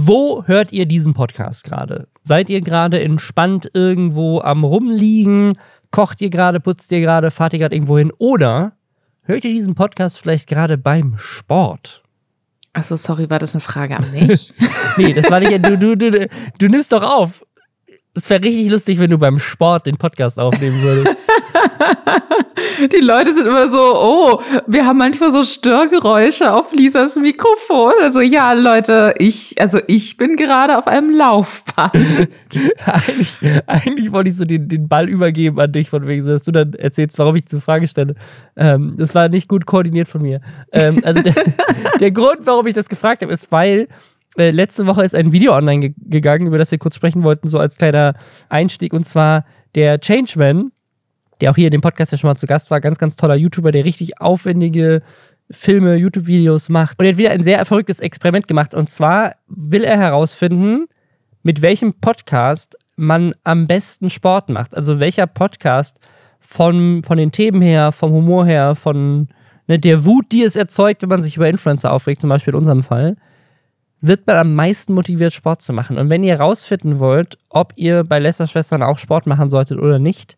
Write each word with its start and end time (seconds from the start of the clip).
Wo 0.00 0.44
hört 0.46 0.72
ihr 0.72 0.86
diesen 0.86 1.12
Podcast 1.12 1.64
gerade? 1.64 2.06
Seid 2.22 2.48
ihr 2.50 2.60
gerade 2.60 3.00
entspannt 3.00 3.68
irgendwo 3.74 4.40
am 4.40 4.62
Rumliegen? 4.62 5.58
Kocht 5.90 6.22
ihr 6.22 6.30
gerade, 6.30 6.60
putzt 6.60 6.92
ihr 6.92 7.00
gerade, 7.00 7.32
fahrt 7.32 7.52
ihr 7.52 7.58
gerade 7.58 7.74
irgendwo 7.74 7.98
hin? 7.98 8.12
Oder 8.16 8.74
hört 9.22 9.44
ihr 9.44 9.52
diesen 9.52 9.74
Podcast 9.74 10.20
vielleicht 10.20 10.48
gerade 10.48 10.78
beim 10.78 11.16
Sport? 11.18 12.04
Achso, 12.74 12.94
sorry, 12.94 13.28
war 13.28 13.40
das 13.40 13.56
eine 13.56 13.60
Frage 13.60 13.96
an 13.96 14.12
mich? 14.12 14.54
nee, 14.98 15.12
das 15.14 15.28
war 15.32 15.40
nicht. 15.40 15.66
Du, 15.66 15.76
du, 15.76 15.96
du, 15.96 16.28
du 16.60 16.68
nimmst 16.68 16.92
doch 16.92 17.02
auf. 17.02 17.44
Es 18.18 18.28
wäre 18.30 18.42
richtig 18.42 18.68
lustig, 18.68 18.98
wenn 18.98 19.10
du 19.10 19.18
beim 19.18 19.38
Sport 19.38 19.86
den 19.86 19.96
Podcast 19.96 20.40
aufnehmen 20.40 20.82
würdest. 20.82 21.16
Die 22.92 23.00
Leute 23.00 23.32
sind 23.32 23.46
immer 23.46 23.70
so, 23.70 23.78
oh, 23.78 24.42
wir 24.66 24.84
haben 24.84 24.98
manchmal 24.98 25.30
so 25.30 25.44
Störgeräusche 25.44 26.52
auf 26.52 26.72
Lisas 26.72 27.14
Mikrofon. 27.14 27.92
Also 28.02 28.20
ja, 28.20 28.54
Leute, 28.54 29.14
ich, 29.18 29.60
also 29.60 29.78
ich 29.86 30.16
bin 30.16 30.34
gerade 30.34 30.76
auf 30.78 30.88
einem 30.88 31.10
Laufband. 31.10 31.94
eigentlich, 32.86 33.38
eigentlich 33.66 34.12
wollte 34.12 34.30
ich 34.30 34.36
so 34.36 34.44
den, 34.44 34.68
den 34.68 34.88
Ball 34.88 35.08
übergeben 35.08 35.60
an 35.60 35.70
dich, 35.70 35.88
von 35.88 36.08
wegen, 36.08 36.24
so, 36.24 36.30
dass 36.30 36.42
du 36.42 36.50
dann 36.50 36.74
erzählst, 36.74 37.20
warum 37.20 37.36
ich 37.36 37.44
diese 37.44 37.60
Frage 37.60 37.86
stelle. 37.86 38.16
Ähm, 38.56 38.94
das 38.98 39.14
war 39.14 39.28
nicht 39.28 39.46
gut 39.46 39.64
koordiniert 39.64 40.08
von 40.08 40.22
mir. 40.22 40.40
Ähm, 40.72 41.00
also 41.04 41.22
der, 41.22 41.34
der 42.00 42.10
Grund, 42.10 42.38
warum 42.40 42.66
ich 42.66 42.74
das 42.74 42.88
gefragt 42.88 43.22
habe, 43.22 43.32
ist, 43.32 43.52
weil 43.52 43.86
äh, 44.38 44.50
letzte 44.50 44.86
Woche 44.86 45.04
ist 45.04 45.14
ein 45.14 45.32
Video 45.32 45.54
online 45.54 45.90
ge 45.90 45.94
gegangen, 45.98 46.46
über 46.46 46.58
das 46.58 46.70
wir 46.70 46.78
kurz 46.78 46.96
sprechen 46.96 47.22
wollten, 47.22 47.48
so 47.48 47.58
als 47.58 47.76
kleiner 47.76 48.14
Einstieg, 48.48 48.92
und 48.92 49.04
zwar 49.04 49.44
der 49.74 50.00
Changeman 50.00 50.72
der 51.40 51.50
auch 51.50 51.56
hier 51.56 51.66
in 51.66 51.72
dem 51.72 51.80
Podcast 51.80 52.12
ja 52.12 52.18
schon 52.18 52.28
mal 52.28 52.36
zu 52.36 52.46
Gast 52.46 52.70
war, 52.70 52.80
ganz, 52.80 52.98
ganz 52.98 53.16
toller 53.16 53.36
YouTuber, 53.36 53.72
der 53.72 53.84
richtig 53.84 54.20
aufwendige 54.20 55.02
Filme, 55.50 55.96
YouTube-Videos 55.96 56.68
macht. 56.68 56.98
Und 56.98 57.06
er 57.06 57.12
hat 57.12 57.18
wieder 57.18 57.30
ein 57.30 57.42
sehr 57.42 57.64
verrücktes 57.64 58.00
Experiment 58.00 58.48
gemacht. 58.48 58.74
Und 58.74 58.90
zwar 58.90 59.34
will 59.46 59.84
er 59.84 59.98
herausfinden, 59.98 60.86
mit 61.42 61.62
welchem 61.62 61.94
Podcast 61.94 62.76
man 62.96 63.34
am 63.44 63.66
besten 63.66 64.10
Sport 64.10 64.48
macht. 64.48 64.74
Also 64.74 65.00
welcher 65.00 65.26
Podcast 65.26 65.98
von, 66.40 67.02
von 67.04 67.16
den 67.16 67.32
Themen 67.32 67.62
her, 67.62 67.92
vom 67.92 68.12
Humor 68.12 68.44
her, 68.44 68.74
von 68.74 69.28
ne, 69.68 69.78
der 69.78 70.04
Wut, 70.04 70.26
die 70.32 70.42
es 70.42 70.56
erzeugt, 70.56 71.02
wenn 71.02 71.08
man 71.08 71.22
sich 71.22 71.36
über 71.36 71.48
Influencer 71.48 71.92
aufregt, 71.92 72.20
zum 72.20 72.30
Beispiel 72.30 72.52
in 72.52 72.58
unserem 72.58 72.82
Fall, 72.82 73.16
wird 74.00 74.26
man 74.26 74.36
am 74.36 74.54
meisten 74.54 74.94
motiviert, 74.94 75.32
Sport 75.32 75.62
zu 75.62 75.72
machen. 75.72 75.98
Und 75.98 76.10
wenn 76.10 76.22
ihr 76.22 76.38
herausfinden 76.38 76.98
wollt, 76.98 77.38
ob 77.48 77.72
ihr 77.76 78.04
bei 78.04 78.18
Lester-Schwestern 78.18 78.82
auch 78.82 78.98
Sport 78.98 79.26
machen 79.26 79.48
solltet 79.48 79.78
oder 79.78 79.98
nicht, 79.98 80.36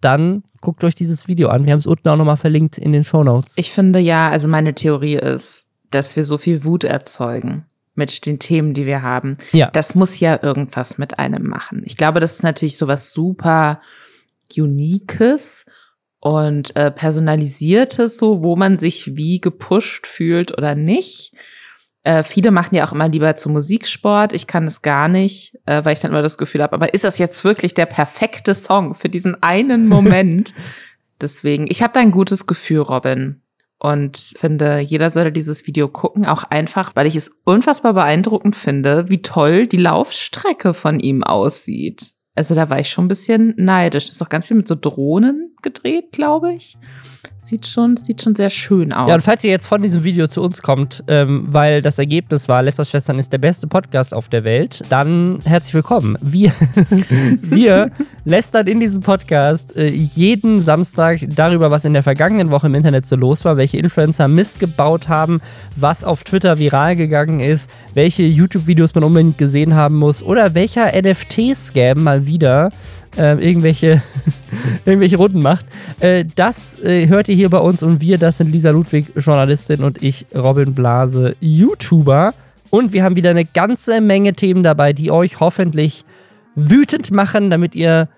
dann 0.00 0.42
guckt 0.60 0.82
euch 0.84 0.94
dieses 0.94 1.28
Video 1.28 1.48
an. 1.48 1.66
Wir 1.66 1.72
haben 1.72 1.78
es 1.78 1.86
unten 1.86 2.08
auch 2.08 2.16
nochmal 2.16 2.36
verlinkt 2.36 2.78
in 2.78 2.92
den 2.92 3.04
Show 3.04 3.22
Notes. 3.22 3.54
Ich 3.56 3.72
finde 3.72 3.98
ja, 3.98 4.30
also 4.30 4.48
meine 4.48 4.74
Theorie 4.74 5.16
ist, 5.16 5.66
dass 5.90 6.16
wir 6.16 6.24
so 6.24 6.38
viel 6.38 6.64
Wut 6.64 6.84
erzeugen 6.84 7.66
mit 7.94 8.24
den 8.26 8.38
Themen, 8.38 8.72
die 8.72 8.86
wir 8.86 9.02
haben. 9.02 9.36
Ja. 9.52 9.70
Das 9.70 9.94
muss 9.94 10.18
ja 10.18 10.42
irgendwas 10.42 10.96
mit 10.96 11.18
einem 11.18 11.46
machen. 11.46 11.82
Ich 11.84 11.96
glaube, 11.96 12.20
das 12.20 12.34
ist 12.34 12.42
natürlich 12.42 12.78
sowas 12.78 13.12
super 13.12 13.80
Uniques 14.56 15.66
und 16.20 16.74
äh, 16.76 16.90
personalisiertes, 16.90 18.16
so 18.16 18.42
wo 18.42 18.56
man 18.56 18.78
sich 18.78 19.16
wie 19.16 19.40
gepusht 19.40 20.06
fühlt 20.06 20.56
oder 20.56 20.74
nicht. 20.74 21.32
Äh, 22.04 22.24
viele 22.24 22.50
machen 22.50 22.74
ja 22.74 22.86
auch 22.86 22.92
immer 22.92 23.08
lieber 23.08 23.36
zu 23.36 23.48
Musiksport. 23.48 24.32
Ich 24.32 24.46
kann 24.46 24.66
es 24.66 24.82
gar 24.82 25.08
nicht, 25.08 25.58
äh, 25.66 25.84
weil 25.84 25.92
ich 25.92 26.00
dann 26.00 26.10
immer 26.10 26.22
das 26.22 26.38
Gefühl 26.38 26.62
habe, 26.62 26.74
aber 26.74 26.94
ist 26.94 27.04
das 27.04 27.18
jetzt 27.18 27.44
wirklich 27.44 27.74
der 27.74 27.86
perfekte 27.86 28.54
Song 28.54 28.94
für 28.94 29.08
diesen 29.08 29.40
einen 29.42 29.88
Moment? 29.88 30.52
Deswegen, 31.20 31.66
ich 31.70 31.82
habe 31.82 31.92
da 31.92 32.00
ein 32.00 32.10
gutes 32.10 32.46
Gefühl, 32.46 32.80
Robin. 32.80 33.40
Und 33.78 34.16
finde, 34.36 34.78
jeder 34.78 35.10
sollte 35.10 35.32
dieses 35.32 35.66
Video 35.66 35.88
gucken, 35.88 36.24
auch 36.24 36.44
einfach, 36.44 36.92
weil 36.94 37.08
ich 37.08 37.16
es 37.16 37.32
unfassbar 37.44 37.94
beeindruckend 37.94 38.54
finde, 38.54 39.08
wie 39.08 39.22
toll 39.22 39.66
die 39.66 39.76
Laufstrecke 39.76 40.72
von 40.72 41.00
ihm 41.00 41.24
aussieht. 41.24 42.12
Also 42.36 42.54
da 42.54 42.70
war 42.70 42.78
ich 42.78 42.90
schon 42.90 43.06
ein 43.06 43.08
bisschen 43.08 43.54
neidisch. 43.56 44.06
Das 44.06 44.16
ist 44.16 44.22
auch 44.22 44.28
ganz 44.28 44.46
viel 44.46 44.56
mit 44.56 44.68
so 44.68 44.76
Drohnen 44.76 45.51
gedreht, 45.62 46.12
glaube 46.12 46.52
ich. 46.52 46.76
Sieht 47.44 47.66
schon, 47.66 47.96
sieht 47.96 48.22
schon 48.22 48.36
sehr 48.36 48.50
schön 48.50 48.92
aus. 48.92 49.08
Ja, 49.08 49.14
und 49.14 49.20
falls 49.20 49.42
ihr 49.42 49.50
jetzt 49.50 49.66
von 49.66 49.82
diesem 49.82 50.04
Video 50.04 50.28
zu 50.28 50.40
uns 50.42 50.62
kommt, 50.62 51.02
ähm, 51.08 51.46
weil 51.48 51.80
das 51.80 51.98
Ergebnis 51.98 52.48
war, 52.48 52.62
Lester 52.62 52.84
Schwestern 52.84 53.18
ist 53.18 53.32
der 53.32 53.38
beste 53.38 53.66
Podcast 53.66 54.14
auf 54.14 54.28
der 54.28 54.44
Welt, 54.44 54.80
dann 54.90 55.40
herzlich 55.44 55.74
willkommen. 55.74 56.16
Wir, 56.20 56.52
wir 57.42 57.90
lästern 58.24 58.68
in 58.68 58.78
diesem 58.78 59.00
Podcast 59.00 59.76
äh, 59.76 59.88
jeden 59.88 60.60
Samstag 60.60 61.18
darüber, 61.34 61.72
was 61.72 61.84
in 61.84 61.94
der 61.94 62.04
vergangenen 62.04 62.50
Woche 62.50 62.68
im 62.68 62.76
Internet 62.76 63.06
so 63.06 63.16
los 63.16 63.44
war, 63.44 63.56
welche 63.56 63.76
Influencer 63.76 64.28
Mist 64.28 64.60
gebaut 64.60 65.08
haben, 65.08 65.40
was 65.74 66.04
auf 66.04 66.22
Twitter 66.22 66.60
viral 66.60 66.94
gegangen 66.94 67.40
ist, 67.40 67.68
welche 67.94 68.22
YouTube-Videos 68.22 68.94
man 68.94 69.02
unbedingt 69.02 69.38
gesehen 69.38 69.74
haben 69.74 69.96
muss 69.96 70.22
oder 70.22 70.54
welcher 70.54 70.92
NFT-Scam 70.96 72.04
mal 72.04 72.24
wieder 72.24 72.70
äh, 73.16 73.34
irgendwelche, 73.44 74.02
irgendwelche 74.84 75.16
Runden 75.16 75.42
macht. 75.42 75.66
Äh, 76.00 76.24
das 76.36 76.78
äh, 76.80 77.08
hört 77.08 77.28
ihr 77.28 77.34
hier 77.34 77.50
bei 77.50 77.58
uns 77.58 77.82
und 77.82 78.00
wir, 78.00 78.18
das 78.18 78.38
sind 78.38 78.50
Lisa 78.50 78.70
Ludwig, 78.70 79.12
Journalistin 79.16 79.82
und 79.82 80.02
ich, 80.02 80.26
Robin 80.34 80.74
Blase, 80.74 81.36
YouTuber. 81.40 82.34
Und 82.70 82.92
wir 82.92 83.04
haben 83.04 83.16
wieder 83.16 83.30
eine 83.30 83.44
ganze 83.44 84.00
Menge 84.00 84.34
Themen 84.34 84.62
dabei, 84.62 84.92
die 84.92 85.10
euch 85.10 85.40
hoffentlich 85.40 86.04
wütend 86.54 87.10
machen, 87.10 87.50
damit 87.50 87.74
ihr 87.74 88.08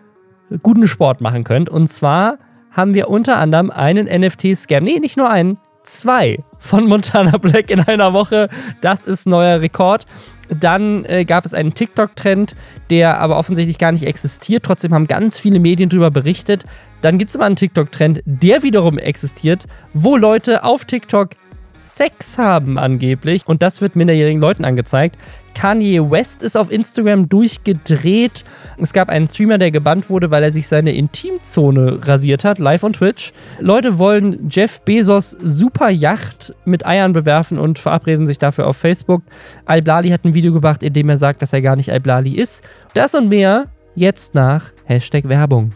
guten 0.62 0.86
Sport 0.86 1.20
machen 1.20 1.44
könnt. 1.44 1.68
Und 1.68 1.88
zwar 1.88 2.38
haben 2.70 2.94
wir 2.94 3.08
unter 3.08 3.38
anderem 3.38 3.70
einen 3.70 4.06
NFT-Scam. 4.06 4.84
Nee, 4.84 4.98
nicht 5.00 5.16
nur 5.16 5.30
einen, 5.30 5.58
zwei 5.84 6.38
von 6.58 6.86
Montana 6.86 7.38
Black 7.38 7.70
in 7.70 7.80
einer 7.80 8.12
Woche. 8.12 8.48
Das 8.80 9.04
ist 9.04 9.26
neuer 9.26 9.60
Rekord. 9.60 10.06
Dann 10.48 11.04
äh, 11.04 11.24
gab 11.24 11.44
es 11.44 11.54
einen 11.54 11.74
TikTok-Trend, 11.74 12.54
der 12.90 13.20
aber 13.20 13.36
offensichtlich 13.38 13.78
gar 13.78 13.92
nicht 13.92 14.04
existiert. 14.04 14.64
Trotzdem 14.64 14.94
haben 14.94 15.06
ganz 15.06 15.38
viele 15.38 15.60
Medien 15.60 15.88
darüber 15.88 16.10
berichtet. 16.10 16.64
Dann 17.00 17.18
gibt 17.18 17.30
es 17.30 17.36
aber 17.36 17.46
einen 17.46 17.56
TikTok-Trend, 17.56 18.22
der 18.24 18.62
wiederum 18.62 18.98
existiert, 18.98 19.66
wo 19.92 20.16
Leute 20.16 20.64
auf 20.64 20.84
TikTok 20.84 21.30
Sex 21.76 22.38
haben 22.38 22.78
angeblich. 22.78 23.42
Und 23.46 23.62
das 23.62 23.80
wird 23.80 23.96
minderjährigen 23.96 24.40
Leuten 24.40 24.64
angezeigt. 24.64 25.16
Kanye 25.54 26.10
West 26.10 26.42
ist 26.42 26.56
auf 26.56 26.70
Instagram 26.70 27.28
durchgedreht. 27.28 28.44
Es 28.78 28.92
gab 28.92 29.08
einen 29.08 29.26
Streamer, 29.26 29.58
der 29.58 29.70
gebannt 29.70 30.10
wurde, 30.10 30.30
weil 30.30 30.42
er 30.42 30.52
sich 30.52 30.66
seine 30.66 30.92
Intimzone 30.92 32.00
rasiert 32.06 32.44
hat, 32.44 32.58
live 32.58 32.82
on 32.82 32.92
Twitch. 32.92 33.32
Leute 33.60 33.98
wollen 33.98 34.48
Jeff 34.50 34.80
Bezos 34.82 35.30
super 35.30 35.90
Yacht 35.90 36.54
mit 36.64 36.84
Eiern 36.84 37.12
bewerfen 37.12 37.58
und 37.58 37.78
verabreden 37.78 38.26
sich 38.26 38.38
dafür 38.38 38.66
auf 38.66 38.76
Facebook. 38.76 39.22
Al-Blali 39.64 40.10
hat 40.10 40.24
ein 40.24 40.34
Video 40.34 40.52
gemacht, 40.52 40.82
in 40.82 40.92
dem 40.92 41.08
er 41.08 41.18
sagt, 41.18 41.40
dass 41.40 41.52
er 41.52 41.62
gar 41.62 41.76
nicht 41.76 41.92
Al-Blali 41.92 42.32
ist. 42.32 42.64
Das 42.94 43.14
und 43.14 43.28
mehr 43.28 43.66
jetzt 43.94 44.34
nach 44.34 44.72
Hashtag 44.84 45.28
Werbung. 45.28 45.72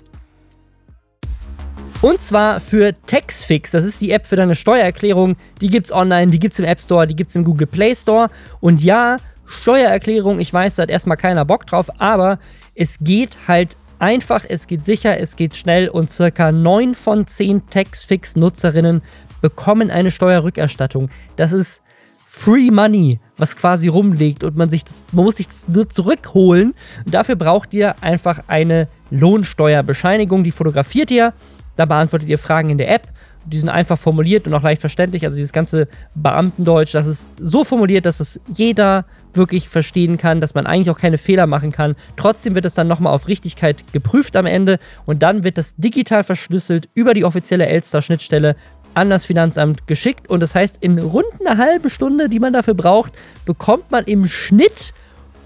Und 2.00 2.20
zwar 2.20 2.60
für 2.60 2.94
Taxfix. 3.06 3.72
Das 3.72 3.84
ist 3.84 4.00
die 4.00 4.12
App 4.12 4.24
für 4.24 4.36
deine 4.36 4.54
Steuererklärung. 4.54 5.36
Die 5.60 5.68
gibt's 5.68 5.90
online, 5.90 6.30
die 6.30 6.38
gibt's 6.38 6.60
im 6.60 6.64
App 6.64 6.78
Store, 6.78 7.08
die 7.08 7.16
gibt's 7.16 7.34
im 7.34 7.42
Google 7.42 7.66
Play 7.66 7.92
Store. 7.92 8.30
Und 8.60 8.84
ja, 8.84 9.16
Steuererklärung, 9.46 10.38
ich 10.38 10.52
weiß, 10.52 10.76
da 10.76 10.84
hat 10.84 10.90
erstmal 10.90 11.16
keiner 11.16 11.44
Bock 11.44 11.66
drauf, 11.66 11.88
aber 11.98 12.38
es 12.76 12.98
geht 13.00 13.36
halt 13.48 13.76
einfach, 13.98 14.44
es 14.48 14.68
geht 14.68 14.84
sicher, 14.84 15.18
es 15.18 15.34
geht 15.34 15.56
schnell 15.56 15.88
und 15.88 16.08
circa 16.08 16.52
9 16.52 16.94
von 16.94 17.26
10 17.26 17.68
Taxfix-Nutzerinnen 17.68 19.02
bekommen 19.40 19.90
eine 19.90 20.12
Steuerrückerstattung. 20.12 21.10
Das 21.34 21.52
ist 21.52 21.82
Free 22.28 22.70
Money, 22.70 23.18
was 23.38 23.56
quasi 23.56 23.88
rumliegt 23.88 24.44
und 24.44 24.56
man 24.56 24.70
sich 24.70 24.84
das, 24.84 25.02
man 25.10 25.24
muss 25.24 25.38
sich 25.38 25.48
das 25.48 25.66
nur 25.66 25.88
zurückholen. 25.88 26.74
Und 27.04 27.12
dafür 27.14 27.34
braucht 27.34 27.74
ihr 27.74 28.00
einfach 28.02 28.44
eine 28.46 28.86
Lohnsteuerbescheinigung, 29.10 30.44
die 30.44 30.52
fotografiert 30.52 31.10
ihr, 31.10 31.32
da 31.78 31.84
beantwortet 31.84 32.28
ihr 32.28 32.38
Fragen 32.38 32.70
in 32.70 32.78
der 32.78 32.92
App. 32.92 33.06
Die 33.46 33.56
sind 33.56 33.68
einfach 33.68 33.96
formuliert 33.96 34.46
und 34.46 34.54
auch 34.54 34.62
leicht 34.62 34.80
verständlich. 34.80 35.24
Also 35.24 35.36
dieses 35.36 35.52
ganze 35.52 35.86
Beamtendeutsch, 36.16 36.92
das 36.92 37.06
ist 37.06 37.30
so 37.38 37.62
formuliert, 37.62 38.04
dass 38.04 38.18
es 38.18 38.40
jeder 38.52 39.04
wirklich 39.32 39.68
verstehen 39.68 40.18
kann, 40.18 40.40
dass 40.40 40.54
man 40.54 40.66
eigentlich 40.66 40.90
auch 40.90 40.98
keine 40.98 41.18
Fehler 41.18 41.46
machen 41.46 41.70
kann. 41.70 41.94
Trotzdem 42.16 42.56
wird 42.56 42.64
es 42.64 42.74
dann 42.74 42.88
nochmal 42.88 43.14
auf 43.14 43.28
Richtigkeit 43.28 43.92
geprüft 43.92 44.34
am 44.34 44.44
Ende 44.44 44.80
und 45.06 45.22
dann 45.22 45.44
wird 45.44 45.56
das 45.56 45.76
digital 45.76 46.24
verschlüsselt 46.24 46.88
über 46.94 47.14
die 47.14 47.24
offizielle 47.24 47.66
Elster-Schnittstelle 47.66 48.56
an 48.94 49.08
das 49.08 49.24
Finanzamt 49.24 49.86
geschickt 49.86 50.28
und 50.28 50.40
das 50.40 50.56
heißt, 50.56 50.78
in 50.80 50.98
rund 50.98 51.26
einer 51.40 51.58
halben 51.58 51.90
Stunde, 51.90 52.28
die 52.28 52.40
man 52.40 52.52
dafür 52.52 52.74
braucht, 52.74 53.12
bekommt 53.44 53.92
man 53.92 54.04
im 54.04 54.26
Schnitt 54.26 54.92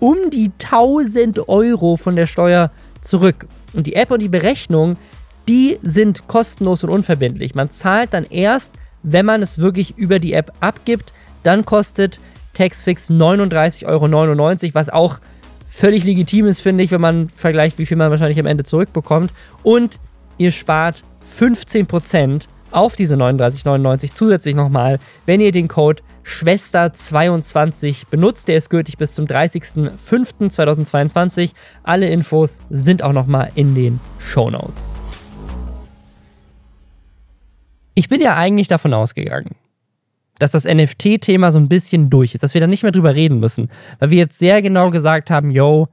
um 0.00 0.16
die 0.30 0.50
1000 0.64 1.48
Euro 1.48 1.96
von 1.96 2.16
der 2.16 2.26
Steuer 2.26 2.70
zurück. 3.02 3.46
Und 3.74 3.86
die 3.86 3.94
App 3.94 4.10
und 4.10 4.22
die 4.22 4.28
Berechnung, 4.28 4.96
die 5.48 5.78
sind 5.82 6.28
kostenlos 6.28 6.84
und 6.84 6.90
unverbindlich. 6.90 7.54
Man 7.54 7.70
zahlt 7.70 8.12
dann 8.12 8.24
erst, 8.24 8.74
wenn 9.02 9.26
man 9.26 9.42
es 9.42 9.58
wirklich 9.58 9.98
über 9.98 10.18
die 10.18 10.32
App 10.32 10.52
abgibt. 10.60 11.12
Dann 11.42 11.64
kostet 11.64 12.20
Taxfix 12.54 13.10
39,99 13.10 13.86
Euro, 13.86 14.74
was 14.74 14.90
auch 14.90 15.18
völlig 15.66 16.04
legitim 16.04 16.46
ist, 16.46 16.60
finde 16.60 16.84
ich, 16.84 16.90
wenn 16.90 17.00
man 17.00 17.30
vergleicht, 17.34 17.78
wie 17.78 17.86
viel 17.86 17.96
man 17.96 18.10
wahrscheinlich 18.10 18.38
am 18.38 18.46
Ende 18.46 18.64
zurückbekommt. 18.64 19.32
Und 19.62 19.98
ihr 20.38 20.50
spart 20.50 21.02
15% 21.26 22.42
auf 22.70 22.96
diese 22.96 23.16
39,99 23.16 24.14
zusätzlich 24.14 24.54
nochmal, 24.54 24.98
wenn 25.26 25.40
ihr 25.40 25.52
den 25.52 25.68
Code 25.68 26.02
Schwester22 26.24 28.06
benutzt. 28.10 28.48
Der 28.48 28.56
ist 28.56 28.70
gültig 28.70 28.96
bis 28.96 29.14
zum 29.14 29.26
30.05.2022. 29.26 31.50
Alle 31.82 32.08
Infos 32.08 32.60
sind 32.70 33.02
auch 33.02 33.12
nochmal 33.12 33.50
in 33.54 33.74
den 33.74 34.00
Show 34.18 34.48
Notes. 34.50 34.94
Ich 37.94 38.08
bin 38.08 38.20
ja 38.20 38.36
eigentlich 38.36 38.68
davon 38.68 38.94
ausgegangen, 38.94 39.50
dass 40.38 40.52
das 40.52 40.64
NFT-Thema 40.64 41.52
so 41.52 41.58
ein 41.58 41.68
bisschen 41.68 42.10
durch 42.10 42.34
ist, 42.34 42.42
dass 42.42 42.54
wir 42.54 42.60
da 42.60 42.66
nicht 42.66 42.82
mehr 42.82 42.92
drüber 42.92 43.14
reden 43.14 43.40
müssen, 43.40 43.68
weil 43.98 44.10
wir 44.10 44.18
jetzt 44.18 44.38
sehr 44.38 44.62
genau 44.62 44.90
gesagt 44.90 45.30
haben, 45.30 45.50
yo, 45.50 45.88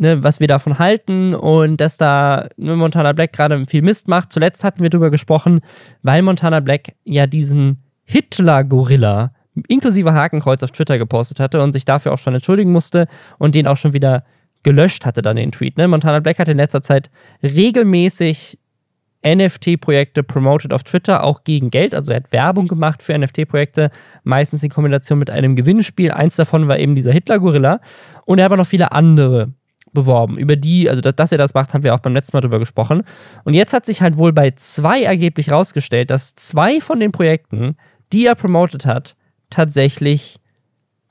ne, 0.00 0.22
was 0.22 0.40
wir 0.40 0.48
davon 0.48 0.78
halten 0.78 1.34
und 1.34 1.76
dass 1.76 1.96
da 1.96 2.48
ne, 2.56 2.74
Montana 2.74 3.12
Black 3.12 3.32
gerade 3.32 3.64
viel 3.68 3.82
Mist 3.82 4.08
macht. 4.08 4.32
Zuletzt 4.32 4.64
hatten 4.64 4.82
wir 4.82 4.90
drüber 4.90 5.10
gesprochen, 5.10 5.60
weil 6.02 6.22
Montana 6.22 6.60
Black 6.60 6.94
ja 7.04 7.26
diesen 7.26 7.82
Hitler-Gorilla 8.04 9.32
inklusive 9.68 10.14
Hakenkreuz 10.14 10.62
auf 10.62 10.72
Twitter 10.72 10.98
gepostet 10.98 11.38
hatte 11.38 11.62
und 11.62 11.72
sich 11.72 11.84
dafür 11.84 12.12
auch 12.12 12.18
schon 12.18 12.34
entschuldigen 12.34 12.72
musste 12.72 13.06
und 13.38 13.54
den 13.54 13.66
auch 13.66 13.76
schon 13.76 13.92
wieder 13.92 14.24
gelöscht 14.62 15.06
hatte 15.06 15.22
dann 15.22 15.36
den 15.36 15.52
Tweet. 15.52 15.76
Ne? 15.76 15.88
Montana 15.88 16.20
Black 16.20 16.38
hat 16.38 16.48
in 16.48 16.56
letzter 16.56 16.82
Zeit 16.82 17.10
regelmäßig 17.42 18.58
NFT-Projekte 19.24 20.22
promoted 20.22 20.72
auf 20.72 20.82
Twitter, 20.82 21.24
auch 21.24 21.44
gegen 21.44 21.70
Geld. 21.70 21.94
Also 21.94 22.10
er 22.10 22.16
hat 22.16 22.32
Werbung 22.32 22.68
gemacht 22.68 23.02
für 23.02 23.16
NFT-Projekte, 23.16 23.90
meistens 24.24 24.62
in 24.62 24.70
Kombination 24.70 25.18
mit 25.18 25.30
einem 25.30 25.56
Gewinnspiel. 25.56 26.10
Eins 26.10 26.36
davon 26.36 26.68
war 26.68 26.78
eben 26.78 26.94
dieser 26.94 27.12
Hitler-Gorilla. 27.12 27.80
Und 28.24 28.38
er 28.38 28.44
hat 28.44 28.52
aber 28.52 28.56
noch 28.56 28.66
viele 28.66 28.92
andere 28.92 29.52
beworben. 29.92 30.38
Über 30.38 30.56
die, 30.56 30.88
also 30.88 31.00
dass 31.00 31.32
er 31.32 31.38
das 31.38 31.54
macht, 31.54 31.74
haben 31.74 31.84
wir 31.84 31.94
auch 31.94 32.00
beim 32.00 32.14
letzten 32.14 32.36
Mal 32.36 32.40
drüber 32.40 32.58
gesprochen. 32.58 33.02
Und 33.44 33.54
jetzt 33.54 33.72
hat 33.72 33.86
sich 33.86 34.02
halt 34.02 34.16
wohl 34.16 34.32
bei 34.32 34.52
zwei 34.52 35.02
ergeblich 35.02 35.50
rausgestellt, 35.50 36.10
dass 36.10 36.34
zwei 36.34 36.80
von 36.80 37.00
den 37.00 37.12
Projekten, 37.12 37.76
die 38.12 38.26
er 38.26 38.34
promoted 38.34 38.86
hat, 38.86 39.16
tatsächlich 39.50 40.38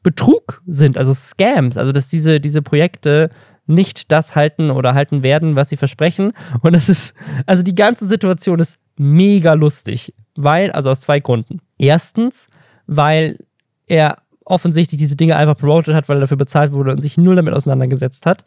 Betrug 0.02 0.62
sind, 0.66 0.98
also 0.98 1.14
Scams. 1.14 1.78
Also 1.78 1.92
dass 1.92 2.08
diese, 2.08 2.40
diese 2.40 2.62
Projekte 2.62 3.30
nicht 3.70 4.12
das 4.12 4.36
halten 4.36 4.72
oder 4.72 4.94
halten 4.94 5.24
werden, 5.24 5.56
was 5.56 5.70
sie 5.70 5.78
versprechen. 5.78 6.34
Und 6.62 6.74
es 6.74 6.90
ist, 6.90 7.16
also 7.46 7.64
die 7.64 7.76
ganze 7.76 8.08
Situation 8.08 8.60
ist 8.60 8.80
mega 8.98 9.54
lustig, 9.54 10.14
weil, 10.36 10.72
also 10.72 10.90
aus 10.90 11.02
zwei 11.02 11.20
Gründen. 11.20 11.62
Erstens, 11.78 12.50
weil 12.88 13.40
er 13.88 14.18
offensichtlich 14.44 14.98
diese 14.98 15.16
Dinge 15.16 15.36
einfach 15.36 15.58
promotet 15.58 15.94
hat, 15.94 16.10
weil 16.10 16.18
er 16.18 16.22
dafür 16.22 16.38
bezahlt 16.38 16.72
wurde 16.72 16.92
und 16.92 17.02
sich 17.02 17.18
null 17.18 17.36
damit 17.36 17.54
auseinandergesetzt 17.54 18.26
hat. 18.26 18.44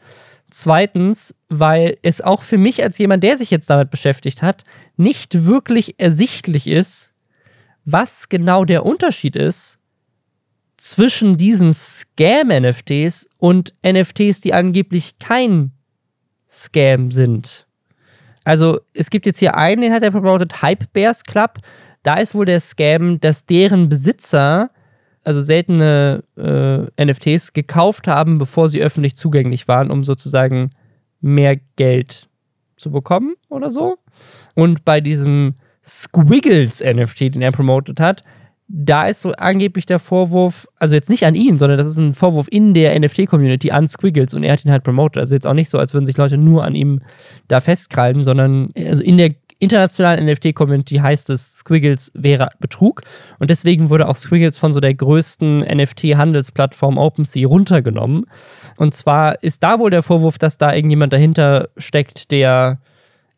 Zweitens, 0.51 1.35
weil 1.49 1.97
es 2.03 2.21
auch 2.21 2.43
für 2.43 2.59
mich 2.59 2.83
als 2.83 2.99
jemand, 2.99 3.23
der 3.23 3.39
sich 3.39 3.51
jetzt 3.51 3.71
damit 3.71 3.91
beschäftigt 3.91 4.43
hat, 4.43 4.65
nicht 4.97 5.47
wirklich 5.47 5.99
ersichtlich 5.99 6.67
ist, 6.67 7.15
was 7.85 8.29
genau 8.29 8.65
der 8.65 8.85
Unterschied 8.85 9.37
ist 9.37 9.79
zwischen 10.83 11.37
diesen 11.37 11.75
Scam-NFTs 11.75 13.29
und 13.39 13.73
NFTs, 13.87 14.41
die 14.41 14.53
angeblich 14.53 15.17
kein 15.21 15.71
Scam 16.51 17.13
sind. 17.13 17.69
Also 18.43 18.81
es 18.93 19.09
gibt 19.09 19.27
jetzt 19.27 19.39
hier 19.39 19.57
einen, 19.57 19.83
den 19.83 19.93
hat 19.93 20.03
er 20.03 20.11
promotet, 20.11 20.61
Hype 20.61 20.93
Bears 20.93 21.23
Club. 21.23 21.59
Da 22.03 22.17
ist 22.17 22.35
wohl 22.35 22.47
der 22.47 22.59
Scam, 22.59 23.21
dass 23.21 23.47
deren 23.47 23.89
Besitzer 23.89 24.73
also 25.23 25.41
seltene 25.41 26.25
äh, 26.37 27.05
NFTs 27.05 27.53
gekauft 27.53 28.09
haben, 28.09 28.39
bevor 28.39 28.69
sie 28.69 28.83
öffentlich 28.83 29.15
zugänglich 29.15 29.69
waren, 29.69 29.89
um 29.89 30.03
sozusagen 30.03 30.73
mehr 31.21 31.61
Geld 31.77 32.29
zu 32.75 32.91
bekommen 32.91 33.37
oder 33.49 33.71
so. 33.71 33.99
Und 34.57 34.85
bei 34.85 35.01
diesem 35.01 35.55
Squiggles 35.85 36.83
NFT, 36.83 37.37
den 37.37 37.43
er 37.43 37.53
promotet 37.53 38.01
hat, 38.01 38.25
da 38.75 39.07
ist 39.07 39.21
so 39.21 39.33
angeblich 39.33 39.85
der 39.85 39.99
Vorwurf, 39.99 40.67
also 40.79 40.95
jetzt 40.95 41.11
nicht 41.11 41.27
an 41.27 41.35
ihn, 41.35 41.59
sondern 41.59 41.77
das 41.77 41.87
ist 41.87 41.99
ein 41.99 42.15
Vorwurf 42.15 42.47
in 42.51 42.73
der 42.73 42.99
NFT-Community 42.99 43.71
an 43.71 43.87
Squiggles 43.87 44.33
und 44.33 44.45
er 44.45 44.53
hat 44.55 44.65
ihn 44.65 44.71
halt 44.71 44.83
promotet. 44.83 45.19
Also 45.19 45.35
jetzt 45.35 45.47
auch 45.47 45.53
nicht 45.53 45.69
so, 45.69 45.79
als 45.79 45.93
würden 45.93 46.07
sich 46.07 46.17
Leute 46.17 46.39
nur 46.39 46.65
an 46.65 46.75
ihm 46.75 47.03
da 47.49 47.61
festkrallen, 47.61 48.23
sondern 48.23 48.71
also 48.75 49.03
in 49.03 49.19
der 49.19 49.35
internationalen 49.59 50.27
NFT-Community 50.27 50.97
heißt 50.97 51.29
es, 51.29 51.59
Squiggles 51.59 52.13
wäre 52.15 52.49
Betrug 52.61 53.03
und 53.39 53.51
deswegen 53.51 53.91
wurde 53.91 54.09
auch 54.09 54.17
Squiggles 54.17 54.57
von 54.57 54.73
so 54.73 54.81
der 54.81 54.95
größten 54.95 55.61
NFT-Handelsplattform 55.61 56.97
OpenSea 56.97 57.47
runtergenommen. 57.47 58.25
Und 58.79 58.95
zwar 58.95 59.43
ist 59.43 59.63
da 59.63 59.81
wohl 59.81 59.91
der 59.91 60.03
Vorwurf, 60.03 60.39
dass 60.39 60.57
da 60.57 60.75
irgendjemand 60.75 61.13
dahinter 61.13 61.69
steckt, 61.77 62.31
der 62.31 62.81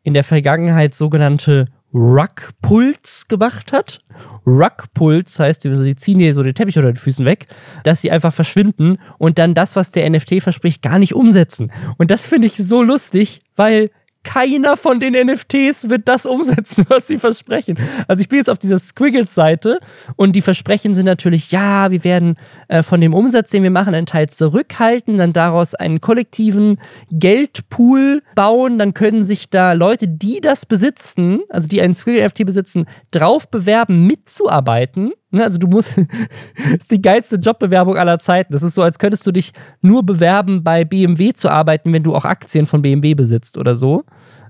in 0.04 0.14
der 0.14 0.24
Vergangenheit 0.24 0.94
sogenannte 0.94 1.66
Rug-Pulls 1.94 3.28
gemacht 3.28 3.72
hat. 3.72 4.02
Rug-Pulls 4.46 5.38
heißt, 5.38 5.62
sie 5.62 5.96
ziehen 5.96 6.18
dir 6.18 6.34
so 6.34 6.42
den 6.42 6.54
Teppich 6.54 6.76
unter 6.76 6.92
den 6.92 6.96
Füßen 6.96 7.24
weg, 7.24 7.46
dass 7.84 8.00
sie 8.00 8.10
einfach 8.10 8.34
verschwinden 8.34 8.98
und 9.18 9.38
dann 9.38 9.54
das, 9.54 9.76
was 9.76 9.92
der 9.92 10.08
NFT 10.10 10.42
verspricht, 10.42 10.82
gar 10.82 10.98
nicht 10.98 11.14
umsetzen. 11.14 11.72
Und 11.96 12.10
das 12.10 12.26
finde 12.26 12.48
ich 12.48 12.56
so 12.56 12.82
lustig, 12.82 13.40
weil 13.56 13.90
keiner 14.24 14.76
von 14.76 14.98
den 14.98 15.14
NFTs 15.14 15.88
wird 15.90 16.08
das 16.08 16.26
umsetzen, 16.26 16.84
was 16.88 17.06
sie 17.06 17.18
versprechen. 17.18 17.78
Also 18.08 18.20
ich 18.20 18.28
bin 18.28 18.38
jetzt 18.38 18.50
auf 18.50 18.58
dieser 18.58 18.78
Squiggles-Seite 18.78 19.78
und 20.16 20.34
die 20.34 20.42
Versprechen 20.42 20.94
sind 20.94 21.06
natürlich, 21.06 21.52
ja, 21.52 21.90
wir 21.90 22.02
werden 22.02 22.36
äh, 22.68 22.82
von 22.82 23.00
dem 23.00 23.14
Umsatz, 23.14 23.50
den 23.50 23.62
wir 23.62 23.70
machen, 23.70 23.94
einen 23.94 24.06
Teil 24.06 24.28
zurückhalten, 24.28 25.18
dann 25.18 25.32
daraus 25.32 25.74
einen 25.74 26.00
kollektiven 26.00 26.80
Geldpool 27.10 28.22
bauen, 28.34 28.78
dann 28.78 28.94
können 28.94 29.24
sich 29.24 29.50
da 29.50 29.72
Leute, 29.72 30.08
die 30.08 30.40
das 30.40 30.66
besitzen, 30.66 31.40
also 31.48 31.68
die 31.68 31.80
einen 31.80 31.94
Squiggle-NFT 31.94 32.46
besitzen, 32.46 32.86
drauf 33.10 33.48
bewerben, 33.48 34.06
mitzuarbeiten. 34.06 35.12
Ne, 35.34 35.44
also 35.44 35.58
du 35.58 35.66
musst, 35.66 35.94
das 35.96 36.74
ist 36.78 36.92
die 36.92 37.02
geilste 37.02 37.36
Jobbewerbung 37.36 37.96
aller 37.96 38.18
Zeiten. 38.18 38.52
Das 38.52 38.62
ist 38.62 38.74
so, 38.74 38.82
als 38.82 38.98
könntest 38.98 39.26
du 39.26 39.32
dich 39.32 39.52
nur 39.82 40.04
bewerben, 40.04 40.62
bei 40.62 40.84
BMW 40.84 41.32
zu 41.32 41.50
arbeiten, 41.50 41.92
wenn 41.92 42.02
du 42.02 42.14
auch 42.14 42.24
Aktien 42.24 42.66
von 42.66 42.82
BMW 42.82 43.14
besitzt 43.14 43.58
oder 43.58 43.74
so 43.74 44.04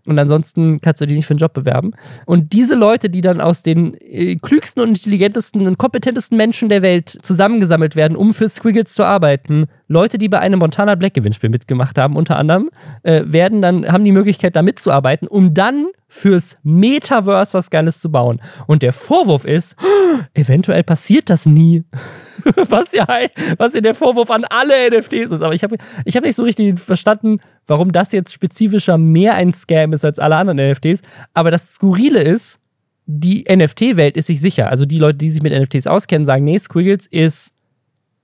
und 0.07 0.19
ansonsten 0.19 0.81
kannst 0.81 1.01
du 1.01 1.07
dich 1.07 1.17
nicht 1.17 1.27
für 1.27 1.33
einen 1.33 1.39
Job 1.39 1.55
bewerben. 1.55 1.93
Und 2.27 2.53
diese 2.53 2.75
Leute, 2.75 3.09
die 3.09 3.21
dann 3.21 3.41
aus 3.41 3.63
den 3.63 3.95
äh, 4.01 4.37
klügsten 4.37 4.83
und 4.83 4.91
intelligentesten 4.91 5.67
und 5.67 5.79
kompetentesten 5.79 6.37
Menschen 6.37 6.69
der 6.69 6.83
Welt 6.83 7.09
zusammengesammelt 7.09 7.97
werden, 7.97 8.17
um 8.17 8.35
für 8.35 8.49
Squiggles 8.49 8.95
zu 8.95 9.05
arbeiten, 9.05 9.67
Leute, 9.89 10.19
die 10.19 10.29
bei 10.29 10.41
einem 10.41 10.59
Montana 10.59 10.95
Black 10.95 11.15
Gewinnspiel 11.15 11.51
mitgemacht 11.51 11.97
haben, 11.99 12.17
unter 12.17 12.37
anderem, 12.37 12.71
äh, 13.03 13.23
werden 13.27 13.63
dann, 13.63 13.91
haben 13.91 14.05
die 14.05 14.13
Möglichkeit, 14.13 14.57
da 14.57 14.63
mitzuarbeiten, 14.63 15.27
um 15.27 15.55
dann 15.55 15.87
fürs 16.15 16.59
Metaverse 16.63 17.59
was 17.59 17.71
Geiles 17.71 17.99
zu 17.99 18.09
bauen. 18.09 18.41
Und 18.69 18.83
der 18.83 18.93
Vorwurf 18.93 19.45
ist, 19.45 19.75
eventuell 20.35 20.85
passiert 20.85 21.29
das 21.29 21.45
nie. 21.45 21.83
was 22.69 22.93
ja, 22.93 23.07
was 23.59 23.75
ja 23.75 23.81
der 23.81 23.95
Vorwurf 23.95 24.31
an 24.31 24.45
alle 24.45 24.75
NFTs 24.91 25.33
ist. 25.33 25.43
Aber 25.43 25.55
ich 25.55 25.65
habe 25.65 25.77
ich 26.05 26.17
hab 26.17 26.23
nicht 26.23 26.37
so 26.37 26.45
richtig 26.45 26.79
verstanden, 26.79 27.41
warum 27.67 27.91
das 27.91 28.13
jetzt 28.13 28.33
spezifischer 28.33 28.97
mehr 28.97 29.35
ein 29.35 29.53
Scam 29.53 29.93
ist 29.93 30.05
als 30.05 30.21
alle 30.21 30.37
anderen 30.37 30.71
NFTs. 30.71 31.03
Aber 31.33 31.51
das 31.51 31.75
Skurrile 31.75 32.23
ist, 32.23 32.61
die 33.07 33.45
NFT-Welt 33.51 34.17
ist 34.17 34.29
sich 34.29 34.41
sicher. 34.41 34.71
Also 34.71 34.87
die 34.87 35.01
Leute, 35.01 35.19
die 35.19 35.29
sich 35.29 35.43
mit 35.43 35.53
NFTs 35.53 35.89
auskennen, 35.89 36.27
sagen, 36.27 36.45
nee, 36.45 36.59
Squiggles 36.59 37.09
ist 37.09 37.53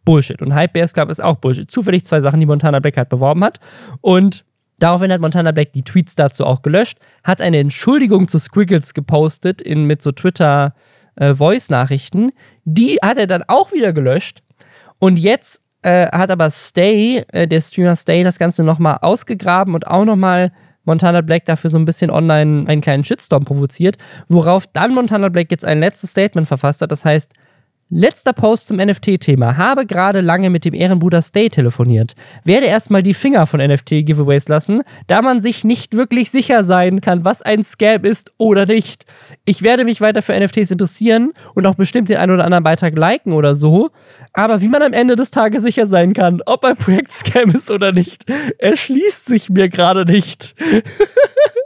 Bullshit. 0.05 0.41
Und 0.41 0.55
Hype 0.55 0.75
Bears 0.75 0.95
Club 0.95 1.11
ist 1.11 1.23
auch 1.23 1.37
Bullshit. 1.37 1.69
Zufällig 1.69 2.05
zwei 2.05 2.21
Sachen, 2.21 2.39
die 2.39 2.47
Montana 2.47 2.79
Black 2.79 2.97
halt 2.97 3.09
beworben 3.09 3.43
hat. 3.43 3.59
Und 4.01 4.45
daraufhin 4.81 5.13
hat 5.13 5.21
Montana 5.21 5.53
Black 5.53 5.73
die 5.73 5.83
Tweets 5.85 6.17
dazu 6.17 6.45
auch 6.45 6.63
gelöscht, 6.63 6.99
hat 7.23 7.41
eine 7.41 7.59
Entschuldigung 7.59 8.27
zu 8.27 8.39
Squiggles 8.39 8.95
gepostet 8.95 9.63
in, 9.63 9.85
mit 9.85 10.03
so 10.03 10.11
Twitter- 10.11 10.75
äh. 11.21 11.35
Die 12.65 12.99
hat 13.03 13.19
er 13.19 13.27
dann 13.27 13.45
auch 13.47 13.73
wieder 13.73 13.93
gelöscht. 13.93 14.43
Und 14.99 15.19
jetzt 15.19 15.63
äh, 15.83 16.07
hat 16.07 16.31
aber 16.31 16.51
Stay, 16.51 17.25
äh, 17.33 17.47
der 17.47 17.61
Streamer 17.61 17.97
Stay, 17.97 18.23
das 18.23 18.39
Ganze 18.39 18.65
nochmal 18.65 18.99
ausgegraben 19.03 19.75
und 19.75 19.87
auch 19.87 20.05
nochmal 20.05 20.51
Montana 20.85 21.21
Black 21.21 21.45
dafür 21.45 21.71
so 21.71 21.79
ein 21.79 21.85
bisschen 21.85 22.11
online 22.11 22.69
einen 22.69 22.81
kleinen 22.81 23.05
Shitstorm 23.05 23.45
provoziert, 23.45 23.97
worauf 24.29 24.67
dann 24.67 24.95
Montana 24.95 25.29
Black 25.29 25.51
jetzt 25.51 25.65
ein 25.65 25.81
letztes 25.81 26.11
Statement 26.11 26.49
verfasst 26.49 26.81
hat. 26.83 26.91
Das 26.91 27.05
heißt, 27.05 27.33
Letzter 27.93 28.33
Post 28.33 28.69
zum 28.69 28.77
NFT-Thema. 28.77 29.57
Habe 29.57 29.85
gerade 29.85 30.21
lange 30.21 30.49
mit 30.49 30.65
dem 30.65 30.75
Ehrenbruder 30.75 31.23
Stay 31.23 31.51
telefoniert. 31.51 32.15
Werde 32.45 32.67
erstmal 32.67 33.03
die 33.03 33.15
Finger 33.15 33.47
von 33.47 33.61
NFT-Giveaways 33.61 34.47
lassen, 34.49 34.83
da 35.09 35.23
man 35.23 35.41
sich 35.41 35.65
nicht 35.65 35.97
wirklich 35.97 36.31
sicher 36.31 36.63
sein 36.63 37.01
kann, 37.01 37.25
was 37.25 37.43
ein 37.43 37.65
Scam 37.65 38.05
ist 38.05 38.33
oder 38.39 38.65
nicht. 38.65 39.07
Ich 39.45 39.63
werde 39.63 39.85
mich 39.85 40.01
weiter 40.01 40.23
für 40.23 40.39
NFTs 40.39 40.71
interessieren 40.71 41.33
und 41.57 41.67
auch 41.67 41.75
bestimmt 41.75 42.11
den 42.11 42.19
einen 42.19 42.31
oder 42.31 42.45
anderen 42.45 42.63
Beitrag 42.63 42.97
liken 42.97 43.33
oder 43.33 43.57
so. 43.57 43.91
Aber 44.35 44.63
wie 44.63 44.69
man 44.69 44.83
am 44.83 44.93
Ende 44.93 45.17
des 45.17 45.33
Tages 45.33 45.65
sicher 45.65 45.89
sein 45.89 46.13
kann, 46.13 46.43
ob 46.47 46.65
ein 46.65 46.77
Projekt 46.77 47.11
Scam 47.11 47.51
ist 47.51 47.73
oder 47.73 47.91
nicht, 47.91 48.25
erschließt 48.59 49.27
sich 49.27 49.51
mir 49.51 49.69
gerade 49.69 50.05
nicht. 50.05 50.55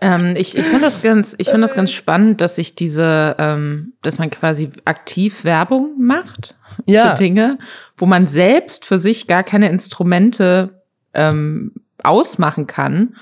ähm, 0.00 0.34
ich 0.36 0.56
ich 0.56 0.64
finde 0.64 0.84
das 0.84 1.02
ganz, 1.02 1.34
ich 1.38 1.48
finde 1.48 1.62
das 1.62 1.74
ganz 1.74 1.92
spannend, 1.92 2.40
dass 2.40 2.56
sich 2.56 2.74
diese, 2.74 3.36
ähm, 3.38 3.94
dass 4.02 4.18
man 4.18 4.30
quasi 4.30 4.70
aktiv 4.84 5.44
Werbung 5.44 5.94
macht 6.00 6.56
ja. 6.86 7.10
für 7.10 7.14
Dinge, 7.16 7.58
wo 7.96 8.06
man 8.06 8.26
selbst 8.26 8.84
für 8.84 8.98
sich 8.98 9.26
gar 9.26 9.42
keine 9.42 9.68
Instrumente 9.68 10.82
ähm, 11.12 11.72
ausmachen 12.02 12.66
kann, 12.66 13.14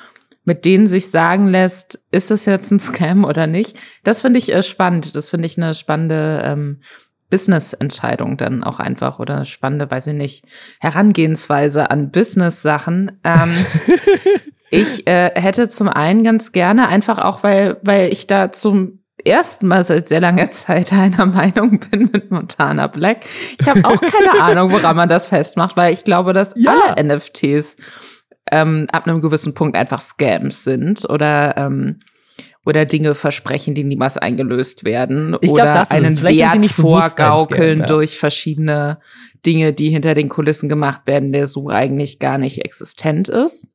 mit 0.44 0.64
denen 0.64 0.86
sich 0.86 1.10
sagen 1.10 1.46
lässt, 1.46 2.04
ist 2.10 2.30
es 2.30 2.44
jetzt 2.44 2.70
ein 2.70 2.80
Scam 2.80 3.24
oder 3.24 3.46
nicht. 3.46 3.76
Das 4.02 4.20
finde 4.22 4.38
ich 4.38 4.52
äh, 4.52 4.62
spannend. 4.62 5.14
Das 5.14 5.28
finde 5.28 5.46
ich 5.46 5.56
eine 5.56 5.74
spannende 5.74 6.42
ähm, 6.44 6.80
Business-Entscheidung 7.30 8.36
dann 8.36 8.62
auch 8.62 8.78
einfach 8.78 9.18
oder 9.18 9.44
spannende, 9.44 9.90
weiß 9.90 10.08
ich 10.08 10.14
nicht, 10.14 10.44
Herangehensweise 10.80 11.90
an 11.90 12.10
Business-Sachen. 12.10 13.20
Ähm, 13.24 13.54
ich 14.72 15.06
äh, 15.06 15.30
hätte 15.34 15.68
zum 15.68 15.88
einen 15.88 16.24
ganz 16.24 16.50
gerne 16.50 16.88
einfach 16.88 17.18
auch, 17.18 17.42
weil, 17.42 17.76
weil 17.82 18.12
ich 18.12 18.26
da 18.26 18.50
zum 18.50 19.00
ersten 19.24 19.68
Mal 19.68 19.84
seit 19.84 20.08
sehr 20.08 20.20
langer 20.20 20.50
Zeit 20.50 20.92
einer 20.92 21.26
Meinung 21.26 21.78
bin 21.78 22.10
mit 22.12 22.30
Montana 22.30 22.88
Black. 22.88 23.18
Ich 23.60 23.68
habe 23.68 23.84
auch 23.84 24.00
keine 24.00 24.40
Ahnung, 24.42 24.72
woran 24.72 24.96
man 24.96 25.08
das 25.08 25.26
festmacht, 25.26 25.76
weil 25.76 25.92
ich 25.92 26.04
glaube, 26.04 26.32
dass 26.32 26.54
ja. 26.56 26.74
alle 26.74 27.16
NFTs 27.16 27.76
ähm, 28.50 28.86
ab 28.90 29.06
einem 29.06 29.20
gewissen 29.20 29.54
Punkt 29.54 29.76
einfach 29.76 30.00
Scams 30.00 30.64
sind 30.64 31.08
oder 31.08 31.56
ähm, 31.56 32.00
oder 32.64 32.86
Dinge 32.86 33.16
versprechen, 33.16 33.74
die 33.74 33.82
niemals 33.82 34.16
eingelöst 34.16 34.84
werden 34.84 35.36
ich 35.40 35.50
oder 35.50 35.72
glaub, 35.72 35.90
einen 35.90 36.22
Wert 36.22 36.66
vorgaukeln 36.66 37.80
ja. 37.80 37.86
durch 37.86 38.18
verschiedene 38.18 39.00
Dinge, 39.44 39.72
die 39.72 39.90
hinter 39.90 40.14
den 40.14 40.28
Kulissen 40.28 40.68
gemacht 40.68 41.02
werden, 41.06 41.32
der 41.32 41.48
so 41.48 41.68
eigentlich 41.70 42.20
gar 42.20 42.38
nicht 42.38 42.64
existent 42.64 43.28
ist. 43.28 43.72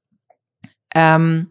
Ähm, 0.97 1.47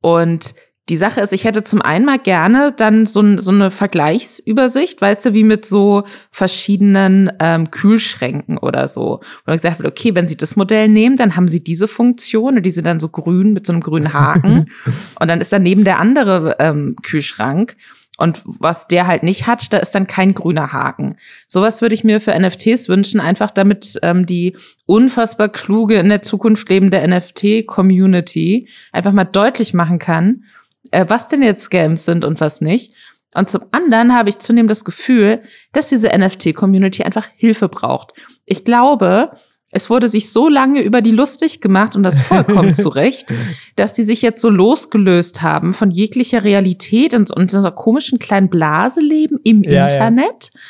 und 0.00 0.54
die 0.88 0.96
Sache 0.96 1.20
ist, 1.20 1.32
ich 1.32 1.44
hätte 1.44 1.62
zum 1.62 1.82
einen 1.82 2.06
mal 2.06 2.18
gerne 2.18 2.72
dann 2.74 3.04
so, 3.04 3.38
so 3.40 3.50
eine 3.50 3.70
Vergleichsübersicht, 3.70 5.00
weißt 5.00 5.26
du, 5.26 5.34
wie 5.34 5.44
mit 5.44 5.66
so 5.66 6.04
verschiedenen 6.30 7.30
ähm, 7.40 7.70
Kühlschränken 7.70 8.56
oder 8.56 8.88
so. 8.88 9.20
Wo 9.44 9.52
gesagt 9.52 9.80
wird, 9.80 9.88
okay, 9.88 10.14
wenn 10.14 10.26
Sie 10.26 10.36
das 10.36 10.56
Modell 10.56 10.88
nehmen, 10.88 11.16
dann 11.16 11.36
haben 11.36 11.48
Sie 11.48 11.62
diese 11.62 11.88
Funktion 11.88 12.56
und 12.56 12.62
die 12.62 12.70
sind 12.70 12.86
dann 12.86 13.00
so 13.00 13.08
grün 13.10 13.52
mit 13.52 13.66
so 13.66 13.72
einem 13.72 13.82
grünen 13.82 14.14
Haken. 14.14 14.70
und 15.20 15.28
dann 15.28 15.42
ist 15.42 15.52
daneben 15.52 15.84
der 15.84 15.98
andere 15.98 16.56
ähm, 16.58 16.96
Kühlschrank. 17.02 17.76
Und 18.18 18.42
was 18.44 18.88
der 18.88 19.06
halt 19.06 19.22
nicht 19.22 19.46
hat, 19.46 19.72
da 19.72 19.78
ist 19.78 19.94
dann 19.94 20.08
kein 20.08 20.34
grüner 20.34 20.72
Haken. 20.72 21.16
Sowas 21.46 21.80
würde 21.80 21.94
ich 21.94 22.02
mir 22.02 22.20
für 22.20 22.38
NFTs 22.38 22.88
wünschen, 22.88 23.20
einfach 23.20 23.52
damit 23.52 23.96
ähm, 24.02 24.26
die 24.26 24.56
unfassbar 24.86 25.48
kluge 25.48 25.94
in 25.94 26.08
der 26.08 26.20
Zukunft 26.20 26.68
lebende 26.68 27.00
NFT-Community 27.06 28.68
einfach 28.92 29.12
mal 29.12 29.24
deutlich 29.24 29.72
machen 29.72 30.00
kann, 30.00 30.44
äh, 30.90 31.04
was 31.06 31.28
denn 31.28 31.44
jetzt 31.44 31.62
Scams 31.62 32.04
sind 32.04 32.24
und 32.24 32.40
was 32.40 32.60
nicht. 32.60 32.92
Und 33.34 33.48
zum 33.48 33.62
anderen 33.70 34.16
habe 34.16 34.30
ich 34.30 34.40
zunehmend 34.40 34.70
das 34.70 34.84
Gefühl, 34.84 35.42
dass 35.72 35.88
diese 35.88 36.08
NFT-Community 36.08 37.04
einfach 37.04 37.28
Hilfe 37.36 37.68
braucht. 37.68 38.14
Ich 38.46 38.64
glaube, 38.64 39.30
es 39.70 39.90
wurde 39.90 40.08
sich 40.08 40.30
so 40.30 40.48
lange 40.48 40.80
über 40.80 41.02
die 41.02 41.10
lustig 41.10 41.60
gemacht 41.60 41.94
und 41.94 42.02
das 42.02 42.18
vollkommen 42.20 42.74
zurecht, 42.74 43.32
dass 43.76 43.92
die 43.92 44.02
sich 44.02 44.22
jetzt 44.22 44.40
so 44.40 44.48
losgelöst 44.48 45.42
haben 45.42 45.74
von 45.74 45.90
jeglicher 45.90 46.44
Realität 46.44 47.14
und, 47.14 47.34
einer 47.36 47.70
komischen 47.70 48.18
kleinen 48.18 48.48
Blase 48.48 49.00
leben 49.00 49.38
im 49.44 49.62
ja, 49.62 49.84
Internet. 49.86 50.50
Ja. 50.54 50.60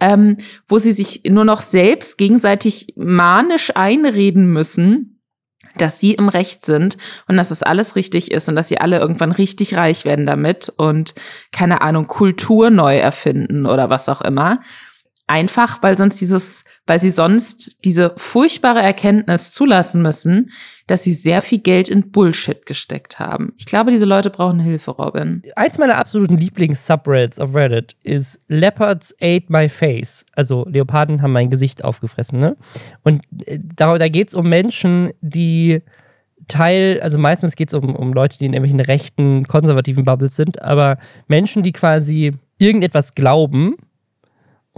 Ähm, 0.00 0.36
wo 0.68 0.78
sie 0.78 0.92
sich 0.92 1.22
nur 1.28 1.44
noch 1.44 1.60
selbst 1.60 2.18
gegenseitig 2.18 2.94
manisch 2.94 3.74
einreden 3.74 4.46
müssen, 4.52 5.18
dass 5.76 5.98
sie 5.98 6.14
im 6.14 6.28
Recht 6.28 6.64
sind 6.64 6.96
und 7.26 7.36
dass 7.36 7.48
das 7.48 7.64
alles 7.64 7.96
richtig 7.96 8.30
ist 8.30 8.48
und 8.48 8.54
dass 8.54 8.68
sie 8.68 8.78
alle 8.78 8.98
irgendwann 8.98 9.32
richtig 9.32 9.76
reich 9.76 10.04
werden 10.04 10.24
damit 10.24 10.72
und 10.76 11.14
keine 11.50 11.80
Ahnung, 11.80 12.06
Kultur 12.06 12.70
neu 12.70 12.96
erfinden 12.96 13.66
oder 13.66 13.90
was 13.90 14.08
auch 14.08 14.20
immer. 14.20 14.60
Einfach, 15.30 15.82
weil 15.82 15.98
sonst 15.98 16.22
dieses, 16.22 16.64
weil 16.86 16.98
sie 16.98 17.10
sonst 17.10 17.84
diese 17.84 18.14
furchtbare 18.16 18.80
Erkenntnis 18.80 19.50
zulassen 19.50 20.00
müssen, 20.00 20.50
dass 20.86 21.02
sie 21.02 21.12
sehr 21.12 21.42
viel 21.42 21.58
Geld 21.58 21.90
in 21.90 22.10
Bullshit 22.10 22.64
gesteckt 22.64 23.18
haben. 23.18 23.52
Ich 23.58 23.66
glaube, 23.66 23.90
diese 23.90 24.06
Leute 24.06 24.30
brauchen 24.30 24.58
Hilfe, 24.58 24.92
Robin. 24.92 25.42
Eins 25.54 25.76
meiner 25.76 25.98
absoluten 25.98 26.38
Lieblings-Subreddits 26.38 27.38
auf 27.38 27.54
Reddit 27.54 27.94
ist 28.02 28.40
Leopards 28.48 29.14
ate 29.20 29.44
my 29.48 29.68
face. 29.68 30.24
Also 30.32 30.64
Leoparden 30.66 31.20
haben 31.20 31.32
mein 31.32 31.50
Gesicht 31.50 31.84
aufgefressen, 31.84 32.38
ne? 32.38 32.56
Und 33.02 33.22
äh, 33.44 33.58
da, 33.62 33.98
da 33.98 34.08
geht 34.08 34.28
es 34.28 34.34
um 34.34 34.48
Menschen, 34.48 35.12
die 35.20 35.82
Teil, 36.48 37.00
also 37.02 37.18
meistens 37.18 37.54
geht 37.54 37.68
es 37.68 37.74
um, 37.74 37.94
um 37.94 38.14
Leute, 38.14 38.38
die 38.38 38.46
in 38.46 38.54
irgendwelchen 38.54 38.80
rechten, 38.80 39.46
konservativen 39.46 40.06
Bubbles 40.06 40.36
sind, 40.36 40.62
aber 40.62 40.96
Menschen, 41.26 41.62
die 41.62 41.72
quasi 41.72 42.32
irgendetwas 42.56 43.14
glauben 43.14 43.76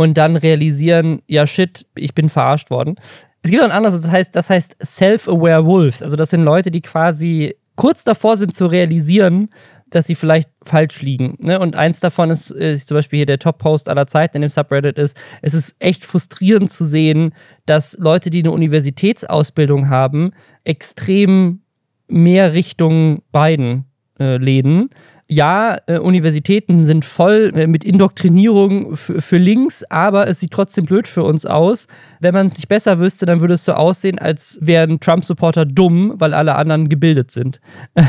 und 0.01 0.15
dann 0.15 0.37
realisieren, 0.37 1.21
ja 1.27 1.47
shit, 1.47 1.87
ich 1.95 2.15
bin 2.15 2.31
verarscht 2.31 2.71
worden. 2.71 2.95
Es 3.43 3.51
gibt 3.51 3.63
auch 3.63 3.67
ein 3.67 3.71
anderes, 3.71 4.01
das 4.01 4.11
heißt, 4.11 4.35
das 4.35 4.49
heißt 4.49 4.77
Self-Aware 4.83 5.67
Wolves. 5.67 6.03
Also 6.03 6.17
das 6.17 6.31
sind 6.31 6.43
Leute, 6.43 6.71
die 6.71 6.81
quasi 6.81 7.55
kurz 7.77 8.03
davor 8.03 8.39
sind 8.39 8.55
zu 8.55 8.65
realisieren, 8.65 9.51
dass 9.91 10.07
sie 10.07 10.15
vielleicht 10.15 10.49
falsch 10.65 11.03
liegen. 11.03 11.37
Ne? 11.39 11.61
Und 11.61 11.77
eins 11.77 12.01
davon 12.01 12.31
ist, 12.31 12.51
ist 12.51 12.89
zum 12.89 12.97
Beispiel 12.97 13.19
hier 13.19 13.27
der 13.27 13.41
Top-Post 13.41 13.91
aller 13.91 14.07
Zeiten 14.07 14.39
in 14.39 14.41
dem 14.41 14.49
Subreddit 14.49 14.97
ist, 14.97 15.19
es 15.43 15.53
ist 15.53 15.77
echt 15.81 16.07
frustrierend 16.07 16.71
zu 16.71 16.87
sehen, 16.87 17.35
dass 17.67 17.95
Leute, 17.99 18.31
die 18.31 18.39
eine 18.39 18.53
Universitätsausbildung 18.53 19.91
haben, 19.91 20.33
extrem 20.65 21.61
mehr 22.09 22.55
Richtung 22.55 23.21
beiden 23.33 23.85
äh, 24.19 24.39
lehnen 24.39 24.89
ja, 25.31 25.79
äh, 25.87 25.99
Universitäten 25.99 26.85
sind 26.85 27.05
voll 27.05 27.53
äh, 27.55 27.69
mit 27.69 27.85
Indoktrinierung 27.85 28.97
für 28.97 29.37
links, 29.37 29.85
aber 29.85 30.27
es 30.27 30.41
sieht 30.41 30.51
trotzdem 30.51 30.87
blöd 30.87 31.07
für 31.07 31.23
uns 31.23 31.47
aus. 31.47 31.87
Wenn 32.19 32.35
man 32.35 32.47
es 32.47 32.57
nicht 32.57 32.67
besser 32.67 32.99
wüsste, 32.99 33.27
dann 33.27 33.41
würde 33.41 33.55
es 33.55 33.65
so 33.65 33.75
aussehen, 33.75 34.19
als 34.19 34.59
wären 34.61 34.99
Trump-Supporter 34.99 35.67
dumm, 35.67 36.15
weil 36.19 36.35
alle 36.35 36.57
anderen 36.57 36.89
gebildet 36.89 37.31
sind. 37.31 37.61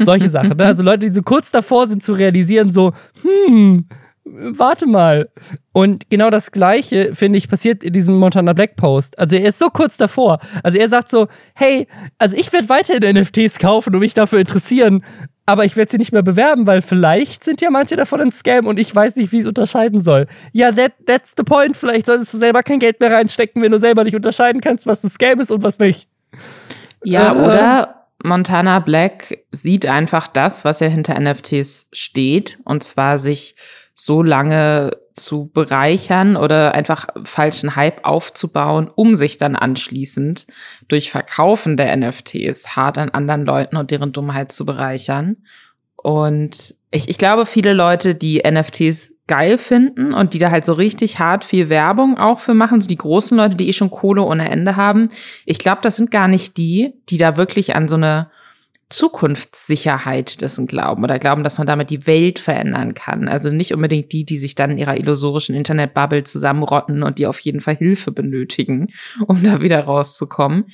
Solche 0.00 0.28
Sachen. 0.28 0.58
Ne? 0.58 0.66
Also 0.66 0.82
Leute, 0.82 1.06
die 1.06 1.12
so 1.12 1.22
kurz 1.22 1.52
davor 1.52 1.86
sind 1.86 2.02
zu 2.02 2.12
realisieren, 2.12 2.70
so, 2.70 2.92
hm, 3.22 3.86
warte 4.24 4.86
mal. 4.86 5.30
Und 5.72 6.10
genau 6.10 6.30
das 6.30 6.52
Gleiche, 6.52 7.14
finde 7.14 7.38
ich, 7.38 7.48
passiert 7.48 7.82
in 7.82 7.92
diesem 7.92 8.16
Montana 8.16 8.52
Black 8.52 8.76
Post. 8.76 9.18
Also 9.18 9.36
er 9.36 9.48
ist 9.48 9.58
so 9.58 9.68
kurz 9.68 9.96
davor. 9.96 10.38
Also 10.62 10.78
er 10.78 10.88
sagt 10.88 11.08
so, 11.08 11.28
hey, 11.54 11.86
also 12.18 12.36
ich 12.36 12.52
werde 12.52 12.68
weiterhin 12.68 13.16
NFTs 13.16 13.58
kaufen 13.58 13.94
und 13.94 14.00
mich 14.00 14.14
dafür 14.14 14.40
interessieren, 14.40 15.02
aber 15.50 15.64
ich 15.64 15.76
werde 15.76 15.90
sie 15.90 15.98
nicht 15.98 16.12
mehr 16.12 16.22
bewerben, 16.22 16.68
weil 16.68 16.80
vielleicht 16.80 17.42
sind 17.42 17.60
ja 17.60 17.70
manche 17.70 17.96
davon 17.96 18.20
ein 18.20 18.30
Scam 18.30 18.68
und 18.68 18.78
ich 18.78 18.94
weiß 18.94 19.16
nicht, 19.16 19.32
wie 19.32 19.38
ich 19.38 19.42
es 19.42 19.48
unterscheiden 19.48 20.00
soll. 20.00 20.28
Ja, 20.52 20.70
that, 20.70 20.92
that's 21.06 21.34
the 21.36 21.42
point. 21.42 21.76
Vielleicht 21.76 22.06
solltest 22.06 22.32
du 22.32 22.38
selber 22.38 22.62
kein 22.62 22.78
Geld 22.78 23.00
mehr 23.00 23.10
reinstecken, 23.10 23.60
wenn 23.60 23.72
du 23.72 23.78
selber 23.78 24.04
nicht 24.04 24.14
unterscheiden 24.14 24.60
kannst, 24.60 24.86
was 24.86 25.02
ein 25.02 25.10
Scam 25.10 25.40
ist 25.40 25.50
und 25.50 25.64
was 25.64 25.80
nicht. 25.80 26.08
Ja, 27.02 27.32
äh, 27.32 27.36
oder 27.36 28.06
Montana 28.22 28.78
Black 28.78 29.38
sieht 29.50 29.86
einfach 29.86 30.28
das, 30.28 30.64
was 30.64 30.78
ja 30.78 30.86
hinter 30.86 31.18
NFTs 31.18 31.88
steht, 31.92 32.58
und 32.64 32.84
zwar 32.84 33.18
sich 33.18 33.56
so 33.94 34.22
lange 34.22 34.92
zu 35.22 35.50
bereichern 35.52 36.36
oder 36.36 36.74
einfach 36.74 37.08
falschen 37.24 37.76
Hype 37.76 38.04
aufzubauen, 38.04 38.90
um 38.94 39.16
sich 39.16 39.38
dann 39.38 39.56
anschließend 39.56 40.46
durch 40.88 41.10
Verkaufen 41.10 41.76
der 41.76 41.96
NFTs 41.96 42.76
hart 42.76 42.98
an 42.98 43.10
anderen 43.10 43.44
Leuten 43.44 43.76
und 43.76 43.90
deren 43.90 44.12
Dummheit 44.12 44.52
zu 44.52 44.66
bereichern. 44.66 45.36
Und 45.96 46.74
ich, 46.90 47.08
ich 47.08 47.18
glaube, 47.18 47.46
viele 47.46 47.72
Leute, 47.72 48.14
die 48.14 48.42
NFTs 48.44 49.18
geil 49.26 49.58
finden 49.58 50.12
und 50.12 50.34
die 50.34 50.38
da 50.38 50.50
halt 50.50 50.64
so 50.64 50.72
richtig 50.72 51.18
hart 51.18 51.44
viel 51.44 51.68
Werbung 51.68 52.18
auch 52.18 52.40
für 52.40 52.54
machen, 52.54 52.80
so 52.80 52.88
die 52.88 52.96
großen 52.96 53.36
Leute, 53.36 53.54
die 53.54 53.68
eh 53.68 53.72
schon 53.72 53.90
Kohle 53.90 54.22
ohne 54.22 54.50
Ende 54.50 54.76
haben, 54.76 55.10
ich 55.46 55.58
glaube, 55.58 55.80
das 55.82 55.96
sind 55.96 56.10
gar 56.10 56.26
nicht 56.26 56.56
die, 56.56 56.94
die 57.08 57.16
da 57.16 57.36
wirklich 57.36 57.76
an 57.76 57.86
so 57.86 57.94
eine 57.94 58.30
Zukunftssicherheit 58.90 60.40
dessen 60.40 60.66
glauben 60.66 61.04
oder 61.04 61.20
glauben, 61.20 61.44
dass 61.44 61.58
man 61.58 61.66
damit 61.66 61.90
die 61.90 62.06
Welt 62.06 62.40
verändern 62.40 62.94
kann. 62.94 63.28
Also 63.28 63.50
nicht 63.50 63.72
unbedingt 63.72 64.12
die, 64.12 64.24
die 64.24 64.36
sich 64.36 64.56
dann 64.56 64.72
in 64.72 64.78
ihrer 64.78 64.96
illusorischen 64.96 65.54
Internetbubble 65.54 66.24
zusammenrotten 66.24 67.04
und 67.04 67.18
die 67.18 67.28
auf 67.28 67.38
jeden 67.38 67.60
Fall 67.60 67.76
Hilfe 67.76 68.10
benötigen, 68.10 68.88
um 69.26 69.42
da 69.42 69.60
wieder 69.60 69.84
rauszukommen. 69.84 70.66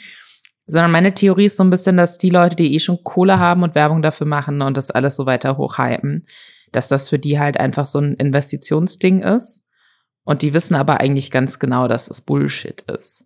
Sondern 0.67 0.91
meine 0.91 1.15
Theorie 1.15 1.45
ist 1.45 1.57
so 1.57 1.63
ein 1.63 1.71
bisschen, 1.71 1.99
dass 1.99 2.19
die 2.19 2.31
Leute, 2.31 2.57
die 2.57 2.75
eh 2.75 2.81
schon 2.81 3.05
Kohle 3.05 3.39
haben 3.39 3.63
und 3.63 3.75
Werbung 3.75 4.03
dafür 4.03 4.27
machen 4.27 4.63
und 4.63 4.77
das 4.77 4.91
alles 4.91 5.15
so 5.15 5.27
weiter 5.27 5.59
hochhypen, 5.59 6.27
dass 6.73 6.89
das 6.89 7.11
für 7.11 7.19
die 7.19 7.39
halt 7.39 7.59
einfach 7.59 7.87
so 7.87 8.01
ein 8.01 8.15
Investitionsding 8.15 9.21
ist. 9.21 9.63
Und 10.25 10.43
die 10.43 10.55
wissen 10.55 10.75
aber 10.75 11.01
eigentlich 11.01 11.31
ganz 11.31 11.59
genau, 11.61 11.87
dass 11.87 12.11
es 12.11 12.21
Bullshit 12.21 12.81
ist. 12.91 13.26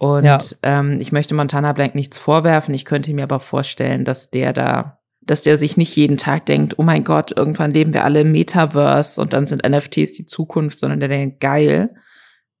Und 0.00 0.24
ja. 0.24 0.38
ähm, 0.62 0.98
ich 0.98 1.12
möchte 1.12 1.34
Montana 1.34 1.74
Blank 1.74 1.94
nichts 1.94 2.16
vorwerfen. 2.16 2.72
Ich 2.72 2.86
könnte 2.86 3.12
mir 3.12 3.24
aber 3.24 3.38
vorstellen, 3.38 4.06
dass 4.06 4.30
der 4.30 4.54
da, 4.54 4.98
dass 5.20 5.42
der 5.42 5.58
sich 5.58 5.76
nicht 5.76 5.94
jeden 5.94 6.16
Tag 6.16 6.46
denkt, 6.46 6.78
oh 6.78 6.82
mein 6.82 7.04
Gott, 7.04 7.36
irgendwann 7.36 7.70
leben 7.70 7.92
wir 7.92 8.04
alle 8.04 8.22
im 8.22 8.32
Metaverse 8.32 9.20
und 9.20 9.34
dann 9.34 9.46
sind 9.46 9.62
NFTs 9.62 10.12
die 10.12 10.24
Zukunft, 10.24 10.78
sondern 10.78 11.00
der 11.00 11.10
denkt, 11.10 11.40
geil, 11.40 11.94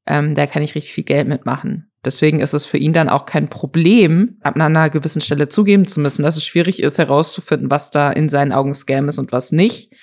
ähm, 0.06 0.34
da 0.34 0.46
kann 0.46 0.62
ich 0.62 0.74
richtig 0.74 0.92
viel 0.92 1.04
Geld 1.04 1.28
mitmachen. 1.28 1.90
Deswegen 2.04 2.40
ist 2.40 2.52
es 2.52 2.66
für 2.66 2.76
ihn 2.76 2.92
dann 2.92 3.08
auch 3.08 3.24
kein 3.24 3.48
Problem, 3.48 4.36
ab 4.42 4.56
einer 4.56 4.90
gewissen 4.90 5.22
Stelle 5.22 5.48
zugeben 5.48 5.86
zu 5.86 5.98
müssen, 6.00 6.22
dass 6.22 6.36
es 6.36 6.44
schwierig 6.44 6.82
ist, 6.82 6.98
herauszufinden, 6.98 7.70
was 7.70 7.90
da 7.90 8.10
in 8.10 8.28
seinen 8.28 8.52
Augen 8.52 8.74
Scam 8.74 9.08
ist 9.08 9.18
und 9.18 9.32
was 9.32 9.50
nicht 9.50 9.94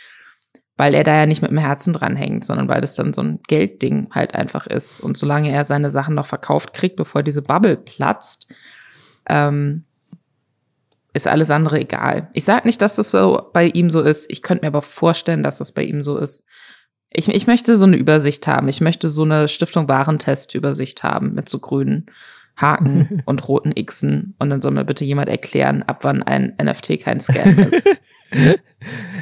weil 0.77 0.93
er 0.93 1.03
da 1.03 1.15
ja 1.15 1.25
nicht 1.25 1.41
mit 1.41 1.50
dem 1.50 1.57
Herzen 1.57 1.91
dran 1.91 2.15
hängt, 2.15 2.46
sondern 2.46 2.67
weil 2.67 2.81
das 2.81 2.96
dann 2.96 3.12
so 3.12 3.22
ein 3.22 3.39
Geldding 3.48 4.10
halt 4.12 4.36
einfach 4.36 4.67
ist. 4.67 5.00
Und 5.00 5.17
solange 5.17 5.51
er 5.51 5.65
seine 5.65 5.89
Sachen 5.89 6.13
noch 6.13 6.27
verkauft 6.27 6.74
kriegt, 6.74 6.96
bevor 6.96 7.24
diese 7.24 7.41
Bubble 7.41 7.77
platzt, 7.77 8.48
ähm, 9.27 9.84
ist 11.13 11.27
alles 11.27 11.50
andere 11.50 11.79
egal. 11.79 12.29
Ich 12.34 12.46
sage 12.46 12.67
nicht, 12.67 12.79
dass 12.81 12.96
das 12.96 13.12
bei 13.12 13.65
ihm 13.74 13.89
so 13.89 14.01
ist. 14.01 14.29
Ich 14.29 14.43
könnte 14.43 14.63
mir 14.63 14.67
aber 14.67 14.84
vorstellen, 14.84 15.41
dass 15.41 15.57
das 15.57 15.72
bei 15.72 15.81
ihm 15.81 16.03
so 16.03 16.17
ist. 16.17 16.46
Ich, 17.10 17.27
ich 17.27 17.48
möchte 17.48 17.75
so 17.75 17.86
eine 17.86 17.98
Übersicht 17.98 18.46
haben. 18.46 18.67
Ich 18.67 18.79
möchte 18.79 19.10
so 19.10 19.24
eine 19.24 19.48
Stiftung 19.48 19.89
Warentest-Übersicht 19.89 21.01
haben 21.01 21.34
mit 21.34 21.50
so 21.50 21.57
grünen 21.57 22.05
Haken 22.55 23.22
und 23.25 23.48
roten 23.48 23.74
Xen. 23.74 24.36
Und 24.38 24.51
dann 24.51 24.62
soll 24.62 24.74
mir 24.74 24.86
bitte 24.86 25.05
jemand 25.05 25.29
erklären, 25.29 25.81
ab 25.81 26.03
wann 26.03 26.22
ein 26.22 26.55
NFT 26.62 27.00
kein 27.00 27.19
Scam 27.19 27.57
ist. 27.57 27.88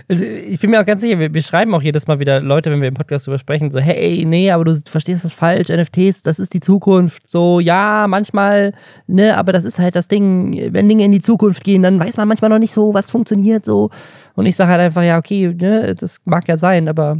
Also 0.07 0.23
ich 0.23 0.59
bin 0.59 0.69
mir 0.69 0.81
auch 0.81 0.85
ganz 0.85 1.01
sicher, 1.01 1.17
wir, 1.17 1.33
wir, 1.33 1.41
schreiben 1.41 1.73
auch 1.73 1.81
jedes 1.81 2.07
Mal 2.07 2.19
wieder 2.19 2.41
Leute, 2.41 2.71
wenn 2.71 2.81
wir 2.81 2.89
im 2.89 2.93
Podcast 2.93 3.25
darüber 3.25 3.39
sprechen, 3.39 3.71
so, 3.71 3.79
hey, 3.79 4.23
nee, 4.25 4.51
aber 4.51 4.65
du 4.65 4.75
verstehst 4.75 5.23
das 5.23 5.33
falsch, 5.33 5.69
NFTs, 5.69 6.21
das 6.21 6.39
ist 6.39 6.53
die 6.53 6.59
Zukunft. 6.59 7.27
So, 7.27 7.59
ja, 7.59 8.05
manchmal, 8.07 8.73
ne, 9.07 9.37
aber 9.37 9.53
das 9.53 9.65
ist 9.65 9.79
halt 9.79 9.95
das 9.95 10.07
Ding, 10.07 10.73
wenn 10.73 10.89
Dinge 10.89 11.05
in 11.05 11.11
die 11.11 11.21
Zukunft 11.21 11.63
gehen, 11.63 11.81
dann 11.81 11.99
weiß 11.99 12.17
man 12.17 12.27
manchmal 12.27 12.49
noch 12.49 12.59
nicht 12.59 12.73
so, 12.73 12.93
was 12.93 13.09
funktioniert 13.09 13.65
so. 13.65 13.89
Und 14.35 14.45
ich 14.45 14.55
sage 14.55 14.71
halt 14.71 14.81
einfach, 14.81 15.03
ja, 15.03 15.17
okay, 15.17 15.47
ne, 15.47 15.95
das 15.95 16.19
mag 16.25 16.47
ja 16.47 16.57
sein, 16.57 16.87
aber 16.87 17.17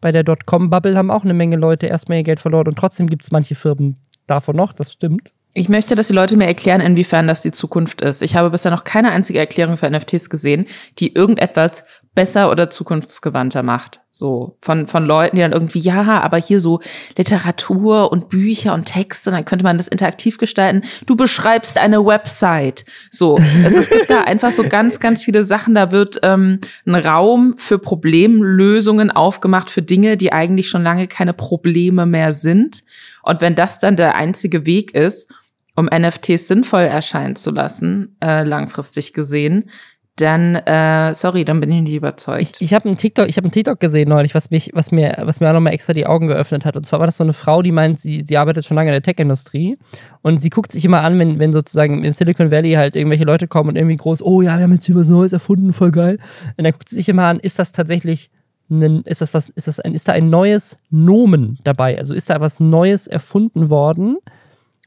bei 0.00 0.10
der 0.10 0.24
Dotcom-Bubble 0.24 0.96
haben 0.96 1.10
auch 1.10 1.24
eine 1.24 1.34
Menge 1.34 1.56
Leute 1.56 1.86
erstmal 1.86 2.18
ihr 2.18 2.24
Geld 2.24 2.40
verloren 2.40 2.68
und 2.68 2.78
trotzdem 2.78 3.06
gibt 3.06 3.22
es 3.22 3.30
manche 3.30 3.54
Firmen 3.54 3.96
davon 4.26 4.56
noch, 4.56 4.72
das 4.72 4.92
stimmt. 4.92 5.32
Ich 5.56 5.68
möchte, 5.68 5.94
dass 5.94 6.08
die 6.08 6.12
Leute 6.12 6.36
mir 6.36 6.46
erklären, 6.46 6.80
inwiefern 6.80 7.28
das 7.28 7.40
die 7.40 7.52
Zukunft 7.52 8.00
ist. 8.00 8.22
Ich 8.22 8.34
habe 8.34 8.50
bisher 8.50 8.72
noch 8.72 8.82
keine 8.82 9.12
einzige 9.12 9.38
Erklärung 9.38 9.76
für 9.76 9.88
NFTs 9.88 10.28
gesehen, 10.28 10.66
die 10.98 11.14
irgendetwas 11.14 11.84
besser 12.14 12.50
oder 12.50 12.70
zukunftsgewandter 12.70 13.62
macht. 13.62 14.00
So 14.10 14.56
von 14.60 14.86
von 14.86 15.04
Leuten, 15.04 15.36
die 15.36 15.42
dann 15.42 15.52
irgendwie 15.52 15.80
ja, 15.80 16.20
aber 16.20 16.38
hier 16.38 16.60
so 16.60 16.80
Literatur 17.16 18.10
und 18.10 18.28
Bücher 18.28 18.74
und 18.74 18.84
Texte, 18.84 19.30
dann 19.30 19.44
könnte 19.44 19.64
man 19.64 19.76
das 19.76 19.88
interaktiv 19.88 20.38
gestalten. 20.38 20.82
Du 21.06 21.16
beschreibst 21.16 21.78
eine 21.78 22.04
Website. 22.04 22.84
So, 23.10 23.38
es 23.64 23.72
ist 23.72 23.90
da 24.08 24.22
einfach 24.22 24.52
so 24.52 24.68
ganz 24.68 24.98
ganz 24.98 25.22
viele 25.22 25.44
Sachen. 25.44 25.74
Da 25.74 25.92
wird 25.92 26.18
ähm, 26.22 26.60
ein 26.86 26.94
Raum 26.94 27.54
für 27.58 27.78
Problemlösungen 27.78 29.10
aufgemacht 29.12 29.70
für 29.70 29.82
Dinge, 29.82 30.16
die 30.16 30.32
eigentlich 30.32 30.68
schon 30.68 30.82
lange 30.82 31.06
keine 31.08 31.32
Probleme 31.32 32.06
mehr 32.06 32.32
sind. 32.32 32.82
Und 33.22 33.40
wenn 33.40 33.54
das 33.54 33.80
dann 33.80 33.96
der 33.96 34.14
einzige 34.14 34.66
Weg 34.66 34.94
ist, 34.94 35.32
um 35.76 35.86
NFTs 35.86 36.48
sinnvoll 36.48 36.82
erscheinen 36.82 37.36
zu 37.36 37.50
lassen, 37.50 38.16
äh, 38.22 38.44
langfristig 38.44 39.12
gesehen, 39.12 39.70
dann 40.16 40.54
äh, 40.54 41.12
sorry, 41.12 41.44
dann 41.44 41.60
bin 41.60 41.72
ich 41.72 41.82
nicht 41.82 41.96
überzeugt. 41.96 42.40
Ich, 42.40 42.60
ich 42.60 42.74
habe 42.74 42.84
einen 42.84 42.96
TikTok, 42.96 43.28
ich 43.28 43.36
habe 43.36 43.46
einen 43.46 43.52
TikTok 43.52 43.80
gesehen 43.80 44.08
neulich, 44.08 44.34
was 44.34 44.50
mich, 44.50 44.70
was 44.72 44.92
mir, 44.92 45.16
was 45.22 45.40
mir 45.40 45.48
auch 45.48 45.54
nochmal 45.54 45.72
extra 45.72 45.92
die 45.92 46.06
Augen 46.06 46.28
geöffnet 46.28 46.64
hat. 46.64 46.76
Und 46.76 46.86
zwar 46.86 47.00
war 47.00 47.06
das 47.06 47.16
so 47.16 47.24
eine 47.24 47.32
Frau, 47.32 47.62
die 47.62 47.72
meint, 47.72 47.98
sie, 47.98 48.22
sie 48.24 48.36
arbeitet 48.36 48.64
schon 48.64 48.76
lange 48.76 48.90
in 48.90 48.94
der 48.94 49.02
Tech-Industrie 49.02 49.76
und 50.22 50.40
sie 50.40 50.50
guckt 50.50 50.70
sich 50.70 50.84
immer 50.84 51.02
an, 51.02 51.18
wenn, 51.18 51.40
wenn 51.40 51.52
sozusagen 51.52 52.04
im 52.04 52.12
Silicon 52.12 52.52
Valley 52.52 52.74
halt 52.74 52.94
irgendwelche 52.94 53.24
Leute 53.24 53.48
kommen 53.48 53.70
und 53.70 53.76
irgendwie 53.76 53.96
groß, 53.96 54.22
oh 54.22 54.40
ja, 54.40 54.56
wir 54.56 54.62
haben 54.62 54.72
jetzt 54.72 54.86
hier 54.86 54.94
was 54.94 55.08
Neues 55.08 55.32
erfunden, 55.32 55.72
voll 55.72 55.90
geil. 55.90 56.18
Und 56.56 56.62
dann 56.64 56.72
guckt 56.72 56.88
sie 56.88 56.96
sich 56.96 57.08
immer 57.08 57.24
an, 57.24 57.40
ist 57.40 57.58
das 57.58 57.72
tatsächlich 57.72 58.30
ein, 58.70 59.02
ist 59.02 59.20
das 59.20 59.34
was, 59.34 59.48
ist 59.48 59.66
das 59.66 59.80
ein, 59.80 59.94
ist 59.94 60.06
da 60.06 60.12
ein 60.12 60.30
neues 60.30 60.78
Nomen 60.90 61.58
dabei? 61.64 61.98
Also 61.98 62.14
ist 62.14 62.30
da 62.30 62.40
was 62.40 62.60
Neues 62.60 63.08
erfunden 63.08 63.68
worden, 63.68 64.18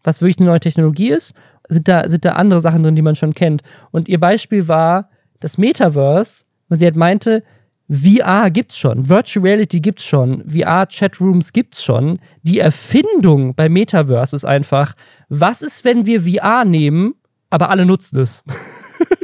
was 0.04 0.22
wirklich 0.22 0.38
eine 0.38 0.48
neue 0.48 0.60
Technologie 0.60 1.10
ist? 1.10 1.34
Sind 1.70 1.88
da, 1.88 2.08
sind 2.08 2.24
da 2.26 2.34
andere 2.34 2.62
Sachen 2.62 2.84
drin, 2.84 2.96
die 2.96 3.02
man 3.02 3.16
schon 3.16 3.34
kennt? 3.34 3.62
Und 3.92 4.08
ihr 4.08 4.20
Beispiel 4.20 4.68
war, 4.68 5.10
das 5.40 5.58
Metaverse, 5.58 6.46
weil 6.70 6.80
sie 6.80 6.86
halt 6.86 6.96
meinte, 6.96 7.44
VR 7.90 8.52
gibt's 8.52 8.78
schon, 8.78 9.08
Virtual 9.08 9.46
Reality 9.46 9.80
gibt's 9.80 10.04
schon, 10.04 10.44
VR-Chatrooms 10.48 11.54
gibt's 11.54 11.84
schon. 11.84 12.20
Die 12.44 12.60
Erfindung 12.60 13.56
bei 13.56 13.70
Metaverse 13.70 14.36
ist 14.36 14.46
einfach, 14.46 14.94
was 15.30 15.62
ist, 15.62 15.86
wenn 15.86 16.06
wir 16.06 16.22
VR 16.22 16.66
nehmen, 16.66 17.16
aber 17.50 17.70
alle 17.70 17.86
nutzen 17.86 18.20
es? 18.20 18.44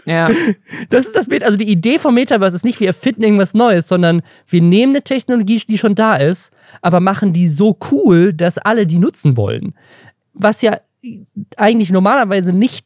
Ja. 0.06 0.30
Das 0.90 1.06
ist 1.06 1.16
das 1.16 1.30
Bild. 1.30 1.44
Also 1.44 1.58
die 1.58 1.72
Idee 1.72 1.98
vom 1.98 2.16
Metaverse 2.16 2.58
ist 2.58 2.66
nicht, 2.66 2.80
wir 2.80 2.88
erfinden 2.88 3.24
irgendwas 3.24 3.54
Neues, 3.54 3.88
sondern 3.88 4.22
wir 4.48 4.62
nehmen 4.62 4.92
eine 4.92 5.04
Technologie, 5.04 5.62
die 5.68 5.78
schon 5.78 5.96
da 5.96 6.16
ist, 6.16 6.52
aber 6.82 7.00
machen 7.00 7.32
die 7.32 7.48
so 7.48 7.78
cool, 7.92 8.34
dass 8.34 8.58
alle 8.58 8.86
die 8.86 9.00
nutzen 9.00 9.38
wollen. 9.38 9.74
Was 10.34 10.62
ja 10.62 10.78
eigentlich 11.58 11.92
normalerweise 11.92 12.54
nicht 12.54 12.86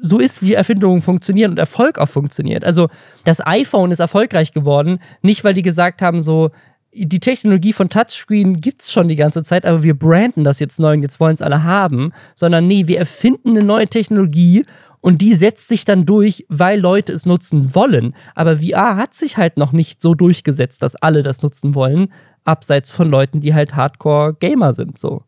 so 0.00 0.18
ist, 0.18 0.42
wie 0.42 0.54
Erfindungen 0.54 1.00
funktionieren 1.00 1.52
und 1.52 1.58
Erfolg 1.58 1.98
auch 1.98 2.08
funktioniert. 2.08 2.64
Also 2.64 2.88
das 3.24 3.44
iPhone 3.44 3.90
ist 3.90 3.98
erfolgreich 3.98 4.52
geworden, 4.52 5.00
nicht 5.22 5.44
weil 5.44 5.54
die 5.54 5.62
gesagt 5.62 6.00
haben, 6.00 6.20
so 6.20 6.50
die 6.94 7.20
Technologie 7.20 7.72
von 7.72 7.88
Touchscreen 7.88 8.60
gibt 8.60 8.82
es 8.82 8.92
schon 8.92 9.08
die 9.08 9.16
ganze 9.16 9.44
Zeit, 9.44 9.66
aber 9.66 9.82
wir 9.82 9.98
branden 9.98 10.44
das 10.44 10.58
jetzt 10.58 10.80
neu 10.80 10.94
und 10.94 11.02
jetzt 11.02 11.20
wollen 11.20 11.34
es 11.34 11.42
alle 11.42 11.64
haben, 11.64 12.12
sondern 12.34 12.66
nee, 12.66 12.86
wir 12.86 12.98
erfinden 12.98 13.50
eine 13.50 13.62
neue 13.62 13.88
Technologie 13.88 14.64
und 15.00 15.20
die 15.20 15.34
setzt 15.34 15.68
sich 15.68 15.84
dann 15.84 16.06
durch, 16.06 16.46
weil 16.48 16.80
Leute 16.80 17.12
es 17.12 17.26
nutzen 17.26 17.74
wollen. 17.74 18.14
Aber 18.34 18.58
VR 18.58 18.96
hat 18.96 19.14
sich 19.14 19.36
halt 19.36 19.56
noch 19.56 19.72
nicht 19.72 20.02
so 20.02 20.14
durchgesetzt, 20.14 20.82
dass 20.82 20.96
alle 20.96 21.22
das 21.22 21.42
nutzen 21.42 21.74
wollen, 21.74 22.12
abseits 22.44 22.90
von 22.90 23.10
Leuten, 23.10 23.40
die 23.40 23.54
halt 23.54 23.74
Hardcore-Gamer 23.74 24.72
sind, 24.72 24.98
so. 24.98 25.22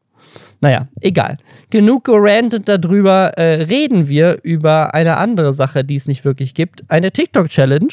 Naja, 0.60 0.88
egal. 1.00 1.38
Genug 1.70 2.04
gerantet 2.04 2.68
darüber, 2.68 3.38
äh, 3.38 3.62
reden 3.62 4.08
wir 4.08 4.40
über 4.42 4.94
eine 4.94 5.16
andere 5.16 5.52
Sache, 5.52 5.84
die 5.84 5.94
es 5.94 6.06
nicht 6.06 6.24
wirklich 6.24 6.54
gibt. 6.54 6.84
Eine 6.88 7.12
TikTok-Challenge. 7.12 7.92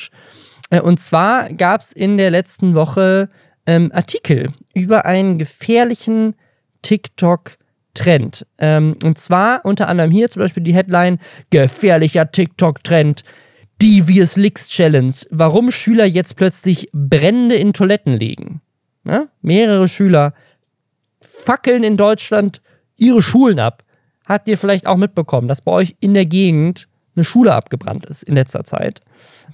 Äh, 0.69 0.81
und 0.81 0.99
zwar 0.99 1.51
gab 1.53 1.81
es 1.81 1.93
in 1.93 2.17
der 2.17 2.29
letzten 2.29 2.75
Woche 2.75 3.29
ähm, 3.65 3.91
Artikel 3.93 4.51
über 4.73 5.05
einen 5.05 5.37
gefährlichen 5.37 6.35
TikTok-Trend. 6.81 8.45
Ähm, 8.57 8.97
und 9.03 9.17
zwar 9.17 9.63
unter 9.63 9.87
anderem 9.87 10.11
hier 10.11 10.29
zum 10.29 10.41
Beispiel 10.41 10.63
die 10.63 10.75
Headline: 10.75 11.19
Gefährlicher 11.49 12.31
TikTok-Trend. 12.31 13.23
Devious 13.81 14.37
Licks 14.37 14.69
Challenge. 14.69 15.13
Warum 15.29 15.69
Schüler 15.69 16.05
jetzt 16.05 16.35
plötzlich 16.35 16.89
Brände 16.93 17.55
in 17.55 17.73
Toiletten 17.73 18.13
legen. 18.13 18.61
Ja? 19.05 19.27
Mehrere 19.41 19.87
Schüler 19.87 20.33
fackeln 21.27 21.83
in 21.83 21.97
Deutschland 21.97 22.61
ihre 22.95 23.21
Schulen 23.21 23.59
ab. 23.59 23.83
Habt 24.27 24.47
ihr 24.47 24.57
vielleicht 24.57 24.87
auch 24.87 24.97
mitbekommen, 24.97 25.47
dass 25.47 25.61
bei 25.61 25.71
euch 25.71 25.95
in 25.99 26.13
der 26.13 26.25
Gegend 26.25 26.87
eine 27.15 27.23
Schule 27.23 27.53
abgebrannt 27.53 28.05
ist 28.05 28.23
in 28.23 28.35
letzter 28.35 28.63
Zeit? 28.63 29.01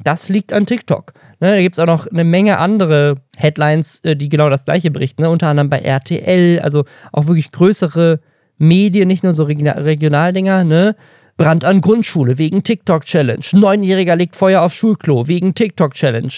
Das 0.04 0.30
liegt 0.30 0.54
an 0.54 0.66
TikTok. 0.66 1.14
Ne, 1.40 1.56
da 1.56 1.62
gibt 1.62 1.76
es 1.76 1.80
auch 1.80 1.86
noch 1.86 2.08
eine 2.08 2.24
Menge 2.24 2.58
andere 2.58 3.18
Headlines, 3.38 4.00
äh, 4.04 4.16
die 4.16 4.30
genau 4.30 4.50
das 4.50 4.66
gleiche 4.66 4.92
berichten. 4.92 5.22
Ne? 5.22 5.30
Unter 5.30 5.48
anderem 5.48 5.70
bei 5.70 5.80
RTL, 5.80 6.60
also 6.60 6.86
auch 7.12 7.28
wirklich 7.28 7.52
größere 7.52 8.20
Medien, 8.58 9.08
nicht 9.08 9.24
nur 9.24 9.34
so 9.34 9.44
Regionaldinger. 9.44 10.64
Ne? 10.64 10.96
Brand 11.38 11.66
an 11.66 11.82
Grundschule 11.82 12.38
wegen 12.38 12.64
TikTok-Challenge. 12.64 13.44
Neunjähriger 13.54 14.16
legt 14.16 14.36
Feuer 14.36 14.62
auf 14.62 14.74
Schulklo 14.74 15.28
wegen 15.28 15.56
TikTok-Challenge. 15.56 16.34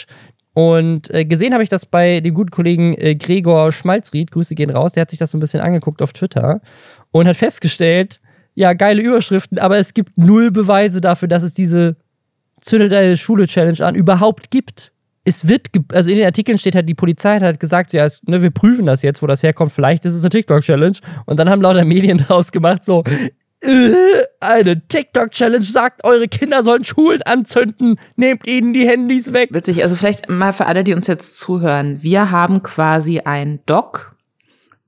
Und 0.56 1.14
äh, 1.14 1.26
gesehen 1.26 1.52
habe 1.52 1.64
ich 1.64 1.70
das 1.70 1.86
bei 1.86 2.22
dem 2.22 2.34
guten 2.34 2.50
Kollegen 2.50 2.94
äh, 2.94 3.16
Gregor 3.16 3.74
Schmalzried, 3.74 4.32
Grüße 4.32 4.56
gehen 4.56 4.70
raus, 4.70 4.94
der 4.94 5.02
hat 5.02 5.10
sich 5.10 5.20
das 5.20 5.32
so 5.32 5.38
ein 5.38 5.42
bisschen 5.42 5.60
angeguckt 5.60 6.02
auf 6.02 6.14
Twitter 6.14 6.62
und 7.12 7.28
hat 7.28 7.36
festgestellt, 7.36 8.22
ja, 8.54 8.72
geile 8.72 9.02
Überschriften, 9.02 9.60
aber 9.60 9.78
es 9.78 9.94
gibt 9.94 10.18
null 10.18 10.52
Beweise 10.52 11.02
dafür, 11.02 11.28
dass 11.28 11.44
es 11.44 11.54
diese 11.54 11.98
Zündet 12.62 12.94
eine 12.94 13.18
Schule-Challenge 13.18 13.86
an 13.86 13.96
überhaupt 13.96 14.50
gibt. 14.50 14.94
Es 15.26 15.50
wird, 15.50 15.68
also 15.92 16.10
in 16.10 16.16
den 16.16 16.26
Artikeln 16.26 16.58
steht 16.58 16.76
halt, 16.76 16.88
die 16.88 16.94
Polizei 16.94 17.36
hat 17.36 17.42
halt 17.42 17.60
gesagt, 17.60 17.92
ja, 17.92 18.06
es, 18.06 18.24
ne, 18.24 18.42
wir 18.42 18.52
prüfen 18.52 18.86
das 18.86 19.02
jetzt, 19.02 19.22
wo 19.22 19.28
das 19.28 19.44
herkommt, 19.44 19.74
vielleicht 19.74 20.06
ist 20.06 20.14
es 20.14 20.24
eine 20.24 20.30
TikTok-Challenge. 20.30 20.98
Und 21.26 21.38
dann 21.38 21.50
haben 21.50 21.62
lauter 21.62 21.84
Medien 21.84 22.18
daraus 22.30 22.54
gemacht, 22.54 22.86
so, 22.86 23.04
äh, 23.04 23.32
eine 24.40 24.88
TikTok-Challenge 24.88 25.64
sagt, 25.64 26.04
eure 26.04 26.28
Kinder 26.28 26.64
sollen 26.64 26.84
Schulen 26.84 27.22
anzünden, 27.24 28.00
nehmt 28.16 28.48
ihnen 28.48 28.74
die 28.74 28.88
Handys 28.88 29.34
weg. 29.34 29.50
Witzig, 29.52 29.84
also 29.84 29.96
vielleicht 29.96 30.30
mal 30.30 30.54
für 30.54 30.66
alle, 30.66 30.84
die 30.84 30.94
uns 30.94 31.08
jetzt 31.08 31.38
zuhören. 31.38 32.02
Wir 32.02 32.32
haben 32.32 32.64
quasi 32.64 33.20
ein 33.20 33.60
Doc, 33.66 34.16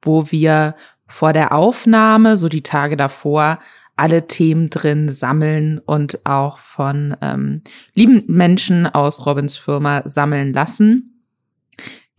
wo 0.02 0.32
wir 0.32 0.76
vor 1.08 1.34
der 1.34 1.54
Aufnahme, 1.54 2.38
so 2.38 2.50
die 2.50 2.64
Tage 2.64 2.98
davor, 2.98 3.60
alle 3.96 4.28
Themen 4.28 4.70
drin 4.70 5.10
sammeln 5.10 5.80
und 5.80 6.26
auch 6.26 6.60
von 6.60 7.18
ähm, 7.22 7.64
lieben 7.96 8.24
Menschen 8.28 8.86
aus 8.86 9.26
Robins 9.26 9.58
Firma 9.58 10.04
sammeln 10.06 10.54
lassen 10.54 11.17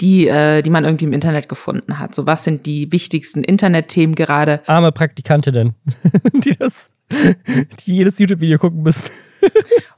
die, 0.01 0.29
äh, 0.29 0.63
die 0.63 0.71
man 0.71 0.85
irgendwie 0.85 1.07
im 1.07 1.13
Internet 1.13 1.49
gefunden 1.49 1.99
hat. 1.99 2.15
So, 2.15 2.27
was 2.27 2.45
sind 2.45 2.67
die 2.67 2.93
wichtigsten 2.93 3.43
Internetthemen 3.43 4.15
gerade? 4.15 4.61
Arme 4.67 4.93
Praktikantinnen, 4.93 5.75
die 6.45 6.57
das, 6.57 6.91
die 7.11 7.97
jedes 7.97 8.19
YouTube-Video 8.19 8.59
gucken 8.59 8.83
müssen. 8.83 9.11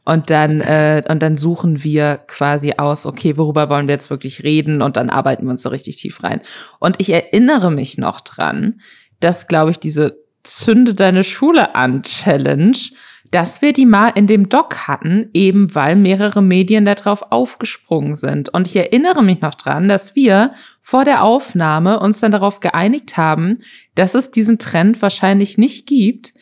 und 0.04 0.30
dann 0.30 0.60
äh, 0.60 1.02
und 1.08 1.22
dann 1.22 1.36
suchen 1.36 1.82
wir 1.82 2.18
quasi 2.26 2.74
aus, 2.76 3.06
okay, 3.06 3.36
worüber 3.36 3.70
wollen 3.70 3.88
wir 3.88 3.94
jetzt 3.94 4.10
wirklich 4.10 4.42
reden 4.42 4.82
und 4.82 4.96
dann 4.96 5.08
arbeiten 5.08 5.44
wir 5.44 5.50
uns 5.50 5.62
da 5.62 5.70
richtig 5.70 5.96
tief 5.96 6.22
rein. 6.22 6.40
Und 6.78 6.96
ich 6.98 7.10
erinnere 7.10 7.70
mich 7.70 7.96
noch 7.96 8.20
dran, 8.20 8.80
dass 9.20 9.48
glaube 9.48 9.70
ich 9.70 9.80
diese 9.80 10.18
Zünde 10.42 10.94
deine 10.94 11.24
Schule 11.24 11.74
an 11.74 12.02
Challenge 12.02 12.76
dass 13.30 13.62
wir 13.62 13.72
die 13.72 13.86
mal 13.86 14.08
in 14.08 14.26
dem 14.26 14.48
Doc 14.48 14.88
hatten, 14.88 15.30
eben 15.32 15.74
weil 15.74 15.96
mehrere 15.96 16.42
Medien 16.42 16.84
darauf 16.84 17.30
aufgesprungen 17.30 18.16
sind. 18.16 18.48
Und 18.48 18.68
ich 18.68 18.76
erinnere 18.76 19.22
mich 19.22 19.40
noch 19.40 19.54
dran, 19.54 19.86
dass 19.86 20.16
wir 20.16 20.52
vor 20.80 21.04
der 21.04 21.22
Aufnahme 21.22 22.00
uns 22.00 22.20
dann 22.20 22.32
darauf 22.32 22.60
geeinigt 22.60 23.16
haben, 23.16 23.60
dass 23.94 24.14
es 24.14 24.30
diesen 24.30 24.58
Trend 24.58 25.00
wahrscheinlich 25.00 25.58
nicht 25.58 25.86
gibt, 25.86 26.34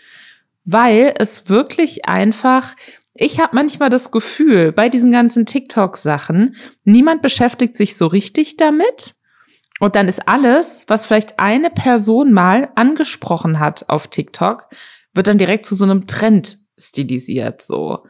weil 0.64 1.14
es 1.18 1.48
wirklich 1.48 2.06
einfach 2.06 2.74
ich 3.20 3.40
habe 3.40 3.56
manchmal 3.56 3.90
das 3.90 4.12
Gefühl, 4.12 4.70
bei 4.70 4.88
diesen 4.88 5.10
ganzen 5.10 5.44
TikTok-Sachen, 5.44 6.54
niemand 6.84 7.20
beschäftigt 7.20 7.76
sich 7.76 7.96
so 7.96 8.06
richtig 8.06 8.56
damit. 8.56 9.16
Und 9.80 9.96
dann 9.96 10.06
ist 10.06 10.28
alles, 10.28 10.84
was 10.86 11.04
vielleicht 11.04 11.40
eine 11.40 11.70
Person 11.70 12.32
mal 12.32 12.68
angesprochen 12.76 13.58
hat 13.58 13.88
auf 13.88 14.06
TikTok, 14.06 14.68
wird 15.14 15.26
dann 15.26 15.38
direkt 15.38 15.66
zu 15.66 15.74
so 15.74 15.84
einem 15.84 16.06
Trend 16.06 16.57
stilisiert, 16.78 17.62
so. 17.62 18.04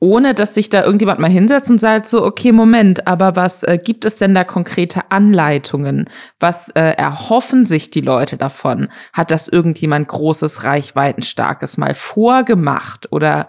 Ohne 0.00 0.34
dass 0.34 0.54
sich 0.54 0.68
da 0.68 0.82
irgendjemand 0.82 1.20
mal 1.20 1.30
hinsetzt 1.30 1.70
und 1.70 1.80
sagt 1.80 2.08
so, 2.08 2.24
okay, 2.24 2.50
Moment, 2.50 3.06
aber 3.06 3.36
was 3.36 3.62
äh, 3.62 3.78
gibt 3.78 4.04
es 4.04 4.16
denn 4.16 4.34
da 4.34 4.42
konkrete 4.42 5.12
Anleitungen? 5.12 6.10
Was 6.40 6.70
äh, 6.70 6.94
erhoffen 6.96 7.66
sich 7.66 7.90
die 7.90 8.00
Leute 8.00 8.36
davon? 8.36 8.88
Hat 9.12 9.30
das 9.30 9.46
irgendjemand 9.46 10.08
großes, 10.08 10.64
reichweitenstarkes 10.64 11.76
mal 11.76 11.94
vorgemacht 11.94 13.12
oder 13.12 13.46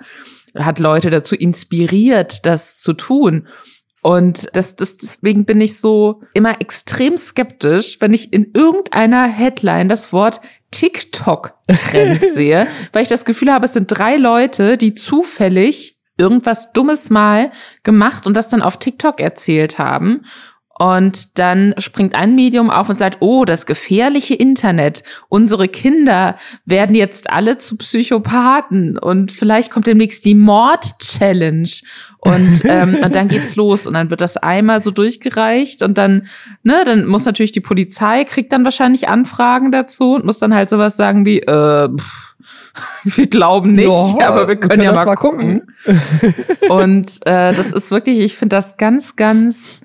hat 0.56 0.78
Leute 0.78 1.10
dazu 1.10 1.36
inspiriert, 1.36 2.46
das 2.46 2.80
zu 2.80 2.94
tun? 2.94 3.48
Und 4.04 4.50
das, 4.54 4.76
das, 4.76 4.98
deswegen 4.98 5.46
bin 5.46 5.62
ich 5.62 5.80
so 5.80 6.22
immer 6.34 6.60
extrem 6.60 7.18
skeptisch, 7.18 7.98
wenn 8.02 8.14
ich 8.14 8.34
in 8.34 8.52
irgendeiner 8.54 9.26
Headline 9.26 9.88
das 9.88 10.12
Wort 10.12 10.42
TikTok-Trend 10.74 12.26
sehe, 12.34 12.68
weil 12.92 13.04
ich 13.04 13.10
das 13.10 13.26
Gefühl 13.26 13.54
habe, 13.54 13.66
es 13.66 13.74
sind 13.74 13.88
drei 13.88 14.18
Leute, 14.18 14.78
die 14.78 14.94
zufällig 14.94 15.98
irgendwas 16.18 16.74
Dummes 16.74 17.10
mal 17.10 17.52
gemacht 17.84 18.28
und 18.28 18.36
das 18.36 18.48
dann 18.48 18.62
auf 18.62 18.78
TikTok 18.78 19.20
erzählt 19.20 19.80
haben. 19.80 20.26
Und 20.84 21.40
dann 21.40 21.74
springt 21.78 22.14
ein 22.14 22.36
Medium 22.36 22.70
auf 22.70 22.90
und 22.90 22.98
sagt, 22.98 23.20
oh, 23.22 23.46
das 23.46 23.66
gefährliche 23.66 24.34
Internet. 24.34 25.02
Unsere 25.30 25.70
Kinder 25.70 26.36
werden 26.66 26.94
jetzt 26.94 27.30
alle 27.30 27.58
zu 27.58 27.78
Psychopathen 27.78 28.98
und 28.98 29.32
vielleicht 29.32 29.72
kommt 29.72 29.88
demnächst 29.88 30.26
die 30.26 30.36
Mord-Challenge. 30.36 31.70
Und, 32.18 32.64
ähm, 32.66 32.98
und 33.02 33.16
dann 33.16 33.30
geht's 33.30 33.56
los 33.56 33.88
und 33.88 33.94
dann 33.94 34.10
wird 34.10 34.20
das 34.20 34.36
einmal 34.36 34.84
so 34.84 34.92
durchgereicht 34.92 35.84
und 35.84 35.98
dann, 35.98 36.28
ne, 36.64 36.84
dann 36.86 37.06
muss 37.06 37.24
natürlich 37.24 37.54
die 37.54 37.62
Polizei, 37.62 38.26
kriegt 38.26 38.52
dann 38.52 38.66
wahrscheinlich 38.66 39.08
Anfragen 39.08 39.72
dazu 39.72 40.16
und 40.16 40.26
muss 40.26 40.40
dann 40.40 40.54
halt 40.54 40.70
sowas 40.70 40.98
sagen 40.98 41.26
wie, 41.26 41.40
äh, 41.40 41.88
pff, 41.96 42.36
wir 43.06 43.28
glauben 43.28 43.72
nicht, 43.72 43.88
ja, 43.88 44.28
aber 44.28 44.50
wir 44.50 44.58
können, 44.58 44.64
wir 44.64 44.68
können 44.70 44.84
ja 44.84 44.92
mal, 44.92 45.06
mal 45.06 45.16
gucken. 45.16 45.62
gucken. 45.86 46.70
und 46.70 47.26
äh, 47.26 47.54
das 47.54 47.72
ist 47.72 47.90
wirklich, 47.90 48.20
ich 48.20 48.36
finde 48.36 48.58
das 48.58 48.76
ganz, 48.76 49.16
ganz 49.16 49.80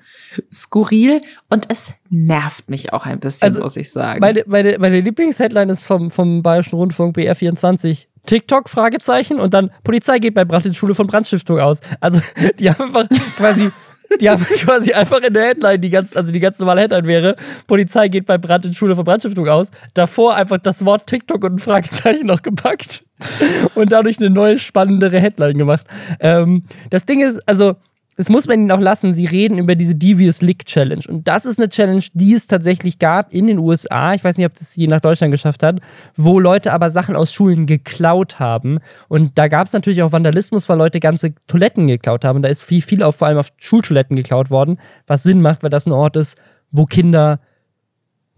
skurril 0.53 1.21
und 1.49 1.65
es 1.69 1.91
nervt 2.09 2.69
mich 2.69 2.93
auch 2.93 3.05
ein 3.05 3.19
bisschen, 3.19 3.45
also, 3.45 3.61
muss 3.61 3.77
ich 3.77 3.91
sagen. 3.91 4.19
Meine, 4.19 4.43
meine, 4.47 4.77
meine 4.79 5.01
Lieblingsheadline 5.01 5.69
ist 5.69 5.85
vom, 5.85 6.11
vom 6.11 6.43
Bayerischen 6.43 6.75
Rundfunk 6.75 7.17
BR24. 7.17 8.07
TikTok, 8.25 8.69
Fragezeichen, 8.69 9.39
und 9.39 9.53
dann 9.53 9.71
Polizei 9.83 10.19
geht 10.19 10.33
bei 10.33 10.45
Brand 10.45 10.65
in 10.65 10.73
Schule 10.73 10.93
von 10.93 11.07
Brandstiftung 11.07 11.59
aus. 11.59 11.79
Also, 11.99 12.21
die 12.59 12.69
haben 12.69 12.83
einfach 12.83 13.07
quasi 13.37 13.71
die 14.17 14.29
haben 14.29 14.43
quasi 14.59 14.93
einfach 14.93 15.21
in 15.21 15.33
der 15.33 15.47
Headline, 15.47 15.81
die 15.81 15.89
ganz, 15.89 16.15
also 16.15 16.31
die 16.31 16.39
ganz 16.39 16.59
normale 16.59 16.81
Headline 16.81 17.05
wäre, 17.05 17.35
Polizei 17.67 18.07
geht 18.07 18.25
bei 18.25 18.37
Brand 18.37 18.65
in 18.65 18.73
Schule 18.73 18.95
von 18.95 19.05
Brandstiftung 19.05 19.47
aus. 19.47 19.69
Davor 19.93 20.35
einfach 20.35 20.57
das 20.57 20.85
Wort 20.85 21.07
TikTok 21.07 21.43
und 21.43 21.55
ein 21.55 21.59
Fragezeichen 21.59 22.27
noch 22.27 22.41
gepackt 22.41 23.03
und 23.75 23.91
dadurch 23.91 24.19
eine 24.19 24.29
neue, 24.29 24.57
spannendere 24.57 25.19
Headline 25.19 25.57
gemacht. 25.57 25.85
Ähm, 26.19 26.63
das 26.89 27.05
Ding 27.05 27.21
ist, 27.21 27.39
also 27.47 27.75
das 28.19 28.27
muss 28.27 28.49
man 28.49 28.59
ihnen 28.59 28.71
auch 28.71 28.81
lassen. 28.81 29.13
Sie 29.13 29.25
reden 29.25 29.57
über 29.57 29.75
diese 29.75 29.95
Devious 29.95 30.41
Lick 30.41 30.65
Challenge. 30.65 31.03
Und 31.07 31.25
das 31.29 31.45
ist 31.45 31.57
eine 31.57 31.69
Challenge, 31.69 32.03
die 32.11 32.33
es 32.33 32.47
tatsächlich 32.47 32.99
gab 32.99 33.33
in 33.33 33.47
den 33.47 33.57
USA. 33.57 34.13
Ich 34.13 34.25
weiß 34.25 34.35
nicht, 34.35 34.45
ob 34.45 34.53
das 34.55 34.75
je 34.75 34.87
nach 34.87 34.99
Deutschland 34.99 35.31
geschafft 35.31 35.63
hat, 35.63 35.79
wo 36.17 36.37
Leute 36.37 36.73
aber 36.73 36.89
Sachen 36.89 37.15
aus 37.15 37.31
Schulen 37.31 37.65
geklaut 37.65 38.37
haben. 38.37 38.79
Und 39.07 39.37
da 39.37 39.47
gab 39.47 39.67
es 39.67 39.71
natürlich 39.71 40.03
auch 40.03 40.11
Vandalismus, 40.11 40.67
weil 40.67 40.77
Leute 40.77 40.99
ganze 40.99 41.33
Toiletten 41.47 41.87
geklaut 41.87 42.25
haben. 42.25 42.41
Da 42.41 42.49
ist 42.49 42.61
viel, 42.61 42.81
viel 42.81 43.03
auf, 43.03 43.15
vor 43.15 43.29
allem 43.29 43.37
auf 43.37 43.51
Schultoiletten 43.55 44.17
geklaut 44.17 44.51
worden, 44.51 44.81
was 45.07 45.23
Sinn 45.23 45.41
macht, 45.41 45.63
weil 45.63 45.69
das 45.69 45.85
ein 45.85 45.93
Ort 45.93 46.17
ist, 46.17 46.37
wo 46.71 46.83
Kinder 46.83 47.39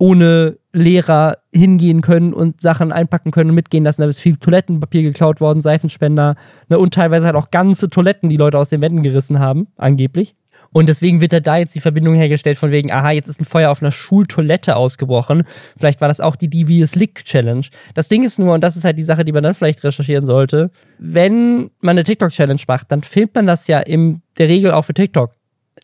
ohne 0.01 0.57
Lehrer 0.73 1.37
hingehen 1.53 2.01
können 2.01 2.33
und 2.33 2.59
Sachen 2.59 2.91
einpacken 2.91 3.29
können 3.29 3.51
und 3.51 3.55
mitgehen 3.55 3.83
lassen. 3.83 4.01
Da 4.01 4.07
ist 4.07 4.19
viel 4.19 4.35
Toilettenpapier 4.35 5.03
geklaut 5.03 5.41
worden, 5.41 5.61
Seifenspender 5.61 6.37
ne, 6.69 6.79
und 6.79 6.95
teilweise 6.95 7.27
halt 7.27 7.35
auch 7.35 7.51
ganze 7.51 7.87
Toiletten, 7.87 8.27
die 8.27 8.37
Leute 8.37 8.57
aus 8.57 8.69
den 8.69 8.81
Wänden 8.81 9.03
gerissen 9.03 9.37
haben, 9.37 9.67
angeblich. 9.77 10.35
Und 10.73 10.89
deswegen 10.89 11.21
wird 11.21 11.45
da 11.45 11.57
jetzt 11.57 11.75
die 11.75 11.81
Verbindung 11.81 12.15
hergestellt 12.15 12.57
von 12.57 12.71
wegen, 12.71 12.91
aha, 12.91 13.11
jetzt 13.11 13.27
ist 13.27 13.41
ein 13.41 13.45
Feuer 13.45 13.69
auf 13.69 13.83
einer 13.83 13.91
Schultoilette 13.91 14.75
ausgebrochen. 14.75 15.43
Vielleicht 15.77 16.01
war 16.01 16.07
das 16.07 16.19
auch 16.19 16.35
die 16.35 16.49
Devious 16.49 16.95
Lick 16.95 17.23
Challenge. 17.23 17.67
Das 17.93 18.07
Ding 18.07 18.23
ist 18.23 18.39
nur, 18.39 18.55
und 18.55 18.61
das 18.61 18.75
ist 18.75 18.85
halt 18.85 18.97
die 18.97 19.03
Sache, 19.03 19.23
die 19.23 19.33
man 19.33 19.43
dann 19.43 19.53
vielleicht 19.53 19.83
recherchieren 19.83 20.25
sollte, 20.25 20.71
wenn 20.97 21.69
man 21.79 21.91
eine 21.91 22.05
TikTok-Challenge 22.05 22.61
macht, 22.67 22.91
dann 22.91 23.01
filmt 23.01 23.35
man 23.35 23.45
das 23.45 23.67
ja 23.67 23.79
in 23.81 24.23
der 24.39 24.47
Regel 24.47 24.71
auch 24.71 24.83
für 24.83 24.95
TikTok. 24.95 25.35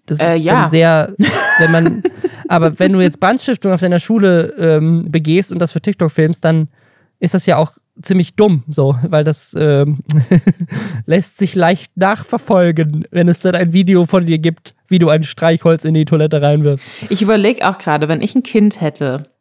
Das 0.07 0.19
äh, 0.19 0.37
ist 0.37 0.43
ja. 0.43 0.61
dann 0.61 0.69
sehr, 0.71 1.13
wenn 1.59 1.71
man, 1.71 2.03
aber 2.47 2.79
wenn 2.79 2.93
du 2.93 3.01
jetzt 3.01 3.19
Brandstiftung 3.19 3.71
auf 3.71 3.81
deiner 3.81 3.99
Schule 3.99 4.53
ähm, 4.57 5.11
begehst 5.11 5.51
und 5.51 5.59
das 5.59 5.71
für 5.71 5.81
TikTok 5.81 6.11
filmst, 6.11 6.43
dann 6.43 6.69
ist 7.19 7.33
das 7.33 7.45
ja 7.45 7.57
auch 7.57 7.73
ziemlich 8.01 8.35
dumm, 8.35 8.63
so, 8.69 8.95
weil 9.07 9.23
das 9.23 9.55
ähm, 9.57 9.99
lässt 11.05 11.37
sich 11.37 11.55
leicht 11.55 11.97
nachverfolgen, 11.97 13.07
wenn 13.11 13.27
es 13.27 13.39
dann 13.39 13.55
ein 13.55 13.73
Video 13.73 14.05
von 14.05 14.25
dir 14.25 14.37
gibt, 14.37 14.75
wie 14.87 14.99
du 14.99 15.09
ein 15.09 15.23
Streichholz 15.23 15.83
in 15.83 15.95
die 15.95 16.05
Toilette 16.05 16.41
reinwirfst. 16.41 16.93
Ich 17.09 17.21
überlege 17.21 17.67
auch 17.67 17.79
gerade, 17.79 18.07
wenn 18.07 18.21
ich 18.21 18.35
ein 18.35 18.43
Kind 18.43 18.81
hätte 18.81 19.31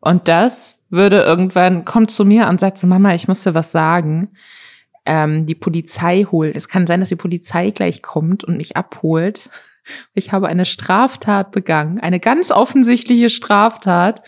und 0.00 0.28
das 0.28 0.84
würde 0.90 1.22
irgendwann, 1.22 1.84
kommt 1.84 2.10
zu 2.10 2.24
mir 2.24 2.48
und 2.48 2.60
sagt 2.60 2.78
so, 2.78 2.86
Mama, 2.86 3.14
ich 3.14 3.28
muss 3.28 3.42
dir 3.42 3.54
was 3.54 3.72
sagen, 3.72 4.28
ähm, 5.04 5.46
die 5.46 5.54
Polizei 5.54 6.26
holt. 6.30 6.56
Es 6.56 6.68
kann 6.68 6.86
sein, 6.86 7.00
dass 7.00 7.08
die 7.08 7.16
Polizei 7.16 7.70
gleich 7.70 8.02
kommt 8.02 8.44
und 8.44 8.56
mich 8.56 8.76
abholt 8.76 9.48
ich 10.14 10.32
habe 10.32 10.48
eine 10.48 10.64
Straftat 10.64 11.52
begangen, 11.52 12.00
eine 12.00 12.20
ganz 12.20 12.50
offensichtliche 12.50 13.28
Straftat 13.28 14.22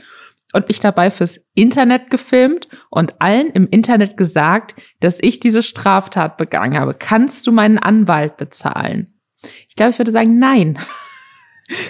und 0.52 0.68
mich 0.68 0.80
dabei 0.80 1.10
fürs 1.10 1.40
Internet 1.54 2.10
gefilmt 2.10 2.68
und 2.90 3.20
allen 3.20 3.50
im 3.50 3.68
Internet 3.68 4.16
gesagt, 4.16 4.74
dass 5.00 5.18
ich 5.20 5.40
diese 5.40 5.62
Straftat 5.62 6.36
begangen 6.36 6.78
habe. 6.78 6.94
Kannst 6.94 7.46
du 7.46 7.52
meinen 7.52 7.78
Anwalt 7.78 8.36
bezahlen? 8.36 9.20
Ich 9.68 9.76
glaube, 9.76 9.92
ich 9.92 9.98
würde 9.98 10.12
sagen, 10.12 10.38
nein. 10.38 10.78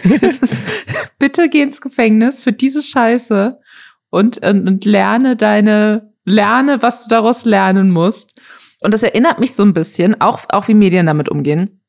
Bitte 1.18 1.48
geh 1.48 1.62
ins 1.62 1.80
Gefängnis 1.80 2.42
für 2.42 2.52
diese 2.52 2.83
Scheiße 2.83 3.59
und, 4.11 4.38
und, 4.44 4.68
und 4.68 4.85
lerne 4.85 5.37
deine, 5.37 6.12
lerne, 6.24 6.83
was 6.83 7.04
du 7.04 7.09
daraus 7.09 7.44
lernen 7.44 7.90
musst. 7.90 8.38
Und 8.80 8.92
das 8.94 9.02
erinnert 9.02 9.40
mich 9.40 9.54
so 9.54 9.62
ein 9.62 9.74
bisschen, 9.74 10.20
auch, 10.20 10.40
auch 10.50 10.68
wie 10.68 10.74
Medien 10.74 11.06
damit 11.06 11.28
umgehen 11.28 11.80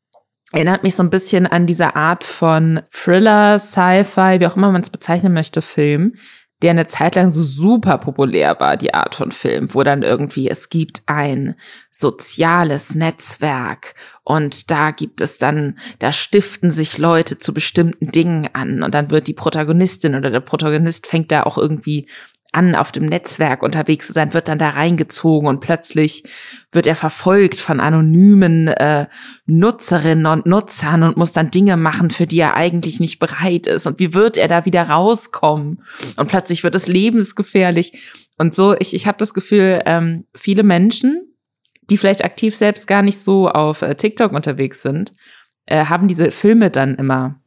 erinnert 0.52 0.84
mich 0.84 0.96
so 0.96 1.04
ein 1.04 1.10
bisschen 1.10 1.48
an 1.48 1.68
diese 1.68 1.96
Art 1.96 2.24
von 2.24 2.82
Thriller, 2.92 3.58
Sci-Fi, 3.58 4.40
wie 4.40 4.48
auch 4.48 4.56
immer 4.56 4.72
man 4.72 4.82
es 4.82 4.90
bezeichnen 4.90 5.34
möchte, 5.34 5.62
Film, 5.62 6.14
der 6.62 6.72
eine 6.72 6.88
Zeit 6.88 7.16
lang 7.16 7.32
so 7.32 7.42
super 7.42 7.98
populär 7.98 8.60
war, 8.60 8.78
die 8.78 8.94
Art 8.94 9.16
von 9.16 9.32
Film, 9.32 9.74
wo 9.74 9.82
dann 9.84 10.04
irgendwie 10.04 10.48
es 10.48 10.70
gibt 10.70 11.02
ein 11.08 11.56
soziales 11.90 12.94
Netzwerk 12.94 13.96
und 14.24 14.70
da 14.70 14.92
gibt 14.92 15.22
es 15.22 15.38
dann, 15.38 15.80
da 16.00 16.12
stiften 16.12 16.70
sich 16.70 16.98
Leute 17.00 17.40
zu 17.40 17.54
bestimmten 17.54 18.12
Dingen 18.12 18.48
an 18.54 18.84
und 18.84 18.94
dann 18.94 19.10
wird 19.10 19.28
die 19.28 19.34
Protagonistin 19.34 20.16
oder 20.16 20.30
der 20.30 20.40
Protagonist 20.40 21.08
fängt 21.08 21.32
da 21.32 21.44
auch 21.44 21.58
irgendwie 21.58 22.08
an, 22.52 22.76
auf 22.76 22.92
dem 22.92 23.06
Netzwerk 23.06 23.64
unterwegs 23.64 24.08
zu 24.08 24.14
sein, 24.14 24.34
wird 24.34 24.50
dann 24.50 24.60
da 24.60 24.72
reingezogen 24.72 25.48
und 25.48 25.62
plötzlich 25.62 26.24
wird 26.72 26.86
er 26.86 26.96
verfolgt 26.96 27.60
von 27.60 27.80
anonymen 27.80 28.68
äh, 28.68 29.08
Nutzerinnen 29.46 30.26
und 30.26 30.46
Nutzern 30.46 31.04
und 31.04 31.18
muss 31.18 31.32
dann 31.32 31.52
Dinge 31.52 31.78
machen, 31.78 32.10
für 32.10 32.28
die 32.28 32.40
er 32.40 32.56
eigentlich 32.56 33.00
nicht 33.00 33.20
bereit 33.20 33.68
ist. 33.68 33.88
Und 33.88 34.00
wie 34.00 34.14
wird 34.14 34.36
er 34.36 34.50
da 34.50 34.66
wieder 34.66 34.84
rauskommen? 34.84 35.82
Und 36.18 36.28
plötzlich 36.28 36.64
wird 36.64 36.76
es 36.76 36.88
lebensgefährlich. 36.88 38.12
Und 38.38 38.54
so, 38.54 38.76
ich, 38.78 38.94
ich 38.94 39.08
habe 39.08 39.18
das 39.18 39.34
Gefühl, 39.34 39.82
ähm, 39.86 40.26
viele 40.36 40.64
Menschen, 40.64 41.34
die 41.90 41.98
vielleicht 41.98 42.24
aktiv 42.24 42.56
selbst 42.56 42.86
gar 42.86 43.02
nicht 43.02 43.20
so 43.20 43.50
auf 43.50 43.82
äh, 43.82 43.96
TikTok 43.96 44.34
unterwegs 44.34 44.82
sind, 44.82 45.14
äh, 45.68 45.86
haben 45.86 46.10
diese 46.10 46.32
Filme 46.32 46.70
dann 46.70 46.96
immer 46.96 47.40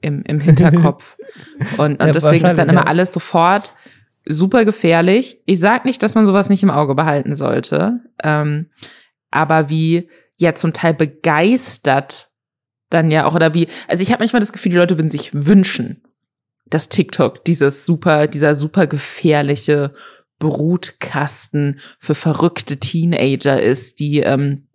im, 0.00 0.22
im 0.22 0.38
Hinterkopf. 0.38 1.16
und, 1.78 2.00
und 2.00 2.06
ja, 2.06 2.12
deswegen 2.12 2.46
ist 2.46 2.58
dann 2.58 2.68
immer 2.68 2.82
ja. 2.82 2.86
alles 2.86 3.12
sofort 3.12 3.72
super 4.26 4.64
gefährlich. 4.64 5.40
Ich 5.46 5.60
sag 5.60 5.84
nicht, 5.84 6.02
dass 6.02 6.14
man 6.14 6.26
sowas 6.26 6.48
nicht 6.48 6.62
im 6.62 6.70
Auge 6.70 6.94
behalten 6.94 7.36
sollte, 7.36 8.00
ähm, 8.22 8.70
aber 9.30 9.68
wie 9.68 10.08
ja 10.36 10.54
zum 10.54 10.72
Teil 10.72 10.94
begeistert 10.94 12.28
dann 12.90 13.10
ja 13.10 13.26
auch 13.26 13.34
oder 13.34 13.54
wie, 13.54 13.68
also 13.88 14.02
ich 14.02 14.10
habe 14.10 14.20
manchmal 14.20 14.40
das 14.40 14.52
Gefühl, 14.52 14.72
die 14.72 14.78
Leute 14.78 14.98
würden 14.98 15.10
sich 15.10 15.30
wünschen, 15.34 16.02
dass 16.66 16.88
TikTok 16.88 17.44
dieses 17.44 17.84
super, 17.84 18.26
dieser 18.26 18.54
super 18.54 18.86
gefährliche 18.86 19.92
Brutkasten 20.38 21.80
für 21.98 22.14
verrückte 22.14 22.78
Teenager 22.78 23.60
ist, 23.60 24.00
die 24.00 24.20
ähm, 24.20 24.68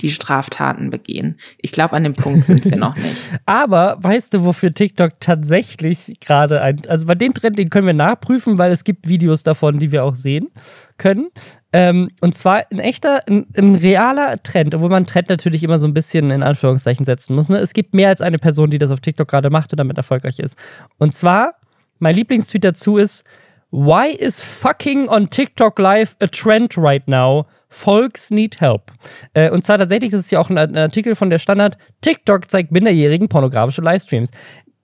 die 0.00 0.10
Straftaten 0.10 0.90
begehen. 0.90 1.36
Ich 1.58 1.72
glaube, 1.72 1.94
an 1.94 2.04
dem 2.04 2.12
Punkt 2.12 2.44
sind 2.44 2.64
wir 2.64 2.76
noch 2.76 2.96
nicht. 2.96 3.16
Aber 3.46 3.96
weißt 4.00 4.34
du, 4.34 4.44
wofür 4.44 4.72
TikTok 4.72 5.12
tatsächlich 5.20 6.18
gerade 6.20 6.60
ein, 6.60 6.82
also 6.88 7.06
bei 7.06 7.14
den 7.14 7.34
Trend, 7.34 7.58
den 7.58 7.70
können 7.70 7.86
wir 7.86 7.94
nachprüfen, 7.94 8.58
weil 8.58 8.70
es 8.70 8.84
gibt 8.84 9.08
Videos 9.08 9.42
davon, 9.42 9.78
die 9.78 9.90
wir 9.90 10.04
auch 10.04 10.14
sehen 10.14 10.48
können. 10.98 11.30
Ähm, 11.72 12.10
und 12.20 12.36
zwar 12.36 12.64
ein 12.70 12.78
echter, 12.78 13.26
ein, 13.26 13.46
ein, 13.56 13.74
realer 13.76 14.42
Trend, 14.42 14.74
obwohl 14.74 14.90
man 14.90 15.06
Trend 15.06 15.30
natürlich 15.30 15.62
immer 15.64 15.78
so 15.78 15.86
ein 15.86 15.94
bisschen 15.94 16.30
in 16.30 16.42
Anführungszeichen 16.42 17.06
setzen 17.06 17.34
muss. 17.34 17.48
Ne? 17.48 17.58
Es 17.58 17.72
gibt 17.72 17.94
mehr 17.94 18.08
als 18.08 18.20
eine 18.20 18.38
Person, 18.38 18.70
die 18.70 18.78
das 18.78 18.90
auf 18.90 19.00
TikTok 19.00 19.28
gerade 19.28 19.48
macht 19.48 19.72
und 19.72 19.78
damit 19.78 19.96
erfolgreich 19.96 20.38
ist. 20.38 20.56
Und 20.98 21.14
zwar, 21.14 21.52
mein 21.98 22.14
Lieblingstweet 22.14 22.64
dazu 22.64 22.98
ist, 22.98 23.24
Why 23.74 24.10
is 24.10 24.44
fucking 24.44 25.08
on 25.08 25.30
TikTok 25.30 25.78
Live 25.78 26.14
a 26.20 26.26
trend 26.26 26.76
right 26.76 27.08
now? 27.08 27.46
Folks 27.70 28.30
need 28.30 28.60
help. 28.60 28.92
Äh, 29.32 29.48
und 29.48 29.64
zwar 29.64 29.78
tatsächlich, 29.78 30.10
das 30.10 30.20
ist 30.20 30.30
ja 30.30 30.40
auch 30.40 30.50
ein, 30.50 30.58
ein, 30.58 30.76
Artikel 30.76 31.14
von 31.14 31.30
der 31.30 31.38
Standard, 31.38 31.78
TikTok 32.02 32.50
zeigt 32.50 32.70
Minderjährigen 32.70 33.30
pornografische 33.30 33.80
Livestreams. 33.80 34.30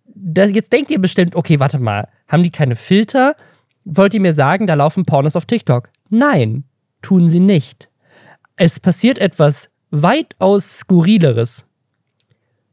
Das, 0.06 0.52
jetzt 0.52 0.72
denkt 0.72 0.90
ihr 0.90 0.98
bestimmt, 0.98 1.36
okay, 1.36 1.60
warte 1.60 1.78
mal, 1.78 2.08
haben 2.28 2.42
die 2.42 2.50
keine 2.50 2.76
Filter? 2.76 3.36
Wollt 3.84 4.14
ihr 4.14 4.20
mir 4.20 4.32
sagen, 4.32 4.66
da 4.66 4.72
laufen 4.72 5.04
Pornos 5.04 5.36
auf 5.36 5.44
TikTok? 5.44 5.90
Nein, 6.08 6.64
tun 7.02 7.28
sie 7.28 7.40
nicht. 7.40 7.90
Es 8.56 8.80
passiert 8.80 9.18
etwas 9.18 9.68
weitaus 9.90 10.78
skurrileres. 10.78 11.66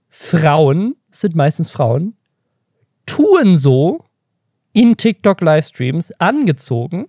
Frauen, 0.10 0.96
sind 1.12 1.36
meistens 1.36 1.72
Frauen, 1.72 2.16
tun 3.06 3.58
so 3.58 4.05
in 4.76 4.98
TikTok-Livestreams 4.98 6.12
angezogen, 6.20 7.08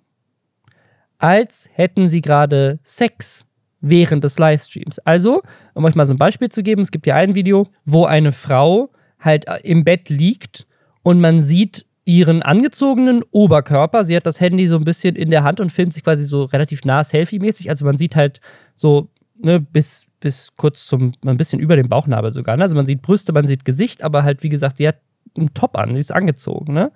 als 1.19 1.69
hätten 1.73 2.09
sie 2.09 2.21
gerade 2.21 2.79
Sex 2.85 3.45
während 3.81 4.23
des 4.23 4.39
Livestreams. 4.39 5.01
Also, 5.01 5.43
um 5.75 5.85
euch 5.85 5.97
mal 5.97 6.07
so 6.07 6.15
ein 6.15 6.19
Beispiel 6.19 6.49
zu 6.49 6.63
geben, 6.63 6.83
es 6.83 6.93
gibt 6.93 7.07
ja 7.09 7.17
ein 7.17 7.35
Video, 7.35 7.67
wo 7.85 8.05
eine 8.05 8.31
Frau 8.31 8.91
halt 9.19 9.47
im 9.65 9.85
Bett 9.85 10.09
liegt 10.09 10.67
und 11.03 11.21
man 11.21 11.41
sieht 11.41 11.87
ihren 12.05 12.41
angezogenen 12.43 13.25
Oberkörper. 13.33 14.05
Sie 14.05 14.15
hat 14.15 14.27
das 14.27 14.41
Handy 14.41 14.69
so 14.69 14.77
ein 14.77 14.85
bisschen 14.85 15.17
in 15.17 15.31
der 15.31 15.43
Hand 15.43 15.59
und 15.59 15.73
filmt 15.73 15.93
sich 15.93 16.05
quasi 16.05 16.23
so 16.23 16.45
relativ 16.45 16.85
nah 16.85 17.03
Selfie-mäßig. 17.03 17.69
Also 17.69 17.85
man 17.85 17.97
sieht 17.97 18.15
halt 18.15 18.41
so 18.75 19.11
ne, 19.37 19.59
bis, 19.59 20.07
bis 20.21 20.53
kurz 20.57 20.87
zum, 20.87 21.11
ein 21.25 21.37
bisschen 21.37 21.59
über 21.59 21.75
dem 21.75 21.89
Bauchnabel 21.89 22.31
sogar. 22.31 22.57
Ne? 22.57 22.63
Also 22.63 22.77
man 22.77 22.87
sieht 22.87 23.03
Brüste, 23.03 23.33
man 23.33 23.49
sieht 23.49 23.65
Gesicht, 23.65 24.05
aber 24.05 24.23
halt, 24.23 24.45
wie 24.45 24.51
gesagt, 24.51 24.77
sie 24.77 24.87
hat 24.87 25.01
einen 25.37 25.53
Top 25.53 25.77
an, 25.77 25.95
sie 25.95 26.01
ist 26.01 26.13
angezogen. 26.13 26.75
Ne? 26.75 26.93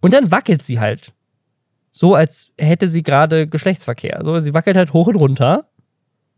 Und 0.00 0.12
dann 0.12 0.30
wackelt 0.30 0.62
sie 0.62 0.80
halt 0.80 1.12
so, 1.96 2.14
als 2.14 2.52
hätte 2.58 2.88
sie 2.88 3.02
gerade 3.02 3.46
Geschlechtsverkehr. 3.46 4.20
So, 4.22 4.38
sie 4.40 4.52
wackelt 4.52 4.76
halt 4.76 4.92
hoch 4.92 5.06
und 5.06 5.16
runter. 5.16 5.70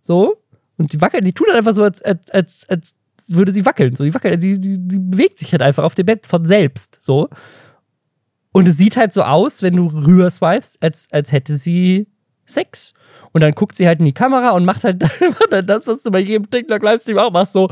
So. 0.02 0.36
Und 0.76 0.92
die 0.92 1.00
wackelt, 1.00 1.26
die 1.26 1.32
tut 1.32 1.48
halt 1.48 1.56
einfach 1.56 1.72
so, 1.72 1.82
als, 1.82 2.00
als, 2.00 2.30
als, 2.30 2.68
als 2.68 2.94
würde 3.26 3.50
sie 3.50 3.66
wackeln. 3.66 3.96
So, 3.96 4.04
die 4.04 4.14
wackelt, 4.14 4.40
sie, 4.40 4.54
sie, 4.54 4.76
sie 4.88 4.98
bewegt 5.00 5.36
sich 5.36 5.50
halt 5.50 5.62
einfach 5.62 5.82
auf 5.82 5.96
dem 5.96 6.06
Bett 6.06 6.28
von 6.28 6.46
selbst. 6.46 7.02
So. 7.02 7.28
Und 8.52 8.68
es 8.68 8.76
sieht 8.76 8.96
halt 8.96 9.12
so 9.12 9.22
aus, 9.22 9.60
wenn 9.62 9.74
du 9.74 9.88
rüber 9.88 10.30
swipest, 10.30 10.80
als, 10.80 11.08
als 11.10 11.32
hätte 11.32 11.56
sie 11.56 12.06
Sex. 12.46 12.94
Und 13.32 13.40
dann 13.40 13.50
guckt 13.50 13.74
sie 13.74 13.88
halt 13.88 13.98
in 13.98 14.04
die 14.04 14.12
Kamera 14.12 14.50
und 14.50 14.64
macht 14.64 14.84
halt 14.84 15.04
das, 15.64 15.88
was 15.88 16.04
du 16.04 16.12
bei 16.12 16.20
jedem 16.20 16.48
TikTok-Livestream 16.48 17.18
auch 17.18 17.32
machst, 17.32 17.52
so, 17.52 17.68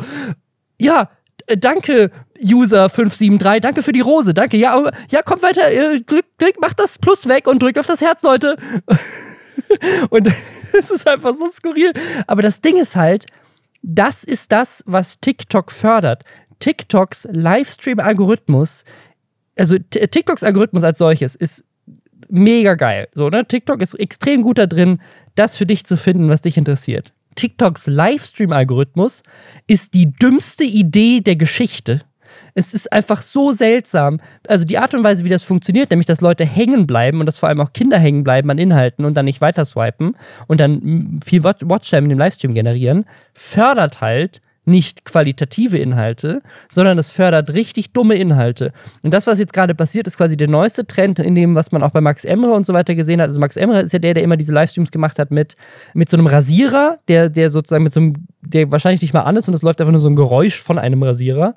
ja, 0.81 1.09
danke, 1.47 2.11
User573, 2.39 3.61
danke 3.61 3.83
für 3.83 3.93
die 3.93 4.01
Rose, 4.01 4.35
danke. 4.35 4.57
Ja, 4.57 4.91
ja, 5.11 5.23
komm 5.23 5.43
weiter, 5.43 5.71
äh, 5.71 6.01
klick, 6.01 6.27
klick, 6.39 6.57
mach 6.61 6.75
das 6.75 6.99
Plus 6.99 7.29
weg 7.29 7.47
und 7.47 7.63
drückt 7.63 7.79
auf 7.79 7.87
das 7.87 8.01
Herz, 8.01 8.23
Leute. 8.23 8.57
und 10.11 10.29
es 10.79 10.91
ist 10.91 11.07
einfach 11.09 11.35
so 11.35 11.49
skurril. 11.49 11.93
Aber 12.27 12.43
das 12.43 12.61
Ding 12.61 12.77
ist 12.77 12.97
halt, 12.97 13.27
das 13.83 14.25
ist 14.25 14.53
das, 14.53 14.83
was 14.87 15.21
TikTok 15.21 15.71
fördert. 15.71 16.25
TikToks 16.59 17.29
Livestream-Algorithmus, 17.31 18.85
also 19.57 19.79
TikToks 19.79 20.43
Algorithmus 20.43 20.85
als 20.85 20.99
solches, 20.99 21.37
ist 21.37 21.65
mega 22.29 22.75
geil. 22.75 23.09
So, 23.13 23.29
ne? 23.29 23.47
TikTok 23.47 23.81
ist 23.83 23.95
extrem 23.95 24.43
gut 24.43 24.59
da 24.59 24.67
drin, 24.67 25.01
das 25.35 25.57
für 25.57 25.67
dich 25.67 25.85
zu 25.85 25.97
finden, 25.97 26.29
was 26.29 26.41
dich 26.41 26.57
interessiert. 26.57 27.13
TikToks 27.37 27.87
Livestream-Algorithmus 27.87 29.23
ist 29.67 29.95
die 29.95 30.13
dümmste 30.13 30.65
Idee 30.65 31.21
der 31.21 31.37
Geschichte. 31.37 32.03
Es 32.55 32.73
ist 32.73 32.93
einfach 32.93 33.23
so 33.23 33.53
seltsam. 33.53 34.19
Also 34.49 34.65
die 34.65 34.79
Art 34.79 34.95
und 34.95 35.05
Weise, 35.05 35.25
wie 35.25 35.29
das 35.29 35.43
funktioniert, 35.43 35.91
nämlich 35.91 36.07
dass 36.07 36.23
Leute 36.23 36.45
hängen 36.45 36.87
bleiben 36.87 37.21
und 37.21 37.27
dass 37.27 37.39
vor 37.39 37.49
allem 37.49 37.61
auch 37.61 37.73
Kinder 37.73 37.99
hängen 37.99 38.25
bleiben 38.25 38.51
an 38.51 38.59
Inhalten 38.59 39.05
und 39.05 39.15
dann 39.15 39.27
nicht 39.27 39.41
weiter 39.41 39.65
swipen 39.65 40.17
und 40.47 40.61
dann 40.61 41.21
viel 41.25 41.45
Watchtime 41.45 42.05
in 42.05 42.09
dem 42.09 42.19
Livestream 42.19 42.55
generieren, 42.55 43.05
fördert 43.35 44.01
halt 44.01 44.41
nicht 44.67 45.05
qualitative 45.05 45.79
Inhalte, 45.79 46.43
sondern 46.71 46.99
es 46.99 47.11
fördert 47.11 47.51
richtig 47.51 47.93
dumme 47.93 48.17
Inhalte. 48.17 48.73
Und 49.03 49.15
das, 49.15 49.27
was 49.27 49.39
jetzt 49.39 49.53
gerade 49.53 49.75
passiert, 49.75 50.07
ist 50.07 50.17
quasi 50.17 50.37
der 50.37 50.49
neueste 50.49 50.87
Trend 50.87 51.21
in 51.21 51.35
dem, 51.35 51.55
was 51.55 51.73
man 51.73 51.83
auch 51.83 51.91
bei 51.91 52.01
Max 52.01 52.25
Emre 52.25 52.53
und 52.53 52.67
so 52.67 52.75
weiter 52.75 52.95
gesehen 52.95 53.21
hat. 53.21 53.29
Also 53.29 53.41
Max 53.41 53.57
Emre 53.57 53.81
ist 53.81 53.93
ja 53.93 54.01
der, 54.01 54.15
der 54.15 54.25
immer 54.25 54.37
diese 54.37 54.53
Livestreams 54.53 54.91
gemacht 54.91 55.19
hat 55.19 55.31
mit, 55.31 55.57
mit 55.95 56.09
so 56.09 56.17
einem 56.17 56.27
Rasierer, 56.27 56.99
der, 57.09 57.31
der 57.31 57.51
sozusagen 57.51 57.85
mit 57.85 57.93
so 57.93 58.01
einem, 58.01 58.27
der 58.41 58.71
wahrscheinlich 58.73 59.03
nicht 59.03 59.15
mal 59.15 59.23
an 59.23 59.37
ist 59.37 59.49
und 59.49 59.55
es 59.55 59.63
läuft 59.63 59.81
einfach 59.81 59.93
nur 59.93 60.01
so 60.01 60.09
ein 60.09 60.17
Geräusch 60.17 60.63
von 60.63 60.79
einem 60.79 61.03
Rasierer 61.03 61.55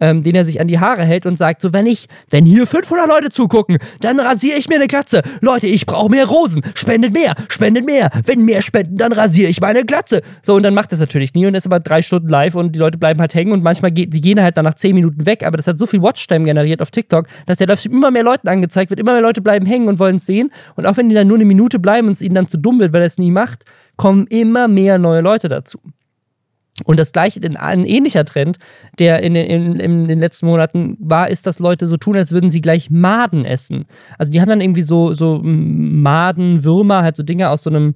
ähm, 0.00 0.22
den 0.22 0.34
er 0.34 0.44
sich 0.44 0.60
an 0.60 0.68
die 0.68 0.78
Haare 0.78 1.04
hält 1.04 1.26
und 1.26 1.36
sagt 1.36 1.62
so, 1.62 1.72
wenn 1.72 1.86
ich, 1.86 2.08
wenn 2.30 2.44
hier 2.44 2.66
500 2.66 3.08
Leute 3.08 3.30
zugucken, 3.30 3.78
dann 4.00 4.20
rasiere 4.20 4.58
ich 4.58 4.68
mir 4.68 4.76
eine 4.76 4.86
Glatze. 4.86 5.22
Leute, 5.40 5.66
ich 5.66 5.86
brauche 5.86 6.10
mehr 6.10 6.26
Rosen. 6.26 6.62
Spendet 6.74 7.12
mehr, 7.12 7.34
spendet 7.48 7.86
mehr. 7.86 8.10
Wenn 8.24 8.44
mehr 8.44 8.62
spenden, 8.62 8.96
dann 8.96 9.12
rasiere 9.12 9.50
ich 9.50 9.60
meine 9.60 9.84
Glatze. 9.84 10.22
So, 10.42 10.54
und 10.54 10.62
dann 10.62 10.74
macht 10.74 10.92
das 10.92 11.00
natürlich 11.00 11.34
nie 11.34 11.46
und 11.46 11.54
ist 11.54 11.66
aber 11.66 11.80
drei 11.80 12.02
Stunden 12.02 12.28
live 12.28 12.54
und 12.54 12.74
die 12.74 12.78
Leute 12.78 12.98
bleiben 12.98 13.20
halt 13.20 13.34
hängen 13.34 13.52
und 13.52 13.62
manchmal 13.62 13.90
geht, 13.90 14.12
die 14.14 14.20
gehen 14.20 14.42
halt 14.42 14.56
dann 14.56 14.64
nach 14.64 14.74
zehn 14.74 14.94
Minuten 14.94 15.26
weg, 15.26 15.44
aber 15.44 15.56
das 15.56 15.66
hat 15.66 15.78
so 15.78 15.86
viel 15.86 16.02
Watchtime 16.02 16.44
generiert 16.44 16.82
auf 16.82 16.90
TikTok, 16.90 17.26
dass 17.46 17.58
der 17.58 17.66
Livestream 17.66 17.92
immer 17.92 18.10
mehr 18.10 18.22
Leuten 18.22 18.48
angezeigt 18.48 18.90
wird, 18.90 19.00
immer 19.00 19.12
mehr 19.12 19.22
Leute 19.22 19.42
bleiben 19.42 19.66
hängen 19.66 19.88
und 19.88 19.98
wollen 19.98 20.16
es 20.16 20.26
sehen. 20.26 20.52
Und 20.76 20.86
auch 20.86 20.96
wenn 20.96 21.08
die 21.08 21.14
dann 21.14 21.26
nur 21.26 21.36
eine 21.36 21.44
Minute 21.44 21.78
bleiben 21.78 22.08
und 22.08 22.12
es 22.12 22.22
ihnen 22.22 22.34
dann 22.34 22.48
zu 22.48 22.58
dumm 22.58 22.80
wird, 22.80 22.92
weil 22.92 23.02
er 23.02 23.06
es 23.06 23.18
nie 23.18 23.30
macht, 23.30 23.64
kommen 23.96 24.26
immer 24.28 24.68
mehr 24.68 24.98
neue 24.98 25.20
Leute 25.20 25.48
dazu. 25.48 25.78
Und 26.84 26.98
das 26.98 27.12
gleiche, 27.12 27.40
ein 27.58 27.84
ähnlicher 27.84 28.24
Trend, 28.24 28.58
der 28.98 29.22
in, 29.22 29.34
in, 29.34 29.78
in, 29.80 30.08
den 30.08 30.18
letzten 30.18 30.46
Monaten 30.46 30.96
war, 31.00 31.28
ist, 31.28 31.46
dass 31.46 31.58
Leute 31.58 31.86
so 31.86 31.96
tun, 31.96 32.16
als 32.16 32.32
würden 32.32 32.50
sie 32.50 32.60
gleich 32.60 32.90
Maden 32.90 33.44
essen. 33.44 33.86
Also 34.16 34.32
die 34.32 34.40
haben 34.40 34.48
dann 34.48 34.60
irgendwie 34.60 34.82
so, 34.82 35.14
so 35.14 35.40
Maden, 35.42 36.64
Würmer, 36.64 37.02
halt 37.02 37.16
so 37.16 37.22
Dinge 37.22 37.50
aus 37.50 37.62
so 37.62 37.70
einem 37.70 37.94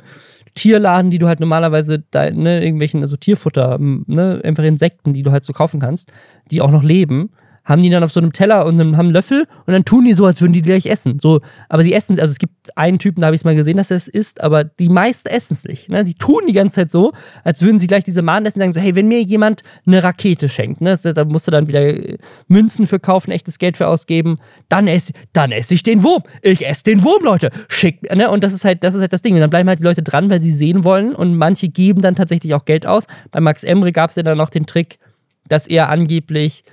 Tierladen, 0.55 1.11
die 1.11 1.18
du 1.18 1.29
halt 1.29 1.40
normalerweise, 1.40 2.03
da, 2.11 2.31
ne, 2.31 2.62
irgendwelchen, 2.62 3.01
also 3.01 3.16
Tierfutter, 3.16 3.79
ne, 3.79 4.40
einfach 4.45 4.64
Insekten, 4.64 5.12
die 5.12 5.23
du 5.23 5.33
halt 5.33 5.45
so 5.45 5.53
kaufen 5.53 5.81
kannst, 5.81 6.12
die 6.51 6.61
auch 6.61 6.71
noch 6.71 6.83
leben 6.83 7.31
haben 7.64 7.83
die 7.83 7.90
dann 7.90 8.03
auf 8.03 8.12
so 8.12 8.20
einem 8.20 8.33
Teller 8.33 8.66
und 8.66 8.81
haben 8.81 8.94
einen 8.94 9.11
Löffel 9.11 9.46
und 9.66 9.72
dann 9.72 9.85
tun 9.85 10.05
die 10.05 10.14
so, 10.14 10.27
als 10.27 10.40
würden 10.40 10.53
die 10.53 10.62
gleich 10.62 10.87
essen. 10.87 11.18
So, 11.20 11.40
aber 11.68 11.83
sie 11.83 11.92
essen, 11.92 12.18
also 12.18 12.33
es 12.33 12.38
gibt 12.38 12.77
einen 12.77 12.98
Typen, 12.98 13.20
da 13.20 13.27
habe 13.27 13.37
ich 13.37 13.40
es 13.40 13.44
mal 13.44 13.55
gesehen, 13.55 13.77
dass 13.77 13.90
er 13.90 13.96
es 13.96 14.09
isst, 14.09 14.40
aber 14.40 14.64
die 14.64 14.88
meisten 14.88 15.29
essen 15.29 15.55
es 15.55 15.64
nicht. 15.64 15.88
Ne? 15.88 16.05
Die 16.05 16.14
tun 16.14 16.42
die 16.48 16.53
ganze 16.53 16.77
Zeit 16.77 16.90
so, 16.90 17.12
als 17.44 17.62
würden 17.62 17.79
sie 17.79 17.87
gleich 17.87 18.05
diese 18.05 18.22
Mahnen 18.22 18.46
essen 18.46 18.59
und 18.59 18.62
sagen 18.62 18.72
so, 18.72 18.81
hey, 18.81 18.94
wenn 18.94 19.09
mir 19.09 19.22
jemand 19.22 19.62
eine 19.87 20.03
Rakete 20.03 20.48
schenkt, 20.48 20.81
ne, 20.81 20.96
da 20.96 21.25
musst 21.25 21.46
du 21.46 21.51
dann 21.51 21.68
wieder 21.68 21.83
äh, 21.83 22.18
Münzen 22.48 22.87
für 22.87 22.98
kaufen, 22.98 23.31
echtes 23.31 23.59
Geld 23.59 23.77
für 23.77 23.87
ausgeben, 23.87 24.38
dann 24.68 24.88
esse, 24.88 25.12
dann 25.33 25.53
esse 25.53 25.75
ich 25.75 25.83
den 25.83 26.03
Wurm. 26.03 26.22
Ich 26.42 26.66
esse 26.66 26.85
den 26.85 27.05
Wurm, 27.05 27.25
Leute. 27.25 27.51
Schick, 27.68 28.03
ne? 28.14 28.31
Und 28.31 28.42
das 28.42 28.53
ist 28.53 28.64
halt, 28.64 28.83
das 28.83 28.94
ist 28.94 29.01
halt 29.01 29.12
das 29.12 29.22
Ding. 29.22 29.35
Und 29.35 29.40
dann 29.40 29.51
bleiben 29.51 29.68
halt 29.68 29.79
die 29.79 29.85
Leute 29.85 30.03
dran, 30.03 30.31
weil 30.31 30.40
sie 30.40 30.53
sehen 30.53 30.85
wollen 30.85 31.14
und 31.14 31.37
manche 31.37 31.68
geben 31.68 32.03
dann 32.03 32.14
tatsächlich 32.14 32.55
auch 32.55 32.64
Geld 32.64 32.87
aus. 32.87 33.07
Bei 33.31 33.40
Max 33.40 33.62
Emre 33.64 33.92
gab 33.92 34.11
es 34.11 34.16
ja 34.16 34.22
dann 34.22 34.38
noch 34.38 34.51
den 34.51 34.66
Trick, 34.66 34.98
dass 35.48 35.66
er 35.66 35.88
angeblich 35.88 36.64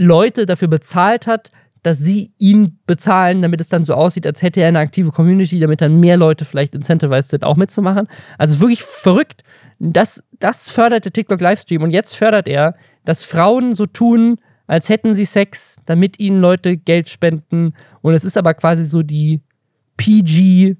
Leute 0.00 0.46
dafür 0.46 0.68
bezahlt 0.68 1.26
hat, 1.26 1.52
dass 1.82 1.98
sie 1.98 2.32
ihn 2.38 2.78
bezahlen, 2.86 3.42
damit 3.42 3.60
es 3.60 3.68
dann 3.68 3.84
so 3.84 3.94
aussieht, 3.94 4.26
als 4.26 4.40
hätte 4.40 4.60
er 4.60 4.68
eine 4.68 4.78
aktive 4.78 5.12
Community, 5.12 5.60
damit 5.60 5.82
dann 5.82 6.00
mehr 6.00 6.16
Leute 6.16 6.46
vielleicht 6.46 6.74
incentivized 6.74 7.30
sind, 7.30 7.44
auch 7.44 7.56
mitzumachen. 7.56 8.08
Also 8.38 8.60
wirklich 8.60 8.82
verrückt. 8.82 9.44
Das, 9.78 10.22
das 10.38 10.70
fördert 10.70 11.04
der 11.04 11.12
TikTok-Livestream 11.12 11.82
und 11.82 11.90
jetzt 11.90 12.14
fördert 12.16 12.48
er, 12.48 12.74
dass 13.04 13.24
Frauen 13.24 13.74
so 13.74 13.84
tun, 13.86 14.38
als 14.66 14.88
hätten 14.88 15.14
sie 15.14 15.24
Sex, 15.26 15.76
damit 15.84 16.18
ihnen 16.18 16.40
Leute 16.40 16.78
Geld 16.78 17.08
spenden. 17.08 17.74
Und 18.00 18.14
es 18.14 18.24
ist 18.24 18.38
aber 18.38 18.54
quasi 18.54 18.84
so 18.84 19.02
die 19.02 19.42
PG 19.98 20.76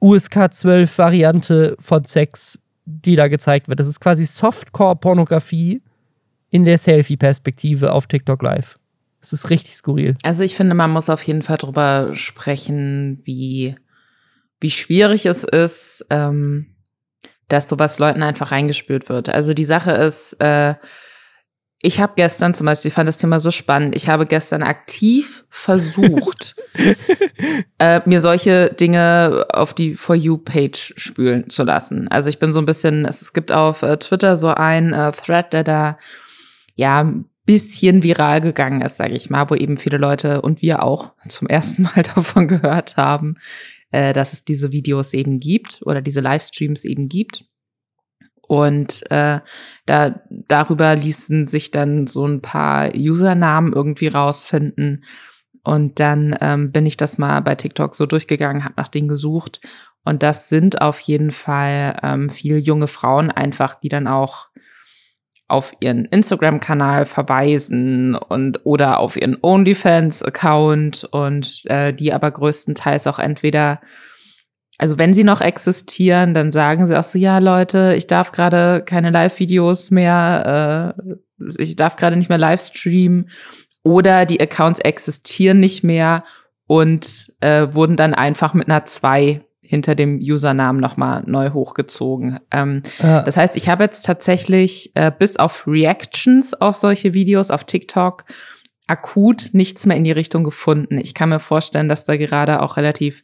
USK 0.00 0.52
12 0.52 0.98
Variante 0.98 1.76
von 1.80 2.06
Sex, 2.06 2.60
die 2.86 3.16
da 3.16 3.28
gezeigt 3.28 3.68
wird. 3.68 3.78
Das 3.78 3.88
ist 3.88 4.00
quasi 4.00 4.24
Softcore-Pornografie 4.24 5.82
in 6.50 6.64
der 6.64 6.78
Selfie-Perspektive 6.78 7.92
auf 7.92 8.06
TikTok 8.06 8.42
Live. 8.42 8.78
Es 9.22 9.32
ist 9.32 9.50
richtig 9.50 9.74
skurril. 9.74 10.16
Also 10.22 10.42
ich 10.42 10.54
finde, 10.54 10.74
man 10.74 10.90
muss 10.90 11.10
auf 11.10 11.22
jeden 11.22 11.42
Fall 11.42 11.58
drüber 11.58 12.14
sprechen, 12.14 13.20
wie, 13.24 13.76
wie 14.60 14.70
schwierig 14.70 15.26
es 15.26 15.44
ist, 15.44 16.06
ähm, 16.10 16.74
dass 17.48 17.68
sowas 17.68 17.98
Leuten 17.98 18.22
einfach 18.22 18.50
reingespült 18.50 19.08
wird. 19.08 19.28
Also 19.28 19.52
die 19.52 19.64
Sache 19.64 19.92
ist, 19.92 20.34
äh, 20.40 20.74
ich 21.82 21.98
habe 21.98 22.12
gestern 22.16 22.52
zum 22.52 22.66
Beispiel, 22.66 22.90
ich 22.90 22.94
fand 22.94 23.08
das 23.08 23.16
Thema 23.16 23.40
so 23.40 23.50
spannend, 23.50 23.96
ich 23.96 24.08
habe 24.08 24.26
gestern 24.26 24.62
aktiv 24.62 25.44
versucht, 25.48 26.54
äh, 27.78 28.00
mir 28.04 28.20
solche 28.20 28.70
Dinge 28.72 29.46
auf 29.50 29.72
die 29.72 29.96
For 29.96 30.14
You-Page 30.14 30.94
spülen 30.96 31.48
zu 31.48 31.62
lassen. 31.62 32.08
Also 32.08 32.28
ich 32.28 32.38
bin 32.38 32.52
so 32.52 32.60
ein 32.60 32.66
bisschen, 32.66 33.06
es, 33.06 33.32
gibt 33.32 33.50
auf 33.50 33.82
äh, 33.82 33.96
Twitter 33.96 34.36
so 34.36 34.48
ein 34.48 34.92
äh, 34.92 35.10
Thread, 35.12 35.54
der 35.54 35.64
da 35.64 35.98
ja 36.74 37.02
ein 37.02 37.26
bisschen 37.46 38.02
viral 38.02 38.40
gegangen 38.40 38.80
ist, 38.80 38.96
sage 38.96 39.14
ich 39.14 39.30
mal, 39.30 39.50
wo 39.50 39.54
eben 39.54 39.76
viele 39.76 39.98
Leute 39.98 40.40
und 40.42 40.62
wir 40.62 40.82
auch 40.82 41.12
zum 41.28 41.48
ersten 41.48 41.82
Mal 41.82 42.02
davon 42.14 42.48
gehört 42.48 42.96
haben, 42.96 43.36
äh, 43.90 44.12
dass 44.12 44.32
es 44.32 44.44
diese 44.44 44.72
Videos 44.72 45.12
eben 45.14 45.40
gibt 45.40 45.80
oder 45.84 46.00
diese 46.00 46.20
Livestreams 46.20 46.84
eben 46.84 47.08
gibt. 47.08 47.46
Und 48.46 49.08
äh, 49.10 49.40
da 49.86 50.20
darüber 50.28 50.96
ließen 50.96 51.46
sich 51.46 51.70
dann 51.70 52.06
so 52.06 52.26
ein 52.26 52.42
paar 52.42 52.92
Usernamen 52.94 53.72
irgendwie 53.72 54.08
rausfinden. 54.08 55.04
Und 55.62 56.00
dann 56.00 56.36
ähm, 56.40 56.72
bin 56.72 56.86
ich 56.86 56.96
das 56.96 57.18
mal 57.18 57.40
bei 57.42 57.54
TikTok 57.54 57.94
so 57.94 58.06
durchgegangen, 58.06 58.64
habe 58.64 58.74
nach 58.76 58.88
denen 58.88 59.08
gesucht. 59.08 59.60
Und 60.04 60.22
das 60.22 60.48
sind 60.48 60.80
auf 60.80 60.98
jeden 61.00 61.30
Fall 61.30 61.98
ähm, 62.02 62.30
viele 62.30 62.58
junge 62.58 62.86
Frauen 62.86 63.30
einfach, 63.30 63.74
die 63.74 63.88
dann 63.88 64.06
auch 64.06 64.49
auf 65.50 65.72
ihren 65.80 66.04
Instagram-Kanal 66.04 67.06
verweisen 67.06 68.14
und 68.14 68.60
oder 68.64 68.98
auf 68.98 69.16
ihren 69.16 69.36
OnlyFans-Account 69.40 71.08
und 71.10 71.62
äh, 71.66 71.92
die 71.92 72.12
aber 72.12 72.30
größtenteils 72.30 73.06
auch 73.06 73.18
entweder 73.18 73.80
also 74.78 74.96
wenn 74.96 75.12
sie 75.12 75.24
noch 75.24 75.42
existieren, 75.42 76.32
dann 76.32 76.52
sagen 76.52 76.86
sie 76.86 76.98
auch 76.98 77.04
so, 77.04 77.18
ja 77.18 77.36
Leute, 77.36 77.94
ich 77.98 78.06
darf 78.06 78.32
gerade 78.32 78.82
keine 78.82 79.10
Live-Videos 79.10 79.90
mehr, 79.90 80.96
äh, 81.06 81.52
ich 81.58 81.76
darf 81.76 81.96
gerade 81.96 82.16
nicht 82.16 82.30
mehr 82.30 82.38
Livestreamen 82.38 83.28
oder 83.82 84.24
die 84.24 84.40
Accounts 84.40 84.80
existieren 84.80 85.60
nicht 85.60 85.84
mehr 85.84 86.24
und 86.66 87.34
äh, 87.40 87.68
wurden 87.72 87.96
dann 87.96 88.14
einfach 88.14 88.54
mit 88.54 88.68
einer 88.68 88.86
2 88.86 89.42
hinter 89.70 89.94
dem 89.94 90.18
Usernamen 90.18 90.80
nochmal 90.80 91.22
neu 91.26 91.50
hochgezogen. 91.50 92.40
Ähm, 92.50 92.82
ja. 93.00 93.22
Das 93.22 93.36
heißt, 93.36 93.56
ich 93.56 93.68
habe 93.68 93.84
jetzt 93.84 94.04
tatsächlich 94.04 94.90
äh, 94.96 95.12
bis 95.16 95.36
auf 95.36 95.64
Reactions 95.64 96.60
auf 96.60 96.76
solche 96.76 97.14
Videos 97.14 97.52
auf 97.52 97.62
TikTok 97.62 98.24
akut 98.88 99.50
nichts 99.52 99.86
mehr 99.86 99.96
in 99.96 100.02
die 100.02 100.10
Richtung 100.10 100.42
gefunden. 100.42 100.98
Ich 100.98 101.14
kann 101.14 101.28
mir 101.28 101.38
vorstellen, 101.38 101.88
dass 101.88 102.02
da 102.02 102.16
gerade 102.16 102.62
auch 102.62 102.76
relativ 102.76 103.22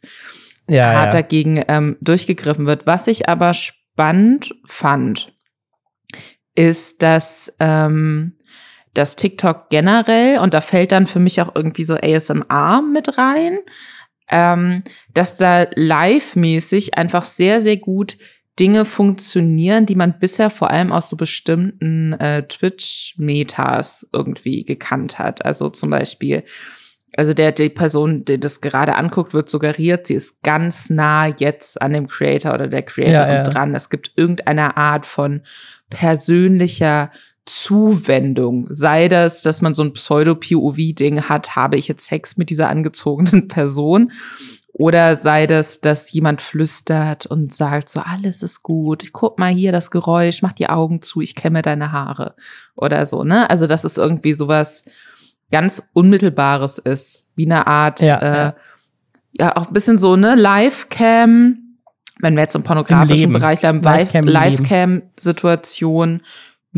ja, 0.69 0.93
hart 0.93 1.13
ja. 1.13 1.21
dagegen 1.21 1.61
ähm, 1.67 1.97
durchgegriffen 1.99 2.65
wird. 2.65 2.87
Was 2.87 3.07
ich 3.07 3.27
aber 3.27 3.53
spannend 3.53 4.55
fand, 4.65 5.33
ist, 6.55 7.03
dass 7.03 7.53
ähm, 7.59 8.37
das 8.93 9.17
TikTok 9.17 9.69
generell, 9.69 10.39
und 10.39 10.53
da 10.53 10.61
fällt 10.61 10.93
dann 10.93 11.07
für 11.07 11.19
mich 11.19 11.41
auch 11.41 11.53
irgendwie 11.53 11.83
so 11.83 11.95
ASMR 11.95 12.81
mit 12.81 13.17
rein, 13.17 13.59
ähm, 14.29 14.83
dass 15.13 15.37
da 15.37 15.67
live-mäßig 15.75 16.97
einfach 16.97 17.25
sehr, 17.25 17.61
sehr 17.61 17.77
gut 17.77 18.17
Dinge 18.59 18.85
funktionieren, 18.85 19.85
die 19.85 19.95
man 19.95 20.17
bisher 20.19 20.49
vor 20.49 20.71
allem 20.71 20.91
aus 20.91 21.09
so 21.09 21.15
bestimmten 21.15 22.13
äh, 22.13 22.47
Twitch-Metas 22.47 24.09
irgendwie 24.11 24.63
gekannt 24.63 25.19
hat. 25.19 25.45
Also 25.45 25.69
zum 25.69 25.91
Beispiel 25.91 26.43
also 27.17 27.33
der, 27.33 27.51
die 27.51 27.69
Person, 27.69 28.25
die 28.25 28.39
das 28.39 28.61
gerade 28.61 28.95
anguckt, 28.95 29.33
wird 29.33 29.49
suggeriert, 29.49 30.05
sie 30.05 30.13
ist 30.13 30.43
ganz 30.43 30.89
nah 30.91 31.25
jetzt 31.25 31.81
an 31.81 31.93
dem 31.93 32.07
Creator 32.07 32.53
oder 32.53 32.67
der 32.67 32.83
Creator 32.83 33.25
ja, 33.25 33.33
ja. 33.35 33.43
dran. 33.43 33.73
Es 33.73 33.89
gibt 33.89 34.11
irgendeine 34.15 34.77
Art 34.77 35.05
von 35.05 35.41
persönlicher 35.89 37.11
Zuwendung. 37.47 38.67
Sei 38.69 39.07
das, 39.07 39.41
dass 39.41 39.61
man 39.61 39.73
so 39.73 39.83
ein 39.83 39.93
Pseudo-POV-Ding 39.93 41.23
hat, 41.23 41.55
habe 41.55 41.77
ich 41.77 41.87
jetzt 41.87 42.05
Sex 42.05 42.37
mit 42.37 42.49
dieser 42.49 42.69
angezogenen 42.69 43.47
Person? 43.47 44.11
Oder 44.79 45.15
sei 45.15 45.47
das, 45.47 45.81
dass 45.81 46.11
jemand 46.11 46.39
flüstert 46.39 47.25
und 47.25 47.51
sagt 47.51 47.89
so, 47.89 47.99
alles 48.01 48.43
ist 48.43 48.61
gut, 48.61 49.11
guck 49.11 49.39
mal 49.39 49.51
hier 49.51 49.71
das 49.71 49.89
Geräusch, 49.89 50.43
mach 50.43 50.53
die 50.53 50.69
Augen 50.69 51.01
zu, 51.01 51.19
ich 51.19 51.33
kämme 51.33 51.63
deine 51.63 51.91
Haare. 51.91 52.35
Oder 52.75 53.07
so, 53.07 53.23
ne? 53.23 53.49
Also 53.49 53.65
das 53.65 53.83
ist 53.83 53.97
irgendwie 53.97 54.33
sowas, 54.33 54.83
ganz 55.51 55.89
Unmittelbares 55.93 56.77
ist, 56.77 57.27
wie 57.35 57.45
eine 57.45 57.65
Art, 57.65 58.01
ja, 58.01 58.17
äh, 58.19 58.37
ja. 58.37 58.55
ja 59.33 59.55
auch 59.57 59.67
ein 59.67 59.73
bisschen 59.73 59.97
so, 59.97 60.15
ne, 60.15 60.35
Live-Cam, 60.35 61.57
wenn 62.19 62.35
wir 62.35 62.41
jetzt 62.43 62.55
im 62.55 62.63
pornografischen 62.63 63.25
Im 63.25 63.33
Bereich 63.33 63.61
bleiben, 63.61 64.27
Live-Cam-Situation, 64.27 66.21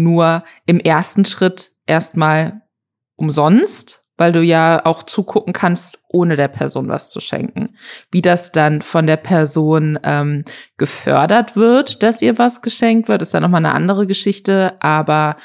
nur 0.04 0.44
im 0.66 0.80
ersten 0.80 1.26
Schritt 1.26 1.72
erstmal 1.86 2.62
umsonst, 3.16 4.06
weil 4.18 4.32
du 4.32 4.42
ja 4.42 4.86
auch 4.86 5.04
zugucken 5.04 5.54
kannst, 5.54 6.00
ohne 6.10 6.36
der 6.36 6.50
Person 6.50 6.90
was 6.90 7.10
zu 7.10 7.22
schenken. 7.22 7.76
Wie 8.12 8.22
das 8.22 8.52
dann 8.52 8.82
von 8.82 9.08
der 9.08 9.18
Person 9.18 9.98
ähm, 10.04 10.44
gefördert 10.78 11.56
wird, 11.56 12.04
dass 12.04 12.22
ihr 12.22 12.38
was 12.38 12.62
geschenkt 12.62 13.08
wird, 13.08 13.22
ist 13.22 13.34
dann 13.34 13.44
nochmal 13.44 13.66
eine 13.66 13.74
andere 13.74 14.08
Geschichte, 14.08 14.76
aber 14.82 15.38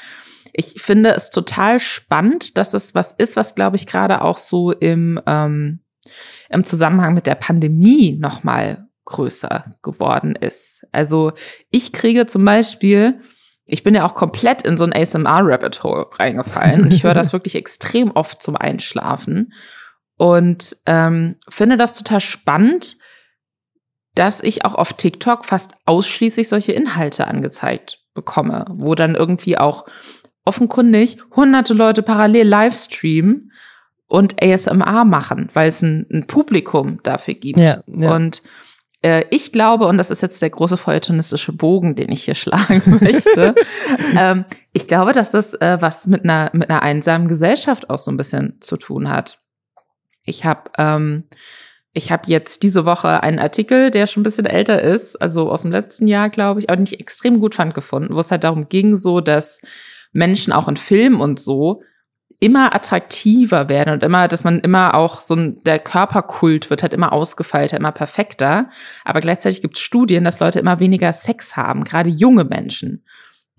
ich 0.51 0.81
finde 0.81 1.13
es 1.13 1.29
total 1.29 1.79
spannend, 1.79 2.57
dass 2.57 2.73
es 2.73 2.95
was 2.95 3.13
ist, 3.13 3.35
was, 3.35 3.55
glaube 3.55 3.75
ich, 3.75 3.87
gerade 3.87 4.21
auch 4.21 4.37
so 4.37 4.71
im, 4.71 5.19
ähm, 5.25 5.81
im 6.49 6.63
Zusammenhang 6.63 7.13
mit 7.13 7.27
der 7.27 7.35
Pandemie 7.35 8.17
nochmal 8.17 8.87
größer 9.05 9.75
geworden 9.83 10.35
ist. 10.35 10.85
Also 10.91 11.33
ich 11.69 11.93
kriege 11.93 12.25
zum 12.25 12.43
Beispiel, 12.43 13.19
ich 13.65 13.83
bin 13.83 13.95
ja 13.95 14.05
auch 14.05 14.15
komplett 14.15 14.61
in 14.61 14.77
so 14.77 14.83
ein 14.83 14.93
ASMR-Rabbit 14.93 15.83
Hole 15.83 16.05
reingefallen 16.11 16.83
und 16.83 16.93
ich 16.93 17.03
höre 17.03 17.13
das 17.13 17.33
wirklich 17.33 17.55
extrem 17.55 18.11
oft 18.11 18.41
zum 18.41 18.55
Einschlafen 18.55 19.53
und 20.17 20.77
ähm, 20.85 21.35
finde 21.49 21.77
das 21.77 21.97
total 21.97 22.19
spannend, 22.21 22.97
dass 24.13 24.41
ich 24.41 24.63
auch 24.63 24.75
auf 24.75 24.93
TikTok 24.93 25.45
fast 25.45 25.73
ausschließlich 25.85 26.47
solche 26.47 26.71
Inhalte 26.71 27.27
angezeigt 27.27 27.99
bekomme, 28.13 28.65
wo 28.69 28.95
dann 28.95 29.15
irgendwie 29.15 29.57
auch 29.57 29.85
offenkundig 30.45 31.17
hunderte 31.35 31.73
Leute 31.73 32.01
parallel 32.01 32.47
Livestreamen 32.47 33.51
und 34.07 34.41
ASMR 34.41 35.03
machen, 35.03 35.49
weil 35.53 35.67
es 35.67 35.81
ein, 35.81 36.05
ein 36.11 36.27
Publikum 36.27 37.01
dafür 37.03 37.33
gibt. 37.33 37.59
Ja, 37.59 37.83
ja. 37.87 38.15
Und 38.15 38.41
äh, 39.05 39.25
ich 39.29 39.51
glaube, 39.51 39.85
und 39.85 39.99
das 39.99 40.09
ist 40.09 40.21
jetzt 40.21 40.41
der 40.41 40.49
große 40.49 40.77
feuilletonistische 40.77 41.53
Bogen, 41.53 41.95
den 41.95 42.11
ich 42.11 42.23
hier 42.23 42.35
schlagen 42.35 42.99
möchte, 43.01 43.53
ähm, 44.17 44.45
ich 44.73 44.87
glaube, 44.87 45.11
dass 45.11 45.29
das 45.29 45.53
äh, 45.53 45.77
was 45.79 46.07
mit 46.07 46.23
einer, 46.23 46.49
mit 46.53 46.69
einer 46.69 46.81
einsamen 46.81 47.27
Gesellschaft 47.27 47.89
auch 47.89 47.99
so 47.99 48.09
ein 48.11 48.17
bisschen 48.17 48.57
zu 48.61 48.77
tun 48.77 49.09
hat. 49.09 49.39
Ich 50.23 50.43
habe 50.43 50.71
ähm, 50.79 51.25
ich 51.93 52.11
habe 52.11 52.23
jetzt 52.25 52.63
diese 52.63 52.85
Woche 52.85 53.23
einen 53.23 53.39
Artikel, 53.39 53.89
der 53.89 54.07
schon 54.07 54.21
ein 54.21 54.23
bisschen 54.25 54.47
älter 54.47 54.81
ist, 54.81 55.15
also 55.21 55.49
aus 55.49 55.61
dem 55.61 55.71
letzten 55.71 56.07
Jahr, 56.07 56.29
glaube 56.29 56.59
ich, 56.59 56.69
aber 56.69 56.81
nicht 56.81 56.99
extrem 56.99 57.39
gut 57.39 57.55
fand 57.55 57.73
gefunden, 57.73 58.15
wo 58.15 58.19
es 58.19 58.31
halt 58.31 58.43
darum 58.43 58.67
ging, 58.67 58.97
so 58.97 59.21
dass 59.21 59.61
Menschen 60.11 60.51
auch 60.51 60.67
in 60.67 60.77
Filmen 60.77 61.21
und 61.21 61.39
so 61.39 61.83
immer 62.39 62.75
attraktiver 62.75 63.69
werden 63.69 63.93
und 63.93 64.03
immer, 64.03 64.27
dass 64.27 64.43
man 64.43 64.59
immer 64.59 64.93
auch 64.93 65.21
so 65.21 65.35
ein, 65.35 65.61
der 65.63 65.79
Körperkult 65.79 66.69
wird 66.69 66.81
halt 66.81 66.93
immer 66.93 67.13
ausgefeilter, 67.13 67.77
immer 67.77 67.91
perfekter. 67.91 68.69
Aber 69.03 69.21
gleichzeitig 69.21 69.61
gibt 69.61 69.77
es 69.77 69.81
Studien, 69.81 70.23
dass 70.23 70.39
Leute 70.39 70.59
immer 70.59 70.79
weniger 70.79 71.13
Sex 71.13 71.55
haben, 71.55 71.83
gerade 71.83 72.09
junge 72.09 72.43
Menschen, 72.43 73.03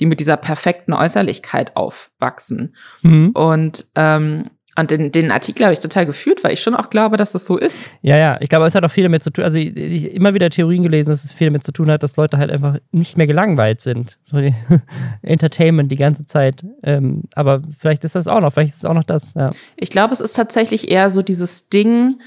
die 0.01 0.07
mit 0.07 0.21
dieser 0.21 0.37
perfekten 0.37 0.93
Äußerlichkeit 0.93 1.77
aufwachsen. 1.77 2.77
Mhm. 3.03 3.31
Und 3.31 3.87
ähm, 3.95 4.51
und 4.79 4.91
den, 4.91 5.11
den 5.11 5.31
Artikel 5.31 5.65
habe 5.65 5.73
ich 5.73 5.81
total 5.81 6.05
gefühlt, 6.05 6.45
weil 6.45 6.53
ich 6.53 6.61
schon 6.61 6.75
auch 6.75 6.91
glaube, 6.91 7.17
dass 7.17 7.33
das 7.33 7.47
so 7.47 7.57
ist. 7.57 7.89
Ja, 8.03 8.17
ja, 8.17 8.39
ich 8.41 8.51
glaube, 8.51 8.67
es 8.67 8.75
hat 8.75 8.85
auch 8.85 8.91
viel 8.91 9.05
damit 9.05 9.23
zu 9.23 9.31
tun. 9.31 9.45
Also, 9.45 9.59
ich, 9.59 9.75
ich 9.77 10.15
immer 10.15 10.35
wieder 10.35 10.51
Theorien 10.51 10.83
gelesen, 10.83 11.11
dass 11.11 11.25
es 11.25 11.33
viel 11.33 11.47
damit 11.47 11.65
zu 11.65 11.73
tun 11.73 11.91
hat, 11.91 12.03
dass 12.03 12.17
Leute 12.17 12.37
halt 12.37 12.51
einfach 12.51 12.77
nicht 12.93 13.17
mehr 13.17 13.27
gelangweilt 13.27 13.81
sind. 13.81 14.19
So 14.23 14.39
die 14.39 14.55
Entertainment 15.23 15.91
die 15.91 15.97
ganze 15.97 16.27
Zeit. 16.27 16.65
Ähm, 16.83 17.23
aber 17.35 17.63
vielleicht 17.79 18.05
ist 18.05 18.17
das 18.17 18.29
auch 18.29 18.41
noch, 18.41 18.53
vielleicht 18.53 18.71
ist 18.71 18.79
es 18.79 18.85
auch 18.85 18.95
noch 18.95 19.05
das, 19.05 19.35
ja. 19.35 19.51
Ich 19.77 19.91
glaube, 19.91 20.13
es 20.13 20.21
ist 20.21 20.37
tatsächlich 20.37 20.91
eher 20.91 21.09
so 21.09 21.23
dieses 21.23 21.71
Ding, 21.71 22.21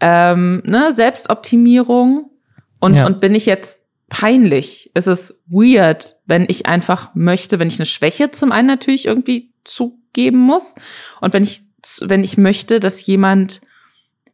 ähm, 0.00 0.62
ne, 0.64 0.92
Selbstoptimierung. 0.92 2.30
Und, 2.78 2.94
ja. 2.94 3.06
und 3.06 3.20
bin 3.20 3.34
ich 3.34 3.46
jetzt 3.46 3.82
peinlich? 4.08 4.90
Ist 4.94 5.06
es 5.08 5.40
weird, 5.46 6.16
wenn 6.26 6.44
ich 6.48 6.66
einfach 6.66 7.14
möchte, 7.14 7.58
wenn 7.58 7.68
ich 7.68 7.78
eine 7.78 7.86
Schwäche 7.86 8.30
zum 8.30 8.52
einen 8.52 8.68
natürlich 8.68 9.06
irgendwie 9.06 9.52
zugeben 9.64 10.38
muss 10.38 10.74
und 11.20 11.32
wenn 11.32 11.44
ich 11.44 11.62
wenn 12.00 12.24
ich 12.24 12.38
möchte, 12.38 12.80
dass 12.80 13.04
jemand 13.06 13.60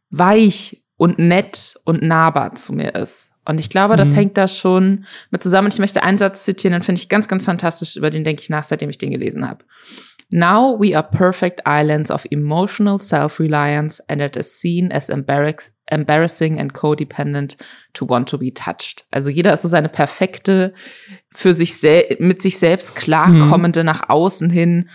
weich 0.09 0.83
und 0.97 1.19
nett 1.19 1.79
und 1.85 2.01
nahbar 2.01 2.55
zu 2.55 2.73
mir 2.73 2.95
ist. 2.95 3.31
Und 3.45 3.59
ich 3.59 3.69
glaube, 3.69 3.95
das 3.95 4.09
mhm. 4.09 4.15
hängt 4.15 4.37
da 4.37 4.47
schon 4.47 5.05
mit 5.31 5.41
zusammen. 5.41 5.69
Ich 5.69 5.79
möchte 5.79 6.03
einen 6.03 6.19
Satz 6.19 6.43
zitieren, 6.43 6.73
den 6.73 6.83
finde 6.83 7.01
ich 7.01 7.09
ganz, 7.09 7.27
ganz 7.27 7.45
fantastisch, 7.45 7.95
über 7.95 8.11
den 8.11 8.23
denke 8.23 8.41
ich 8.41 8.49
nach, 8.49 8.63
seitdem 8.63 8.89
ich 8.89 8.97
den 8.97 9.11
gelesen 9.11 9.47
habe. 9.47 9.65
Now 10.31 10.77
we 10.79 10.95
are 10.95 11.07
perfect 11.09 11.61
islands 11.65 12.11
of 12.11 12.25
emotional 12.29 12.99
self-reliance 12.99 13.99
and 14.07 14.21
it 14.21 14.35
is 14.35 14.59
seen 14.59 14.91
as 14.91 15.09
embarrassing 15.09 16.59
and 16.59 16.73
codependent 16.73 17.57
to 17.93 18.07
want 18.07 18.29
to 18.29 18.37
be 18.37 18.53
touched. 18.53 19.07
Also 19.09 19.31
jeder 19.31 19.53
ist 19.53 19.63
so 19.63 19.67
seine 19.67 19.89
perfekte, 19.89 20.75
für 21.31 21.55
sich 21.55 21.81
mit 22.19 22.43
sich 22.43 22.59
selbst 22.59 22.95
klarkommende, 22.95 23.79
mhm. 23.79 23.87
nach 23.87 24.09
außen 24.09 24.51
hin 24.51 24.89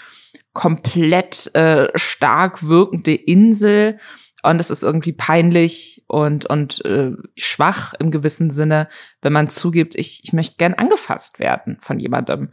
komplett 0.55 1.55
äh, 1.55 1.89
stark 1.95 2.67
wirkende 2.67 3.15
Insel 3.15 3.99
und 4.43 4.61
es 4.61 4.71
ist 4.71 4.83
irgendwie 4.83 5.13
peinlich 5.13 6.05
und 6.07 6.47
und 6.47 6.85
äh, 6.85 7.13
schwach 7.37 7.95
im 7.99 8.11
gewissen 8.11 8.51
Sinne, 8.51 8.89
wenn 9.21 9.33
man 9.33 9.49
zugibt, 9.49 9.95
ich 9.95 10.21
ich 10.23 10.33
möchte 10.33 10.57
gern 10.57 10.75
angefasst 10.75 11.39
werden 11.39 11.79
von 11.81 11.99
jemandem. 11.99 12.51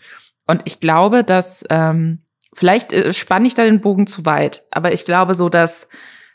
Und 0.48 0.64
ich 0.66 0.80
glaube, 0.80 1.24
dass 1.24 1.64
ähm, 1.70 2.26
vielleicht 2.54 2.92
äh, 2.92 3.14
spanne 3.14 3.48
ich 3.48 3.54
da 3.54 3.64
den 3.64 3.82
Bogen 3.82 4.08
zu 4.08 4.26
weit, 4.26 4.66
aber 4.72 4.94
ich 4.94 5.06
glaube 5.06 5.36
so, 5.36 5.50
dass 5.50 5.88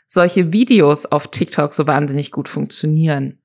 solche 0.07 0.53
Videos 0.53 1.05
auf 1.05 1.27
TikTok 1.29 1.73
so 1.73 1.85
wahnsinnig 1.85 2.31
gut 2.31 2.47
funktionieren, 2.47 3.41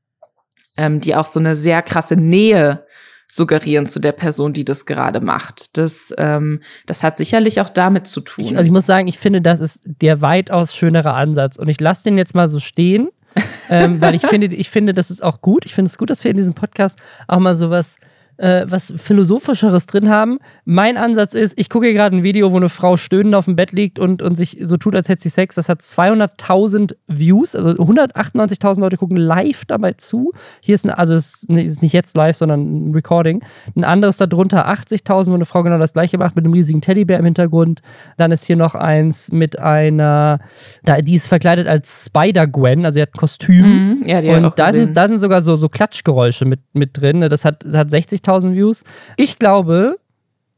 ähm, 0.76 1.00
die 1.00 1.16
auch 1.16 1.26
so 1.26 1.40
eine 1.40 1.56
sehr 1.56 1.82
krasse 1.82 2.16
Nähe 2.16 2.86
suggerieren 3.32 3.86
zu 3.86 3.98
der 3.98 4.12
Person, 4.12 4.52
die 4.52 4.64
das 4.64 4.84
gerade 4.84 5.22
macht. 5.22 5.78
Das, 5.78 6.12
ähm, 6.18 6.60
das 6.86 7.02
hat 7.02 7.16
sicherlich 7.16 7.62
auch 7.62 7.70
damit 7.70 8.06
zu 8.06 8.20
tun. 8.20 8.44
Ich, 8.44 8.56
also 8.58 8.66
ich 8.66 8.70
muss 8.70 8.84
sagen, 8.84 9.08
ich 9.08 9.18
finde, 9.18 9.40
das 9.40 9.60
ist 9.60 9.80
der 9.84 10.20
weitaus 10.20 10.76
schönere 10.76 11.14
Ansatz. 11.14 11.56
Und 11.56 11.68
ich 11.68 11.80
lasse 11.80 12.04
den 12.04 12.18
jetzt 12.18 12.34
mal 12.34 12.48
so 12.48 12.60
stehen, 12.60 13.08
ähm, 13.70 14.02
weil 14.02 14.14
ich 14.14 14.26
finde, 14.26 14.48
ich 14.48 14.68
finde, 14.68 14.92
das 14.92 15.10
ist 15.10 15.22
auch 15.22 15.40
gut. 15.40 15.64
Ich 15.64 15.74
finde 15.74 15.88
es 15.88 15.96
gut, 15.96 16.10
dass 16.10 16.24
wir 16.24 16.30
in 16.30 16.36
diesem 16.36 16.52
Podcast 16.52 16.98
auch 17.26 17.38
mal 17.38 17.54
sowas 17.54 17.96
äh, 18.42 18.66
was 18.68 18.92
Philosophischeres 18.96 19.86
drin 19.86 20.10
haben. 20.10 20.38
Mein 20.64 20.96
Ansatz 20.96 21.34
ist, 21.34 21.58
ich 21.58 21.70
gucke 21.70 21.86
hier 21.86 21.94
gerade 21.94 22.16
ein 22.16 22.24
Video, 22.24 22.52
wo 22.52 22.56
eine 22.56 22.68
Frau 22.68 22.96
stöhnend 22.96 23.36
auf 23.36 23.44
dem 23.44 23.54
Bett 23.54 23.70
liegt 23.70 24.00
und, 24.00 24.20
und 24.20 24.34
sich 24.34 24.58
so 24.64 24.76
tut, 24.76 24.96
als 24.96 25.08
hätte 25.08 25.22
sie 25.22 25.28
Sex. 25.28 25.54
Das 25.54 25.68
hat 25.68 25.80
200.000 25.80 26.96
Views, 27.06 27.54
also 27.54 27.70
198.000 27.70 28.80
Leute 28.80 28.96
gucken 28.96 29.16
live 29.16 29.64
dabei 29.66 29.92
zu. 29.92 30.32
Hier 30.60 30.74
ist, 30.74 30.84
ein, 30.84 30.90
also 30.90 31.14
es 31.14 31.44
ist 31.44 31.82
nicht 31.82 31.92
jetzt 31.92 32.16
live, 32.16 32.36
sondern 32.36 32.88
ein 32.88 32.94
Recording. 32.94 33.44
Ein 33.76 33.84
anderes 33.84 34.16
darunter 34.16 34.68
80.000, 34.68 35.28
wo 35.28 35.34
eine 35.34 35.44
Frau 35.44 35.62
genau 35.62 35.78
das 35.78 35.92
gleiche 35.92 36.18
macht, 36.18 36.34
mit 36.34 36.44
einem 36.44 36.54
riesigen 36.54 36.80
Teddybär 36.80 37.20
im 37.20 37.24
Hintergrund. 37.24 37.80
Dann 38.16 38.32
ist 38.32 38.44
hier 38.44 38.56
noch 38.56 38.74
eins 38.74 39.30
mit 39.30 39.60
einer, 39.60 40.40
da, 40.82 41.00
die 41.00 41.14
ist 41.14 41.28
verkleidet 41.28 41.68
als 41.68 42.06
Spider-Gwen, 42.06 42.84
also 42.84 42.94
sie 42.94 43.02
hat 43.02 43.10
ein 43.10 43.18
Kostüm. 43.18 44.00
Mhm, 44.00 44.02
ja, 44.04 44.36
und 44.36 44.58
da 44.58 44.72
sind, 44.72 44.96
da 44.96 45.06
sind 45.06 45.20
sogar 45.20 45.42
so, 45.42 45.54
so 45.54 45.68
Klatschgeräusche 45.68 46.44
mit, 46.44 46.60
mit 46.72 47.00
drin. 47.00 47.20
Das 47.20 47.44
hat, 47.44 47.64
das 47.64 47.74
hat 47.74 47.90
60 47.90 48.20
50.000 48.32 48.54
Views. 48.54 48.84
Ich 49.16 49.38
glaube, 49.38 49.98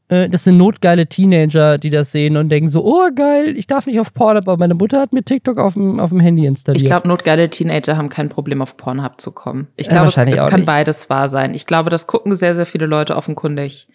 äh, 0.07 0.29
das 0.29 0.43
sind 0.43 0.57
notgeile 0.57 1.07
Teenager, 1.07 1.77
die 1.77 1.89
das 1.89 2.11
sehen 2.11 2.37
und 2.37 2.49
denken 2.49 2.69
so, 2.69 2.85
oh 2.85 3.09
geil, 3.13 3.57
ich 3.57 3.67
darf 3.67 3.87
nicht 3.87 3.99
auf 3.99 4.13
Pornhub, 4.13 4.47
aber 4.47 4.57
meine 4.57 4.75
Mutter 4.75 4.99
hat 4.99 5.13
mir 5.13 5.23
TikTok 5.23 5.57
auf 5.57 5.73
dem, 5.73 5.99
auf 5.99 6.09
dem 6.11 6.19
Handy 6.19 6.45
installiert. 6.45 6.83
Ich 6.83 6.89
glaube, 6.89 7.07
notgeile 7.07 7.49
Teenager 7.49 7.97
haben 7.97 8.09
kein 8.09 8.29
Problem, 8.29 8.61
auf 8.61 8.77
Pornhub 8.77 9.19
zu 9.19 9.31
kommen. 9.31 9.67
Ich 9.75 9.89
glaube, 9.89 10.11
ja, 10.11 10.23
es, 10.23 10.33
es 10.39 10.47
kann 10.47 10.61
nicht. 10.61 10.65
beides 10.65 11.09
wahr 11.09 11.29
sein. 11.29 11.53
Ich 11.53 11.65
glaube, 11.65 11.89
das 11.89 12.07
gucken 12.07 12.35
sehr, 12.35 12.55
sehr 12.55 12.65
viele 12.65 12.85
Leute 12.85 13.15
offenkundig, 13.15 13.87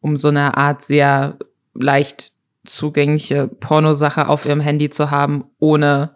um 0.00 0.16
so 0.16 0.28
eine 0.28 0.56
Art 0.56 0.82
sehr 0.82 1.36
leicht 1.74 2.32
zugängliche 2.64 3.48
Pornosache 3.48 4.28
auf 4.28 4.46
ihrem 4.46 4.60
Handy 4.60 4.88
zu 4.88 5.10
haben, 5.10 5.44
ohne 5.58 6.10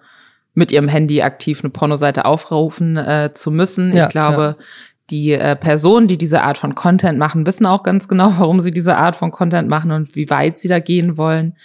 mit 0.54 0.70
ihrem 0.70 0.88
Handy 0.88 1.20
aktiv 1.20 1.62
eine 1.62 1.70
Pornoseite 1.70 2.24
aufrufen 2.24 2.96
äh, 2.96 3.32
zu 3.34 3.50
müssen. 3.50 3.94
Ja, 3.94 4.04
ich 4.04 4.08
glaube, 4.08 4.56
ja 4.58 4.64
die 5.10 5.32
äh, 5.32 5.56
Personen, 5.56 6.08
die 6.08 6.18
diese 6.18 6.42
Art 6.42 6.58
von 6.58 6.74
Content 6.74 7.18
machen, 7.18 7.46
wissen 7.46 7.66
auch 7.66 7.82
ganz 7.82 8.08
genau, 8.08 8.34
warum 8.38 8.60
sie 8.60 8.72
diese 8.72 8.96
Art 8.96 9.16
von 9.16 9.30
Content 9.30 9.68
machen 9.68 9.90
und 9.90 10.14
wie 10.16 10.30
weit 10.30 10.58
sie 10.58 10.68
da 10.68 10.78
gehen 10.78 11.16
wollen. 11.16 11.56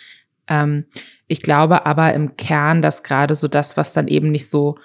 Ähm, 0.48 0.86
ich 1.28 1.42
glaube 1.42 1.86
aber 1.86 2.14
im 2.14 2.36
Kern, 2.36 2.82
dass 2.82 3.04
gerade 3.04 3.36
so 3.36 3.48
das, 3.48 3.78
was 3.78 3.94
dann 3.94 4.08
eben 4.08 4.32
nicht 4.32 4.50
so 4.50 4.78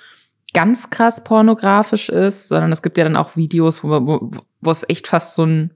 ganz 0.55 0.91
krass 0.91 1.25
pornografisch 1.25 2.09
ist, 2.09 2.49
sondern 2.49 2.73
es 2.73 2.83
gibt 2.83 2.97
ja 2.97 3.05
dann 3.05 3.17
auch 3.17 3.37
Videos, 3.37 3.85
wo, 3.85 3.91
wo, 4.07 4.31
wo 4.61 4.71
es 4.71 4.89
echt 4.89 5.07
fast 5.09 5.35
so 5.35 5.45
ein 5.45 5.73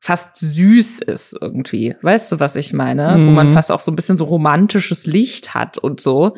fast 0.00 0.36
süß 0.36 1.00
ist 1.00 1.34
irgendwie. 1.40 1.96
Weißt 2.02 2.30
du, 2.30 2.38
was 2.38 2.56
ich 2.56 2.74
meine? 2.74 3.16
Mhm. 3.16 3.26
Wo 3.26 3.30
man 3.30 3.48
mhm. 3.48 3.52
fast 3.54 3.72
auch 3.72 3.80
so 3.80 3.90
ein 3.90 3.96
bisschen 3.96 4.18
so 4.18 4.26
romantisches 4.26 5.06
Licht 5.06 5.54
hat 5.54 5.78
und 5.78 5.98
so. 5.98 6.36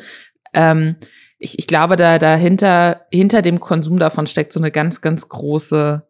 Ähm, 0.53 0.95
ich, 1.39 1.59
ich 1.59 1.67
glaube, 1.67 1.95
da 1.95 2.17
dahinter, 2.19 3.01
hinter 3.11 3.41
dem 3.41 3.59
Konsum 3.59 3.99
davon 3.99 4.27
steckt 4.27 4.51
so 4.51 4.59
eine 4.59 4.71
ganz, 4.71 5.01
ganz 5.01 5.29
große 5.29 6.03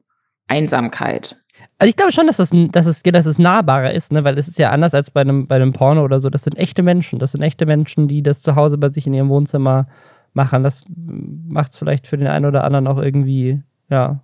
Einsamkeit. 0.48 1.38
Also 1.80 1.90
ich 1.90 1.96
glaube 1.96 2.12
schon, 2.12 2.28
dass 2.28 2.40
es, 2.40 2.52
dass 2.72 2.86
es, 2.88 3.04
dass 3.04 3.26
es 3.26 3.38
nahbarer 3.38 3.94
ist, 3.94 4.12
ne? 4.12 4.24
weil 4.24 4.38
es 4.38 4.48
ist 4.48 4.58
ja 4.58 4.72
anders 4.72 4.94
als 4.94 5.12
bei 5.12 5.22
einem, 5.22 5.48
bei 5.48 5.56
einem 5.58 5.74
Porno 5.74 6.04
oder 6.04 6.20
so. 6.20 6.30
Das 6.30 6.44
sind 6.44 6.58
echte 6.58 6.82
Menschen. 6.82 7.20
Das 7.20 7.34
sind 7.34 7.42
echte 7.42 7.66
Menschen, 7.66 8.08
die 8.08 8.24
das 8.24 8.42
zu 8.42 8.56
Hause 8.56 8.78
bei 8.78 8.90
sich 8.90 9.06
in 9.06 9.14
ihrem 9.14 9.30
Wohnzimmer 9.30 9.88
machen. 10.34 10.64
Das 10.64 10.82
macht 10.88 11.72
es 11.72 11.78
vielleicht 11.78 12.08
für 12.08 12.18
den 12.18 12.28
einen 12.28 12.46
oder 12.46 12.64
anderen 12.64 12.88
auch 12.88 12.98
irgendwie, 12.98 13.62
ja, 13.90 14.24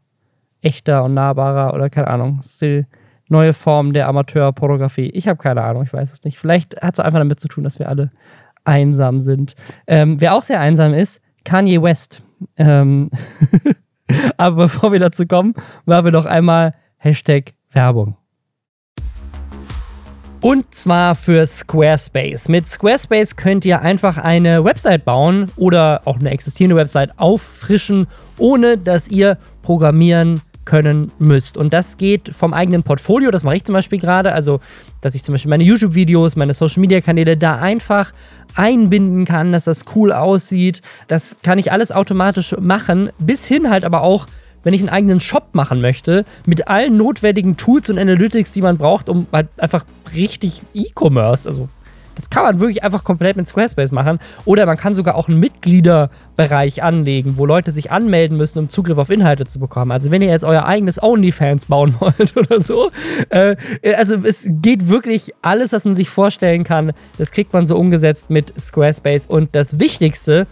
echter 0.62 1.04
und 1.04 1.14
nahbarer 1.14 1.74
oder 1.74 1.90
keine 1.90 2.08
Ahnung. 2.08 2.38
Das 2.38 2.54
ist 2.54 2.62
die 2.62 2.86
neue 3.28 3.54
Form 3.54 3.94
der 3.94 4.08
Amateurpornografie. 4.08 5.10
Ich 5.10 5.28
habe 5.28 5.38
keine 5.38 5.64
Ahnung, 5.64 5.84
ich 5.84 5.94
weiß 5.94 6.12
es 6.12 6.24
nicht. 6.24 6.40
Vielleicht 6.40 6.82
hat 6.82 6.96
es 6.96 7.00
einfach 7.00 7.20
damit 7.20 7.40
zu 7.40 7.48
tun, 7.48 7.64
dass 7.64 7.80
wir 7.80 7.90
alle 7.90 8.12
einsam 8.64 9.20
sind. 9.20 9.56
Ähm, 9.88 10.20
wer 10.20 10.36
auch 10.36 10.44
sehr 10.44 10.60
einsam 10.60 10.94
ist, 10.94 11.22
Kanye 11.44 11.82
West. 11.82 12.24
Ähm 12.58 13.10
Aber 14.38 14.64
bevor 14.64 14.92
wir 14.92 15.00
dazu 15.00 15.26
kommen, 15.26 15.54
machen 15.86 16.06
wir 16.06 16.12
noch 16.12 16.26
einmal 16.26 16.74
Hashtag 16.98 17.54
Werbung. 17.72 18.18
Und 20.42 20.76
zwar 20.76 21.16
für 21.16 21.46
Squarespace. 21.46 22.50
Mit 22.50 22.68
Squarespace 22.68 23.38
könnt 23.38 23.64
ihr 23.64 23.82
einfach 23.82 24.18
eine 24.18 24.66
Website 24.66 25.06
bauen 25.06 25.50
oder 25.56 26.02
auch 26.04 26.20
eine 26.20 26.32
existierende 26.32 26.76
Website 26.76 27.18
auffrischen, 27.18 28.08
ohne 28.38 28.78
dass 28.78 29.08
ihr 29.08 29.38
programmieren 29.62 30.42
können 30.66 31.12
müsst. 31.20 31.58
Und 31.58 31.74
das 31.74 31.98
geht 31.98 32.30
vom 32.34 32.54
eigenen 32.54 32.84
Portfolio, 32.84 33.32
das 33.32 33.44
mache 33.44 33.58
ich 33.58 33.64
zum 33.64 33.74
Beispiel 33.74 34.00
gerade, 34.00 34.32
also 34.34 34.60
dass 35.02 35.16
ich 35.16 35.24
zum 35.24 35.34
Beispiel 35.34 35.50
meine 35.50 35.64
YouTube-Videos, 35.64 36.36
meine 36.36 36.54
Social-Media-Kanäle 36.54 37.38
da 37.38 37.60
einfach 37.60 38.14
einbinden 38.56 39.26
kann, 39.26 39.52
dass 39.52 39.66
das 39.66 39.86
cool 39.96 40.12
aussieht. 40.12 40.82
Das 41.08 41.38
kann 41.44 41.58
ich 41.58 41.72
alles 41.72 41.92
automatisch 41.92 42.56
machen, 42.60 43.10
bis 43.20 43.48
hin 43.48 43.70
halt 43.70 43.84
aber 43.84 44.02
auch 44.02 44.28
wenn 44.64 44.74
ich 44.74 44.80
einen 44.80 44.90
eigenen 44.90 45.20
Shop 45.20 45.50
machen 45.52 45.82
möchte, 45.82 46.24
mit 46.46 46.70
allen 46.70 46.96
notwendigen 46.98 47.58
Tools 47.58 47.90
und 47.90 48.00
Analytics, 48.00 48.54
die 48.54 48.62
man 48.62 48.78
braucht, 48.78 49.10
um 49.10 49.28
halt 49.32 49.50
einfach 49.58 49.86
richtig 50.16 50.62
E-Commerce, 50.74 51.48
also 51.48 51.68
das 52.16 52.30
kann 52.30 52.44
man 52.44 52.60
wirklich 52.60 52.84
einfach 52.84 53.04
komplett 53.04 53.38
mit 53.38 53.48
Squarespace 53.48 53.92
machen. 53.92 54.20
Oder 54.46 54.66
man 54.66 54.78
kann 54.78 54.94
sogar 54.94 55.16
auch 55.16 55.28
einen 55.28 55.40
Mitgliederbereich 55.40 56.84
anlegen, 56.84 57.38
wo 57.38 57.46
Leute 57.46 57.72
sich 57.72 57.92
anmelden 57.92 58.38
müssen, 58.38 58.60
um 58.60 58.70
Zugriff 58.70 58.98
auf 58.98 59.10
Inhalte 59.10 59.46
zu 59.46 59.60
bekommen. 59.60 59.92
Also 59.92 60.12
wenn 60.12 60.22
ihr 60.22 60.30
jetzt 60.30 60.44
euer 60.44 60.66
eigenes 60.66 61.02
OnlyFans 61.02 61.66
bauen 61.66 61.96
wollt 62.00 62.36
oder 62.38 62.62
so. 62.62 62.92
Äh, 63.30 63.56
also 63.96 64.16
es 64.24 64.48
geht 64.50 64.90
wirklich 64.90 65.32
alles, 65.42 65.74
was 65.74 65.86
man 65.86 65.96
sich 65.96 66.10
vorstellen 66.10 66.64
kann. 66.64 66.94
Das 67.18 67.32
kriegt 67.32 67.54
man 67.54 67.66
so 67.66 67.78
umgesetzt 67.78 68.30
mit 68.30 68.54
Squarespace. 68.60 69.26
Und 69.26 69.56
das 69.56 69.80
Wichtigste, 69.80 70.48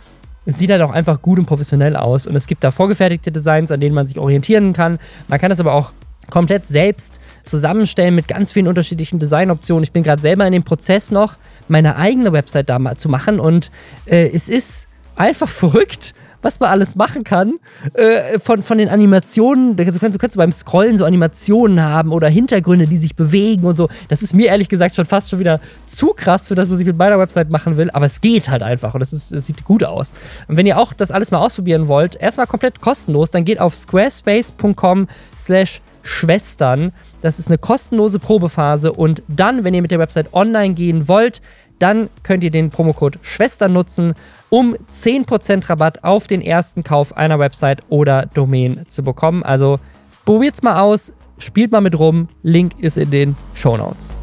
es 0.46 0.58
sieht 0.58 0.72
halt 0.72 0.82
auch 0.82 0.92
einfach 0.92 1.22
gut 1.22 1.40
und 1.40 1.46
professionell 1.46 1.96
aus. 1.96 2.26
Und 2.26 2.36
es 2.36 2.48
gibt 2.48 2.64
da 2.64 2.72
vorgefertigte 2.72 3.32
Designs, 3.32 3.72
an 3.72 3.80
denen 3.80 3.96
man 3.96 4.08
sich 4.08 4.18
orientieren 4.18 4.74
kann. 4.74 5.00
Man 5.28 5.40
kann 5.40 5.50
das 5.50 5.60
aber 5.60 5.74
auch 5.74 5.92
komplett 6.30 6.68
selbst 6.68 7.20
zusammenstellen 7.44 8.16
mit 8.16 8.28
ganz 8.28 8.52
vielen 8.52 8.68
unterschiedlichen 8.68 9.20
Designoptionen. 9.20 9.84
Ich 9.84 9.92
bin 9.92 10.04
gerade 10.04 10.22
selber 10.22 10.46
in 10.46 10.54
dem 10.54 10.64
Prozess 10.64 11.12
noch, 11.12 11.38
meine 11.68 11.96
eigene 11.96 12.32
Website 12.32 12.70
da 12.70 12.80
mal 12.80 12.98
zu 12.98 13.10
machen 13.10 13.40
und 13.40 13.72
äh, 14.06 14.30
es 14.30 14.50
ist 14.50 14.88
einfach 15.16 15.50
verrückt, 15.50 16.14
was 16.42 16.60
man 16.60 16.70
alles 16.70 16.96
machen 16.96 17.24
kann. 17.24 17.60
Äh, 17.94 18.40
von, 18.40 18.62
von 18.62 18.78
den 18.78 18.90
Animationen, 18.90 19.76
du 19.76 19.86
kannst, 19.86 20.36
du 20.36 20.38
beim 20.38 20.52
Scrollen 20.52 20.98
so 20.98 21.06
Animationen 21.06 21.82
haben 21.84 22.12
oder 22.12 22.30
Hintergründe, 22.30 22.86
die 22.88 22.98
sich 22.98 23.16
bewegen 23.16 23.66
und 23.66 23.76
so. 23.76 23.90
Das 24.10 24.22
ist 24.22 24.34
mir 24.34 24.48
ehrlich 24.48 24.70
gesagt 24.70 24.96
schon 24.96 25.06
fast 25.06 25.30
schon 25.30 25.40
wieder 25.40 25.60
zu 25.86 26.08
krass 26.08 26.48
für 26.48 26.56
das, 26.56 26.70
was 26.70 26.80
ich 26.80 26.86
mit 26.86 26.98
meiner 26.98 27.20
Website 27.20 27.50
machen 27.50 27.78
will, 27.78 27.90
aber 27.92 28.06
es 28.06 28.22
geht 28.22 28.50
halt 28.50 28.64
einfach 28.64 28.94
und 28.94 29.02
ist, 29.02 29.14
das 29.14 29.46
sieht 29.46 29.64
gut 29.66 29.84
aus. 29.84 30.14
Und 30.48 30.58
wenn 30.58 30.66
ihr 30.66 30.78
auch 30.78 30.94
das 30.94 31.12
alles 31.12 31.32
mal 31.32 31.40
ausprobieren 31.40 31.88
wollt, 31.88 32.16
erstmal 32.16 32.48
komplett 32.48 32.82
kostenlos, 32.82 33.32
dann 33.32 33.46
geht 33.46 33.60
auf 33.60 33.76
squarespace.com 33.76 35.08
slash 35.38 35.82
Schwestern. 36.04 36.92
Das 37.22 37.40
ist 37.40 37.48
eine 37.48 37.58
kostenlose 37.58 38.20
Probephase 38.20 38.92
und 38.92 39.22
dann, 39.28 39.64
wenn 39.64 39.74
ihr 39.74 39.82
mit 39.82 39.92
der 39.92 40.00
Website 40.00 40.34
online 40.34 40.74
gehen 40.74 41.08
wollt, 41.08 41.42
dann 41.82 42.10
könnt 42.24 42.44
ihr 42.44 42.52
den 42.52 42.70
Promocode 42.70 43.18
Schwestern 43.22 43.74
nutzen, 43.74 44.14
um 44.50 44.76
10% 44.76 45.70
Rabatt 45.70 46.04
auf 46.04 46.28
den 46.28 46.42
ersten 46.42 46.84
Kauf 46.84 47.18
einer 47.18 47.40
Website 47.40 47.82
oder 47.90 48.28
Domain 48.28 48.86
zu 48.88 49.04
bekommen. 49.04 49.42
Also 49.44 49.80
probiert's 50.26 50.62
mal 50.62 50.80
aus, 50.80 51.12
spielt 51.40 51.72
mal 51.72 51.82
mit 51.82 51.98
rum. 51.98 52.28
Link 52.44 52.74
ist 52.80 52.98
in 52.98 53.10
den 53.10 53.36
Show 53.56 53.78
Notes. 53.78 54.16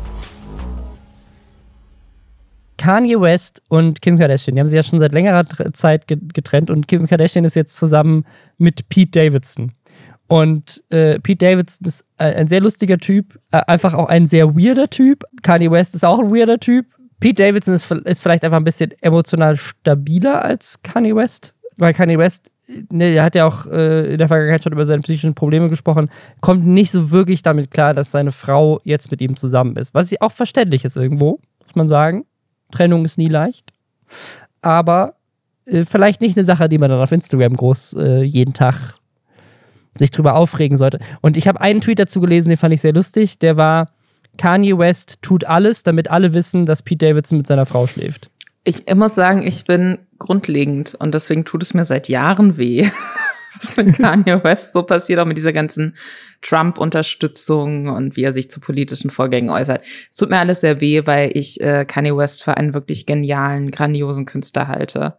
Kanye 2.78 3.20
West 3.20 3.60
und 3.68 4.00
Kim 4.00 4.18
Kardashian, 4.18 4.54
die 4.54 4.60
haben 4.60 4.68
sich 4.68 4.76
ja 4.76 4.84
schon 4.84 5.00
seit 5.00 5.12
längerer 5.12 5.44
Zeit 5.72 6.06
getrennt 6.06 6.70
und 6.70 6.86
Kim 6.86 7.08
Kardashian 7.08 7.44
ist 7.44 7.56
jetzt 7.56 7.76
zusammen 7.76 8.24
mit 8.56 8.88
Pete 8.88 9.10
Davidson. 9.10 9.72
Und 10.28 10.84
äh, 10.90 11.18
Pete 11.20 11.46
Davidson 11.46 11.88
ist 11.88 12.04
äh, 12.18 12.34
ein 12.34 12.48
sehr 12.48 12.60
lustiger 12.60 12.98
Typ, 12.98 13.40
äh, 13.50 13.62
einfach 13.66 13.94
auch 13.94 14.08
ein 14.08 14.26
sehr 14.26 14.54
weirder 14.54 14.88
Typ. 14.88 15.24
Kanye 15.42 15.70
West 15.70 15.94
ist 15.94 16.04
auch 16.04 16.18
ein 16.18 16.30
weirder 16.30 16.60
Typ. 16.60 16.86
Pete 17.18 17.42
Davidson 17.42 17.74
ist, 17.74 17.90
ist 17.90 18.22
vielleicht 18.22 18.44
einfach 18.44 18.58
ein 18.58 18.64
bisschen 18.64 18.92
emotional 19.00 19.56
stabiler 19.56 20.44
als 20.44 20.82
Kanye 20.82 21.16
West, 21.16 21.54
weil 21.78 21.94
Kanye 21.94 22.18
West, 22.18 22.50
ne, 22.90 23.12
der 23.12 23.24
hat 23.24 23.34
ja 23.34 23.46
auch 23.46 23.66
äh, 23.66 24.12
in 24.12 24.18
der 24.18 24.28
Vergangenheit 24.28 24.62
schon 24.62 24.74
über 24.74 24.84
seine 24.84 25.00
psychischen 25.00 25.34
Probleme 25.34 25.70
gesprochen, 25.70 26.10
kommt 26.40 26.66
nicht 26.66 26.90
so 26.90 27.10
wirklich 27.10 27.40
damit 27.40 27.70
klar, 27.70 27.94
dass 27.94 28.10
seine 28.10 28.30
Frau 28.30 28.80
jetzt 28.84 29.10
mit 29.10 29.22
ihm 29.22 29.34
zusammen 29.36 29.76
ist. 29.76 29.94
Was 29.94 30.14
auch 30.20 30.32
verständlich 30.32 30.84
ist 30.84 30.96
irgendwo, 30.96 31.40
muss 31.60 31.74
man 31.74 31.88
sagen. 31.88 32.26
Trennung 32.70 33.06
ist 33.06 33.16
nie 33.16 33.28
leicht. 33.28 33.72
Aber 34.60 35.14
äh, 35.64 35.86
vielleicht 35.86 36.20
nicht 36.20 36.36
eine 36.36 36.44
Sache, 36.44 36.68
die 36.68 36.76
man 36.76 36.90
dann 36.90 37.00
auf 37.00 37.12
Instagram 37.12 37.56
groß 37.56 37.94
äh, 37.94 38.22
jeden 38.22 38.52
Tag 38.52 38.97
sich 39.98 40.10
drüber 40.10 40.34
aufregen 40.34 40.78
sollte. 40.78 40.98
Und 41.20 41.36
ich 41.36 41.48
habe 41.48 41.60
einen 41.60 41.80
Tweet 41.80 41.98
dazu 41.98 42.20
gelesen, 42.20 42.48
den 42.48 42.58
fand 42.58 42.74
ich 42.74 42.80
sehr 42.80 42.92
lustig. 42.92 43.38
Der 43.38 43.56
war, 43.56 43.90
Kanye 44.36 44.78
West 44.78 45.18
tut 45.22 45.44
alles, 45.44 45.82
damit 45.82 46.10
alle 46.10 46.32
wissen, 46.32 46.66
dass 46.66 46.82
Pete 46.82 47.06
Davidson 47.06 47.38
mit 47.38 47.46
seiner 47.46 47.66
Frau 47.66 47.86
schläft. 47.86 48.30
Ich 48.64 48.84
muss 48.94 49.14
sagen, 49.14 49.46
ich 49.46 49.64
bin 49.64 49.98
grundlegend 50.18 50.94
und 50.98 51.14
deswegen 51.14 51.44
tut 51.44 51.62
es 51.62 51.74
mir 51.74 51.84
seit 51.84 52.08
Jahren 52.08 52.58
weh, 52.58 52.88
was 53.60 53.76
mit 53.76 53.96
Kanye 53.96 54.42
West 54.44 54.72
so 54.72 54.82
passiert, 54.82 55.20
auch 55.20 55.26
mit 55.26 55.38
dieser 55.38 55.52
ganzen 55.52 55.96
Trump-Unterstützung 56.42 57.88
und 57.88 58.16
wie 58.16 58.24
er 58.24 58.32
sich 58.32 58.50
zu 58.50 58.60
politischen 58.60 59.10
Vorgängen 59.10 59.50
äußert. 59.50 59.84
Es 60.10 60.18
tut 60.18 60.30
mir 60.30 60.38
alles 60.38 60.60
sehr 60.60 60.80
weh, 60.80 61.06
weil 61.06 61.30
ich 61.34 61.60
äh, 61.60 61.84
Kanye 61.84 62.16
West 62.16 62.44
für 62.44 62.56
einen 62.56 62.74
wirklich 62.74 63.06
genialen, 63.06 63.70
grandiosen 63.70 64.26
Künstler 64.26 64.68
halte 64.68 65.16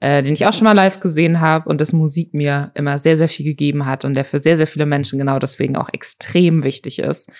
äh, 0.00 0.22
den 0.22 0.32
ich 0.32 0.46
auch 0.46 0.52
schon 0.52 0.64
mal 0.64 0.72
live 0.72 1.00
gesehen 1.00 1.40
habe 1.40 1.68
und 1.68 1.80
das 1.80 1.92
Musik 1.92 2.34
mir 2.34 2.70
immer 2.74 2.98
sehr, 2.98 3.16
sehr 3.16 3.28
viel 3.28 3.44
gegeben 3.44 3.86
hat 3.86 4.04
und 4.04 4.14
der 4.14 4.24
für 4.24 4.38
sehr, 4.38 4.56
sehr 4.56 4.66
viele 4.66 4.86
Menschen 4.86 5.18
genau 5.18 5.38
deswegen 5.38 5.76
auch 5.76 5.88
extrem 5.92 6.64
wichtig 6.64 7.00
ist. 7.00 7.30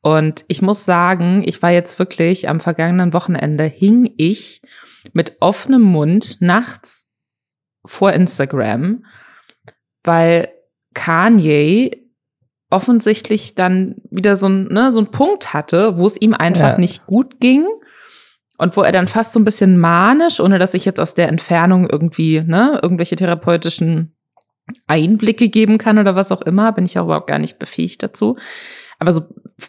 Und 0.00 0.44
ich 0.46 0.62
muss 0.62 0.84
sagen, 0.84 1.42
ich 1.44 1.60
war 1.62 1.72
jetzt 1.72 1.98
wirklich 1.98 2.48
am 2.48 2.60
vergangenen 2.60 3.12
Wochenende 3.12 3.64
hing 3.64 4.12
ich 4.16 4.62
mit 5.12 5.36
offenem 5.40 5.82
Mund 5.82 6.36
nachts 6.40 7.14
vor 7.84 8.12
Instagram, 8.12 9.04
weil 10.04 10.48
Kanye 10.94 12.06
offensichtlich 12.70 13.54
dann 13.54 13.96
wieder 14.10 14.36
so 14.36 14.48
ein, 14.48 14.64
ne, 14.68 14.92
so 14.92 15.00
ein 15.00 15.10
Punkt 15.10 15.52
hatte, 15.52 15.98
wo 15.98 16.06
es 16.06 16.20
ihm 16.20 16.34
einfach 16.34 16.72
ja. 16.72 16.78
nicht 16.78 17.06
gut 17.06 17.40
ging 17.40 17.66
und 18.58 18.76
wo 18.76 18.82
er 18.82 18.92
dann 18.92 19.08
fast 19.08 19.32
so 19.32 19.40
ein 19.40 19.44
bisschen 19.44 19.78
manisch, 19.78 20.40
ohne 20.40 20.58
dass 20.58 20.74
ich 20.74 20.84
jetzt 20.84 21.00
aus 21.00 21.14
der 21.14 21.28
Entfernung 21.28 21.88
irgendwie, 21.88 22.42
ne, 22.42 22.78
irgendwelche 22.82 23.16
therapeutischen 23.16 24.16
Einblicke 24.86 25.48
geben 25.48 25.78
kann 25.78 25.98
oder 25.98 26.16
was 26.16 26.32
auch 26.32 26.42
immer, 26.42 26.72
bin 26.72 26.86
ich 26.86 26.98
auch 26.98 27.04
überhaupt 27.04 27.28
gar 27.28 27.38
nicht 27.38 27.58
befähigt 27.58 28.02
dazu. 28.02 28.36
Aber 28.98 29.12
so 29.12 29.22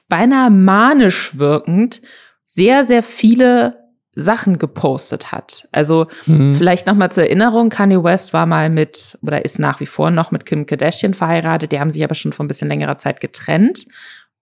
beinahe 0.07 0.49
manisch 0.49 1.37
wirkend 1.37 2.01
sehr, 2.45 2.83
sehr 2.83 3.03
viele 3.03 3.87
Sachen 4.15 4.57
gepostet 4.57 5.31
hat. 5.31 5.67
Also 5.71 6.07
mhm. 6.25 6.55
vielleicht 6.55 6.87
noch 6.87 6.95
mal 6.95 7.11
zur 7.11 7.23
Erinnerung, 7.23 7.69
Kanye 7.69 8.03
West 8.03 8.33
war 8.33 8.47
mal 8.47 8.69
mit 8.69 9.17
oder 9.21 9.45
ist 9.45 9.59
nach 9.59 9.79
wie 9.79 9.85
vor 9.85 10.09
noch 10.09 10.31
mit 10.31 10.45
Kim 10.45 10.65
Kardashian 10.65 11.13
verheiratet. 11.13 11.71
Die 11.71 11.79
haben 11.79 11.91
sich 11.91 12.03
aber 12.03 12.15
schon 12.15 12.33
vor 12.33 12.43
ein 12.43 12.47
bisschen 12.47 12.67
längerer 12.67 12.97
Zeit 12.97 13.19
getrennt. 13.19 13.85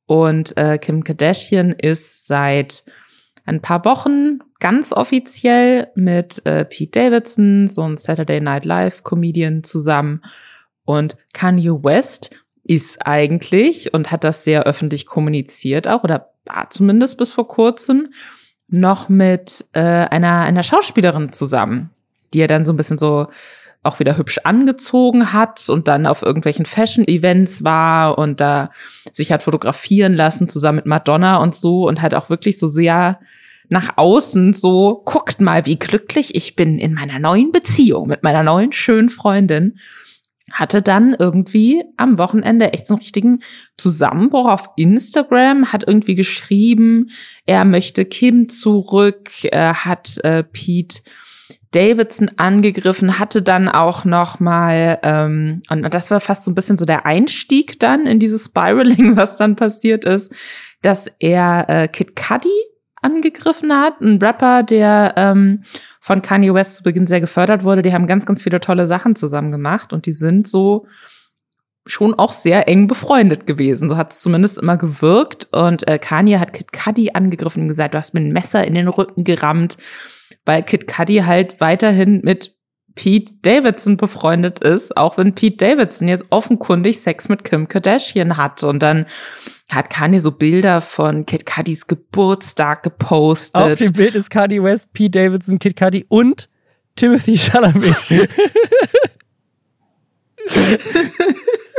Und 0.05 0.55
äh, 0.55 0.77
Kim 0.77 1.03
Kardashian 1.03 1.71
ist 1.71 2.25
seit 2.25 2.85
ein 3.45 3.61
paar 3.61 3.85
Wochen 3.85 4.39
ganz 4.59 4.91
offiziell 4.91 5.87
mit 5.95 6.45
äh, 6.45 6.65
Pete 6.65 6.99
Davidson, 6.99 7.67
so 7.67 7.83
ein 7.83 7.97
Saturday 7.97 8.41
Night 8.41 8.65
Live 8.65 9.03
Comedian 9.03 9.63
zusammen. 9.63 10.21
Und 10.83 11.15
Kanye 11.33 11.71
West 11.83 12.31
ist 12.63 13.05
eigentlich 13.05 13.93
und 13.93 14.11
hat 14.11 14.23
das 14.23 14.43
sehr 14.43 14.63
öffentlich 14.63 15.05
kommuniziert 15.05 15.87
auch 15.87 16.03
oder 16.03 16.31
war 16.45 16.69
zumindest 16.69 17.17
bis 17.17 17.31
vor 17.31 17.47
kurzem 17.47 18.09
noch 18.67 19.09
mit 19.09 19.65
äh, 19.73 19.79
einer 19.79 20.41
einer 20.41 20.63
Schauspielerin 20.63 21.31
zusammen, 21.31 21.91
die 22.33 22.39
er 22.39 22.47
dann 22.47 22.65
so 22.65 22.73
ein 22.73 22.77
bisschen 22.77 22.97
so 22.97 23.27
auch 23.85 23.99
wieder 23.99 24.17
hübsch 24.17 24.39
angezogen 24.43 25.33
hat 25.33 25.69
und 25.69 25.87
dann 25.87 26.05
auf 26.05 26.21
irgendwelchen 26.21 26.65
Fashion-Events 26.65 27.63
war 27.63 28.17
und 28.17 28.41
da 28.41 28.71
sich 29.11 29.31
hat 29.31 29.43
fotografieren 29.43 30.13
lassen 30.13 30.49
zusammen 30.49 30.77
mit 30.77 30.85
Madonna 30.85 31.37
und 31.37 31.55
so 31.55 31.87
und 31.87 32.01
hat 32.01 32.13
auch 32.13 32.29
wirklich 32.29 32.57
so 32.57 32.67
sehr 32.67 33.19
nach 33.69 33.97
außen 33.97 34.53
so, 34.53 35.01
guckt 35.05 35.41
mal, 35.41 35.65
wie 35.65 35.77
glücklich 35.77 36.35
ich 36.35 36.55
bin 36.55 36.77
in 36.77 36.93
meiner 36.93 37.19
neuen 37.19 37.51
Beziehung 37.51 38.07
mit 38.07 38.23
meiner 38.23 38.43
neuen 38.43 38.71
schönen 38.71 39.09
Freundin, 39.09 39.79
hatte 40.51 40.81
dann 40.81 41.15
irgendwie 41.17 41.83
am 41.97 42.17
Wochenende 42.17 42.73
echt 42.73 42.85
so 42.85 42.93
einen 42.93 43.01
richtigen 43.01 43.39
Zusammenbruch 43.77 44.47
auf 44.47 44.69
Instagram, 44.77 45.71
hat 45.73 45.87
irgendwie 45.87 46.15
geschrieben, 46.15 47.09
er 47.45 47.65
möchte 47.65 48.05
Kim 48.05 48.47
zurück, 48.49 49.31
er 49.43 49.85
hat 49.85 50.23
äh, 50.23 50.43
Pete 50.43 50.99
Davidson 51.75 52.31
angegriffen, 52.37 53.19
hatte 53.19 53.41
dann 53.41 53.67
auch 53.67 54.05
noch 54.05 54.39
mal 54.39 54.99
ähm, 55.03 55.61
und 55.69 55.93
das 55.93 56.09
war 56.09 56.21
fast 56.21 56.45
so 56.45 56.51
ein 56.51 56.55
bisschen 56.55 56.77
so 56.77 56.85
der 56.85 57.05
Einstieg 57.05 57.79
dann 57.79 58.05
in 58.05 58.19
dieses 58.19 58.45
Spiraling, 58.45 59.15
was 59.17 59.37
dann 59.37 59.55
passiert 59.55 60.05
ist, 60.05 60.31
dass 60.81 61.07
er 61.19 61.65
äh, 61.67 61.87
Kid 61.87 62.15
Cudi 62.15 62.49
angegriffen 63.01 63.71
hat. 63.73 64.01
Ein 64.01 64.17
Rapper, 64.21 64.63
der 64.63 65.13
ähm, 65.17 65.63
von 65.99 66.21
Kanye 66.21 66.53
West 66.53 66.77
zu 66.77 66.83
Beginn 66.83 67.07
sehr 67.07 67.21
gefördert 67.21 67.63
wurde. 67.63 67.81
Die 67.81 67.93
haben 67.93 68.07
ganz, 68.07 68.25
ganz 68.25 68.41
viele 68.41 68.59
tolle 68.59 68.87
Sachen 68.87 69.15
zusammen 69.15 69.51
gemacht 69.51 69.93
und 69.93 70.05
die 70.05 70.13
sind 70.13 70.47
so 70.47 70.87
schon 71.87 72.15
auch 72.15 72.33
sehr 72.33 72.67
eng 72.67 72.87
befreundet 72.87 73.45
gewesen. 73.45 73.89
So 73.89 73.97
hat 73.97 74.11
es 74.11 74.21
zumindest 74.21 74.57
immer 74.57 74.77
gewirkt. 74.77 75.47
Und 75.51 75.87
äh, 75.87 75.99
Kanye 75.99 76.39
hat 76.39 76.53
Kid 76.53 76.71
Cudi 76.71 77.11
angegriffen 77.13 77.63
und 77.63 77.67
gesagt, 77.67 77.93
du 77.93 77.99
hast 77.99 78.13
mir 78.13 78.21
ein 78.21 78.31
Messer 78.31 78.65
in 78.65 78.73
den 78.73 78.87
Rücken 78.87 79.23
gerammt, 79.23 79.77
weil 80.45 80.63
Kid 80.63 80.87
Cudi 80.87 81.17
halt 81.19 81.59
weiterhin 81.61 82.21
mit 82.23 82.55
Pete 82.95 83.33
Davidson 83.41 83.97
befreundet 83.97 84.59
ist, 84.59 84.95
auch 84.95 85.17
wenn 85.17 85.35
Pete 85.35 85.57
Davidson 85.57 86.07
jetzt 86.07 86.25
offenkundig 86.29 87.01
Sex 87.01 87.27
mit 87.27 87.43
Kim 87.43 87.67
Kardashian 87.67 88.37
hat. 88.37 88.63
Und 88.63 88.79
dann 88.79 89.05
hat 89.69 89.89
Kanye 89.89 90.19
so 90.19 90.31
Bilder 90.31 90.79
von 90.81 91.25
Kid 91.25 91.45
Cudis 91.45 91.87
Geburtstag 91.87 92.83
gepostet. 92.83 93.61
Auf 93.61 93.75
dem 93.75 93.93
Bild 93.93 94.15
ist 94.15 94.29
Kanye 94.29 94.63
West, 94.63 94.93
Pete 94.93 95.19
Davidson, 95.19 95.59
Kid 95.59 95.75
Cudi 95.77 96.05
und 96.07 96.49
Timothy 96.95 97.37
Chalamet. 97.37 97.95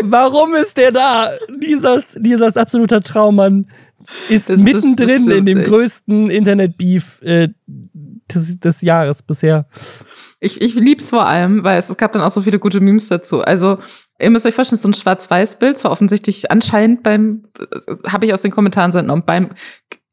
Warum 0.02 0.54
ist 0.54 0.76
der 0.76 0.92
da? 0.92 1.30
Dieser, 1.62 2.02
dieser 2.16 2.54
absoluter 2.60 3.00
Traummann 3.02 3.70
ist 4.28 4.50
das, 4.50 4.60
mittendrin 4.60 5.24
das 5.24 5.34
in 5.34 5.46
dem 5.46 5.58
nicht. 5.58 5.68
größten 5.68 6.30
Internet-Beef 6.30 7.22
äh, 7.22 7.48
des, 8.34 8.58
des 8.58 8.82
Jahres 8.82 9.22
bisher. 9.22 9.66
Ich, 10.40 10.60
ich 10.60 10.74
lieb's 10.74 11.10
vor 11.10 11.26
allem, 11.26 11.64
weil 11.64 11.78
es, 11.78 11.88
es 11.88 11.96
gab 11.96 12.12
dann 12.12 12.22
auch 12.22 12.30
so 12.30 12.42
viele 12.42 12.58
gute 12.58 12.80
Memes 12.80 13.08
dazu. 13.08 13.40
Also 13.40 13.78
Ihr 14.18 14.30
müsst 14.30 14.46
euch 14.46 14.54
vorstellen, 14.54 14.80
so 14.80 14.88
ein 14.88 14.94
Schwarz-Weiß-Bild, 14.94 15.76
zwar 15.76 15.90
offensichtlich 15.90 16.50
anscheinend 16.50 17.02
beim, 17.02 17.42
habe 18.06 18.24
ich 18.24 18.32
aus 18.32 18.42
den 18.42 18.50
Kommentaren 18.50 18.90
so 18.92 18.98
entnommen, 18.98 19.24
beim 19.26 19.50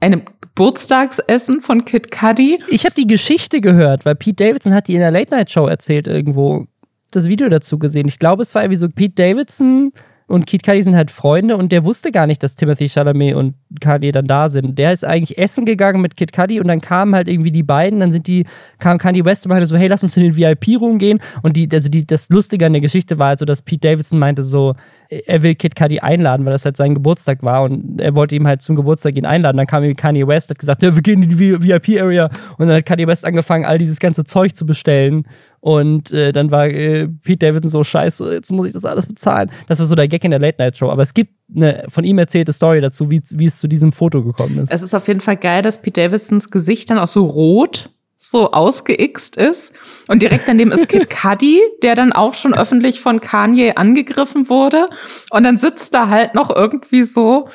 einem 0.01 0.23
Geburtstagsessen 0.41 1.61
von 1.61 1.85
Kid 1.85 2.11
Cudi. 2.11 2.61
Ich 2.67 2.83
habe 2.83 2.95
die 2.95 3.07
Geschichte 3.07 3.61
gehört, 3.61 4.05
weil 4.05 4.15
Pete 4.15 4.43
Davidson 4.43 4.73
hat 4.73 4.89
die 4.89 4.95
in 4.95 4.99
der 4.99 5.11
Late-Night-Show 5.11 5.67
erzählt 5.67 6.07
irgendwo. 6.07 6.67
Das 7.11 7.27
Video 7.27 7.47
dazu 7.47 7.77
gesehen. 7.77 8.07
Ich 8.07 8.17
glaube, 8.17 8.41
es 8.41 8.55
war 8.55 8.63
irgendwie 8.63 8.79
so 8.79 8.89
Pete 8.89 9.13
Davidson 9.13 9.93
und 10.27 10.47
Kid 10.47 10.63
Cudi 10.63 10.81
sind 10.81 10.95
halt 10.95 11.11
Freunde 11.11 11.57
und 11.57 11.71
der 11.71 11.85
wusste 11.85 12.11
gar 12.11 12.27
nicht, 12.27 12.41
dass 12.43 12.55
Timothy 12.55 12.87
Chalamet 12.87 13.35
und 13.35 13.55
Kanye 13.81 14.11
dann 14.11 14.25
da 14.25 14.49
sind. 14.49 14.79
Der 14.79 14.91
ist 14.91 15.03
eigentlich 15.03 15.37
essen 15.37 15.65
gegangen 15.65 16.01
mit 16.01 16.15
Kid 16.15 16.33
Cudi 16.33 16.59
und 16.59 16.67
dann 16.67 16.81
kamen 16.81 17.15
halt 17.15 17.27
irgendwie 17.27 17.51
die 17.51 17.63
beiden, 17.63 17.99
dann 17.99 18.11
sind 18.11 18.27
die, 18.27 18.45
kam 18.79 18.97
Kanye 18.97 19.25
West 19.25 19.45
und 19.45 19.49
meinte 19.49 19.67
so, 19.67 19.77
hey, 19.77 19.87
lass 19.87 20.03
uns 20.03 20.15
in 20.17 20.23
den 20.23 20.37
VIP-Room 20.37 20.97
gehen. 20.97 21.19
Und 21.41 21.57
die, 21.57 21.67
also 21.71 21.89
die, 21.89 22.05
das 22.05 22.29
Lustige 22.29 22.65
an 22.65 22.73
der 22.73 22.81
Geschichte 22.81 23.19
war 23.19 23.29
also, 23.29 23.45
dass 23.45 23.61
Pete 23.61 23.89
Davidson 23.89 24.19
meinte 24.19 24.43
so, 24.43 24.75
er 25.09 25.43
will 25.43 25.55
Kid 25.55 25.75
Cudi 25.75 25.99
einladen, 25.99 26.45
weil 26.45 26.53
das 26.53 26.65
halt 26.65 26.77
sein 26.77 26.93
Geburtstag 26.93 27.43
war 27.43 27.63
und 27.63 27.99
er 27.99 28.15
wollte 28.15 28.35
ihm 28.35 28.47
halt 28.47 28.61
zum 28.61 28.75
Geburtstag 28.75 29.15
ihn 29.15 29.25
einladen. 29.25 29.57
Dann 29.57 29.67
kam 29.67 29.83
Kanye 29.95 30.27
West, 30.27 30.49
hat 30.49 30.59
gesagt, 30.59 30.83
ja, 30.83 30.95
wir 30.95 31.01
gehen 31.01 31.21
in 31.21 31.29
die 31.29 31.39
VIP-Area 31.39 32.29
und 32.57 32.67
dann 32.67 32.77
hat 32.77 32.85
Kanye 32.85 33.07
West 33.07 33.25
angefangen, 33.25 33.65
all 33.65 33.77
dieses 33.77 33.99
ganze 33.99 34.23
Zeug 34.23 34.55
zu 34.55 34.65
bestellen 34.65 35.25
und 35.63 36.11
äh, 36.11 36.33
dann 36.33 36.51
war 36.51 36.67
äh, 36.67 37.07
Pete 37.07 37.45
Davidson 37.45 37.69
so, 37.71 37.85
scheiße, 37.85 38.33
jetzt 38.33 38.51
muss 38.51 38.67
ich 38.67 38.73
das 38.73 38.83
alles 38.83 39.07
bezahlen. 39.07 39.49
Das 39.69 39.79
war 39.79 39.85
so 39.85 39.95
der 39.95 40.09
Gag 40.09 40.21
in 40.25 40.31
der 40.31 40.39
Late-Night-Show. 40.41 40.89
Aber 40.89 41.03
es 41.03 41.13
gibt 41.13 41.35
eine 41.55 41.85
von 41.87 42.03
ihm 42.03 42.17
erzählte 42.17 42.51
Story 42.51 42.81
dazu, 42.81 43.09
wie, 43.09 43.21
wie 43.35 43.45
es 43.45 43.59
zu 43.59 43.69
diesem 43.69 43.93
Foto 43.93 44.25
gekommen 44.25 44.57
ist. 44.57 44.73
Es 44.73 44.83
ist 44.83 44.93
auf 44.93 45.07
jeden 45.07 45.21
Fall 45.21 45.37
geil, 45.37 45.61
dass 45.61 45.81
Pete 45.81 46.01
Davidsons 46.01 46.51
Gesicht 46.51 46.89
dann 46.89 46.97
auch 46.97 47.07
so 47.07 47.23
rot 47.23 47.91
so 48.17 48.51
ausgeixt 48.51 49.37
ist. 49.37 49.71
Und 50.09 50.21
direkt 50.21 50.49
daneben 50.49 50.73
ist 50.73 50.89
Kid 50.89 51.09
Cudi, 51.21 51.61
der 51.81 51.95
dann 51.95 52.11
auch 52.11 52.33
schon 52.33 52.53
öffentlich 52.53 52.99
von 52.99 53.21
Kanye 53.21 53.77
angegriffen 53.77 54.49
wurde. 54.49 54.89
Und 55.29 55.45
dann 55.45 55.57
sitzt 55.57 55.93
da 55.93 56.09
halt 56.09 56.35
noch 56.35 56.53
irgendwie 56.53 57.03
so 57.03 57.47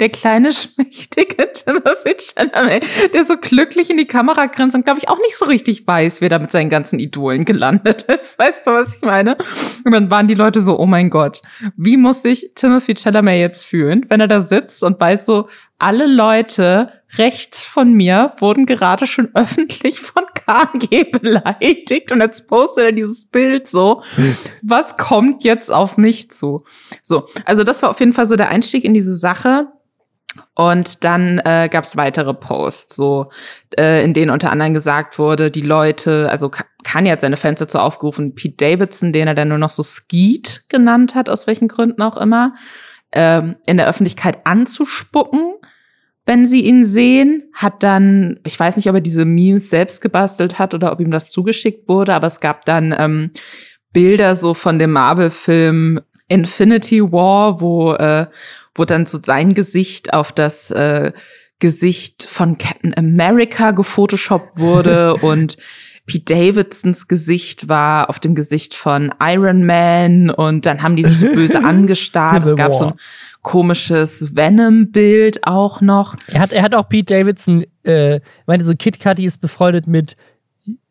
der 0.00 0.08
kleine, 0.08 0.50
schmächtige 0.52 1.52
Timothy 1.52 2.16
Chalamet, 2.18 2.84
der 3.14 3.24
so 3.24 3.36
glücklich 3.36 3.90
in 3.90 3.96
die 3.96 4.06
Kamera 4.06 4.46
grinst 4.46 4.74
und, 4.74 4.84
glaube 4.84 4.98
ich, 4.98 5.08
auch 5.08 5.18
nicht 5.18 5.36
so 5.36 5.44
richtig 5.44 5.86
weiß, 5.86 6.20
wer 6.20 6.28
da 6.28 6.38
mit 6.38 6.50
seinen 6.50 6.70
ganzen 6.70 6.98
Idolen 6.98 7.44
gelandet 7.44 8.02
ist. 8.02 8.36
Weißt 8.38 8.66
du, 8.66 8.72
was 8.72 8.96
ich 8.96 9.02
meine? 9.02 9.36
Und 9.84 9.92
dann 9.92 10.10
waren 10.10 10.26
die 10.26 10.34
Leute 10.34 10.60
so, 10.60 10.78
oh 10.78 10.86
mein 10.86 11.10
Gott, 11.10 11.42
wie 11.76 11.96
muss 11.96 12.22
sich 12.22 12.50
Timothy 12.54 12.94
Chalamet 12.94 13.38
jetzt 13.38 13.64
fühlen, 13.64 14.06
wenn 14.08 14.20
er 14.20 14.28
da 14.28 14.40
sitzt 14.40 14.82
und 14.82 14.98
weiß 14.98 15.26
so, 15.26 15.48
alle 15.78 16.06
Leute 16.06 16.92
rechts 17.16 17.60
von 17.62 17.92
mir 17.92 18.34
wurden 18.38 18.66
gerade 18.66 19.06
schon 19.06 19.30
öffentlich 19.34 20.00
von 20.00 20.24
KG 20.34 21.04
beleidigt 21.04 22.12
und 22.12 22.20
jetzt 22.20 22.46
postet 22.48 22.84
er 22.84 22.92
dieses 22.92 23.24
Bild 23.24 23.66
so. 23.66 24.02
Was 24.62 24.96
kommt 24.96 25.44
jetzt 25.44 25.70
auf 25.70 25.96
mich 25.96 26.30
zu? 26.30 26.64
So, 27.02 27.26
also 27.44 27.64
das 27.64 27.82
war 27.82 27.90
auf 27.90 28.00
jeden 28.00 28.12
Fall 28.12 28.26
so 28.26 28.36
der 28.36 28.50
Einstieg 28.50 28.84
in 28.84 28.94
diese 28.94 29.14
Sache. 29.14 29.68
Und 30.54 31.04
dann 31.04 31.38
äh, 31.38 31.68
gab 31.70 31.84
es 31.84 31.96
weitere 31.96 32.34
Posts, 32.34 32.94
so 32.94 33.30
äh, 33.76 34.04
in 34.04 34.14
denen 34.14 34.30
unter 34.30 34.52
anderem 34.52 34.74
gesagt 34.74 35.18
wurde, 35.18 35.50
die 35.50 35.60
Leute, 35.60 36.28
also 36.30 36.50
Kanye 36.84 37.10
hat 37.10 37.20
seine 37.20 37.36
Fans 37.36 37.58
dazu 37.58 37.78
aufgerufen, 37.78 38.34
Pete 38.34 38.56
Davidson, 38.56 39.12
den 39.12 39.26
er 39.26 39.34
dann 39.34 39.48
nur 39.48 39.58
noch 39.58 39.70
so 39.70 39.82
Skeet 39.82 40.64
genannt 40.68 41.14
hat, 41.14 41.28
aus 41.28 41.46
welchen 41.46 41.68
Gründen 41.68 42.02
auch 42.02 42.16
immer, 42.16 42.54
ähm, 43.12 43.56
in 43.66 43.76
der 43.76 43.88
Öffentlichkeit 43.88 44.46
anzuspucken, 44.46 45.54
wenn 46.26 46.46
sie 46.46 46.60
ihn 46.60 46.84
sehen. 46.84 47.50
Hat 47.52 47.82
dann, 47.82 48.38
ich 48.44 48.58
weiß 48.58 48.76
nicht, 48.76 48.88
ob 48.88 48.94
er 48.94 49.00
diese 49.00 49.24
Memes 49.24 49.68
selbst 49.68 50.00
gebastelt 50.00 50.58
hat 50.58 50.74
oder 50.74 50.92
ob 50.92 51.00
ihm 51.00 51.10
das 51.10 51.30
zugeschickt 51.30 51.88
wurde, 51.88 52.14
aber 52.14 52.28
es 52.28 52.40
gab 52.40 52.64
dann 52.66 52.94
ähm, 52.96 53.30
Bilder 53.92 54.36
so 54.36 54.54
von 54.54 54.78
dem 54.78 54.92
Marvel-Film 54.92 56.00
Infinity 56.28 57.02
War, 57.10 57.60
wo, 57.60 57.94
äh, 57.94 58.26
wo 58.80 58.86
dann 58.86 59.04
so 59.04 59.18
sein 59.20 59.52
Gesicht 59.52 60.14
auf 60.14 60.32
das 60.32 60.70
äh, 60.70 61.12
Gesicht 61.58 62.22
von 62.22 62.56
Captain 62.56 62.96
America 62.96 63.72
gefotoshoppt 63.72 64.58
wurde 64.58 65.14
und 65.20 65.58
Pete 66.06 66.34
Davidsons 66.34 67.06
Gesicht 67.06 67.68
war 67.68 68.08
auf 68.08 68.18
dem 68.20 68.34
Gesicht 68.34 68.74
von 68.74 69.12
Iron 69.20 69.66
Man 69.66 70.30
und 70.30 70.64
dann 70.64 70.82
haben 70.82 70.96
die 70.96 71.04
sich 71.04 71.18
so 71.18 71.26
böse 71.26 71.58
angestarrt. 71.64 72.42
es 72.42 72.56
gab 72.56 72.74
so 72.74 72.86
ein 72.86 72.94
komisches 73.42 74.34
Venom-Bild 74.34 75.46
auch 75.46 75.82
noch. 75.82 76.16
Er 76.26 76.40
hat, 76.40 76.52
er 76.52 76.62
hat 76.62 76.74
auch 76.74 76.88
Pete 76.88 77.14
Davidson, 77.14 77.66
äh, 77.84 78.20
meinte 78.46 78.64
so, 78.64 78.74
Kit 78.74 78.98
Cudi 78.98 79.26
ist 79.26 79.42
befreundet 79.42 79.86
mit 79.86 80.14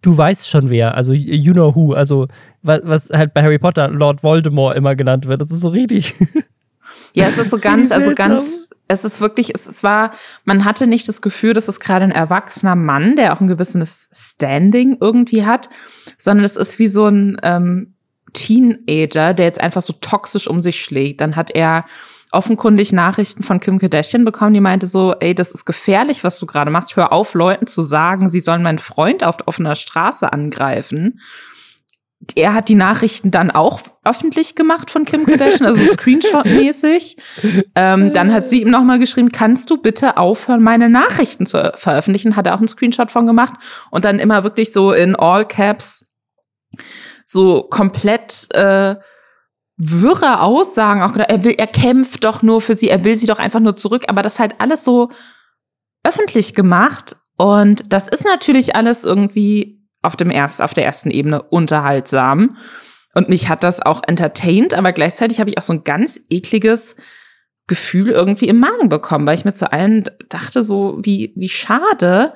du 0.02 0.16
weißt 0.16 0.48
schon 0.48 0.70
wer, 0.70 0.96
also 0.96 1.12
you 1.12 1.54
know 1.54 1.74
who, 1.74 1.94
also 1.94 2.28
was, 2.62 2.82
was 2.84 3.10
halt 3.10 3.34
bei 3.34 3.42
Harry 3.42 3.58
Potter 3.58 3.90
Lord 3.90 4.24
Voldemort 4.24 4.78
immer 4.78 4.96
genannt 4.96 5.28
wird. 5.28 5.42
Das 5.42 5.50
ist 5.50 5.62
so 5.62 5.70
richtig. 5.70 6.14
Ja, 7.14 7.28
es 7.28 7.38
ist 7.38 7.49
so 7.49 7.57
ganz, 7.62 7.91
also 7.91 8.14
ganz, 8.16 8.70
es 8.88 9.03
ist 9.03 9.22
wirklich, 9.22 9.53
es, 9.53 9.68
es 9.68 9.84
war, 9.84 10.12
man 10.45 10.66
hatte 10.66 10.88
nicht 10.88 11.07
das 11.07 11.22
Gefühl, 11.22 11.53
dass 11.53 11.68
es 11.68 11.80
gerade 11.80 12.05
ein 12.05 12.12
erwachsener 12.12 12.76
Mann, 12.76 13.16
der 13.16 13.34
auch 13.34 13.41
ein 13.41 13.47
gewisses 13.47 14.10
Standing 14.12 14.97
irgendwie 14.99 15.45
hat, 15.45 15.70
sondern 16.18 16.43
es 16.43 16.55
ist 16.55 16.80
wie 16.80 16.88
so 16.88 17.07
ein 17.07 17.38
ähm, 17.43 17.93
Teenager, 18.34 19.34
der 19.34 19.45
jetzt 19.45 19.62
einfach 19.62 19.82
so 19.82 19.93
toxisch 19.93 20.47
um 20.47 20.62
sich 20.62 20.82
schlägt. 20.82 21.22
Dann 21.22 21.36
hat 21.36 21.51
er 21.51 21.86
offenkundig 22.32 22.91
Nachrichten 22.91 23.41
von 23.41 23.60
Kim 23.60 23.80
Kardashian 23.80 24.24
bekommen, 24.24 24.53
die 24.53 24.60
meinte 24.60 24.86
so, 24.86 25.16
ey, 25.20 25.34
das 25.34 25.51
ist 25.51 25.66
gefährlich, 25.66 26.24
was 26.24 26.38
du 26.38 26.45
gerade 26.45 26.70
machst. 26.70 26.95
Hör 26.95 27.12
auf, 27.12 27.34
Leuten 27.34 27.66
zu 27.66 27.82
sagen, 27.82 28.30
sie 28.30 28.39
sollen 28.39 28.62
meinen 28.62 28.80
Freund 28.80 29.24
auf 29.24 29.38
offener 29.47 29.76
Straße 29.76 30.32
angreifen 30.32 31.20
er 32.36 32.53
hat 32.53 32.70
die 32.70 32.76
Nachrichten 32.76 33.32
dann 33.32 33.49
auch 33.49 33.80
öffentlich 34.03 34.55
gemacht 34.55 34.91
von 34.91 35.05
Kim 35.05 35.26
Kardashian, 35.26 35.65
also 35.65 35.82
Screenshot-mäßig. 35.93 37.17
ähm, 37.76 38.13
dann 38.13 38.34
hat 38.34 38.47
sie 38.47 38.61
ihm 38.61 38.70
nochmal 38.70 38.99
geschrieben, 38.99 39.32
kannst 39.32 39.70
du 39.70 39.78
bitte 39.78 40.17
aufhören, 40.17 40.61
meine 40.61 40.89
Nachrichten 40.89 41.45
zu 41.45 41.72
veröffentlichen? 41.76 42.36
Hat 42.36 42.45
er 42.45 42.55
auch 42.55 42.59
einen 42.59 42.67
Screenshot 42.67 43.11
von 43.11 43.26
gemacht 43.26 43.53
und 43.89 44.05
dann 44.05 44.20
immer 44.20 44.43
wirklich 44.43 44.74
so 44.74 44.91
in 44.91 45.15
All 45.15 45.47
Caps 45.47 46.05
so 47.24 47.63
komplett 47.63 48.47
äh, 48.53 48.95
wirre 49.78 50.41
Aussagen. 50.41 51.01
Auch 51.01 51.15
er 51.15 51.43
will, 51.43 51.55
er 51.57 51.67
kämpft 51.67 52.24
doch 52.24 52.41
nur 52.41 52.61
für 52.61 52.76
sie, 52.76 52.89
er 52.89 53.03
will 53.03 53.15
sie 53.15 53.28
doch 53.28 53.39
einfach 53.39 53.61
nur 53.61 53.76
zurück, 53.76 54.05
aber 54.07 54.22
das 54.22 54.39
halt 54.39 54.55
alles 54.59 54.84
so 54.84 55.09
öffentlich 56.03 56.53
gemacht. 56.53 57.15
Und 57.38 57.93
das 57.93 58.07
ist 58.07 58.26
natürlich 58.26 58.76
alles 58.76 59.05
irgendwie 59.05 59.79
auf 60.02 60.16
dem 60.16 60.32
erst, 60.32 60.62
auf 60.62 60.74
der 60.74 60.86
ersten 60.86 61.12
Ebene 61.12 61.41
unterhaltsam. 61.41 62.58
Und 63.14 63.30
mich 63.30 63.50
hat 63.50 63.64
das 63.64 63.82
auch 63.82 64.02
entertained, 64.06 64.74
aber 64.74 64.93
gleichzeitig 64.93 65.39
habe 65.39 65.50
ich 65.50 65.58
auch 65.58 65.64
so 65.64 65.74
ein 65.74 65.84
ganz 65.84 66.20
ekliges 66.30 66.95
Gefühl 67.68 68.10
irgendwie 68.10 68.47
im 68.47 68.60
Magen 68.60 68.89
bekommen, 68.89 69.28
weil 69.28 69.36
ich 69.36 69.45
mir 69.45 69.54
zu 69.54 69.72
allen 69.72 70.06
dachte, 70.30 70.64
so 70.64 70.97
wie, 71.02 71.34
wie 71.36 71.50
schade, 71.50 72.34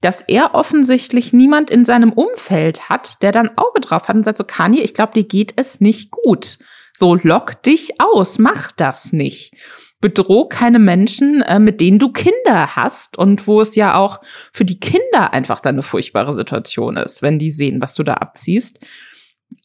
dass 0.00 0.22
er 0.22 0.54
offensichtlich 0.54 1.32
niemand 1.32 1.70
in 1.70 1.84
seinem 1.84 2.12
Umfeld 2.12 2.88
hat, 2.88 3.20
der 3.22 3.32
dann 3.32 3.50
Auge 3.56 3.80
drauf 3.80 4.06
hat 4.06 4.16
und 4.16 4.24
sagt 4.24 4.38
so, 4.38 4.44
Kanye, 4.44 4.80
ich 4.80 4.94
glaube, 4.94 5.14
dir 5.14 5.24
geht 5.24 5.54
es 5.56 5.80
nicht 5.80 6.10
gut. 6.10 6.58
So, 6.94 7.16
lock 7.16 7.62
dich 7.62 8.00
aus, 8.00 8.38
mach 8.38 8.70
das 8.72 9.12
nicht 9.12 9.54
bedroh 10.00 10.46
keine 10.46 10.78
Menschen, 10.78 11.42
äh, 11.42 11.58
mit 11.58 11.80
denen 11.80 11.98
du 11.98 12.12
Kinder 12.12 12.76
hast 12.76 13.18
und 13.18 13.46
wo 13.46 13.60
es 13.60 13.74
ja 13.74 13.96
auch 13.96 14.20
für 14.52 14.64
die 14.64 14.78
Kinder 14.78 15.32
einfach 15.32 15.60
dann 15.60 15.76
eine 15.76 15.82
furchtbare 15.82 16.32
Situation 16.32 16.96
ist, 16.96 17.22
wenn 17.22 17.38
die 17.38 17.50
sehen, 17.50 17.80
was 17.80 17.94
du 17.94 18.02
da 18.04 18.14
abziehst. 18.14 18.80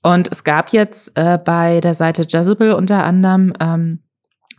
Und 0.01 0.31
es 0.31 0.43
gab 0.43 0.73
jetzt 0.73 1.11
äh, 1.15 1.37
bei 1.43 1.81
der 1.81 1.93
Seite 1.93 2.25
Jezebel 2.27 2.73
unter 2.73 3.03
anderem 3.03 3.53
ähm, 3.59 3.99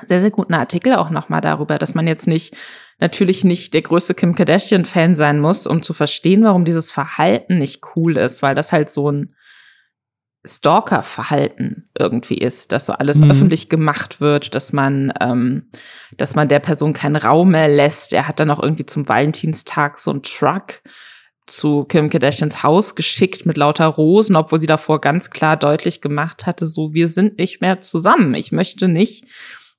sehr, 0.07 0.20
sehr 0.20 0.31
guten 0.31 0.55
Artikel 0.55 0.95
auch 0.95 1.11
nochmal 1.11 1.41
darüber, 1.41 1.79
dass 1.79 1.95
man 1.95 2.07
jetzt 2.07 2.27
nicht, 2.27 2.55
natürlich 3.01 3.45
nicht 3.45 3.75
der 3.75 3.83
größte 3.83 4.14
Kim 4.14 4.35
Kardashian-Fan 4.35 5.14
sein 5.14 5.41
muss, 5.41 5.66
um 5.66 5.83
zu 5.83 5.93
verstehen, 5.93 6.45
warum 6.45 6.64
dieses 6.64 6.91
Verhalten 6.91 7.59
nicht 7.59 7.83
cool 7.95 8.16
ist, 8.16 8.43
weil 8.43 8.55
das 8.55 8.72
halt 8.72 8.91
so 8.91 9.11
ein 9.11 9.35
Stalker-Verhalten 10.47 11.88
irgendwie 11.99 12.36
ist, 12.36 12.72
dass 12.72 12.86
so 12.86 12.92
alles 12.92 13.18
mhm. 13.18 13.30
öffentlich 13.30 13.68
gemacht 13.68 14.20
wird, 14.20 14.55
dass 14.55 14.72
man, 14.72 15.12
ähm, 15.20 15.70
dass 16.16 16.34
man 16.34 16.49
der 16.49 16.59
Person 16.59 16.92
keinen 16.92 17.16
Raum 17.16 17.53
mehr 17.53 17.68
lässt. 17.68 18.12
Er 18.12 18.28
hat 18.28 18.40
dann 18.40 18.51
auch 18.51 18.62
irgendwie 18.62 18.86
zum 18.86 19.09
Valentinstag 19.09 19.99
so 19.99 20.11
einen 20.11 20.22
Truck 20.22 20.82
zu 21.47 21.84
Kim 21.84 22.11
Kardashians 22.11 22.62
Haus 22.62 22.95
geschickt 22.95 23.47
mit 23.47 23.57
lauter 23.57 23.86
Rosen, 23.86 24.36
obwohl 24.36 24.59
sie 24.59 24.66
davor 24.66 25.01
ganz 25.01 25.30
klar 25.30 25.57
deutlich 25.57 26.01
gemacht 26.01 26.47
hatte, 26.47 26.66
so 26.66 26.95
wir 26.95 27.09
sind 27.09 27.38
nicht 27.38 27.61
mehr 27.61 27.80
zusammen. 27.80 28.34
Ich 28.34 28.53
möchte 28.53 28.88
nicht, 28.88 29.26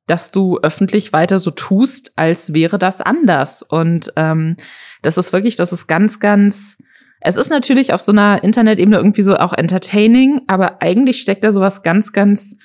dass 0.08 0.32
du 0.32 0.60
öffentlich 0.60 1.14
weiter 1.14 1.40
so 1.40 1.52
tust, 1.52 2.14
als 2.16 2.54
wäre 2.54 2.78
das 2.78 3.02
anders. 3.02 3.64
Und 3.64 4.14
ähm, 4.16 4.58
das 5.02 5.18
ist 5.18 5.34
wirklich, 5.34 5.56
das 5.56 5.74
ist 5.74 5.88
ganz, 5.88 6.20
ganz 6.20 6.78
es 7.22 7.38
ist 7.38 7.50
natürlich 7.50 7.94
auf 7.94 8.02
so 8.02 8.12
einer 8.12 8.44
Internetebene 8.44 8.98
irgendwie 8.98 9.24
so 9.24 9.36
auch 9.36 9.54
entertaining, 9.54 10.42
aber 10.48 10.82
eigentlich 10.82 11.22
steckt 11.22 11.44
da 11.44 11.52
sowas 11.52 11.82
ganz, 11.82 12.14
ganz 12.14 12.56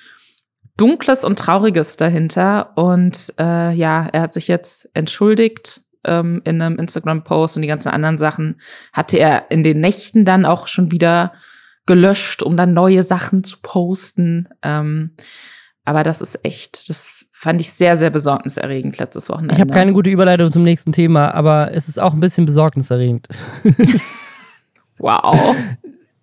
Dunkles 0.77 1.23
und 1.23 1.37
Trauriges 1.37 1.97
dahinter. 1.97 2.75
Und 2.75 3.33
äh, 3.39 3.71
ja, 3.73 4.07
er 4.11 4.21
hat 4.21 4.33
sich 4.33 4.47
jetzt 4.47 4.89
entschuldigt 4.93 5.81
ähm, 6.05 6.41
in 6.45 6.61
einem 6.61 6.77
Instagram-Post 6.77 7.55
und 7.55 7.61
die 7.61 7.67
ganzen 7.67 7.89
anderen 7.89 8.17
Sachen 8.17 8.59
hatte 8.93 9.17
er 9.17 9.51
in 9.51 9.63
den 9.63 9.79
Nächten 9.79 10.25
dann 10.25 10.45
auch 10.45 10.67
schon 10.67 10.91
wieder 10.91 11.33
gelöscht, 11.85 12.43
um 12.43 12.57
dann 12.57 12.73
neue 12.73 13.03
Sachen 13.03 13.43
zu 13.43 13.57
posten. 13.61 14.47
Ähm, 14.61 15.15
aber 15.83 16.03
das 16.03 16.21
ist 16.21 16.39
echt, 16.43 16.89
das 16.89 17.25
fand 17.31 17.59
ich 17.59 17.73
sehr, 17.73 17.97
sehr 17.97 18.11
besorgniserregend 18.11 18.99
letztes 18.99 19.29
Wochenende. 19.29 19.55
Ich 19.55 19.61
habe 19.61 19.73
keine 19.73 19.93
gute 19.93 20.11
Überleitung 20.11 20.51
zum 20.51 20.63
nächsten 20.63 20.91
Thema, 20.91 21.33
aber 21.33 21.73
es 21.73 21.87
ist 21.87 21.99
auch 21.99 22.13
ein 22.13 22.19
bisschen 22.19 22.45
besorgniserregend. 22.45 23.27
Wow. 25.01 25.55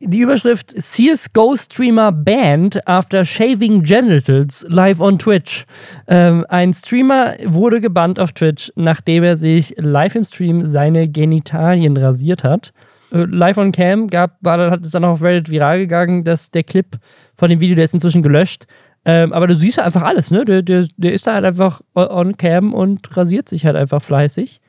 Die 0.01 0.21
Überschrift 0.21 0.71
CSGO-Streamer 0.71 2.13
banned 2.13 2.87
after 2.87 3.25
shaving 3.25 3.83
genitals 3.83 4.65
live 4.69 5.01
on 5.01 5.19
Twitch. 5.19 5.65
Ähm, 6.07 6.47
ein 6.49 6.73
Streamer 6.73 7.35
wurde 7.45 7.81
gebannt 7.81 8.21
auf 8.21 8.33
Twitch, 8.33 8.73
nachdem 8.77 9.25
er 9.25 9.37
sich 9.37 9.75
live 9.77 10.15
im 10.15 10.25
Stream 10.25 10.69
seine 10.69 11.09
Genitalien 11.09 11.97
rasiert 11.97 12.45
hat. 12.45 12.73
Äh, 13.11 13.25
live 13.25 13.59
on 13.59 13.73
Cam 13.73 14.07
gab, 14.07 14.37
war, 14.41 14.59
dann 14.59 14.71
hat 14.71 14.85
es 14.85 14.93
dann 14.93 15.05
auch 15.05 15.15
auf 15.15 15.23
Reddit 15.23 15.51
viral 15.51 15.81
gegangen, 15.81 16.23
dass 16.23 16.53
der 16.53 16.63
Clip 16.63 16.97
von 17.35 17.51
dem 17.51 17.59
Video, 17.59 17.75
der 17.75 17.85
ist 17.85 17.95
inzwischen 17.95 18.23
gelöscht. 18.23 18.67
Ähm, 19.05 19.33
aber 19.33 19.49
du 19.49 19.57
siehst 19.57 19.81
einfach 19.81 20.03
alles, 20.03 20.31
ne? 20.31 20.45
Der, 20.45 20.63
der, 20.63 20.87
der 20.97 21.13
ist 21.13 21.27
da 21.27 21.35
halt 21.35 21.45
einfach 21.45 21.81
on 21.95 22.37
Cam 22.37 22.73
und 22.73 23.17
rasiert 23.17 23.49
sich 23.49 23.67
halt 23.67 23.75
einfach 23.75 24.01
fleißig. 24.01 24.61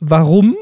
Warum? 0.00 0.54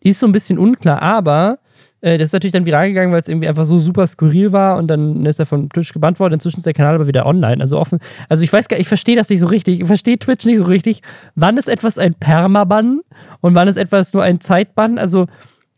Ist 0.00 0.20
so 0.20 0.26
ein 0.26 0.32
bisschen 0.32 0.58
unklar, 0.58 1.02
aber 1.02 1.58
äh, 2.04 2.18
das 2.18 2.28
ist 2.28 2.32
natürlich 2.34 2.52
dann 2.52 2.66
viral 2.66 2.88
gegangen, 2.88 3.12
weil 3.12 3.20
es 3.20 3.28
irgendwie 3.28 3.48
einfach 3.48 3.64
so 3.64 3.78
super 3.78 4.06
skurril 4.06 4.52
war 4.52 4.76
und 4.76 4.88
dann 4.88 5.24
ist 5.24 5.40
er 5.40 5.46
von 5.46 5.70
Twitch 5.70 5.92
gebannt 5.92 6.20
worden. 6.20 6.34
Inzwischen 6.34 6.58
ist 6.58 6.66
der 6.66 6.74
Kanal 6.74 6.96
aber 6.96 7.06
wieder 7.06 7.24
online. 7.24 7.60
Also 7.60 7.78
offen. 7.78 7.98
Also 8.28 8.44
ich 8.44 8.52
weiß 8.52 8.68
gar 8.68 8.78
ich 8.78 8.88
verstehe 8.88 9.16
das 9.16 9.30
nicht 9.30 9.40
so 9.40 9.46
richtig. 9.46 9.80
Ich 9.80 9.86
verstehe 9.86 10.18
Twitch 10.18 10.44
nicht 10.44 10.58
so 10.58 10.64
richtig. 10.64 11.00
Wann 11.34 11.56
ist 11.56 11.68
etwas 11.68 11.96
ein 11.96 12.14
Permaban 12.14 13.00
und 13.40 13.54
wann 13.54 13.68
ist 13.68 13.78
etwas 13.78 14.12
nur 14.12 14.22
ein 14.22 14.40
Zeitbann? 14.40 14.98
Also 14.98 15.26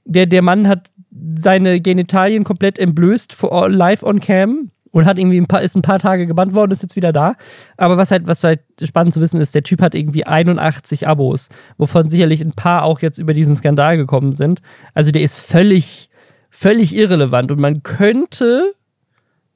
der, 0.05 0.27
der 0.27 0.43
Mann 0.43 0.67
hat 0.67 0.89
seine 1.37 1.81
Genitalien 1.81 2.43
komplett 2.43 2.79
entblößt 2.79 3.37
live 3.69 4.03
on 4.03 4.21
cam 4.21 4.71
und 4.91 5.05
hat 5.05 5.19
irgendwie 5.19 5.41
ein 5.41 5.47
paar, 5.47 5.63
ist 5.63 5.77
ein 5.77 5.83
paar 5.83 5.99
Tage 5.99 6.27
gebannt 6.27 6.55
worden, 6.55 6.73
ist 6.73 6.83
jetzt 6.83 6.97
wieder 6.97 7.13
da. 7.13 7.35
Aber 7.77 7.99
was 7.99 8.11
halt, 8.11 8.27
was 8.27 8.43
halt 8.43 8.61
spannend 8.83 9.15
zu 9.15 9.21
wissen 9.21 9.41
ist, 9.41 9.55
der 9.55 9.63
Typ 9.63 9.81
hat 9.81 9.95
irgendwie 9.95 10.27
81 10.27 11.07
Abos, 11.07 11.51
wovon 11.77 12.09
sicherlich 12.09 12.41
ein 12.41 12.53
paar 12.53 12.83
auch 12.83 13.01
jetzt 13.01 13.19
über 13.19 13.35
diesen 13.35 13.55
Skandal 13.55 13.97
gekommen 13.97 14.33
sind. 14.33 14.61
Also 14.95 15.11
der 15.11 15.23
ist 15.23 15.39
völlig, 15.39 16.09
völlig 16.57 16.97
irrelevant 16.97 17.53
und 17.53 17.61
man 17.61 17.83
könnte, 17.83 18.73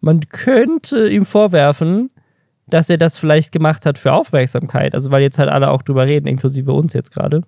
man 0.01 0.29
könnte 0.29 1.09
ihm 1.09 1.25
vorwerfen, 1.25 2.11
dass 2.67 2.91
er 2.91 2.99
das 2.99 3.17
vielleicht 3.17 3.53
gemacht 3.53 3.87
hat 3.87 3.97
für 3.97 4.13
Aufmerksamkeit. 4.13 4.93
Also 4.93 5.11
weil 5.11 5.23
jetzt 5.23 5.39
halt 5.39 5.49
alle 5.49 5.71
auch 5.71 5.81
drüber 5.81 6.07
reden, 6.07 6.27
inklusive 6.27 6.73
uns 6.73 6.93
jetzt 6.93 7.11
gerade. 7.11 7.41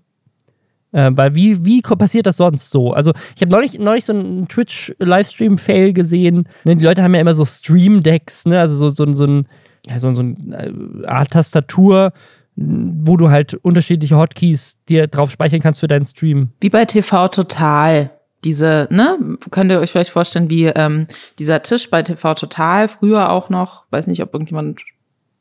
Äh, 0.92 1.10
weil 1.12 1.34
wie, 1.34 1.66
wie 1.66 1.82
passiert 1.82 2.26
das 2.26 2.38
sonst 2.38 2.70
so? 2.70 2.92
Also, 2.92 3.12
ich 3.34 3.40
habe 3.40 3.50
neulich, 3.50 3.78
neulich 3.78 4.04
so 4.04 4.12
einen 4.12 4.48
Twitch-Livestream-Fail 4.48 5.92
gesehen. 5.94 6.48
Ne, 6.64 6.76
die 6.76 6.84
Leute 6.84 7.02
haben 7.02 7.14
ja 7.14 7.20
immer 7.20 7.34
so 7.34 7.46
Stream-Decks, 7.46 8.46
ne? 8.46 8.60
also 8.60 8.76
so, 8.76 8.90
so, 8.90 9.10
so 9.14 9.24
ein, 9.24 9.48
ja, 9.86 9.98
so, 9.98 10.14
so 10.14 10.20
eine 10.20 11.04
äh, 11.04 11.06
Art 11.06 11.30
Tastatur 11.30 12.12
wo 12.54 13.16
du 13.16 13.30
halt 13.30 13.54
unterschiedliche 13.54 14.14
Hotkeys 14.16 14.76
dir 14.86 15.06
drauf 15.06 15.30
speichern 15.30 15.60
kannst 15.60 15.80
für 15.80 15.88
deinen 15.88 16.04
Stream. 16.04 16.50
Wie 16.60 16.68
bei 16.68 16.84
TV 16.84 17.28
Total. 17.28 18.10
Diese, 18.44 18.88
ne, 18.90 19.18
könnt 19.50 19.70
ihr 19.70 19.78
euch 19.78 19.92
vielleicht 19.92 20.10
vorstellen, 20.10 20.50
wie 20.50 20.66
ähm, 20.66 21.06
dieser 21.38 21.62
Tisch 21.62 21.88
bei 21.90 22.02
TV 22.02 22.34
Total, 22.34 22.88
früher 22.88 23.30
auch 23.30 23.50
noch, 23.50 23.84
weiß 23.90 24.08
nicht, 24.08 24.22
ob 24.22 24.34
irgendjemand 24.34 24.80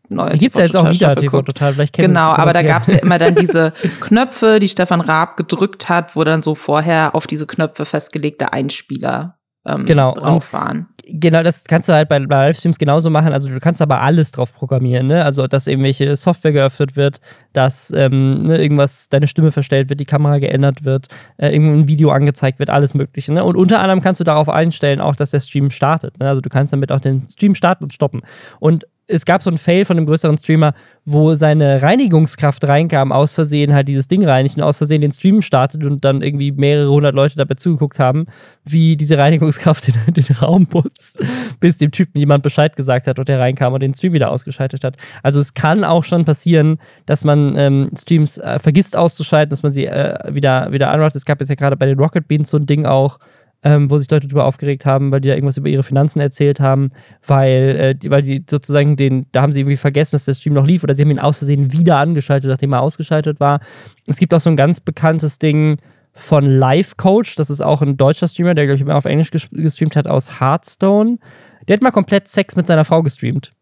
neue 0.09 0.29
Gibt's 0.31 0.57
ja 0.57 0.65
jetzt 0.65 0.77
auch 0.77 0.89
wieder 0.89 1.15
TV 1.15 1.41
Total, 1.41 1.73
vielleicht 1.73 1.93
kennt 1.93 2.09
Genau, 2.09 2.31
aber 2.31 2.53
da 2.53 2.61
gab's 2.61 2.87
ja 2.87 2.97
immer 2.97 3.17
dann 3.17 3.35
diese 3.39 3.73
Knöpfe, 4.01 4.59
die 4.59 4.69
Stefan 4.69 5.01
Raab 5.01 5.37
gedrückt 5.37 5.89
hat, 5.89 6.15
wo 6.15 6.23
dann 6.23 6.43
so 6.43 6.53
vorher 6.53 7.15
auf 7.15 7.25
diese 7.25 7.47
Knöpfe 7.47 7.85
festgelegte 7.85 8.53
Einspieler 8.53 9.37
ähm, 9.65 9.85
genau. 9.85 10.13
drauf 10.13 10.53
waren. 10.53 10.87
Genau, 11.13 11.43
das 11.43 11.65
kannst 11.65 11.89
du 11.89 11.93
halt 11.93 12.09
bei, 12.09 12.19
bei 12.19 12.47
Livestreams 12.47 12.77
genauso 12.77 13.09
machen. 13.09 13.33
Also 13.33 13.49
du 13.49 13.59
kannst 13.59 13.81
aber 13.81 14.01
alles 14.01 14.31
drauf 14.31 14.53
programmieren, 14.53 15.07
ne? 15.07 15.25
Also 15.25 15.47
dass 15.47 15.67
irgendwelche 15.67 16.15
Software 16.15 16.53
geöffnet 16.53 16.95
wird, 16.95 17.19
dass 17.53 17.91
ähm, 17.95 18.43
ne, 18.43 18.61
irgendwas, 18.61 19.09
deine 19.09 19.27
Stimme 19.27 19.51
verstellt 19.51 19.89
wird, 19.89 19.99
die 19.99 20.05
Kamera 20.05 20.37
geändert 20.39 20.85
wird, 20.85 21.07
äh, 21.37 21.49
irgendein 21.49 21.87
Video 21.87 22.11
angezeigt 22.11 22.59
wird, 22.59 22.69
alles 22.69 22.93
Mögliche. 22.93 23.33
Ne? 23.33 23.43
Und 23.43 23.57
unter 23.57 23.79
anderem 23.79 24.01
kannst 24.01 24.19
du 24.19 24.23
darauf 24.23 24.47
einstellen, 24.47 25.01
auch 25.01 25.15
dass 25.15 25.31
der 25.31 25.39
Stream 25.39 25.69
startet. 25.69 26.19
Ne? 26.19 26.29
Also 26.29 26.39
du 26.39 26.49
kannst 26.49 26.71
damit 26.71 26.91
auch 26.91 27.01
den 27.01 27.27
Stream 27.29 27.55
starten 27.55 27.83
und 27.83 27.93
stoppen. 27.93 28.21
Und 28.59 28.85
es 29.07 29.25
gab 29.25 29.41
so 29.43 29.49
einen 29.49 29.57
Fail 29.57 29.85
von 29.85 29.97
einem 29.97 30.05
größeren 30.05 30.37
Streamer, 30.37 30.73
wo 31.05 31.33
seine 31.33 31.81
Reinigungskraft 31.81 32.63
reinkam, 32.65 33.11
aus 33.11 33.33
Versehen 33.33 33.73
halt 33.73 33.87
dieses 33.87 34.07
Ding 34.07 34.23
reinigt 34.23 34.57
und 34.57 34.63
aus 34.63 34.77
Versehen 34.77 35.01
den 35.01 35.11
Stream 35.11 35.41
startet 35.41 35.83
und 35.83 36.05
dann 36.05 36.21
irgendwie 36.21 36.51
mehrere 36.51 36.89
hundert 36.89 37.15
Leute 37.15 37.35
dabei 37.35 37.55
zugeguckt 37.55 37.99
haben, 37.99 38.27
wie 38.63 38.95
diese 38.95 39.17
Reinigungskraft 39.17 39.87
den, 40.07 40.13
den 40.13 40.35
Raum 40.35 40.67
putzt, 40.67 41.23
bis 41.59 41.77
dem 41.77 41.91
Typen 41.91 42.19
jemand 42.19 42.43
Bescheid 42.43 42.75
gesagt 42.75 43.07
hat 43.07 43.19
und 43.19 43.27
der 43.27 43.39
reinkam 43.39 43.73
und 43.73 43.81
den 43.81 43.93
Stream 43.93 44.13
wieder 44.13 44.31
ausgeschaltet 44.31 44.83
hat. 44.83 44.95
Also 45.23 45.39
es 45.39 45.53
kann 45.53 45.83
auch 45.83 46.03
schon 46.03 46.23
passieren, 46.23 46.79
dass 47.05 47.23
man 47.23 47.55
ähm, 47.57 47.89
Streams 47.97 48.37
äh, 48.37 48.59
vergisst 48.59 48.95
auszuschalten, 48.95 49.49
dass 49.49 49.63
man 49.63 49.71
sie 49.71 49.87
äh, 49.87 50.33
wieder, 50.33 50.71
wieder 50.71 50.91
anmacht. 50.91 51.15
Es 51.15 51.25
gab 51.25 51.39
jetzt 51.39 51.49
ja 51.49 51.55
gerade 51.55 51.75
bei 51.75 51.87
den 51.87 51.99
Rocket 51.99 52.27
Beans 52.27 52.49
so 52.49 52.57
ein 52.57 52.65
Ding 52.65 52.85
auch, 52.85 53.17
ähm, 53.63 53.91
wo 53.91 53.97
sich 53.97 54.09
Leute 54.09 54.27
darüber 54.27 54.45
aufgeregt 54.45 54.85
haben, 54.85 55.11
weil 55.11 55.21
die 55.21 55.27
da 55.27 55.35
irgendwas 55.35 55.57
über 55.57 55.69
ihre 55.69 55.83
Finanzen 55.83 56.19
erzählt 56.19 56.59
haben, 56.59 56.89
weil, 57.25 57.75
äh, 57.79 57.95
die, 57.95 58.09
weil 58.09 58.23
die 58.23 58.43
sozusagen 58.49 58.95
den, 58.95 59.27
da 59.31 59.41
haben 59.41 59.51
sie 59.51 59.61
irgendwie 59.61 59.77
vergessen, 59.77 60.15
dass 60.15 60.25
der 60.25 60.33
Stream 60.33 60.53
noch 60.53 60.65
lief 60.65 60.83
oder 60.83 60.95
sie 60.95 61.03
haben 61.03 61.11
ihn 61.11 61.19
aus 61.19 61.37
Versehen 61.37 61.71
wieder 61.71 61.97
angeschaltet, 61.97 62.49
nachdem 62.49 62.73
er 62.73 62.81
ausgeschaltet 62.81 63.39
war. 63.39 63.59
Es 64.07 64.17
gibt 64.17 64.33
auch 64.33 64.39
so 64.39 64.49
ein 64.49 64.55
ganz 64.55 64.79
bekanntes 64.79 65.37
Ding 65.37 65.77
von 66.13 66.45
Live 66.45 66.97
Coach, 66.97 67.35
das 67.35 67.49
ist 67.49 67.61
auch 67.61 67.81
ein 67.81 67.97
deutscher 67.97 68.27
Streamer, 68.27 68.53
der, 68.53 68.65
glaube 68.65 68.75
ich, 68.75 68.81
immer 68.81 68.95
auf 68.95 69.05
Englisch 69.05 69.31
gestreamt 69.31 69.95
hat, 69.95 70.07
aus 70.07 70.41
Hearthstone. 70.41 71.19
Der 71.67 71.75
hat 71.75 71.81
mal 71.81 71.91
komplett 71.91 72.27
Sex 72.27 72.55
mit 72.55 72.67
seiner 72.67 72.83
Frau 72.83 73.03
gestreamt. 73.03 73.53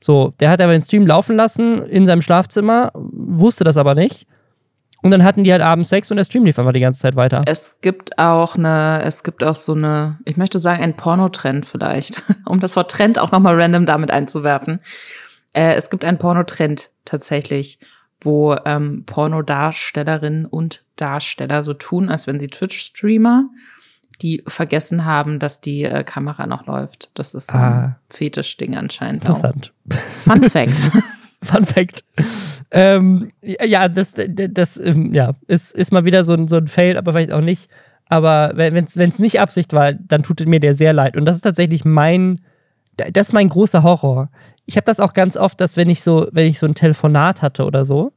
So, 0.00 0.32
der 0.38 0.48
hat 0.48 0.60
aber 0.60 0.72
den 0.72 0.80
Stream 0.80 1.06
laufen 1.06 1.36
lassen 1.36 1.82
in 1.82 2.06
seinem 2.06 2.22
Schlafzimmer, 2.22 2.92
wusste 2.94 3.64
das 3.64 3.76
aber 3.76 3.96
nicht 3.96 4.26
und 5.02 5.10
dann 5.10 5.22
hatten 5.22 5.44
die 5.44 5.52
halt 5.52 5.62
abends 5.62 5.90
Sex 5.90 6.10
und 6.10 6.16
der 6.16 6.24
Stream 6.24 6.44
lief 6.44 6.58
einfach 6.58 6.72
die 6.72 6.80
ganze 6.80 7.00
Zeit 7.00 7.14
weiter. 7.14 7.42
Es 7.46 7.80
gibt 7.80 8.18
auch 8.18 8.56
eine, 8.56 9.02
es 9.04 9.22
gibt 9.22 9.44
auch 9.44 9.54
so 9.54 9.74
eine, 9.74 10.18
ich 10.24 10.36
möchte 10.36 10.58
sagen, 10.58 10.82
ein 10.82 10.94
Pornotrend 10.94 11.66
vielleicht, 11.66 12.22
um 12.46 12.60
das 12.60 12.74
Wort 12.74 12.90
Trend 12.90 13.18
auch 13.18 13.30
nochmal 13.30 13.60
random 13.60 13.86
damit 13.86 14.10
einzuwerfen. 14.10 14.80
Äh, 15.52 15.74
es 15.74 15.90
gibt 15.90 16.04
einen 16.04 16.18
Pornotrend 16.18 16.90
tatsächlich, 17.04 17.78
wo 18.20 18.56
ähm, 18.64 19.04
Pornodarstellerinnen 19.06 20.46
und 20.46 20.84
Darsteller 20.96 21.62
so 21.62 21.74
tun, 21.74 22.08
als 22.10 22.26
wenn 22.26 22.40
sie 22.40 22.48
Twitch-Streamer, 22.48 23.48
die 24.20 24.42
vergessen 24.48 25.04
haben, 25.04 25.38
dass 25.38 25.60
die 25.60 25.84
äh, 25.84 26.02
Kamera 26.02 26.48
noch 26.48 26.66
läuft. 26.66 27.10
Das 27.14 27.34
ist 27.34 27.52
so 27.52 27.56
ein 27.56 27.62
ah, 27.62 27.92
Fetischding 28.08 28.76
anscheinend. 28.76 29.24
Interessant. 29.24 29.72
Auch. 29.92 29.96
Fun 30.24 30.42
Fact. 30.42 30.74
Fun 31.42 31.64
Fact. 31.64 32.04
Ähm, 32.70 33.32
ja, 33.42 33.80
also 33.80 33.96
das, 33.96 34.14
das 34.28 34.76
ähm, 34.78 35.14
ja, 35.14 35.32
ist, 35.46 35.74
ist 35.74 35.92
mal 35.92 36.04
wieder 36.04 36.24
so 36.24 36.34
ein, 36.34 36.48
so 36.48 36.56
ein 36.56 36.66
Fail, 36.66 36.96
aber 36.98 37.12
vielleicht 37.12 37.32
auch 37.32 37.40
nicht. 37.40 37.70
Aber 38.10 38.52
wenn 38.56 38.84
es 38.84 39.18
nicht 39.18 39.40
Absicht 39.40 39.72
war, 39.72 39.92
dann 39.92 40.22
tut 40.22 40.44
mir 40.46 40.60
der 40.60 40.74
sehr 40.74 40.92
leid. 40.92 41.16
Und 41.16 41.26
das 41.26 41.36
ist 41.36 41.42
tatsächlich 41.42 41.84
mein, 41.84 42.40
das 42.96 43.28
ist 43.28 43.32
mein 43.32 43.50
großer 43.50 43.82
Horror. 43.82 44.30
Ich 44.64 44.76
habe 44.76 44.86
das 44.86 44.98
auch 44.98 45.12
ganz 45.12 45.36
oft, 45.36 45.60
dass 45.60 45.76
wenn 45.76 45.90
ich 45.90 46.02
so, 46.02 46.26
wenn 46.32 46.46
ich 46.46 46.58
so 46.58 46.66
ein 46.66 46.74
Telefonat 46.74 47.42
hatte 47.42 47.64
oder 47.64 47.84
so, 47.84 48.12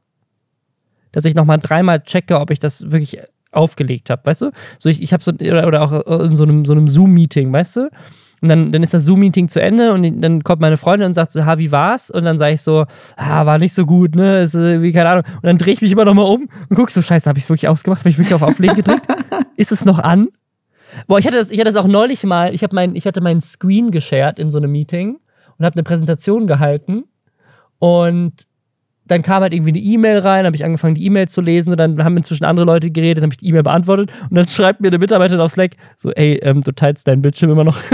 dass 1.12 1.26
ich 1.26 1.34
nochmal 1.34 1.58
dreimal 1.58 2.02
checke, 2.02 2.40
ob 2.40 2.50
ich 2.50 2.58
das 2.58 2.90
wirklich 2.90 3.18
aufgelegt 3.50 4.08
habe, 4.08 4.24
weißt 4.24 4.42
du? 4.42 4.50
So 4.78 4.88
ich, 4.88 5.02
ich 5.02 5.12
habe 5.12 5.22
so, 5.22 5.32
oder, 5.32 5.66
oder 5.66 5.82
auch 5.82 6.20
in 6.22 6.36
so 6.36 6.44
einem, 6.44 6.64
so 6.64 6.72
einem 6.72 6.88
Zoom-Meeting, 6.88 7.52
weißt 7.52 7.76
du? 7.76 7.90
Und 8.42 8.48
dann, 8.48 8.72
dann 8.72 8.82
ist 8.82 8.92
das 8.92 9.04
Zoom-Meeting 9.04 9.48
zu 9.48 9.62
Ende 9.62 9.92
und 9.92 10.20
dann 10.20 10.42
kommt 10.42 10.60
meine 10.60 10.76
Freundin 10.76 11.06
und 11.06 11.14
sagt 11.14 11.30
so, 11.30 11.46
ha, 11.46 11.58
wie 11.58 11.70
war's? 11.70 12.10
Und 12.10 12.24
dann 12.24 12.38
sage 12.38 12.54
ich 12.54 12.62
so, 12.62 12.86
ah, 13.16 13.46
war 13.46 13.58
nicht 13.58 13.72
so 13.72 13.86
gut, 13.86 14.16
ne? 14.16 14.40
Ist 14.40 14.58
wie, 14.58 14.92
keine 14.92 15.10
Ahnung. 15.10 15.24
Und 15.36 15.44
dann 15.44 15.58
drehe 15.58 15.72
ich 15.72 15.80
mich 15.80 15.92
immer 15.92 16.04
noch 16.04 16.14
mal 16.14 16.22
um 16.22 16.48
und 16.68 16.76
guck 16.76 16.90
so, 16.90 17.00
scheiße, 17.00 17.28
habe 17.28 17.38
ich 17.38 17.44
es 17.44 17.50
wirklich 17.50 17.68
ausgemacht? 17.68 18.00
Habe 18.00 18.10
ich 18.10 18.18
wirklich 18.18 18.34
auf 18.34 18.42
Auflegen 18.42 18.74
gedrückt? 18.74 19.06
ist 19.56 19.70
es 19.70 19.84
noch 19.84 20.00
an? 20.00 20.28
Boah, 21.06 21.20
ich 21.20 21.26
hatte 21.26 21.36
das, 21.36 21.52
ich 21.52 21.58
hatte 21.60 21.72
das 21.72 21.76
auch 21.76 21.86
neulich 21.86 22.24
mal, 22.24 22.52
ich, 22.52 22.62
mein, 22.72 22.96
ich 22.96 23.06
hatte 23.06 23.20
meinen 23.20 23.40
Screen 23.40 23.92
geshared 23.92 24.38
in 24.40 24.50
so 24.50 24.58
einem 24.58 24.72
Meeting 24.72 25.18
und 25.58 25.64
habe 25.64 25.74
eine 25.74 25.84
Präsentation 25.84 26.48
gehalten 26.48 27.04
und 27.78 28.48
dann 29.06 29.22
kam 29.22 29.42
halt 29.42 29.52
irgendwie 29.52 29.70
eine 29.70 29.80
E-Mail 29.80 30.18
rein, 30.18 30.46
habe 30.46 30.54
ich 30.56 30.64
angefangen, 30.64 30.94
die 30.94 31.04
E-Mail 31.04 31.28
zu 31.28 31.40
lesen 31.40 31.72
und 31.72 31.78
dann 31.78 32.02
haben 32.04 32.16
inzwischen 32.16 32.44
andere 32.44 32.66
Leute 32.66 32.90
geredet, 32.90 33.22
habe 33.22 33.32
ich 33.32 33.38
die 33.38 33.48
E-Mail 33.48 33.64
beantwortet 33.64 34.10
und 34.28 34.36
dann 34.36 34.46
schreibt 34.48 34.80
mir 34.80 34.88
eine 34.88 34.98
Mitarbeiterin 34.98 35.40
auf 35.40 35.52
Slack 35.52 35.72
so, 35.96 36.10
ey, 36.12 36.34
ähm, 36.42 36.60
du 36.60 36.72
teilst 36.72 37.08
deinen 37.08 37.22
Bildschirm 37.22 37.50
immer 37.50 37.64
noch. 37.64 37.78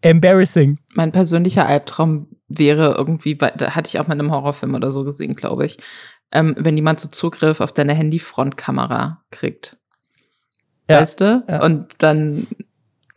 Embarrassing. 0.00 0.78
Mein 0.92 1.12
persönlicher 1.12 1.66
Albtraum 1.66 2.28
wäre 2.48 2.94
irgendwie, 2.96 3.36
da 3.36 3.74
hatte 3.74 3.88
ich 3.88 3.98
auch 3.98 4.06
mal 4.06 4.14
in 4.14 4.20
einem 4.20 4.32
Horrorfilm 4.32 4.74
oder 4.74 4.90
so 4.90 5.02
gesehen, 5.04 5.34
glaube 5.34 5.64
ich, 5.66 5.78
ähm, 6.30 6.54
wenn 6.58 6.76
jemand 6.76 7.00
so 7.00 7.08
Zugriff 7.08 7.60
auf 7.60 7.72
deine 7.72 7.94
Handy-Frontkamera 7.94 9.22
kriegt. 9.30 9.78
Ja, 10.88 11.00
weißt 11.00 11.20
du? 11.20 11.44
Ja. 11.48 11.64
Und 11.64 11.94
dann 11.98 12.46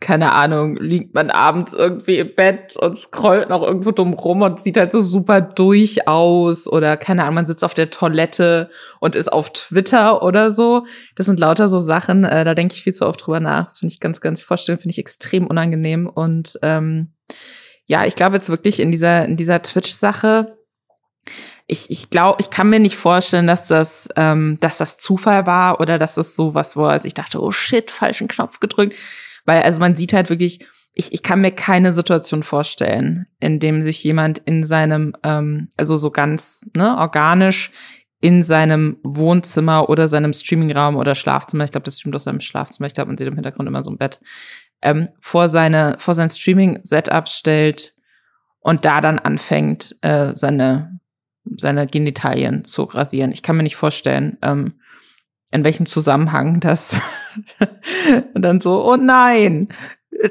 keine 0.00 0.32
Ahnung, 0.32 0.76
liegt 0.76 1.14
man 1.14 1.30
abends 1.30 1.74
irgendwie 1.74 2.18
im 2.18 2.34
Bett 2.34 2.76
und 2.76 2.96
scrollt 2.96 3.48
noch 3.48 3.62
irgendwo 3.62 3.90
dumm 3.90 4.14
rum 4.14 4.42
und 4.42 4.60
sieht 4.60 4.76
halt 4.76 4.92
so 4.92 5.00
super 5.00 5.40
durch 5.40 6.06
aus 6.06 6.68
oder 6.68 6.96
keine 6.96 7.22
Ahnung, 7.22 7.34
man 7.34 7.46
sitzt 7.46 7.64
auf 7.64 7.74
der 7.74 7.90
Toilette 7.90 8.70
und 9.00 9.16
ist 9.16 9.32
auf 9.32 9.52
Twitter 9.52 10.22
oder 10.22 10.52
so. 10.52 10.86
Das 11.16 11.26
sind 11.26 11.40
lauter 11.40 11.68
so 11.68 11.80
Sachen, 11.80 12.24
äh, 12.24 12.44
da 12.44 12.54
denke 12.54 12.74
ich 12.74 12.82
viel 12.82 12.94
zu 12.94 13.06
oft 13.06 13.26
drüber 13.26 13.40
nach. 13.40 13.64
Das 13.64 13.78
finde 13.78 13.92
ich 13.92 14.00
ganz, 14.00 14.20
ganz 14.20 14.40
vorstellen, 14.40 14.78
finde 14.78 14.92
ich 14.92 14.98
extrem 14.98 15.46
unangenehm 15.46 16.06
und 16.06 16.58
ähm, 16.62 17.12
ja, 17.86 18.04
ich 18.04 18.14
glaube 18.14 18.36
jetzt 18.36 18.50
wirklich 18.50 18.80
in 18.80 18.92
dieser 18.92 19.24
in 19.24 19.36
dieser 19.36 19.62
Twitch-Sache 19.62 20.58
ich, 21.70 21.90
ich 21.90 22.08
glaube, 22.08 22.40
ich 22.40 22.48
kann 22.48 22.70
mir 22.70 22.80
nicht 22.80 22.96
vorstellen, 22.96 23.46
dass 23.46 23.68
das, 23.68 24.08
ähm, 24.16 24.56
dass 24.60 24.78
das 24.78 24.96
Zufall 24.96 25.46
war 25.46 25.80
oder 25.80 25.98
dass 25.98 26.14
das 26.14 26.34
so 26.34 26.54
was 26.54 26.76
war. 26.76 26.92
Also 26.92 27.06
ich 27.06 27.12
dachte, 27.12 27.42
oh 27.42 27.50
shit, 27.50 27.90
falschen 27.90 28.26
Knopf 28.26 28.58
gedrückt. 28.58 28.94
Weil, 29.48 29.62
also 29.62 29.80
man 29.80 29.96
sieht 29.96 30.12
halt 30.12 30.28
wirklich, 30.28 30.60
ich, 30.92 31.10
ich 31.14 31.22
kann 31.22 31.40
mir 31.40 31.52
keine 31.52 31.94
Situation 31.94 32.42
vorstellen, 32.42 33.26
in 33.40 33.60
dem 33.60 33.80
sich 33.80 34.04
jemand 34.04 34.42
in 34.44 34.62
seinem, 34.62 35.14
ähm, 35.22 35.70
also 35.78 35.96
so 35.96 36.10
ganz 36.10 36.70
ne, 36.76 36.98
organisch 36.98 37.72
in 38.20 38.42
seinem 38.42 38.98
Wohnzimmer 39.02 39.88
oder 39.88 40.06
seinem 40.06 40.34
Streamingraum 40.34 40.96
oder 40.96 41.14
Schlafzimmer, 41.14 41.64
ich 41.64 41.70
glaube, 41.70 41.84
das 41.84 41.98
streamt 41.98 42.14
aus 42.14 42.24
seinem 42.24 42.42
Schlafzimmer, 42.42 42.88
ich 42.88 42.94
glaube, 42.94 43.08
man 43.08 43.16
sieht 43.16 43.26
im 43.26 43.36
Hintergrund 43.36 43.66
immer 43.66 43.82
so 43.82 43.90
ein 43.90 43.96
Bett, 43.96 44.20
ähm, 44.82 45.08
vor 45.18 45.48
seine, 45.48 45.96
vor 45.98 46.14
sein 46.14 46.28
Streaming-Setup 46.28 47.26
stellt 47.26 47.94
und 48.60 48.84
da 48.84 49.00
dann 49.00 49.18
anfängt, 49.18 49.96
äh, 50.02 50.32
seine, 50.34 51.00
seine 51.56 51.86
Genitalien 51.86 52.66
zu 52.66 52.82
rasieren. 52.82 53.32
Ich 53.32 53.42
kann 53.42 53.56
mir 53.56 53.62
nicht 53.62 53.76
vorstellen, 53.76 54.36
ähm, 54.42 54.77
in 55.50 55.64
welchem 55.64 55.86
Zusammenhang 55.86 56.60
das 56.60 56.96
und 58.34 58.42
dann 58.42 58.60
so, 58.60 58.84
oh 58.84 58.96
nein, 58.96 59.68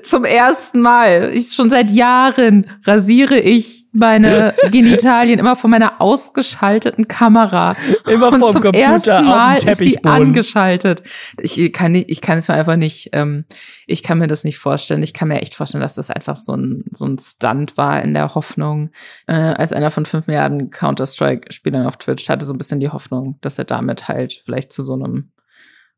zum 0.04 0.26
ersten 0.26 0.82
Mal, 0.82 1.32
ich 1.34 1.54
schon 1.54 1.70
seit 1.70 1.90
Jahren 1.92 2.68
rasiere 2.86 3.40
ich 3.40 3.86
meine 3.94 4.54
Genitalien 4.72 5.40
immer 5.40 5.56
von 5.56 5.72
meiner 5.72 6.02
ausgeschalteten 6.02 7.08
Kamera. 7.08 7.76
Immer 8.08 8.32
vom 8.32 8.54
Computer 8.54 8.78
ersten 8.78 9.26
Mal 9.26 9.58
auf 9.58 9.64
dem 9.64 9.72
ist 9.72 9.80
sie 9.80 10.04
angeschaltet. 10.04 11.04
Ich 11.42 11.74
kann, 11.74 11.96
ich 11.96 12.22
kann 12.22 12.38
es 12.38 12.48
mir 12.48 12.54
einfach 12.54 12.76
nicht, 12.76 13.10
ähm, 13.14 13.46
ich 13.86 14.04
kann 14.04 14.20
mir 14.20 14.28
das 14.28 14.44
nicht 14.44 14.60
vorstellen. 14.60 15.04
Ich 15.04 15.14
kann 15.14 15.28
mir 15.28 15.42
echt 15.42 15.56
vorstellen, 15.56 15.82
dass 15.82 15.96
das 15.96 16.10
einfach 16.10 16.38
so 16.38 16.54
ein, 16.54 16.86
so 16.92 17.06
ein 17.06 17.18
Stunt 17.18 17.78
war 17.78 18.02
in 18.02 18.14
der 18.14 18.36
Hoffnung, 18.36 18.92
äh, 19.26 19.34
als 19.34 19.74
einer 19.74 19.92
von 19.92 20.06
fünf 20.06 20.28
Milliarden 20.28 20.70
Counter-Strike-Spielern 20.70 21.86
auf 21.86 21.98
Twitch 21.98 22.30
hatte 22.30 22.46
so 22.46 22.54
ein 22.54 22.58
bisschen 22.58 22.80
die 22.80 22.90
Hoffnung, 22.90 23.38
dass 23.42 23.58
er 23.58 23.66
damit 23.66 24.08
halt 24.08 24.42
vielleicht 24.46 24.72
zu 24.72 24.84
so 24.84 24.94
einem 24.94 25.32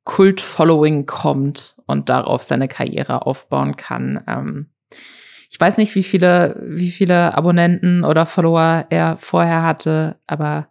Kult-Following 0.04 1.06
kommt 1.06 1.76
und 1.90 2.10
darauf 2.10 2.44
seine 2.44 2.68
Karriere 2.68 3.26
aufbauen 3.26 3.76
kann. 3.76 4.24
Ähm, 4.28 4.68
ich 5.50 5.60
weiß 5.60 5.78
nicht, 5.78 5.96
wie 5.96 6.04
viele, 6.04 6.62
wie 6.64 6.92
viele 6.92 7.36
Abonnenten 7.36 8.04
oder 8.04 8.26
Follower 8.26 8.86
er 8.90 9.18
vorher 9.18 9.64
hatte, 9.64 10.18
aber 10.28 10.68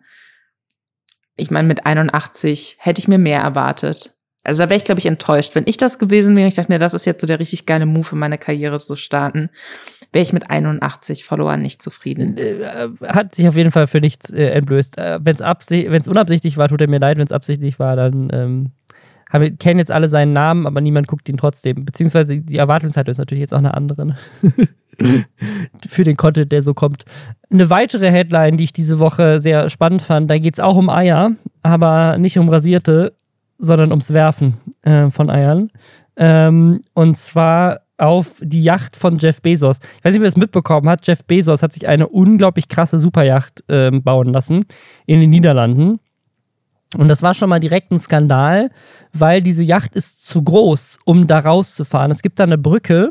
ich 1.37 1.51
meine, 1.51 1.69
mit 1.69 1.85
81 1.85 2.77
hätte 2.79 3.01
ich 3.01 3.09
mir 3.09 3.19
mehr 3.19 3.41
erwartet. 3.41 4.15
Also 4.45 4.63
da 4.63 4.71
wäre 4.71 4.79
ich, 4.79 4.85
glaube 4.85 5.01
ich, 5.01 5.07
enttäuscht. 5.07 5.55
Wenn 5.55 5.65
ich 5.67 5.77
das 5.77 5.99
gewesen 5.99 6.37
wäre, 6.37 6.49
ich 6.49 6.55
dachte 6.55 6.73
mir, 6.73 6.79
das 6.79 6.95
ist 6.95 7.05
jetzt 7.05 7.21
so 7.21 7.27
der 7.27 7.39
richtig 7.39 7.67
geile 7.67 7.87
Move 7.87 8.05
für 8.05 8.17
meine 8.17 8.39
Karriere 8.39 8.79
zu 8.79 8.97
starten, 8.97 9.51
wäre 10.13 10.23
ich 10.23 10.33
mit 10.33 10.49
81 10.49 11.25
Followern 11.25 11.61
nicht 11.61 11.83
zufrieden. 11.83 12.39
Äh, 12.39 12.89
hat 13.07 13.35
sich 13.35 13.47
auf 13.47 13.57
jeden 13.57 13.73
Fall 13.73 13.87
für 13.87 14.01
nichts 14.01 14.31
äh, 14.31 14.47
entblößt. 14.51 14.97
Äh, 14.97 15.19
wenn 15.23 15.37
es 15.37 16.09
unabsichtlich 16.09 16.57
war, 16.57 16.69
tut 16.69 16.81
er 16.81 16.89
mir 16.89 17.01
leid. 17.01 17.19
Wenn 17.19 17.27
es 17.27 17.33
absichtlich 17.33 17.79
war, 17.79 17.95
dann 17.97 18.31
ähm, 18.33 18.73
haben, 19.31 19.59
kennen 19.59 19.79
jetzt 19.79 19.91
alle 19.91 20.09
seinen 20.09 20.33
Namen, 20.33 20.67
aber 20.67 20.81
niemand 20.81 21.07
guckt 21.07 21.29
ihn 21.29 21.37
trotzdem. 21.37 21.85
Beziehungsweise 21.85 22.41
die 22.41 22.57
Erwartungshaltung 22.57 23.11
ist 23.11 23.19
natürlich 23.19 23.43
jetzt 23.43 23.55
auch 23.55 23.59
eine 23.59 23.75
andere. 23.75 24.07
Ne? 24.07 24.17
für 25.87 26.05
den 26.05 26.17
Content, 26.17 26.51
der 26.53 26.63
so 26.63 26.75
kommt. 26.75 27.05
Eine 27.51 27.71
weitere 27.71 28.11
Headline, 28.11 28.57
die 28.57 28.65
ich 28.65 28.73
diese 28.73 28.99
Woche 28.99 29.41
sehr 29.41 29.71
spannend 29.71 30.03
fand, 30.03 30.31
da 30.31 30.39
geht 30.39 30.55
es 30.55 30.61
auch 30.61 30.77
um 30.77 30.91
Eier, 30.91 31.33
aber 31.63 32.19
nicht 32.19 32.39
um 32.39 32.49
rasierte, 32.49 33.15
sondern 33.59 33.91
ums 33.91 34.13
Werfen 34.13 34.55
äh, 34.83 35.11
von 35.11 35.31
Eiern. 35.31 35.71
Ähm, 36.17 36.81
und 36.95 37.17
zwar 37.17 37.81
auf 37.97 38.37
die 38.41 38.63
Yacht 38.63 38.97
von 38.97 39.19
Jeff 39.19 39.43
Bezos. 39.43 39.81
Ich 39.99 40.05
weiß 40.05 40.13
nicht, 40.13 40.21
wer 40.21 40.29
es 40.29 40.37
mitbekommen 40.37 40.89
hat. 40.89 41.07
Jeff 41.07 41.25
Bezos 41.25 41.63
hat 41.63 41.73
sich 41.73 41.89
eine 41.89 42.09
unglaublich 42.09 42.69
krasse 42.69 42.99
Superjacht 42.99 43.65
äh, 43.69 43.91
bauen 43.91 44.33
lassen 44.33 44.65
in 45.07 45.21
den 45.21 45.31
Niederlanden. 45.31 45.99
Und 46.97 47.09
das 47.09 47.23
war 47.23 47.35
schon 47.35 47.51
mal 47.51 47.61
direkt 47.61 47.93
ein 47.93 47.99
Skandal, 47.99 48.71
weil 49.13 49.43
diese 49.43 49.63
Yacht 49.63 49.95
ist 49.95 50.27
zu 50.27 50.43
groß, 50.43 51.01
um 51.05 51.27
da 51.27 51.41
rauszufahren. 51.41 52.11
Es 52.11 52.23
gibt 52.23 52.39
da 52.39 52.45
eine 52.45 52.59
Brücke 52.59 53.11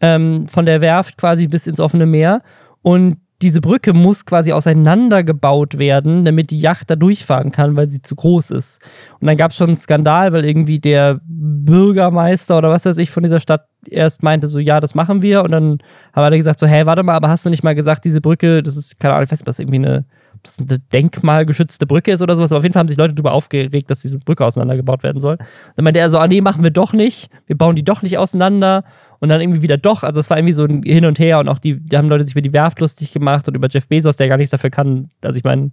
ähm, 0.00 0.48
von 0.48 0.66
der 0.66 0.80
Werft 0.80 1.16
quasi 1.16 1.46
bis 1.46 1.66
ins 1.66 1.80
offene 1.80 2.06
Meer 2.06 2.42
und 2.82 3.18
diese 3.42 3.60
Brücke 3.60 3.92
muss 3.92 4.24
quasi 4.24 4.52
auseinandergebaut 4.52 5.76
werden, 5.76 6.24
damit 6.24 6.50
die 6.50 6.60
Yacht 6.60 6.88
da 6.88 6.96
durchfahren 6.96 7.50
kann, 7.50 7.76
weil 7.76 7.90
sie 7.90 8.00
zu 8.00 8.14
groß 8.14 8.50
ist. 8.50 8.80
Und 9.20 9.26
dann 9.26 9.36
gab 9.36 9.50
es 9.50 9.56
schon 9.56 9.68
einen 9.68 9.76
Skandal, 9.76 10.32
weil 10.32 10.44
irgendwie 10.44 10.78
der 10.78 11.20
Bürgermeister 11.24 12.56
oder 12.56 12.70
was 12.70 12.86
weiß 12.86 12.96
ich 12.98 13.10
von 13.10 13.22
dieser 13.22 13.40
Stadt 13.40 13.66
erst 13.86 14.22
meinte 14.22 14.46
so, 14.46 14.58
ja, 14.58 14.80
das 14.80 14.94
machen 14.94 15.20
wir. 15.20 15.42
Und 15.42 15.50
dann 15.50 15.78
haben 16.14 16.24
alle 16.24 16.38
gesagt 16.38 16.58
so, 16.58 16.66
hey, 16.66 16.86
warte 16.86 17.02
mal, 17.02 17.14
aber 17.14 17.28
hast 17.28 17.44
du 17.44 17.50
nicht 17.50 17.64
mal 17.64 17.74
gesagt, 17.74 18.04
diese 18.04 18.20
Brücke, 18.20 18.62
das 18.62 18.76
ist, 18.76 18.98
keine 18.98 19.14
Ahnung, 19.14 19.24
ich 19.24 19.32
weiß 19.32 19.40
nicht, 19.40 19.48
was 19.48 19.58
irgendwie 19.58 19.76
eine, 19.76 20.06
das 20.44 20.58
eine 20.58 20.78
denkmalgeschützte 20.78 21.86
Brücke 21.86 22.12
ist 22.12 22.22
oder 22.22 22.36
sowas. 22.36 22.52
Aber 22.52 22.58
auf 22.58 22.62
jeden 22.62 22.72
Fall 22.72 22.80
haben 22.80 22.88
sich 22.88 22.98
Leute 22.98 23.14
darüber 23.14 23.32
aufgeregt, 23.32 23.90
dass 23.90 24.00
diese 24.00 24.18
Brücke 24.18 24.44
auseinandergebaut 24.44 25.02
werden 25.02 25.20
soll. 25.20 25.38
Dann 25.76 25.84
meinte 25.84 26.00
er 26.00 26.10
so, 26.10 26.18
ah, 26.18 26.28
nee, 26.28 26.40
machen 26.40 26.62
wir 26.62 26.70
doch 26.70 26.92
nicht. 26.92 27.30
Wir 27.46 27.56
bauen 27.56 27.76
die 27.76 27.84
doch 27.84 28.02
nicht 28.02 28.18
auseinander 28.18 28.84
und 29.20 29.28
dann 29.28 29.40
irgendwie 29.40 29.62
wieder 29.62 29.78
doch. 29.78 30.02
Also 30.02 30.20
es 30.20 30.30
war 30.30 30.38
irgendwie 30.38 30.52
so 30.52 30.64
ein 30.64 30.82
Hin 30.82 31.06
und 31.06 31.18
Her 31.18 31.38
und 31.38 31.48
auch 31.48 31.58
die, 31.58 31.84
da 31.86 31.98
haben 31.98 32.08
Leute 32.08 32.24
sich 32.24 32.34
über 32.34 32.42
die 32.42 32.52
Werft 32.52 32.80
lustig 32.80 33.12
gemacht 33.12 33.48
und 33.48 33.54
über 33.54 33.68
Jeff 33.70 33.88
Bezos, 33.88 34.16
der 34.16 34.28
gar 34.28 34.36
nichts 34.36 34.50
dafür 34.50 34.70
kann. 34.70 35.10
Also 35.22 35.38
ich 35.38 35.44
meine, 35.44 35.70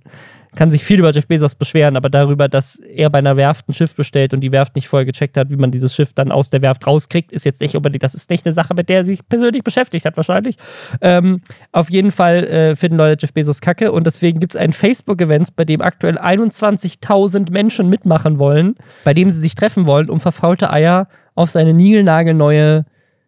kann 0.56 0.70
sich 0.70 0.84
viel 0.84 1.00
über 1.00 1.12
Jeff 1.12 1.28
Bezos 1.28 1.56
beschweren, 1.56 1.96
aber 1.96 2.10
darüber, 2.10 2.50
dass 2.50 2.76
er 2.78 3.10
bei 3.10 3.20
einer 3.20 3.38
Werft 3.38 3.70
ein 3.70 3.74
Schiff 3.74 3.96
bestellt 3.96 4.34
und 4.34 4.42
die 4.42 4.52
Werft 4.52 4.76
nicht 4.76 4.88
vorher 4.88 5.06
gecheckt 5.06 5.38
hat, 5.38 5.50
wie 5.50 5.56
man 5.56 5.72
dieses 5.72 5.96
Schiff 5.96 6.14
dann 6.14 6.32
aus 6.32 6.50
der 6.50 6.62
Werft 6.62 6.86
rauskriegt, 6.86 7.32
ist 7.32 7.46
jetzt 7.46 7.62
nicht 7.62 7.76
unbedingt, 7.76 8.04
das 8.04 8.16
ist 8.16 8.30
nicht 8.30 8.46
eine 8.46 8.54
Sache, 8.54 8.74
mit 8.74 8.90
der 8.90 8.98
er 8.98 9.04
sich 9.06 9.28
persönlich 9.28 9.64
beschäftigt 9.64 10.06
hat, 10.06 10.18
wahrscheinlich. 10.18 10.58
Ähm, 11.00 11.42
auf 11.72 11.90
jeden 11.90 12.12
Fall 12.12 12.44
äh, 12.44 12.76
finden 12.76 12.98
Leute 12.98 13.22
Jeff 13.22 13.34
Bezos 13.34 13.62
kacke 13.62 13.92
und 13.92 14.06
deswegen 14.06 14.40
gibt 14.40 14.56
es 14.56 14.60
ein 14.60 14.74
Facebook-Event, 14.74 15.56
bei 15.56 15.64
dem 15.64 15.82
aktuell 15.82 16.18
21.000 16.18 17.52
Menschen 17.52 17.88
mitmachen 17.88 18.38
wollen, 18.38 18.76
bei 19.06 19.14
dem 19.14 19.30
sie 19.30 19.40
sich 19.40 19.56
treffen 19.56 19.88
wollen, 19.88 20.10
um 20.10 20.20
verfaulte 20.20 20.72
Eier 20.72 21.08
auf 21.34 21.50
seine 21.50 21.74
niegelnagelneue 21.74 22.86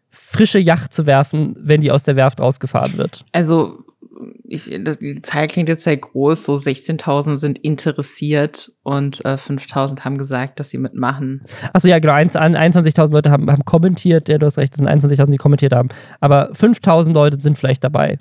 frische 0.09 0.59
Yacht 0.59 0.93
zu 0.93 1.05
werfen, 1.05 1.55
wenn 1.59 1.81
die 1.81 1.89
aus 1.89 2.03
der 2.03 2.15
Werft 2.15 2.39
rausgefahren 2.39 2.97
wird. 2.97 3.25
Also 3.31 3.79
ich, 4.43 4.69
das, 4.83 4.99
die 4.99 5.21
Zahl 5.21 5.47
klingt 5.47 5.69
jetzt 5.69 5.83
sehr 5.83 5.97
groß, 5.97 6.43
so 6.43 6.53
16.000 6.53 7.37
sind 7.37 7.59
interessiert 7.59 8.71
und 8.83 9.23
äh, 9.25 9.35
5.000 9.35 10.01
haben 10.01 10.17
gesagt, 10.17 10.59
dass 10.59 10.69
sie 10.69 10.77
mitmachen. 10.77 11.45
Achso, 11.73 11.87
ja, 11.87 11.99
genau, 11.99 12.13
21.000 12.13 13.11
Leute 13.13 13.31
haben, 13.31 13.49
haben 13.51 13.65
kommentiert, 13.65 14.29
ja, 14.29 14.37
du 14.37 14.45
hast 14.45 14.57
recht, 14.57 14.73
es 14.73 14.77
sind 14.77 14.89
21.000, 14.89 15.31
die 15.31 15.37
kommentiert 15.37 15.73
haben, 15.73 15.89
aber 16.19 16.51
5.000 16.51 17.13
Leute 17.13 17.37
sind 17.37 17.57
vielleicht 17.57 17.83
dabei. 17.83 18.19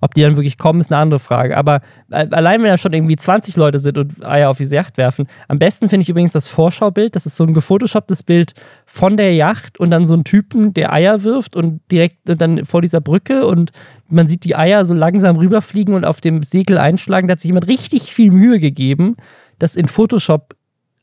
Ob 0.00 0.14
die 0.14 0.22
dann 0.22 0.36
wirklich 0.36 0.58
kommen, 0.58 0.80
ist 0.80 0.92
eine 0.92 1.00
andere 1.00 1.18
Frage. 1.18 1.56
Aber 1.56 1.80
äh, 2.10 2.26
allein 2.30 2.62
wenn 2.62 2.68
da 2.68 2.78
schon 2.78 2.92
irgendwie 2.92 3.16
20 3.16 3.56
Leute 3.56 3.78
sind 3.78 3.96
und 3.98 4.24
Eier 4.24 4.50
auf 4.50 4.58
diese 4.58 4.74
Yacht 4.74 4.98
werfen. 4.98 5.26
Am 5.48 5.58
besten 5.58 5.88
finde 5.88 6.04
ich 6.04 6.08
übrigens 6.08 6.32
das 6.32 6.48
Vorschaubild. 6.48 7.16
Das 7.16 7.26
ist 7.26 7.36
so 7.36 7.44
ein 7.44 7.54
gefotoshopptes 7.54 8.22
Bild 8.22 8.54
von 8.84 9.16
der 9.16 9.34
Yacht 9.34 9.78
und 9.80 9.90
dann 9.90 10.06
so 10.06 10.14
ein 10.14 10.24
Typen, 10.24 10.74
der 10.74 10.92
Eier 10.92 11.22
wirft 11.22 11.56
und 11.56 11.80
direkt 11.90 12.28
und 12.28 12.40
dann 12.40 12.64
vor 12.64 12.82
dieser 12.82 13.00
Brücke 13.00 13.46
und 13.46 13.72
man 14.08 14.28
sieht 14.28 14.44
die 14.44 14.54
Eier 14.54 14.84
so 14.84 14.94
langsam 14.94 15.36
rüberfliegen 15.36 15.94
und 15.94 16.04
auf 16.04 16.20
dem 16.20 16.42
Segel 16.42 16.78
einschlagen. 16.78 17.26
Da 17.26 17.32
hat 17.32 17.40
sich 17.40 17.48
jemand 17.48 17.66
richtig 17.66 18.12
viel 18.12 18.30
Mühe 18.30 18.60
gegeben, 18.60 19.16
das 19.58 19.74
in 19.74 19.88
Photoshop 19.88 20.54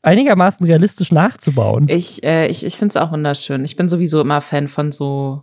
einigermaßen 0.02 0.66
realistisch 0.66 1.12
nachzubauen. 1.12 1.86
Ich, 1.88 2.22
äh, 2.22 2.46
ich, 2.48 2.64
ich 2.64 2.76
finde 2.76 2.92
es 2.92 2.96
auch 2.96 3.12
wunderschön. 3.12 3.64
Ich 3.64 3.76
bin 3.76 3.88
sowieso 3.88 4.20
immer 4.20 4.40
Fan 4.40 4.68
von 4.68 4.92
so 4.92 5.42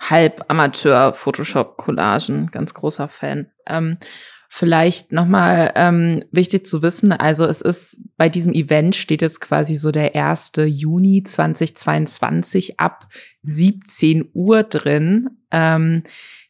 halb 0.00 0.44
Amateur-Photoshop-Collagen, 0.48 2.48
ganz 2.48 2.74
großer 2.74 3.08
Fan. 3.08 3.50
Ähm, 3.66 3.98
vielleicht 4.48 5.12
nochmal 5.12 5.72
ähm, 5.74 6.24
wichtig 6.30 6.66
zu 6.66 6.82
wissen, 6.82 7.12
also 7.12 7.44
es 7.44 7.60
ist 7.60 8.10
bei 8.16 8.28
diesem 8.28 8.52
Event 8.52 8.94
steht 8.94 9.22
jetzt 9.22 9.40
quasi 9.40 9.74
so 9.74 9.90
der 9.90 10.14
1. 10.14 10.52
Juni 10.64 11.22
2022 11.22 12.78
ab 12.78 13.08
17 13.42 14.30
Uhr 14.32 14.62
drin. 14.62 15.30
Ähm, 15.50 16.04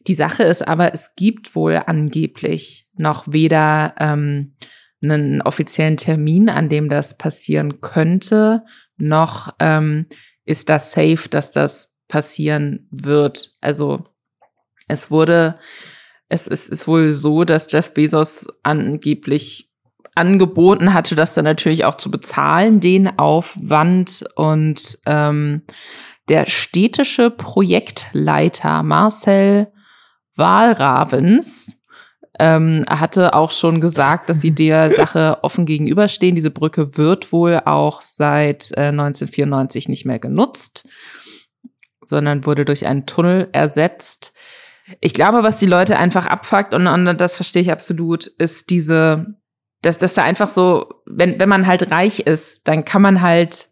die 0.07 0.15
Sache 0.15 0.43
ist 0.43 0.67
aber, 0.67 0.93
es 0.93 1.15
gibt 1.15 1.55
wohl 1.55 1.81
angeblich 1.85 2.87
noch 2.95 3.27
weder 3.27 3.95
ähm, 3.99 4.53
einen 5.03 5.41
offiziellen 5.41 5.97
Termin, 5.97 6.49
an 6.49 6.69
dem 6.69 6.89
das 6.89 7.17
passieren 7.17 7.81
könnte, 7.81 8.63
noch 8.97 9.53
ähm, 9.59 10.07
ist 10.45 10.69
das 10.69 10.91
safe, 10.91 11.29
dass 11.29 11.51
das 11.51 11.86
passieren 12.07 12.87
wird. 12.91 13.51
Also 13.61 14.05
es 14.87 15.11
wurde, 15.11 15.59
es 16.29 16.47
ist, 16.47 16.69
ist 16.69 16.87
wohl 16.87 17.11
so, 17.11 17.43
dass 17.43 17.71
Jeff 17.71 17.93
Bezos 17.93 18.47
angeblich 18.63 19.71
angeboten 20.15 20.93
hatte, 20.93 21.15
das 21.15 21.33
dann 21.33 21.45
natürlich 21.45 21.85
auch 21.85 21.95
zu 21.95 22.09
bezahlen, 22.09 22.79
den 22.79 23.19
Aufwand 23.19 24.25
und 24.35 24.97
ähm, 25.05 25.61
der 26.27 26.47
städtische 26.47 27.29
Projektleiter 27.29 28.83
Marcel 28.83 29.71
Wahlravens 30.35 31.77
ähm, 32.39 32.85
hatte 32.89 33.33
auch 33.33 33.51
schon 33.51 33.81
gesagt, 33.81 34.29
dass 34.29 34.41
sie 34.41 34.53
der 34.53 34.89
Sache 34.95 35.39
offen 35.43 35.65
gegenüberstehen. 35.65 36.35
Diese 36.35 36.51
Brücke 36.51 36.97
wird 36.97 37.31
wohl 37.31 37.61
auch 37.65 38.01
seit 38.01 38.71
äh, 38.71 38.87
1994 38.87 39.87
nicht 39.89 40.05
mehr 40.05 40.19
genutzt 40.19 40.87
sondern 42.07 42.45
wurde 42.45 42.65
durch 42.65 42.85
einen 42.85 43.05
Tunnel 43.05 43.49
ersetzt. 43.51 44.33
Ich 45.01 45.13
glaube, 45.13 45.43
was 45.43 45.59
die 45.59 45.65
Leute 45.65 45.97
einfach 45.97 46.25
abfuckt, 46.25 46.73
und, 46.73 46.87
und 46.87 47.19
das 47.19 47.35
verstehe 47.35 47.61
ich 47.61 47.71
absolut, 47.71 48.27
ist 48.27 48.69
diese, 48.69 49.25
dass, 49.81 49.97
dass 49.97 50.13
da 50.13 50.23
einfach 50.23 50.47
so, 50.47 51.01
wenn, 51.05 51.39
wenn 51.39 51.49
man 51.49 51.67
halt 51.67 51.91
reich 51.91 52.19
ist, 52.19 52.67
dann 52.67 52.85
kann 52.85 53.01
man 53.01 53.21
halt 53.21 53.69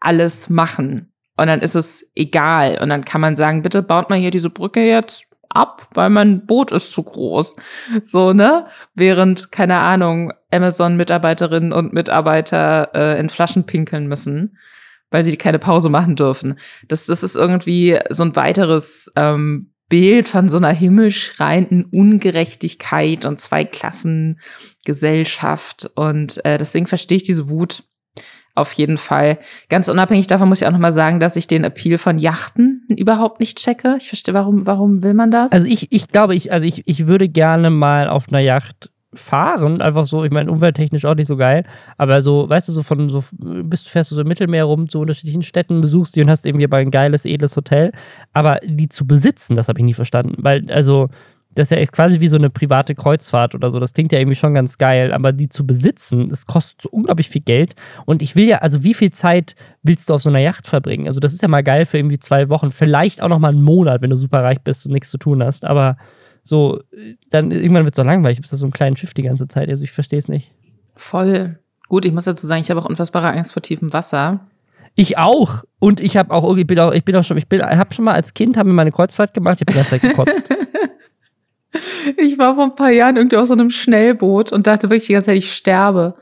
alles 0.00 0.48
machen. 0.48 1.12
Und 1.36 1.48
dann 1.48 1.60
ist 1.60 1.74
es 1.74 2.08
egal. 2.14 2.78
Und 2.80 2.88
dann 2.88 3.04
kann 3.04 3.20
man 3.20 3.36
sagen, 3.36 3.62
bitte 3.62 3.82
baut 3.82 4.08
mal 4.08 4.18
hier 4.18 4.30
diese 4.30 4.50
Brücke 4.50 4.86
jetzt 4.86 5.26
ab, 5.48 5.88
weil 5.94 6.10
mein 6.10 6.46
Boot 6.46 6.72
ist 6.72 6.92
zu 6.92 7.02
groß. 7.02 7.56
So, 8.02 8.32
ne? 8.32 8.66
Während, 8.94 9.52
keine 9.52 9.78
Ahnung, 9.78 10.32
Amazon-Mitarbeiterinnen 10.50 11.72
und 11.72 11.92
Mitarbeiter 11.92 12.90
äh, 12.94 13.20
in 13.20 13.28
Flaschen 13.28 13.64
pinkeln 13.64 14.06
müssen 14.06 14.56
weil 15.14 15.24
sie 15.24 15.36
keine 15.36 15.60
Pause 15.60 15.90
machen 15.90 16.16
dürfen. 16.16 16.58
Das, 16.88 17.06
das 17.06 17.22
ist 17.22 17.36
irgendwie 17.36 18.00
so 18.10 18.24
ein 18.24 18.34
weiteres 18.34 19.12
ähm, 19.14 19.70
Bild 19.88 20.26
von 20.26 20.48
so 20.48 20.56
einer 20.56 20.72
himmelschreienden 20.72 21.84
Ungerechtigkeit 21.84 23.24
und 23.24 23.38
Zweiklassengesellschaft. 23.38 25.88
Und 25.94 26.44
äh, 26.44 26.58
deswegen 26.58 26.88
verstehe 26.88 27.18
ich 27.18 27.22
diese 27.22 27.48
Wut 27.48 27.84
auf 28.56 28.72
jeden 28.72 28.98
Fall. 28.98 29.38
Ganz 29.68 29.86
unabhängig 29.86 30.26
davon 30.26 30.48
muss 30.48 30.60
ich 30.60 30.66
auch 30.66 30.72
nochmal 30.72 30.92
sagen, 30.92 31.20
dass 31.20 31.36
ich 31.36 31.46
den 31.46 31.62
Appeal 31.62 31.98
von 31.98 32.18
Yachten 32.18 32.84
überhaupt 32.88 33.38
nicht 33.38 33.58
checke. 33.58 33.94
Ich 33.98 34.08
verstehe, 34.08 34.34
warum, 34.34 34.66
warum 34.66 35.04
will 35.04 35.14
man 35.14 35.30
das? 35.30 35.52
Also 35.52 35.68
ich, 35.68 35.92
ich 35.92 36.08
glaube, 36.08 36.34
ich, 36.34 36.50
also 36.50 36.66
ich, 36.66 36.82
ich 36.86 37.06
würde 37.06 37.28
gerne 37.28 37.70
mal 37.70 38.08
auf 38.08 38.30
einer 38.30 38.40
Yacht 38.40 38.90
fahren, 39.16 39.80
einfach 39.80 40.04
so, 40.04 40.24
ich 40.24 40.30
meine, 40.30 40.50
umwelttechnisch 40.50 41.04
auch 41.04 41.14
nicht 41.14 41.26
so 41.26 41.36
geil, 41.36 41.64
aber 41.98 42.22
so, 42.22 42.48
weißt 42.48 42.68
du, 42.68 42.72
so 42.72 42.82
von 42.82 43.08
so, 43.08 43.22
bist, 43.32 43.88
fährst 43.88 44.10
du 44.10 44.14
so 44.14 44.22
im 44.22 44.28
Mittelmeer 44.28 44.64
rum 44.64 44.88
zu 44.88 45.00
unterschiedlichen 45.00 45.42
Städten, 45.42 45.80
besuchst 45.80 46.16
die 46.16 46.22
und 46.22 46.30
hast 46.30 46.46
irgendwie 46.46 46.66
bei 46.66 46.80
ein 46.80 46.90
geiles, 46.90 47.24
edles 47.24 47.56
Hotel, 47.56 47.92
aber 48.32 48.60
die 48.64 48.88
zu 48.88 49.06
besitzen, 49.06 49.56
das 49.56 49.68
habe 49.68 49.78
ich 49.78 49.84
nie 49.84 49.94
verstanden, 49.94 50.36
weil, 50.38 50.70
also, 50.70 51.08
das 51.54 51.70
ist 51.70 51.78
ja 51.78 51.86
quasi 51.86 52.20
wie 52.20 52.28
so 52.28 52.36
eine 52.36 52.50
private 52.50 52.94
Kreuzfahrt 52.94 53.54
oder 53.54 53.70
so. 53.70 53.78
Das 53.78 53.92
klingt 53.92 54.12
ja 54.12 54.18
irgendwie 54.18 54.36
schon 54.36 54.54
ganz 54.54 54.78
geil, 54.78 55.12
aber 55.12 55.32
die 55.32 55.48
zu 55.48 55.66
besitzen, 55.66 56.30
das 56.30 56.46
kostet 56.46 56.82
so 56.82 56.88
unglaublich 56.90 57.28
viel 57.28 57.42
Geld. 57.42 57.74
Und 58.06 58.22
ich 58.22 58.34
will 58.34 58.46
ja, 58.46 58.58
also 58.58 58.82
wie 58.82 58.94
viel 58.94 59.12
Zeit 59.12 59.54
willst 59.82 60.10
du 60.10 60.14
auf 60.14 60.22
so 60.22 60.30
einer 60.30 60.40
Yacht 60.40 60.66
verbringen? 60.66 61.06
Also, 61.06 61.20
das 61.20 61.32
ist 61.32 61.42
ja 61.42 61.48
mal 61.48 61.62
geil 61.62 61.84
für 61.84 61.98
irgendwie 61.98 62.18
zwei 62.18 62.48
Wochen, 62.48 62.70
vielleicht 62.70 63.22
auch 63.22 63.28
noch 63.28 63.38
mal 63.38 63.52
einen 63.52 63.62
Monat, 63.62 64.02
wenn 64.02 64.10
du 64.10 64.16
super 64.16 64.42
reich 64.42 64.60
bist 64.62 64.84
und 64.86 64.92
nichts 64.92 65.10
zu 65.10 65.18
tun 65.18 65.42
hast. 65.42 65.64
Aber 65.64 65.96
so, 66.44 66.80
dann 67.30 67.50
irgendwann 67.50 67.84
wird 67.84 67.94
es 67.94 67.96
doch 67.96 68.04
langweilig. 68.04 68.36
Du 68.36 68.42
bist 68.42 68.52
da 68.52 68.58
so 68.58 68.66
ein 68.66 68.72
kleines 68.72 69.00
Schiff 69.00 69.14
die 69.14 69.22
ganze 69.22 69.48
Zeit. 69.48 69.70
Also 69.70 69.82
ich 69.82 69.92
verstehe 69.92 70.18
es 70.18 70.28
nicht. 70.28 70.52
Voll. 70.94 71.58
Gut, 71.88 72.04
ich 72.04 72.12
muss 72.12 72.24
dazu 72.24 72.46
sagen, 72.46 72.60
ich 72.60 72.70
habe 72.70 72.80
auch 72.80 72.86
unfassbare 72.86 73.28
Angst 73.28 73.52
vor 73.52 73.62
tiefem 73.62 73.92
Wasser. 73.92 74.46
Ich 74.94 75.18
auch. 75.18 75.64
Und 75.78 76.00
ich 76.00 76.16
habe 76.16 76.32
auch, 76.32 76.56
ich 76.56 76.66
bin 76.66 76.78
auch, 76.78 76.92
ich 76.92 77.04
bin 77.04 77.16
auch 77.16 77.24
schon, 77.24 77.38
ich 77.38 77.48
bin, 77.48 77.62
habe 77.62 77.94
schon 77.94 78.04
mal 78.04 78.14
als 78.14 78.34
Kind, 78.34 78.56
haben 78.56 78.68
wir 78.68 78.74
meine 78.74 78.92
Kreuzfahrt 78.92 79.34
gemacht, 79.34 79.56
ich 79.56 79.60
habe 79.62 79.72
die 79.72 79.78
ganze 79.78 79.90
Zeit 79.90 80.02
gekotzt. 80.02 80.44
ich 82.16 82.38
war 82.38 82.54
vor 82.54 82.64
ein 82.64 82.76
paar 82.76 82.90
Jahren 82.90 83.16
irgendwie 83.16 83.36
auf 83.36 83.48
so 83.48 83.54
einem 83.54 83.70
Schnellboot 83.70 84.52
und 84.52 84.66
dachte 84.66 84.90
wirklich 84.90 85.06
die 85.06 85.14
ganze 85.14 85.30
Zeit, 85.30 85.38
ich 85.38 85.52
sterbe. 85.52 86.14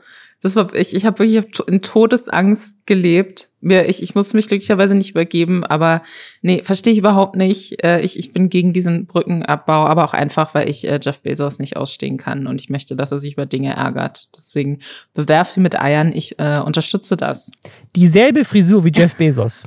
Das 0.43 0.57
war 0.57 0.75
ich, 0.75 0.93
ich 0.93 1.05
habe 1.05 1.19
wirklich 1.19 1.61
in 1.67 1.81
Todesangst 1.81 2.75
gelebt. 2.85 3.49
Mir, 3.61 3.87
ich, 3.87 4.03
ich 4.03 4.13
muss 4.13 4.33
mich 4.33 4.47
glücklicherweise 4.47 4.93
nicht 4.93 5.11
übergeben, 5.11 5.63
aber 5.63 6.03
nee, 6.41 6.61
verstehe 6.65 6.91
ich 6.91 6.99
überhaupt 6.99 7.37
nicht. 7.37 7.81
Äh, 7.81 8.01
ich, 8.01 8.19
ich 8.19 8.33
bin 8.33 8.49
gegen 8.49 8.73
diesen 8.73 9.05
Brückenabbau, 9.05 9.85
aber 9.85 10.03
auch 10.03 10.13
einfach, 10.13 10.53
weil 10.53 10.69
ich 10.69 10.85
äh, 10.85 10.99
Jeff 11.01 11.21
Bezos 11.21 11.59
nicht 11.59 11.77
ausstehen 11.77 12.17
kann 12.17 12.45
und 12.45 12.59
ich 12.59 12.69
möchte, 12.69 12.97
dass 12.97 13.13
er 13.13 13.19
sich 13.19 13.33
über 13.33 13.45
Dinge 13.45 13.73
ärgert. 13.73 14.27
Deswegen 14.35 14.79
bewerf 15.13 15.49
sie 15.49 15.61
mit 15.61 15.79
Eiern, 15.79 16.11
ich 16.11 16.37
äh, 16.39 16.59
unterstütze 16.59 17.15
das. 17.15 17.49
Dieselbe 17.95 18.43
Frisur 18.43 18.83
wie 18.83 18.91
Jeff 18.93 19.15
Bezos 19.15 19.63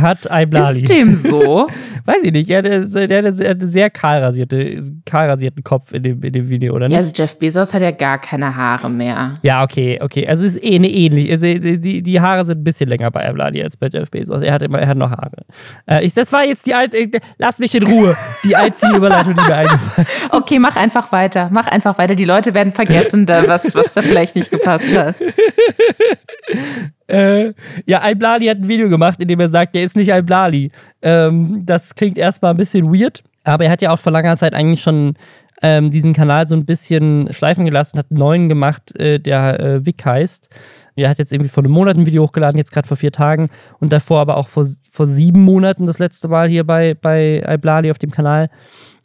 hat 0.00 0.26
Iblali. 0.30 0.78
Ist 0.78 0.88
dem 0.88 1.14
so? 1.14 1.68
Weiß 2.04 2.22
ich 2.22 2.32
nicht. 2.32 2.48
Er 2.48 2.58
hat, 2.58 2.66
einen 2.66 3.66
sehr 3.66 3.90
kahl, 3.90 4.22
rasierte, 4.22 4.78
kahl 5.04 5.28
rasierten 5.28 5.64
Kopf 5.64 5.92
in 5.92 6.02
dem, 6.02 6.22
in 6.22 6.32
dem 6.32 6.48
Video, 6.48 6.74
oder 6.74 6.88
nicht? 6.88 6.94
Ja, 6.94 6.98
also 6.98 7.12
Jeff 7.14 7.38
Bezos 7.38 7.74
hat 7.74 7.82
ja 7.82 7.90
gar 7.90 8.18
keine 8.20 8.54
Haare 8.54 8.88
mehr. 8.88 9.38
Ja, 9.42 9.64
okay, 9.64 9.98
okay. 10.00 10.26
Also 10.26 10.44
es 10.44 10.56
ist 10.56 10.64
eh 10.64 10.76
eine 10.76 10.88
ähnlich. 10.88 11.30
Also 11.32 11.46
die, 11.46 12.02
die 12.02 12.20
Haare 12.20 12.44
sind 12.44 12.60
ein 12.60 12.64
bisschen 12.64 12.88
länger 12.88 13.10
bei 13.10 13.28
Iblali 13.28 13.62
als 13.62 13.76
bei 13.76 13.88
Jeff 13.88 14.10
Bezos. 14.10 14.42
Er 14.42 14.52
hat 14.52 14.62
immer, 14.62 14.78
er 14.78 14.88
hat 14.88 14.96
noch 14.96 15.10
Haare. 15.10 15.44
Äh, 15.88 16.04
ich, 16.04 16.14
das 16.14 16.32
war 16.32 16.44
jetzt 16.44 16.66
die 16.66 16.74
einzige, 16.74 17.18
lass 17.38 17.58
mich 17.58 17.74
in 17.74 17.82
Ruhe. 17.82 18.16
Die 18.44 18.54
einzige 18.54 18.96
Überleitung, 18.96 19.34
die 19.34 19.40
mir 19.40 19.56
eingefallen 19.56 20.08
ist. 20.08 20.32
Okay, 20.32 20.58
mach 20.60 20.76
einfach 20.76 21.10
weiter. 21.10 21.50
Mach 21.52 21.66
einfach 21.66 21.98
weiter. 21.98 22.14
Die 22.14 22.24
Leute 22.24 22.54
werden 22.54 22.72
vergessen, 22.72 23.26
da, 23.26 23.46
was, 23.48 23.74
was 23.74 23.92
da 23.94 24.02
vielleicht 24.02 24.36
nicht 24.36 24.50
gepasst 24.50 24.96
hat. 24.96 25.16
Äh, 27.06 27.52
ja, 27.86 28.00
Al-Blali 28.00 28.46
hat 28.46 28.58
ein 28.58 28.68
Video 28.68 28.88
gemacht, 28.88 29.20
in 29.20 29.28
dem 29.28 29.40
er 29.40 29.48
sagt, 29.48 29.76
er 29.76 29.84
ist 29.84 29.96
nicht 29.96 30.12
Al-Blali. 30.12 30.70
Ähm, 31.02 31.62
das 31.64 31.94
klingt 31.94 32.18
erstmal 32.18 32.52
ein 32.52 32.56
bisschen 32.56 32.92
weird, 32.92 33.22
aber 33.44 33.64
er 33.64 33.70
hat 33.70 33.82
ja 33.82 33.92
auch 33.92 33.98
vor 33.98 34.12
langer 34.12 34.36
Zeit 34.36 34.54
eigentlich 34.54 34.82
schon 34.82 35.14
ähm, 35.62 35.90
diesen 35.90 36.12
Kanal 36.12 36.46
so 36.46 36.54
ein 36.54 36.64
bisschen 36.64 37.32
schleifen 37.32 37.64
gelassen, 37.64 37.98
hat 37.98 38.10
einen 38.10 38.18
neuen 38.18 38.48
gemacht, 38.48 38.96
äh, 38.98 39.18
der 39.18 39.60
äh, 39.60 39.86
Vic 39.86 40.04
heißt. 40.04 40.50
Er 40.96 41.08
hat 41.08 41.18
jetzt 41.18 41.32
irgendwie 41.32 41.50
vor 41.50 41.62
einem 41.62 41.72
Monat 41.72 41.96
ein 41.96 42.06
Video 42.06 42.24
hochgeladen, 42.24 42.58
jetzt 42.58 42.72
gerade 42.72 42.88
vor 42.88 42.96
vier 42.96 43.12
Tagen 43.12 43.48
und 43.80 43.92
davor 43.92 44.20
aber 44.20 44.36
auch 44.36 44.48
vor, 44.48 44.66
vor 44.90 45.06
sieben 45.06 45.42
Monaten 45.42 45.86
das 45.86 45.98
letzte 45.98 46.28
Mal 46.28 46.48
hier 46.48 46.64
bei, 46.64 46.94
bei 46.94 47.44
Al-Blali 47.44 47.90
auf 47.90 47.98
dem 47.98 48.10
Kanal. 48.10 48.50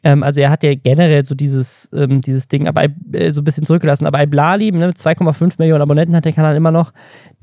Ähm, 0.03 0.23
also 0.23 0.41
er 0.41 0.49
hat 0.49 0.63
ja 0.63 0.73
generell 0.75 1.23
so 1.25 1.35
dieses, 1.35 1.89
ähm, 1.93 2.21
dieses 2.21 2.47
Ding 2.47 2.67
aber 2.67 2.85
äh, 3.11 3.31
so 3.31 3.41
ein 3.41 3.43
bisschen 3.43 3.65
zurückgelassen. 3.65 4.05
Aber 4.05 4.21
Iblali, 4.21 4.71
ne, 4.71 4.89
2,5 4.91 5.55
Millionen 5.59 5.81
Abonnenten 5.81 6.15
hat 6.15 6.25
der 6.25 6.33
Kanal 6.33 6.55
immer 6.55 6.71
noch, 6.71 6.91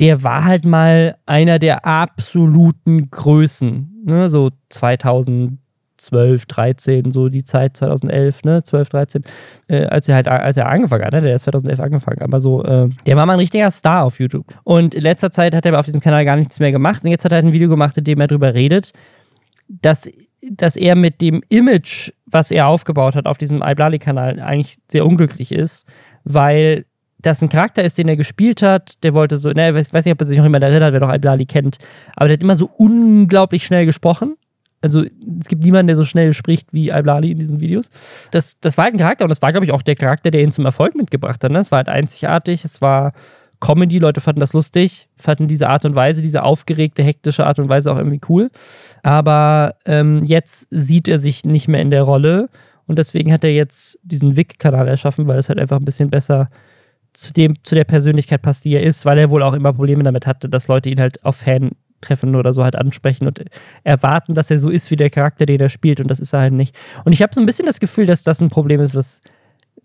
der 0.00 0.22
war 0.22 0.44
halt 0.44 0.64
mal 0.64 1.16
einer 1.26 1.58
der 1.58 1.86
absoluten 1.86 3.10
Größen. 3.10 4.02
Ne? 4.04 4.28
So 4.28 4.50
2012, 4.70 6.46
13, 6.46 7.12
so 7.12 7.28
die 7.28 7.44
Zeit 7.44 7.76
2011, 7.76 8.44
ne, 8.44 8.62
12, 8.62 8.88
13, 8.88 9.24
äh, 9.68 9.84
als 9.84 10.08
er 10.08 10.16
halt, 10.16 10.26
als 10.26 10.56
er 10.56 10.68
angefangen 10.68 11.04
hat, 11.04 11.12
ne? 11.12 11.22
der 11.22 11.36
ist 11.36 11.42
2011 11.42 11.80
angefangen, 11.80 12.22
aber 12.22 12.40
so, 12.40 12.64
äh, 12.64 12.88
der 13.06 13.16
war 13.16 13.26
mal 13.26 13.34
ein 13.34 13.38
richtiger 13.38 13.70
Star 13.70 14.04
auf 14.04 14.18
YouTube. 14.18 14.46
Und 14.64 14.94
in 14.94 15.02
letzter 15.02 15.30
Zeit 15.30 15.54
hat 15.54 15.64
er 15.64 15.72
aber 15.72 15.80
auf 15.80 15.86
diesem 15.86 16.00
Kanal 16.00 16.24
gar 16.24 16.36
nichts 16.36 16.58
mehr 16.58 16.72
gemacht 16.72 17.04
und 17.04 17.10
jetzt 17.10 17.24
hat 17.24 17.32
er 17.32 17.36
halt 17.36 17.46
ein 17.46 17.52
Video 17.52 17.68
gemacht, 17.68 17.96
in 17.98 18.04
dem 18.04 18.20
er 18.20 18.26
darüber 18.26 18.54
redet, 18.54 18.92
dass 19.68 20.08
dass 20.42 20.76
er 20.76 20.94
mit 20.94 21.20
dem 21.20 21.42
Image, 21.48 22.12
was 22.26 22.50
er 22.50 22.68
aufgebaut 22.68 23.14
hat 23.14 23.26
auf 23.26 23.38
diesem 23.38 23.62
Iblali-Kanal, 23.62 24.40
eigentlich 24.40 24.76
sehr 24.88 25.06
unglücklich 25.06 25.52
ist, 25.52 25.86
weil 26.24 26.84
das 27.20 27.42
ein 27.42 27.48
Charakter 27.48 27.84
ist, 27.84 27.98
den 27.98 28.08
er 28.08 28.16
gespielt 28.16 28.62
hat. 28.62 29.02
Der 29.02 29.14
wollte 29.14 29.38
so, 29.38 29.50
ne, 29.50 29.70
ich 29.70 29.92
weiß 29.92 30.04
nicht, 30.04 30.12
ob 30.12 30.20
er 30.20 30.26
sich 30.26 30.38
noch 30.38 30.44
immer 30.44 30.62
erinnert, 30.62 30.92
wer 30.92 31.00
doch 31.00 31.12
Iblali 31.12 31.46
kennt, 31.46 31.78
aber 32.14 32.28
der 32.28 32.34
hat 32.36 32.42
immer 32.42 32.56
so 32.56 32.70
unglaublich 32.76 33.64
schnell 33.64 33.86
gesprochen. 33.86 34.36
Also 34.80 35.04
es 35.40 35.48
gibt 35.48 35.64
niemanden, 35.64 35.88
der 35.88 35.96
so 35.96 36.04
schnell 36.04 36.32
spricht 36.32 36.72
wie 36.72 36.90
Iblali 36.90 37.32
in 37.32 37.38
diesen 37.38 37.58
Videos. 37.58 37.90
Das, 38.30 38.60
das 38.60 38.76
war 38.78 38.84
halt 38.84 38.94
ein 38.94 38.98
Charakter 38.98 39.24
und 39.24 39.30
das 39.30 39.42
war, 39.42 39.50
glaube 39.50 39.66
ich, 39.66 39.72
auch 39.72 39.82
der 39.82 39.96
Charakter, 39.96 40.30
der 40.30 40.42
ihn 40.42 40.52
zum 40.52 40.64
Erfolg 40.64 40.94
mitgebracht 40.94 41.42
hat. 41.42 41.50
Ne? 41.50 41.58
Es 41.58 41.72
war 41.72 41.78
halt 41.78 41.88
einzigartig, 41.88 42.64
es 42.64 42.80
war 42.80 43.12
Comedy, 43.60 43.98
Leute 43.98 44.20
fanden 44.20 44.40
das 44.40 44.52
lustig, 44.52 45.08
fanden 45.16 45.48
diese 45.48 45.68
Art 45.68 45.84
und 45.84 45.94
Weise, 45.94 46.22
diese 46.22 46.42
aufgeregte, 46.42 47.02
hektische 47.02 47.46
Art 47.46 47.58
und 47.58 47.68
Weise 47.68 47.92
auch 47.92 47.96
irgendwie 47.96 48.20
cool. 48.28 48.50
Aber 49.02 49.74
ähm, 49.84 50.22
jetzt 50.24 50.68
sieht 50.70 51.08
er 51.08 51.18
sich 51.18 51.44
nicht 51.44 51.68
mehr 51.68 51.82
in 51.82 51.90
der 51.90 52.02
Rolle 52.02 52.48
und 52.86 52.98
deswegen 52.98 53.32
hat 53.32 53.44
er 53.44 53.52
jetzt 53.52 53.98
diesen 54.02 54.36
Wick-Kanal 54.36 54.88
erschaffen, 54.88 55.26
weil 55.26 55.38
es 55.38 55.48
halt 55.48 55.58
einfach 55.58 55.78
ein 55.78 55.84
bisschen 55.84 56.10
besser 56.10 56.48
zu, 57.12 57.32
dem, 57.32 57.62
zu 57.64 57.74
der 57.74 57.84
Persönlichkeit 57.84 58.42
passt, 58.42 58.64
die 58.64 58.74
er 58.74 58.82
ist, 58.82 59.04
weil 59.04 59.18
er 59.18 59.30
wohl 59.30 59.42
auch 59.42 59.54
immer 59.54 59.72
Probleme 59.72 60.04
damit 60.04 60.26
hatte, 60.26 60.48
dass 60.48 60.68
Leute 60.68 60.88
ihn 60.88 61.00
halt 61.00 61.24
auf 61.24 61.36
Fan-Treffen 61.36 62.36
oder 62.36 62.52
so 62.52 62.62
halt 62.62 62.76
ansprechen 62.76 63.26
und 63.26 63.44
erwarten, 63.82 64.34
dass 64.34 64.50
er 64.50 64.58
so 64.58 64.70
ist 64.70 64.90
wie 64.90 64.96
der 64.96 65.10
Charakter, 65.10 65.46
den 65.46 65.60
er 65.60 65.68
spielt 65.68 66.00
und 66.00 66.08
das 66.08 66.20
ist 66.20 66.32
er 66.32 66.40
halt 66.40 66.52
nicht. 66.52 66.74
Und 67.04 67.12
ich 67.12 67.22
habe 67.22 67.34
so 67.34 67.40
ein 67.40 67.46
bisschen 67.46 67.66
das 67.66 67.80
Gefühl, 67.80 68.06
dass 68.06 68.22
das 68.22 68.40
ein 68.40 68.50
Problem 68.50 68.80
ist, 68.80 68.94
was 68.94 69.20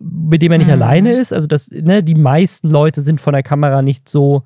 mit 0.04 0.42
dem 0.42 0.52
er 0.52 0.58
nicht 0.58 0.66
mhm. 0.66 0.74
alleine 0.74 1.12
ist. 1.12 1.32
Also, 1.32 1.46
dass, 1.46 1.70
ne, 1.70 2.02
die 2.02 2.14
meisten 2.14 2.70
Leute 2.70 3.00
sind 3.02 3.20
von 3.20 3.32
der 3.32 3.42
Kamera 3.42 3.82
nicht 3.82 4.08
so 4.08 4.44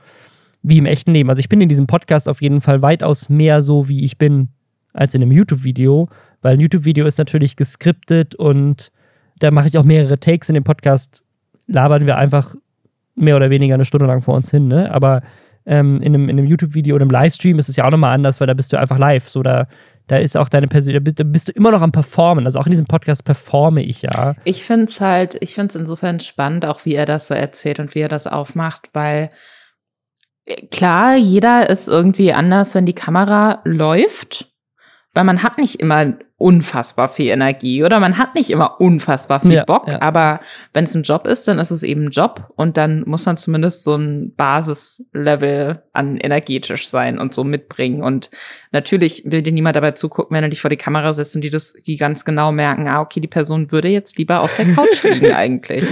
wie 0.63 0.79
im 0.79 0.87
echten 0.87 1.13
Leben. 1.13 1.29
Also, 1.29 1.41
ich 1.41 1.49
bin 1.49 1.61
in 1.61 1.69
diesem 1.69 1.87
Podcast 1.87 2.29
auf 2.29 2.43
jeden 2.43 2.61
Fall 2.61 2.83
weitaus 2.83 3.29
mehr 3.29 3.63
so, 3.63 3.89
wie 3.89 4.05
ich 4.05 4.19
bin, 4.19 4.49
als 4.93 5.15
in 5.15 5.23
einem 5.23 5.33
YouTube-Video, 5.33 6.09
weil 6.43 6.55
ein 6.55 6.61
YouTube-Video 6.61 7.07
ist 7.07 7.19
natürlich 7.19 7.57
geskriptet 7.57 8.35
und 8.35 8.91
da 9.39 9.51
mache 9.51 9.69
ich 9.69 9.79
auch 9.79 9.85
mehrere 9.85 10.19
Takes. 10.19 10.49
In 10.49 10.55
dem 10.55 10.65
Podcast 10.65 11.25
labern 11.67 12.07
wir 12.07 12.17
einfach 12.17 12.55
mehr 13.15 13.37
oder 13.37 13.51
weniger 13.51 13.75
eine 13.75 13.85
Stunde 13.85 14.07
lang 14.07 14.23
vor 14.23 14.35
uns 14.35 14.51
hin, 14.51 14.69
ne? 14.69 14.91
Aber 14.93 15.23
ähm, 15.67 16.01
in 16.01 16.15
einem, 16.15 16.29
in 16.29 16.39
einem 16.39 16.47
YouTube-Video 16.47 16.97
oder 16.97 17.03
einem 17.03 17.11
Livestream 17.11 17.59
ist 17.59 17.69
es 17.69 17.77
ja 17.77 17.85
auch 17.85 17.91
nochmal 17.91 18.15
anders, 18.15 18.41
weil 18.41 18.47
da 18.47 18.55
bist 18.55 18.73
du 18.73 18.79
einfach 18.79 18.99
live. 18.99 19.29
So, 19.29 19.43
da 19.43 19.69
da 20.09 20.17
ist 20.17 20.37
auch 20.37 20.49
deine 20.49 20.67
Persönlichkeit, 20.67 21.21
da 21.21 21.25
bist 21.25 21.49
du 21.49 21.53
immer 21.53 21.71
noch 21.71 21.83
am 21.83 21.93
Performen. 21.93 22.47
Also 22.47 22.59
auch 22.59 22.67
in 22.67 22.71
diesem 22.71 22.87
Podcast 22.87 23.25
performe 23.25 23.83
ich 23.83 24.03
ja. 24.03 24.35
Ich 24.45 24.65
finde 24.65 24.87
es 24.87 25.01
halt, 25.01 25.37
ich 25.41 25.55
finde 25.55 25.69
es 25.69 25.75
insofern 25.77 26.19
spannend, 26.19 26.67
auch 26.67 26.85
wie 26.85 26.95
er 26.95 27.07
das 27.07 27.29
so 27.29 27.35
erzählt 27.35 27.79
und 27.79 27.95
wie 27.95 28.01
er 28.01 28.09
das 28.09 28.27
aufmacht, 28.27 28.89
weil 28.95 29.31
äh, 30.47 30.67
klar, 30.67 31.17
jeder 31.17 31.69
ist 31.71 31.89
irgendwie 31.89 32.33
anders, 32.33 32.75
wenn 32.75 32.87
die 32.87 32.95
Kamera 32.95 33.61
läuft 33.65 34.51
weil 35.15 35.25
man 35.25 35.43
hat 35.43 35.59
nicht 35.59 35.81
immer 35.81 36.15
unfassbar 36.37 37.09
viel 37.09 37.29
Energie 37.31 37.83
oder 37.83 37.99
man 37.99 38.19
hat 38.19 38.37
nicht 38.37 38.51
immer 38.51 38.81
unfassbar 38.81 39.41
viel 39.41 39.55
ja, 39.55 39.65
Bock, 39.65 39.89
ja. 39.89 40.01
aber 40.01 40.41
wenn 40.73 40.85
es 40.85 40.95
ein 40.95 41.03
Job 41.03 41.27
ist, 41.27 41.49
dann 41.49 41.59
ist 41.59 41.73
es 41.73 41.83
eben 41.83 42.05
ein 42.05 42.11
Job 42.11 42.53
und 42.55 42.77
dann 42.77 43.03
muss 43.07 43.27
man 43.27 43.37
zumindest 43.37 43.83
so 43.83 43.97
ein 43.97 44.35
Basislevel 44.37 45.83
an 45.93 46.17
energetisch 46.19 46.89
sein 46.89 47.19
und 47.19 47.35
so 47.35 47.43
mitbringen 47.43 48.03
und 48.03 48.31
natürlich 48.71 49.25
will 49.27 49.43
dir 49.43 49.53
niemand 49.53 49.75
dabei 49.75 49.93
zugucken, 49.93 50.37
wenn 50.37 50.45
er 50.45 50.51
dich 50.51 50.61
vor 50.61 50.71
die 50.71 50.77
Kamera 50.77 51.13
setzt 51.13 51.35
und 51.35 51.43
die 51.43 51.51
das, 51.51 51.73
die 51.73 51.97
ganz 51.97 52.25
genau 52.25 52.53
merken, 52.53 52.87
ah, 52.87 53.01
okay, 53.01 53.21
die 53.21 53.29
Person 53.29 53.73
würde 53.73 53.89
jetzt 53.89 54.19
lieber 54.19 54.41
auf 54.41 54.55
der 54.57 54.67
Couch 54.75 55.03
liegen 55.03 55.33
eigentlich 55.35 55.85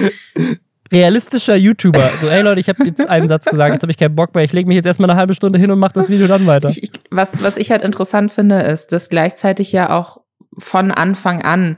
realistischer 0.93 1.57
YouTuber. 1.57 2.11
So, 2.21 2.29
ey 2.29 2.43
Leute, 2.43 2.61
ich 2.61 2.69
habe 2.69 2.83
jetzt 2.85 3.07
einen 3.09 3.29
Satz 3.29 3.45
gesagt, 3.45 3.73
jetzt 3.75 3.83
habe 3.83 3.91
ich 3.91 3.99
keinen 3.99 4.15
Bock 4.15 4.35
mehr. 4.35 4.45
Ich 4.45 4.53
lege 4.53 4.67
mich 4.67 4.77
jetzt 4.77 4.87
erstmal 4.87 5.11
eine 5.11 5.19
halbe 5.19 5.35
Stunde 5.35 5.59
hin 5.59 5.71
und 5.71 5.79
mache 5.79 5.93
das 5.93 6.09
Video 6.09 6.27
dann 6.27 6.47
weiter. 6.47 6.69
Ich, 6.71 6.91
was, 7.11 7.43
was 7.43 7.57
ich 7.57 7.71
halt 7.71 7.83
interessant 7.83 8.33
finde, 8.33 8.61
ist, 8.63 8.93
dass 8.93 9.09
gleichzeitig 9.09 9.73
ja 9.73 9.91
auch 9.91 10.21
von 10.57 10.91
Anfang 10.91 11.43
an 11.43 11.77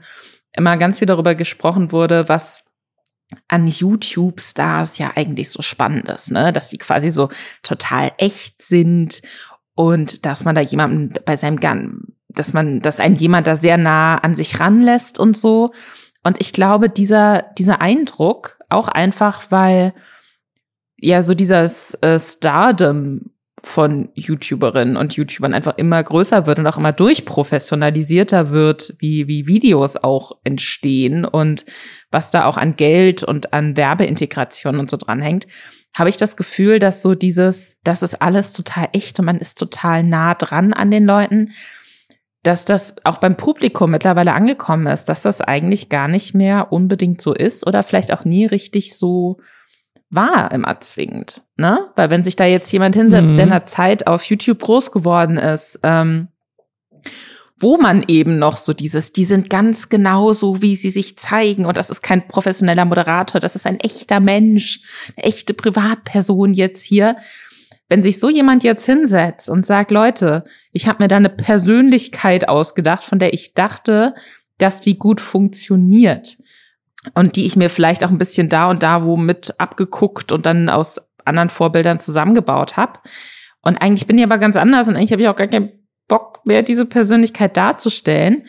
immer 0.53 0.77
ganz 0.77 0.99
viel 0.99 1.07
darüber 1.07 1.35
gesprochen 1.35 1.91
wurde, 1.91 2.29
was 2.29 2.63
an 3.47 3.67
YouTube-Stars 3.67 4.97
ja 4.97 5.11
eigentlich 5.15 5.49
so 5.49 5.61
spannend 5.61 6.07
ist, 6.09 6.31
ne? 6.31 6.51
Dass 6.53 6.69
die 6.69 6.77
quasi 6.77 7.09
so 7.11 7.29
total 7.63 8.11
echt 8.17 8.61
sind 8.61 9.21
und 9.75 10.25
dass 10.25 10.45
man 10.45 10.55
da 10.55 10.61
jemanden 10.61 11.13
bei 11.25 11.37
seinem 11.37 11.59
Gun, 11.59 12.15
dass 12.27 12.53
man, 12.53 12.81
dass 12.81 12.99
ein 12.99 13.15
jemand 13.15 13.47
da 13.47 13.55
sehr 13.55 13.77
nah 13.77 14.17
an 14.17 14.35
sich 14.35 14.59
ranlässt 14.59 15.19
und 15.19 15.37
so. 15.37 15.71
Und 16.23 16.41
ich 16.41 16.53
glaube, 16.53 16.89
dieser, 16.89 17.45
dieser 17.57 17.81
Eindruck, 17.81 18.58
auch 18.69 18.87
einfach, 18.87 19.51
weil 19.51 19.93
ja 20.97 21.23
so 21.23 21.33
dieses 21.33 21.93
äh, 21.95 22.19
Stardom 22.19 23.31
von 23.63 24.09
YouTuberinnen 24.13 24.95
und 24.95 25.13
YouTubern 25.13 25.53
einfach 25.53 25.77
immer 25.77 26.01
größer 26.01 26.45
wird 26.45 26.59
und 26.59 26.67
auch 26.67 26.77
immer 26.77 26.91
durchprofessionalisierter 26.91 28.51
wird, 28.51 28.95
wie, 28.99 29.27
wie 29.27 29.47
Videos 29.47 29.97
auch 29.97 30.37
entstehen 30.43 31.25
und 31.25 31.65
was 32.11 32.31
da 32.31 32.45
auch 32.45 32.57
an 32.57 32.75
Geld 32.75 33.23
und 33.23 33.53
an 33.53 33.75
Werbeintegration 33.75 34.79
und 34.79 34.89
so 34.89 34.97
dranhängt, 34.97 35.47
habe 35.93 36.09
ich 36.09 36.17
das 36.17 36.37
Gefühl, 36.37 36.79
dass 36.79 37.01
so 37.01 37.15
dieses, 37.15 37.77
das 37.83 38.01
ist 38.01 38.21
alles 38.21 38.53
total 38.53 38.89
echt 38.93 39.19
und 39.19 39.25
man 39.25 39.37
ist 39.37 39.57
total 39.57 40.03
nah 40.03 40.35
dran 40.35 40.73
an 40.73 40.91
den 40.91 41.05
Leuten 41.05 41.51
dass 42.49 42.65
das 42.65 42.95
auch 43.03 43.19
beim 43.19 43.37
Publikum 43.37 43.91
mittlerweile 43.91 44.33
angekommen 44.33 44.87
ist, 44.87 45.05
dass 45.05 45.21
das 45.21 45.39
eigentlich 45.39 45.87
gar 45.87 46.07
nicht 46.07 46.33
mehr 46.33 46.73
unbedingt 46.73 47.21
so 47.21 47.31
ist 47.31 47.67
oder 47.67 47.83
vielleicht 47.83 48.11
auch 48.11 48.25
nie 48.25 48.47
richtig 48.47 48.97
so 48.97 49.37
war 50.09 50.51
immer 50.51 50.81
zwingend, 50.81 51.43
ne? 51.57 51.91
Weil 51.95 52.09
wenn 52.09 52.23
sich 52.23 52.35
da 52.35 52.45
jetzt 52.45 52.71
jemand 52.71 52.95
hinsetzt, 52.95 53.33
mhm. 53.33 53.35
der 53.35 53.43
in 53.43 53.51
der 53.51 53.65
Zeit 53.67 54.07
auf 54.07 54.23
YouTube 54.23 54.61
groß 54.61 54.91
geworden 54.91 55.37
ist, 55.37 55.79
ähm, 55.83 56.29
wo 57.59 57.77
man 57.77 58.03
eben 58.07 58.39
noch 58.39 58.57
so 58.57 58.73
dieses, 58.73 59.13
die 59.13 59.25
sind 59.25 59.51
ganz 59.51 59.89
genau 59.89 60.33
so, 60.33 60.59
wie 60.63 60.75
sie 60.75 60.89
sich 60.89 61.19
zeigen 61.19 61.67
und 61.67 61.77
das 61.77 61.91
ist 61.91 62.01
kein 62.01 62.27
professioneller 62.27 62.85
Moderator, 62.85 63.39
das 63.39 63.55
ist 63.55 63.67
ein 63.67 63.79
echter 63.79 64.19
Mensch, 64.19 64.81
eine 65.15 65.25
echte 65.25 65.53
Privatperson 65.53 66.55
jetzt 66.55 66.81
hier 66.81 67.15
wenn 67.89 68.03
sich 68.03 68.19
so 68.19 68.29
jemand 68.29 68.63
jetzt 68.63 68.85
hinsetzt 68.85 69.49
und 69.49 69.65
sagt, 69.65 69.89
Leute, 69.89 70.45
ich 70.71 70.87
habe 70.87 71.03
mir 71.03 71.07
da 71.07 71.17
eine 71.17 71.29
Persönlichkeit 71.29 72.47
ausgedacht, 72.47 73.03
von 73.03 73.17
der 73.17 73.33
ich 73.33 73.55
dachte, 73.55 74.13
dass 74.59 74.79
die 74.79 74.99
gut 74.99 75.19
funktioniert 75.19 76.37
und 77.15 77.35
die 77.35 77.45
ich 77.45 77.55
mir 77.55 77.69
vielleicht 77.69 78.03
auch 78.03 78.11
ein 78.11 78.19
bisschen 78.19 78.47
da 78.47 78.69
und 78.69 78.83
da 78.83 79.03
wo 79.03 79.17
mit 79.17 79.59
abgeguckt 79.59 80.31
und 80.31 80.45
dann 80.45 80.69
aus 80.69 81.09
anderen 81.25 81.49
Vorbildern 81.49 81.99
zusammengebaut 81.99 82.77
habe. 82.77 82.99
Und 83.61 83.77
eigentlich 83.77 84.07
bin 84.07 84.17
ich 84.17 84.23
aber 84.23 84.37
ganz 84.37 84.55
anders 84.55 84.87
und 84.87 84.95
eigentlich 84.95 85.11
habe 85.11 85.23
ich 85.23 85.27
auch 85.27 85.35
gar 85.35 85.47
keinen 85.47 85.71
Bock 86.07 86.41
mehr, 86.45 86.61
diese 86.61 86.85
Persönlichkeit 86.85 87.57
darzustellen. 87.57 88.45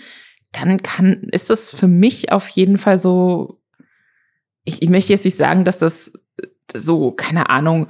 Dann 0.52 0.82
kann, 0.82 1.28
ist 1.32 1.48
das 1.48 1.70
für 1.70 1.88
mich 1.88 2.32
auf 2.32 2.48
jeden 2.48 2.76
Fall 2.76 2.98
so, 2.98 3.60
ich, 4.64 4.82
ich 4.82 4.90
möchte 4.90 5.12
jetzt 5.12 5.24
nicht 5.24 5.36
sagen, 5.36 5.64
dass 5.64 5.78
das 5.78 6.12
so, 6.72 7.12
keine 7.12 7.50
Ahnung, 7.50 7.88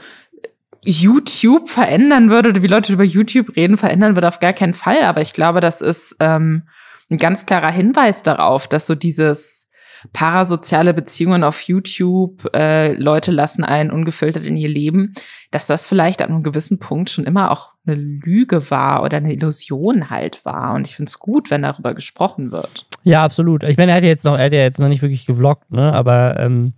YouTube 0.83 1.69
verändern 1.69 2.31
würde 2.31 2.51
oder 2.51 2.63
wie 2.63 2.69
Leute 2.69 2.93
über 2.93 3.05
YouTube 3.05 3.57
reden, 3.57 3.77
verändern 3.77 4.15
würde 4.15 4.29
auf 4.29 4.41
gar 4.41 4.53
keinen 4.53 4.75
Fall. 4.75 5.03
Aber 5.03 5.21
ich 5.21 5.33
glaube, 5.33 5.61
das 5.61 5.81
ist 5.81 6.17
ähm, 6.21 6.63
ein 7.11 7.19
ganz 7.19 7.47
klarer 7.47 7.71
Hinweis 7.71 8.23
darauf, 8.23 8.69
dass 8.69 8.87
so 8.87 8.95
dieses 8.95 9.69
parasoziale 10.13 10.95
Beziehungen 10.95 11.45
auf 11.45 11.61
YouTube, 11.63 12.49
äh, 12.55 12.93
Leute 12.95 13.31
lassen 13.31 13.65
einen 13.65 13.91
ungefiltert 13.91 14.45
in 14.45 14.57
ihr 14.57 14.69
Leben, 14.69 15.15
dass 15.51 15.67
das 15.67 15.87
vielleicht 15.87 16.23
an 16.23 16.31
einem 16.31 16.43
gewissen 16.43 16.79
Punkt 16.79 17.11
schon 17.11 17.25
immer 17.25 17.51
auch 17.51 17.71
eine 17.87 17.97
Lüge 17.97 18.71
war 18.71 19.03
oder 19.03 19.19
eine 19.19 19.33
Illusion 19.33 20.09
halt 20.09 20.45
war. 20.45 20.75
Und 20.75 20.87
ich 20.87 20.97
finde 20.97 21.11
es 21.11 21.19
gut, 21.19 21.51
wenn 21.51 21.63
darüber 21.63 21.95
gesprochen 21.95 22.51
wird. 22.51 22.87
Ja, 23.03 23.23
absolut. 23.25 23.63
Ich 23.65 23.77
meine, 23.77 23.93
er 23.93 23.97
hat 23.97 24.05
ja 24.05 24.09
jetzt 24.09 24.25
noch, 24.25 24.37
er 24.37 24.47
hat 24.47 24.53
ja 24.53 24.61
jetzt 24.61 24.79
noch 24.79 24.89
nicht 24.89 25.03
wirklich 25.03 25.27
gevloggt, 25.27 25.71
ne? 25.71 25.93
Aber 25.93 26.39
ähm, 26.39 26.73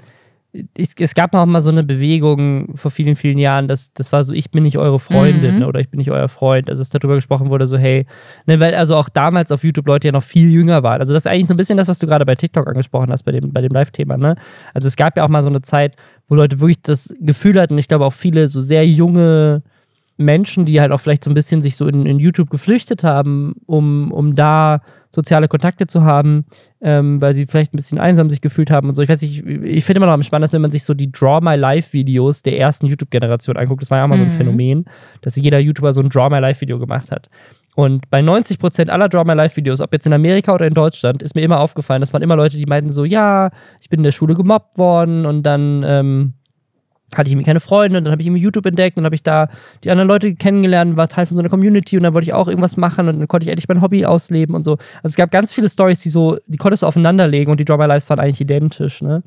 es, 0.76 0.94
es, 0.98 1.14
gab 1.14 1.32
noch 1.32 1.44
mal 1.46 1.62
so 1.62 1.70
eine 1.70 1.82
Bewegung 1.82 2.76
vor 2.76 2.90
vielen, 2.90 3.16
vielen 3.16 3.38
Jahren, 3.38 3.68
das, 3.68 3.92
das 3.94 4.12
war 4.12 4.22
so, 4.22 4.34
ich 4.34 4.50
bin 4.50 4.64
nicht 4.64 4.76
eure 4.76 4.98
Freundin 4.98 5.56
mhm. 5.56 5.62
oder 5.62 5.80
ich 5.80 5.88
bin 5.88 5.98
nicht 5.98 6.10
euer 6.10 6.28
Freund. 6.28 6.68
Also, 6.68 6.80
dass 6.80 6.90
darüber 6.90 7.14
gesprochen 7.14 7.48
wurde, 7.48 7.66
so, 7.66 7.78
hey, 7.78 8.06
ne, 8.46 8.60
weil 8.60 8.74
also 8.74 8.96
auch 8.96 9.08
damals 9.08 9.50
auf 9.50 9.64
YouTube 9.64 9.86
Leute 9.86 10.08
ja 10.08 10.12
noch 10.12 10.22
viel 10.22 10.50
jünger 10.50 10.82
waren. 10.82 11.00
Also, 11.00 11.14
das 11.14 11.24
ist 11.24 11.30
eigentlich 11.30 11.48
so 11.48 11.54
ein 11.54 11.56
bisschen 11.56 11.78
das, 11.78 11.88
was 11.88 11.98
du 11.98 12.06
gerade 12.06 12.26
bei 12.26 12.34
TikTok 12.34 12.66
angesprochen 12.66 13.10
hast, 13.10 13.22
bei 13.22 13.32
dem, 13.32 13.52
bei 13.52 13.62
dem 13.62 13.72
Live-Thema, 13.72 14.18
ne? 14.18 14.36
Also, 14.74 14.88
es 14.88 14.96
gab 14.96 15.16
ja 15.16 15.24
auch 15.24 15.30
mal 15.30 15.42
so 15.42 15.48
eine 15.48 15.62
Zeit, 15.62 15.96
wo 16.28 16.34
Leute 16.34 16.60
wirklich 16.60 16.82
das 16.82 17.14
Gefühl 17.20 17.58
hatten, 17.60 17.78
ich 17.78 17.88
glaube 17.88 18.04
auch 18.04 18.12
viele 18.12 18.48
so 18.48 18.60
sehr 18.60 18.86
junge 18.86 19.62
Menschen, 20.16 20.64
die 20.64 20.80
halt 20.80 20.92
auch 20.92 21.00
vielleicht 21.00 21.24
so 21.24 21.30
ein 21.30 21.34
bisschen 21.34 21.62
sich 21.62 21.76
so 21.76 21.86
in, 21.86 22.06
in 22.06 22.18
YouTube 22.18 22.50
geflüchtet 22.50 23.02
haben, 23.02 23.54
um, 23.66 24.12
um 24.12 24.34
da 24.34 24.80
soziale 25.10 25.48
Kontakte 25.48 25.86
zu 25.86 26.02
haben, 26.02 26.46
ähm, 26.80 27.20
weil 27.20 27.34
sie 27.34 27.46
vielleicht 27.46 27.74
ein 27.74 27.76
bisschen 27.76 27.98
einsam 27.98 28.30
sich 28.30 28.40
gefühlt 28.40 28.70
haben 28.70 28.88
und 28.88 28.94
so. 28.94 29.02
Ich 29.02 29.08
weiß 29.08 29.20
nicht, 29.22 29.46
ich, 29.46 29.46
ich 29.46 29.84
finde 29.84 29.98
immer 29.98 30.06
noch 30.06 30.14
am 30.14 30.22
spannendsten, 30.22 30.58
wenn 30.58 30.62
man 30.62 30.70
sich 30.70 30.84
so 30.84 30.94
die 30.94 31.12
Draw 31.12 31.40
My 31.42 31.54
Life 31.54 31.92
Videos 31.92 32.42
der 32.42 32.58
ersten 32.58 32.86
YouTube-Generation 32.86 33.56
anguckt. 33.56 33.82
Das 33.82 33.90
war 33.90 33.98
ja 33.98 34.04
auch 34.04 34.08
mal 34.08 34.16
mhm. 34.16 34.20
so 34.20 34.26
ein 34.26 34.32
mhm. 34.32 34.38
Phänomen, 34.38 34.84
dass 35.20 35.36
jeder 35.36 35.58
YouTuber 35.58 35.92
so 35.92 36.00
ein 36.00 36.08
Draw 36.08 36.30
My 36.30 36.38
Life 36.38 36.60
Video 36.60 36.78
gemacht 36.78 37.10
hat. 37.10 37.28
Und 37.74 38.10
bei 38.10 38.20
90% 38.20 38.90
aller 38.90 39.08
Draw 39.08 39.24
My 39.24 39.34
Life 39.34 39.56
Videos, 39.56 39.80
ob 39.80 39.92
jetzt 39.92 40.06
in 40.06 40.12
Amerika 40.12 40.54
oder 40.54 40.66
in 40.66 40.74
Deutschland, 40.74 41.22
ist 41.22 41.34
mir 41.34 41.42
immer 41.42 41.60
aufgefallen, 41.60 42.00
das 42.00 42.12
waren 42.12 42.22
immer 42.22 42.36
Leute, 42.36 42.58
die 42.58 42.66
meinten 42.66 42.90
so, 42.90 43.04
ja, 43.04 43.50
ich 43.80 43.88
bin 43.88 44.00
in 44.00 44.04
der 44.04 44.12
Schule 44.12 44.34
gemobbt 44.34 44.76
worden 44.76 45.24
und 45.24 45.42
dann, 45.42 45.82
ähm, 45.86 46.34
hatte 47.16 47.28
ich 47.28 47.32
irgendwie 47.32 47.46
keine 47.46 47.60
Freunde 47.60 47.98
und 47.98 48.04
dann 48.04 48.12
habe 48.12 48.22
ich 48.22 48.28
irgendwie 48.28 48.42
YouTube 48.42 48.66
entdeckt 48.66 48.96
und 48.96 49.04
habe 49.04 49.14
ich 49.14 49.22
da 49.22 49.48
die 49.84 49.90
anderen 49.90 50.08
Leute 50.08 50.34
kennengelernt, 50.34 50.96
war 50.96 51.08
Teil 51.08 51.26
von 51.26 51.36
so 51.36 51.40
einer 51.40 51.48
Community 51.48 51.96
und 51.96 52.02
dann 52.02 52.14
wollte 52.14 52.26
ich 52.26 52.32
auch 52.32 52.48
irgendwas 52.48 52.76
machen 52.76 53.08
und 53.08 53.18
dann 53.18 53.28
konnte 53.28 53.44
ich 53.44 53.50
endlich 53.50 53.68
mein 53.68 53.82
Hobby 53.82 54.06
ausleben 54.06 54.54
und 54.54 54.64
so. 54.64 54.72
Also 54.72 55.08
es 55.08 55.16
gab 55.16 55.30
ganz 55.30 55.54
viele 55.54 55.68
Stories, 55.68 56.00
die 56.00 56.08
so, 56.08 56.38
die 56.46 56.58
konntest 56.58 56.82
du 56.82 56.86
aufeinanderlegen 56.86 57.50
und 57.50 57.58
die 57.58 57.64
Draw 57.64 57.78
My 57.78 57.86
Lives 57.86 58.08
waren 58.10 58.20
eigentlich 58.20 58.40
identisch, 58.40 59.02
ne? 59.02 59.22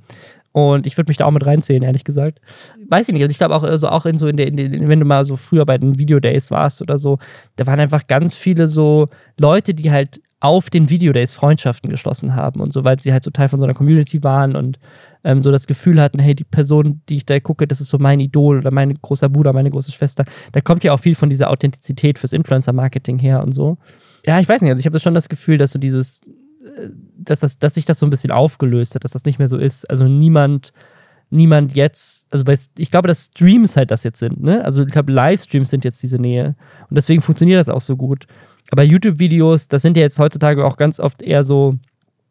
Und 0.56 0.88
ich 0.88 0.96
würde 0.96 1.10
mich 1.10 1.18
da 1.18 1.26
auch 1.26 1.32
mit 1.32 1.46
reinzählen, 1.46 1.84
ehrlich 1.84 2.06
gesagt. 2.06 2.40
Weiß 2.88 3.10
ich 3.10 3.14
nicht. 3.14 3.22
Also 3.24 3.32
ich 3.32 3.38
glaube 3.40 3.54
auch, 3.54 3.64
also 3.64 3.90
auch 3.90 4.06
in 4.06 4.18
so 4.18 4.26
in, 4.26 4.38
der, 4.38 4.48
in 4.48 4.56
den, 4.56 4.88
wenn 4.88 5.02
du 5.02 5.06
mal 5.06 5.26
so 5.26 5.36
früher 5.36 5.66
bei 5.66 5.78
den 5.78 6.00
Videodays 6.00 6.50
warst 6.50 6.82
oder 6.82 6.98
so, 6.98 7.20
da 7.58 7.68
waren 7.68 7.82
einfach 7.82 8.08
ganz 8.08 8.38
viele 8.38 8.70
so 8.70 9.10
Leute, 9.38 9.74
die 9.74 9.92
halt 9.92 10.22
auf 10.46 10.70
den 10.70 10.90
Videodays 10.90 11.34
Freundschaften 11.34 11.90
geschlossen 11.90 12.36
haben 12.36 12.62
und 12.62 12.72
so, 12.72 12.84
weil 12.84 13.00
sie 13.00 13.12
halt 13.12 13.24
so 13.24 13.32
Teil 13.32 13.50
von 13.50 13.60
so 13.60 13.66
einer 13.66 13.74
Community 13.74 14.24
waren 14.24 14.56
und 14.56 14.80
ähm, 15.24 15.42
so 15.42 15.52
das 15.52 15.66
Gefühl 15.66 16.00
hatten, 16.00 16.20
hey, 16.20 16.36
die 16.36 16.44
Person, 16.44 17.02
die 17.10 17.16
ich 17.16 17.26
da 17.26 17.40
gucke, 17.40 17.68
das 17.68 17.82
ist 17.82 17.90
so 17.90 17.98
mein 17.98 18.20
Idol 18.20 18.60
oder 18.60 18.70
mein 18.72 18.94
großer 19.02 19.28
Bruder, 19.28 19.54
meine 19.54 19.72
große 19.72 19.92
Schwester. 19.92 20.24
Da 20.52 20.62
kommt 20.62 20.84
ja 20.84 20.94
auch 20.94 21.00
viel 21.00 21.16
von 21.16 21.32
dieser 21.32 21.50
Authentizität 21.50 22.20
fürs 22.20 22.32
Influencer-Marketing 22.32 23.18
her 23.18 23.42
und 23.44 23.54
so. 23.54 23.78
Ja, 24.26 24.40
ich 24.40 24.48
weiß 24.48 24.62
nicht, 24.62 24.70
also 24.70 24.80
ich 24.80 24.86
habe 24.86 25.00
schon 25.00 25.16
das 25.16 25.30
Gefühl, 25.30 25.58
dass 25.58 25.72
so 25.72 25.80
dieses, 25.80 26.22
äh, 26.62 26.90
dass, 27.18 27.40
das, 27.40 27.58
dass 27.58 27.74
sich 27.74 27.86
das 27.86 27.98
so 27.98 28.06
ein 28.06 28.12
bisschen 28.12 28.32
aufgelöst 28.32 28.94
hat, 28.94 29.04
dass 29.04 29.12
das 29.12 29.26
nicht 29.26 29.40
mehr 29.40 29.48
so 29.48 29.58
ist. 29.58 29.90
Also 29.90 30.08
niemand 30.08 30.72
niemand 31.32 31.76
jetzt, 31.76 32.28
also 32.30 32.46
ich 32.78 32.92
glaube, 32.92 33.08
dass 33.08 33.26
Streams 33.26 33.76
halt 33.76 33.92
das 33.92 34.04
jetzt 34.04 34.20
sind, 34.20 34.42
ne? 34.42 34.64
Also 34.64 34.84
ich 34.84 34.92
glaube, 34.92 35.12
Livestreams 35.12 35.70
sind 35.70 35.84
jetzt 35.84 36.02
diese 36.04 36.20
Nähe. 36.20 36.56
Und 36.90 36.96
deswegen 36.96 37.22
funktioniert 37.22 37.60
das 37.60 37.70
auch 37.70 37.82
so 37.82 37.98
gut. 37.98 38.28
Aber 38.72 38.84
YouTube-Videos, 38.84 39.68
das 39.68 39.82
sind 39.82 39.98
ja 39.98 40.04
jetzt 40.04 40.20
heutzutage 40.20 40.66
auch 40.66 40.78
ganz 40.78 41.00
oft 41.00 41.22
eher 41.22 41.44
so 41.44 41.78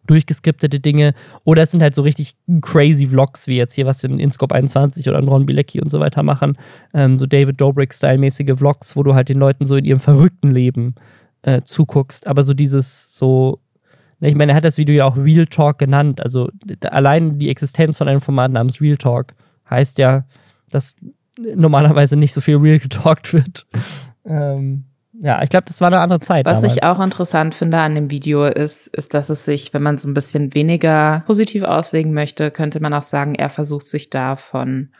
durchgeskriptete 0.07 0.81
Dinge. 0.81 1.15
Oder 1.45 1.63
es 1.63 1.71
sind 1.71 1.83
halt 1.83 1.95
so 1.95 2.03
richtig 2.03 2.35
crazy 2.61 3.07
Vlogs, 3.07 3.47
wie 3.47 3.57
jetzt 3.57 3.75
hier 3.75 3.87
was 3.87 4.05
in 4.05 4.19
InScope 4.19 4.55
21 4.55 5.09
oder 5.09 5.19
in 5.19 5.29
Ron 5.29 5.47
Bilecki 5.47 5.81
und 5.81 5.91
so 5.91 6.01
weiter 6.01 6.23
machen. 6.23 6.59
Ähm, 6.93 7.19
so 7.19 7.27
David 7.27 7.61
Dobrik-Style-mäßige 7.61 8.57
Vlogs, 8.57 8.97
wo 8.97 9.03
du 9.03 9.15
halt 9.15 9.29
den 9.29 9.39
Leuten 9.39 9.65
so 9.65 9.77
in 9.77 9.85
ihrem 9.85 10.01
verrückten 10.01 10.51
Leben 10.51 10.95
äh, 11.43 11.63
zuguckst. 11.63 12.27
Aber 12.27 12.43
so 12.43 12.55
dieses 12.55 13.17
so, 13.17 13.61
ne, 14.21 14.29
ich 14.29 14.35
meine, 14.35 14.53
er 14.53 14.57
hat 14.57 14.65
das 14.65 14.79
Video 14.79 14.95
ja 14.95 15.05
auch 15.07 15.17
Real 15.17 15.47
Talk 15.47 15.79
genannt. 15.79 16.21
Also 16.21 16.51
allein 16.83 17.39
die 17.39 17.49
Existenz 17.49 17.99
von 17.99 18.09
einem 18.09 18.21
Format 18.21 18.53
namens 18.53 18.81
Real 18.81 18.97
Talk 18.99 19.35
heißt 19.71 19.99
ja, 19.99 20.27
dass 20.71 20.97
normalerweise 21.39 22.17
nicht 22.17 22.33
so 22.33 22.41
viel 22.41 22.57
real 22.57 22.79
getalkt 22.79 23.33
wird. 23.33 23.67
ähm, 24.25 24.85
ja, 25.21 25.43
ich 25.43 25.49
glaube, 25.49 25.65
das 25.67 25.81
war 25.81 25.89
eine 25.89 26.01
andere 26.01 26.21
Zeit. 26.21 26.45
Was 26.45 26.61
damals. 26.61 26.77
ich 26.77 26.83
auch 26.83 27.01
interessant 27.01 27.55
finde 27.55 27.79
an 27.79 27.95
dem 27.95 28.11
Video 28.11 28.45
ist, 28.47 28.89
ist, 28.89 29.15
dass 29.15 29.31
es 29.31 29.45
sich, 29.45 29.73
wenn 29.73 29.83
man 29.83 29.99
so 29.99 30.09
ein 30.09 30.15
bisschen 30.15 30.55
weniger 30.55 31.23
positiv 31.27 31.63
auslegen 31.63 32.13
möchte, 32.13 32.51
könnte 32.51 32.81
man 32.81 32.93
auch 32.93 33.03
sagen, 33.03 33.35
er 33.35 33.51
versucht 33.51 33.87
sich 33.87 34.11
da 34.11 34.37
von 34.37 34.91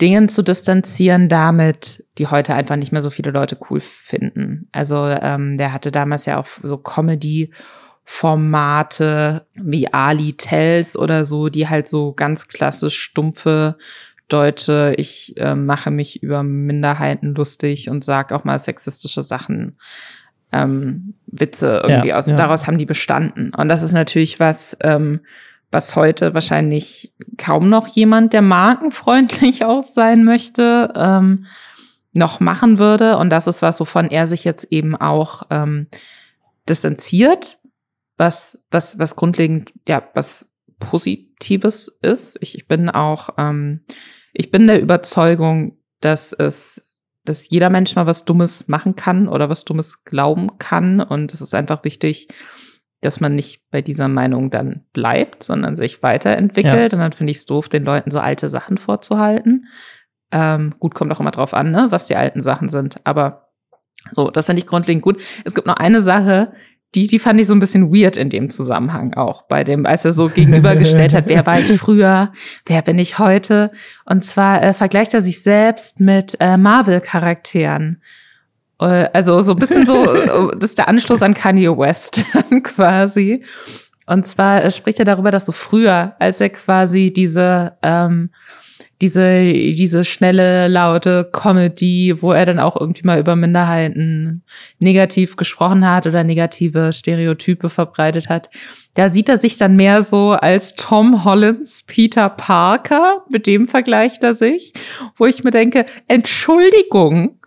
Dingen 0.00 0.28
zu 0.28 0.42
distanzieren 0.42 1.28
damit, 1.28 2.04
die 2.18 2.28
heute 2.28 2.54
einfach 2.54 2.76
nicht 2.76 2.92
mehr 2.92 3.02
so 3.02 3.10
viele 3.10 3.32
Leute 3.32 3.58
cool 3.68 3.80
finden. 3.80 4.68
Also 4.72 5.06
ähm, 5.06 5.58
der 5.58 5.72
hatte 5.72 5.90
damals 5.90 6.26
ja 6.26 6.38
auch 6.38 6.46
so 6.46 6.78
Comedy 6.78 7.50
Formate 8.04 9.46
wie 9.54 9.92
Ali 9.92 10.32
Tells 10.32 10.96
oder 10.96 11.24
so, 11.24 11.48
die 11.48 11.68
halt 11.68 11.88
so 11.88 12.12
ganz 12.12 12.48
klassisch 12.48 12.98
stumpfe 12.98 13.76
Deutsche, 14.32 14.94
ich 14.96 15.34
äh, 15.36 15.54
mache 15.54 15.90
mich 15.90 16.22
über 16.22 16.42
Minderheiten 16.42 17.34
lustig 17.34 17.90
und 17.90 18.04
sage 18.04 18.34
auch 18.34 18.44
mal 18.44 18.58
sexistische 18.58 19.22
Sachen, 19.22 19.76
ähm, 20.52 21.14
Witze 21.26 21.82
irgendwie 21.84 22.08
ja, 22.08 22.16
aus. 22.16 22.28
Ja. 22.28 22.36
Daraus 22.36 22.66
haben 22.66 22.78
die 22.78 22.86
bestanden. 22.86 23.52
Und 23.54 23.68
das 23.68 23.82
ist 23.82 23.92
natürlich 23.92 24.40
was, 24.40 24.76
ähm, 24.80 25.20
was 25.70 25.94
heute 25.94 26.34
wahrscheinlich 26.34 27.12
kaum 27.36 27.68
noch 27.68 27.86
jemand, 27.86 28.32
der 28.32 28.42
markenfreundlich 28.42 29.64
auch 29.64 29.82
sein 29.82 30.24
möchte, 30.24 30.92
ähm, 30.96 31.46
noch 32.12 32.40
machen 32.40 32.78
würde. 32.78 33.16
Und 33.16 33.30
das 33.30 33.46
ist 33.46 33.62
was, 33.62 33.78
wovon 33.78 34.10
er 34.10 34.26
sich 34.26 34.44
jetzt 34.44 34.64
eben 34.70 34.96
auch 34.96 35.44
ähm, 35.50 35.86
distanziert, 36.68 37.58
was, 38.16 38.64
was, 38.70 38.98
was 38.98 39.16
grundlegend, 39.16 39.72
ja, 39.86 40.02
was 40.14 40.50
Positives 40.80 41.88
ist. 42.02 42.36
Ich, 42.40 42.56
ich 42.56 42.66
bin 42.66 42.90
auch 42.90 43.30
ähm, 43.38 43.82
ich 44.32 44.50
bin 44.50 44.66
der 44.66 44.80
Überzeugung, 44.80 45.78
dass 46.00 46.32
es, 46.32 46.96
dass 47.24 47.48
jeder 47.50 47.70
Mensch 47.70 47.94
mal 47.96 48.06
was 48.06 48.24
Dummes 48.24 48.68
machen 48.68 48.96
kann 48.96 49.28
oder 49.28 49.48
was 49.48 49.64
Dummes 49.64 50.04
glauben 50.04 50.58
kann. 50.58 51.00
Und 51.00 51.32
es 51.32 51.40
ist 51.40 51.54
einfach 51.54 51.84
wichtig, 51.84 52.28
dass 53.00 53.20
man 53.20 53.34
nicht 53.34 53.62
bei 53.70 53.82
dieser 53.82 54.08
Meinung 54.08 54.50
dann 54.50 54.84
bleibt, 54.92 55.42
sondern 55.42 55.76
sich 55.76 56.02
weiterentwickelt. 56.02 56.92
Ja. 56.92 56.96
Und 56.96 57.02
dann 57.02 57.12
finde 57.12 57.32
ich 57.32 57.38
es 57.38 57.46
doof, 57.46 57.68
den 57.68 57.84
Leuten 57.84 58.10
so 58.10 58.20
alte 58.20 58.50
Sachen 58.50 58.76
vorzuhalten. 58.76 59.66
Ähm, 60.32 60.74
gut, 60.78 60.94
kommt 60.94 61.12
auch 61.12 61.20
immer 61.20 61.30
drauf 61.30 61.54
an, 61.54 61.70
ne, 61.70 61.86
was 61.90 62.06
die 62.06 62.16
alten 62.16 62.42
Sachen 62.42 62.68
sind. 62.68 63.00
Aber 63.04 63.48
so, 64.12 64.30
das 64.30 64.46
finde 64.46 64.60
ich 64.60 64.66
grundlegend 64.66 65.02
gut. 65.02 65.20
Es 65.44 65.54
gibt 65.54 65.66
noch 65.66 65.76
eine 65.76 66.00
Sache, 66.00 66.52
die, 66.94 67.06
die 67.06 67.18
fand 67.18 67.40
ich 67.40 67.46
so 67.46 67.54
ein 67.54 67.60
bisschen 67.60 67.92
weird 67.94 68.16
in 68.16 68.30
dem 68.30 68.50
Zusammenhang 68.50 69.14
auch, 69.14 69.42
bei 69.42 69.62
dem, 69.62 69.86
als 69.86 70.04
er 70.04 70.12
so 70.12 70.28
gegenübergestellt 70.28 71.14
hat, 71.14 71.24
wer 71.26 71.46
war 71.46 71.60
ich 71.60 71.72
früher, 71.78 72.32
wer 72.66 72.82
bin 72.82 72.98
ich 72.98 73.18
heute? 73.18 73.70
Und 74.04 74.24
zwar 74.24 74.62
äh, 74.62 74.74
vergleicht 74.74 75.14
er 75.14 75.22
sich 75.22 75.42
selbst 75.42 76.00
mit 76.00 76.36
äh, 76.40 76.56
Marvel-Charakteren. 76.56 78.02
Äh, 78.80 79.08
also 79.12 79.40
so 79.42 79.52
ein 79.52 79.58
bisschen 79.58 79.86
so, 79.86 80.04
äh, 80.14 80.56
das 80.58 80.70
ist 80.70 80.78
der 80.78 80.88
Anschluss 80.88 81.22
an 81.22 81.34
Kanye 81.34 81.76
West 81.76 82.24
quasi. 82.64 83.44
Und 84.06 84.26
zwar 84.26 84.64
äh, 84.64 84.70
spricht 84.72 84.98
er 84.98 85.04
darüber, 85.04 85.30
dass 85.30 85.44
so 85.44 85.52
früher, 85.52 86.16
als 86.18 86.40
er 86.40 86.50
quasi 86.50 87.12
diese 87.12 87.76
ähm, 87.82 88.30
diese, 89.00 89.52
diese 89.52 90.04
schnelle, 90.04 90.68
laute 90.68 91.28
Comedy, 91.32 92.14
wo 92.20 92.32
er 92.32 92.46
dann 92.46 92.58
auch 92.58 92.78
irgendwie 92.78 93.06
mal 93.06 93.18
über 93.18 93.34
Minderheiten 93.34 94.42
negativ 94.78 95.36
gesprochen 95.36 95.88
hat 95.88 96.06
oder 96.06 96.22
negative 96.22 96.92
Stereotype 96.92 97.70
verbreitet 97.70 98.28
hat. 98.28 98.50
Da 98.94 99.08
sieht 99.08 99.28
er 99.28 99.38
sich 99.38 99.56
dann 99.56 99.76
mehr 99.76 100.02
so 100.02 100.32
als 100.32 100.74
Tom 100.74 101.24
Hollins 101.24 101.84
Peter 101.86 102.28
Parker, 102.28 103.24
mit 103.30 103.46
dem 103.46 103.66
vergleicht 103.66 104.22
er 104.22 104.34
sich, 104.34 104.72
wo 105.16 105.26
ich 105.26 105.44
mir 105.44 105.52
denke, 105.52 105.86
Entschuldigung, 106.06 107.39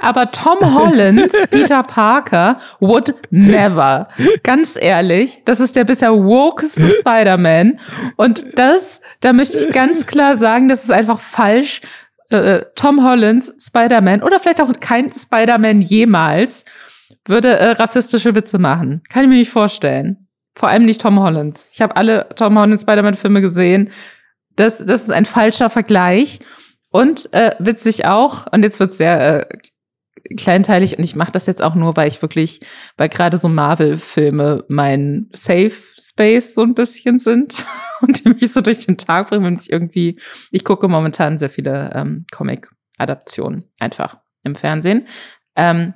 Aber 0.00 0.30
Tom 0.30 0.74
Hollands 0.74 1.34
Peter 1.50 1.82
Parker 1.82 2.58
would 2.80 3.14
never. 3.30 4.08
Ganz 4.42 4.76
ehrlich, 4.80 5.42
das 5.44 5.60
ist 5.60 5.76
der 5.76 5.84
bisher 5.84 6.12
wokeste 6.12 6.88
Spider-Man. 7.00 7.78
Und 8.16 8.58
das, 8.58 9.00
da 9.20 9.32
möchte 9.32 9.58
ich 9.58 9.72
ganz 9.72 10.06
klar 10.06 10.36
sagen, 10.36 10.68
das 10.68 10.84
ist 10.84 10.90
einfach 10.90 11.20
falsch. 11.20 11.82
Äh, 12.30 12.62
Tom 12.76 13.04
Hollands 13.04 13.52
Spider-Man 13.58 14.22
oder 14.22 14.38
vielleicht 14.38 14.60
auch 14.60 14.72
kein 14.80 15.12
Spider-Man 15.12 15.80
jemals 15.80 16.64
würde 17.26 17.58
äh, 17.58 17.70
rassistische 17.72 18.34
Witze 18.34 18.58
machen. 18.58 19.02
Kann 19.08 19.24
ich 19.24 19.28
mir 19.28 19.36
nicht 19.36 19.50
vorstellen. 19.50 20.28
Vor 20.54 20.68
allem 20.68 20.84
nicht 20.84 21.00
Tom 21.00 21.20
Hollands. 21.20 21.72
Ich 21.74 21.82
habe 21.82 21.96
alle 21.96 22.28
Tom 22.36 22.58
Hollands 22.58 22.82
Spider-Man-Filme 22.82 23.40
gesehen. 23.40 23.90
Das, 24.56 24.78
das 24.78 25.02
ist 25.02 25.12
ein 25.12 25.26
falscher 25.26 25.70
Vergleich. 25.70 26.40
Und 26.90 27.32
äh, 27.32 27.54
witzig 27.58 28.06
auch, 28.06 28.46
und 28.52 28.62
jetzt 28.62 28.80
wird's 28.80 28.96
sehr 28.96 29.50
äh, 29.50 29.58
kleinteilig 30.36 30.98
und 30.98 31.04
ich 31.04 31.16
mache 31.16 31.32
das 31.32 31.46
jetzt 31.46 31.62
auch 31.62 31.74
nur, 31.74 31.96
weil 31.96 32.08
ich 32.08 32.22
wirklich, 32.22 32.60
weil 32.96 33.08
gerade 33.08 33.36
so 33.36 33.48
Marvel-Filme 33.48 34.64
mein 34.68 35.28
Safe 35.32 35.72
Space 35.98 36.54
so 36.54 36.62
ein 36.62 36.74
bisschen 36.74 37.18
sind 37.18 37.64
und 38.00 38.24
die 38.24 38.30
mich 38.30 38.52
so 38.52 38.60
durch 38.60 38.86
den 38.86 38.96
Tag 38.96 39.28
bringen, 39.28 39.44
wenn 39.44 39.54
ich 39.54 39.70
irgendwie, 39.70 40.18
ich 40.50 40.64
gucke 40.64 40.88
momentan 40.88 41.38
sehr 41.38 41.50
viele 41.50 41.92
ähm, 41.94 42.26
Comic-Adaptionen 42.30 43.64
einfach 43.78 44.18
im 44.42 44.54
Fernsehen. 44.54 45.06
Ähm, 45.56 45.94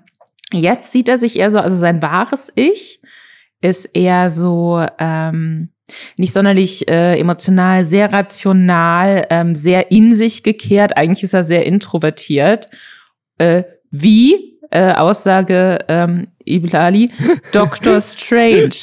Jetzt 0.52 0.92
sieht 0.92 1.08
er 1.08 1.18
sich 1.18 1.38
eher 1.38 1.50
so, 1.50 1.58
also 1.58 1.76
sein 1.76 2.00
wahres 2.02 2.52
Ich 2.54 3.00
ist 3.60 3.86
eher 3.94 4.30
so 4.30 4.84
ähm, 4.98 5.70
nicht 6.16 6.32
sonderlich 6.32 6.88
äh, 6.88 7.18
emotional, 7.18 7.84
sehr 7.84 8.12
rational, 8.12 9.26
ähm, 9.30 9.54
sehr 9.54 9.90
in 9.90 10.14
sich 10.14 10.42
gekehrt. 10.42 10.96
Eigentlich 10.96 11.24
ist 11.24 11.34
er 11.34 11.44
sehr 11.44 11.66
introvertiert. 11.66 12.68
Äh, 13.38 13.64
wie 13.94 14.58
äh, 14.70 14.92
Aussage 14.92 15.78
ähm, 15.88 16.28
Iblali, 16.44 17.10
Doctor 17.52 18.00
Strange. 18.00 18.74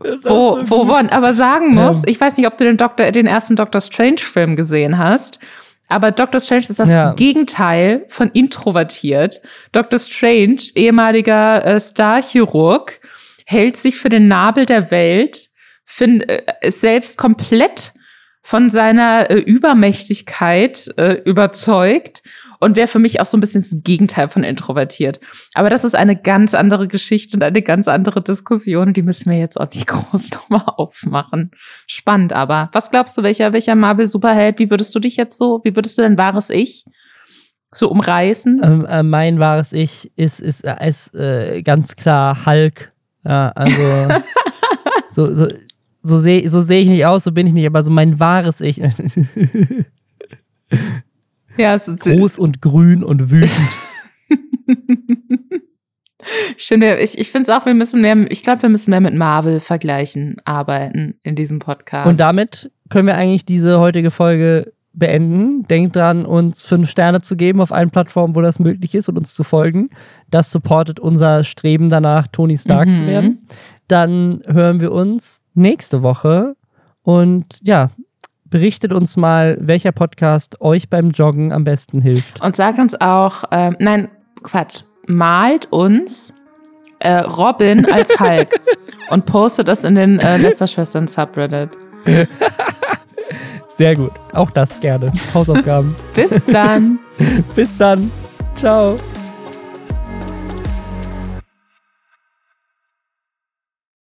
Wo, 0.00 0.16
so 0.16 0.60
wo 0.64 0.84
man 0.84 1.10
aber 1.10 1.34
sagen 1.34 1.74
muss, 1.74 1.98
ja. 1.98 2.04
ich 2.06 2.20
weiß 2.20 2.36
nicht, 2.38 2.46
ob 2.46 2.56
du 2.56 2.64
den 2.64 2.78
Doktor, 2.78 3.10
den 3.12 3.26
ersten 3.26 3.56
Doctor 3.56 3.80
Strange 3.80 4.18
Film 4.18 4.56
gesehen 4.56 4.96
hast. 4.96 5.40
Aber 5.88 6.10
Dr. 6.10 6.40
Strange 6.40 6.66
ist 6.68 6.78
das 6.78 6.90
ja. 6.90 7.12
Gegenteil 7.14 8.04
von 8.08 8.30
introvertiert. 8.30 9.40
Dr. 9.72 9.98
Strange, 9.98 10.60
ehemaliger 10.74 11.64
äh, 11.64 11.80
Starchirurg, 11.80 13.00
hält 13.46 13.78
sich 13.78 13.96
für 13.96 14.10
den 14.10 14.28
Nabel 14.28 14.66
der 14.66 14.90
Welt, 14.90 15.48
find, 15.86 16.28
äh, 16.28 16.42
ist 16.60 16.82
selbst 16.82 17.16
komplett 17.16 17.92
von 18.42 18.70
seiner 18.70 19.30
äh, 19.30 19.38
Übermächtigkeit 19.38 20.90
äh, 20.96 21.20
überzeugt 21.24 22.22
und 22.60 22.76
wäre 22.76 22.88
für 22.88 22.98
mich 22.98 23.20
auch 23.20 23.26
so 23.26 23.36
ein 23.36 23.40
bisschen 23.40 23.60
das 23.62 23.70
Gegenteil 23.82 24.28
von 24.28 24.44
introvertiert. 24.44 25.20
Aber 25.54 25.70
das 25.70 25.84
ist 25.84 25.94
eine 25.94 26.16
ganz 26.16 26.54
andere 26.54 26.88
Geschichte 26.88 27.36
und 27.36 27.42
eine 27.42 27.62
ganz 27.62 27.88
andere 27.88 28.22
Diskussion. 28.22 28.92
Die 28.92 29.02
müssen 29.02 29.30
wir 29.30 29.38
jetzt 29.38 29.58
auch 29.60 29.70
nicht 29.72 29.86
groß 29.88 30.30
nochmal 30.32 30.64
aufmachen. 30.66 31.50
Spannend 31.86 32.32
aber. 32.32 32.70
Was 32.72 32.90
glaubst 32.90 33.16
du, 33.16 33.22
welcher, 33.22 33.52
welcher 33.52 33.74
Marvel-Superheld, 33.74 34.58
wie 34.58 34.70
würdest 34.70 34.94
du 34.94 35.00
dich 35.00 35.16
jetzt 35.16 35.38
so, 35.38 35.60
wie 35.64 35.76
würdest 35.76 35.98
du 35.98 36.02
dein 36.02 36.18
wahres 36.18 36.50
Ich 36.50 36.84
so 37.72 37.88
umreißen? 37.88 38.60
Ähm, 38.62 38.86
äh, 38.86 39.02
mein 39.02 39.38
wahres 39.38 39.72
Ich 39.72 40.10
ist, 40.16 40.40
ist, 40.40 40.64
äh, 40.64 40.88
ist 40.88 41.14
äh, 41.14 41.62
ganz 41.62 41.96
klar 41.96 42.46
Hulk. 42.46 42.92
Ja, 43.24 43.50
also 43.50 43.82
so, 45.10 45.34
so, 45.34 45.48
so 46.02 46.18
sehe 46.18 46.48
so 46.48 46.60
seh 46.60 46.80
ich 46.80 46.88
nicht 46.88 47.04
aus, 47.04 47.24
so 47.24 47.32
bin 47.32 47.46
ich 47.46 47.52
nicht, 47.52 47.66
aber 47.66 47.82
so 47.82 47.90
mein 47.90 48.18
wahres 48.18 48.60
Ich. 48.60 48.80
Ja, 51.62 51.76
groß 51.78 52.38
und 52.38 52.62
grün 52.62 53.02
und 53.02 53.30
wütend. 53.30 53.50
Stimmt, 56.56 56.84
ich, 56.84 57.18
ich 57.18 57.30
finde 57.30 57.50
es 57.50 57.56
auch, 57.56 57.66
wir 57.66 57.74
müssen 57.74 58.00
mehr, 58.00 58.16
ich 58.30 58.42
glaube, 58.42 58.62
wir 58.62 58.68
müssen 58.68 58.90
mehr 58.90 59.00
mit 59.00 59.14
Marvel-Vergleichen 59.14 60.36
arbeiten 60.44 61.14
in 61.22 61.34
diesem 61.36 61.58
Podcast. 61.58 62.08
Und 62.08 62.20
damit 62.20 62.70
können 62.90 63.06
wir 63.06 63.16
eigentlich 63.16 63.44
diese 63.44 63.80
heutige 63.80 64.10
Folge 64.10 64.72
beenden. 64.92 65.62
Denkt 65.64 65.96
dran, 65.96 66.26
uns 66.26 66.64
fünf 66.64 66.90
Sterne 66.90 67.20
zu 67.20 67.36
geben 67.36 67.60
auf 67.60 67.72
allen 67.72 67.90
Plattformen, 67.90 68.34
wo 68.34 68.40
das 68.40 68.58
möglich 68.58 68.94
ist 68.94 69.08
und 69.08 69.16
uns 69.16 69.34
zu 69.34 69.44
folgen. 69.44 69.90
Das 70.30 70.50
supportet 70.50 71.00
unser 71.00 71.44
Streben 71.44 71.88
danach, 71.88 72.26
Tony 72.26 72.58
Stark 72.58 72.88
mhm. 72.88 72.94
zu 72.94 73.06
werden. 73.06 73.48
Dann 73.86 74.42
hören 74.46 74.80
wir 74.80 74.92
uns 74.92 75.42
nächste 75.54 76.02
Woche 76.02 76.56
und 77.02 77.60
ja, 77.62 77.88
berichtet 78.50 78.92
uns 78.92 79.16
mal, 79.16 79.56
welcher 79.60 79.92
Podcast 79.92 80.60
euch 80.60 80.88
beim 80.88 81.10
Joggen 81.10 81.52
am 81.52 81.64
besten 81.64 82.00
hilft. 82.00 82.42
Und 82.42 82.56
sagt 82.56 82.78
uns 82.78 83.00
auch, 83.00 83.44
äh, 83.50 83.72
nein, 83.78 84.08
Quatsch, 84.42 84.82
malt 85.06 85.66
uns 85.70 86.32
äh, 87.00 87.18
Robin 87.18 87.84
als 87.86 88.18
Hulk 88.18 88.48
und 89.10 89.26
postet 89.26 89.68
das 89.68 89.84
in 89.84 89.94
den 89.94 90.18
äh, 90.20 90.36
Lester-Schwestern 90.36 91.08
Subreddit. 91.08 91.70
Sehr 93.70 93.94
gut. 93.94 94.12
Auch 94.34 94.50
das 94.50 94.80
gerne. 94.80 95.12
Hausaufgaben. 95.32 95.94
Bis 96.14 96.44
dann. 96.46 96.98
Bis 97.54 97.78
dann. 97.78 98.10
Ciao. 98.56 98.96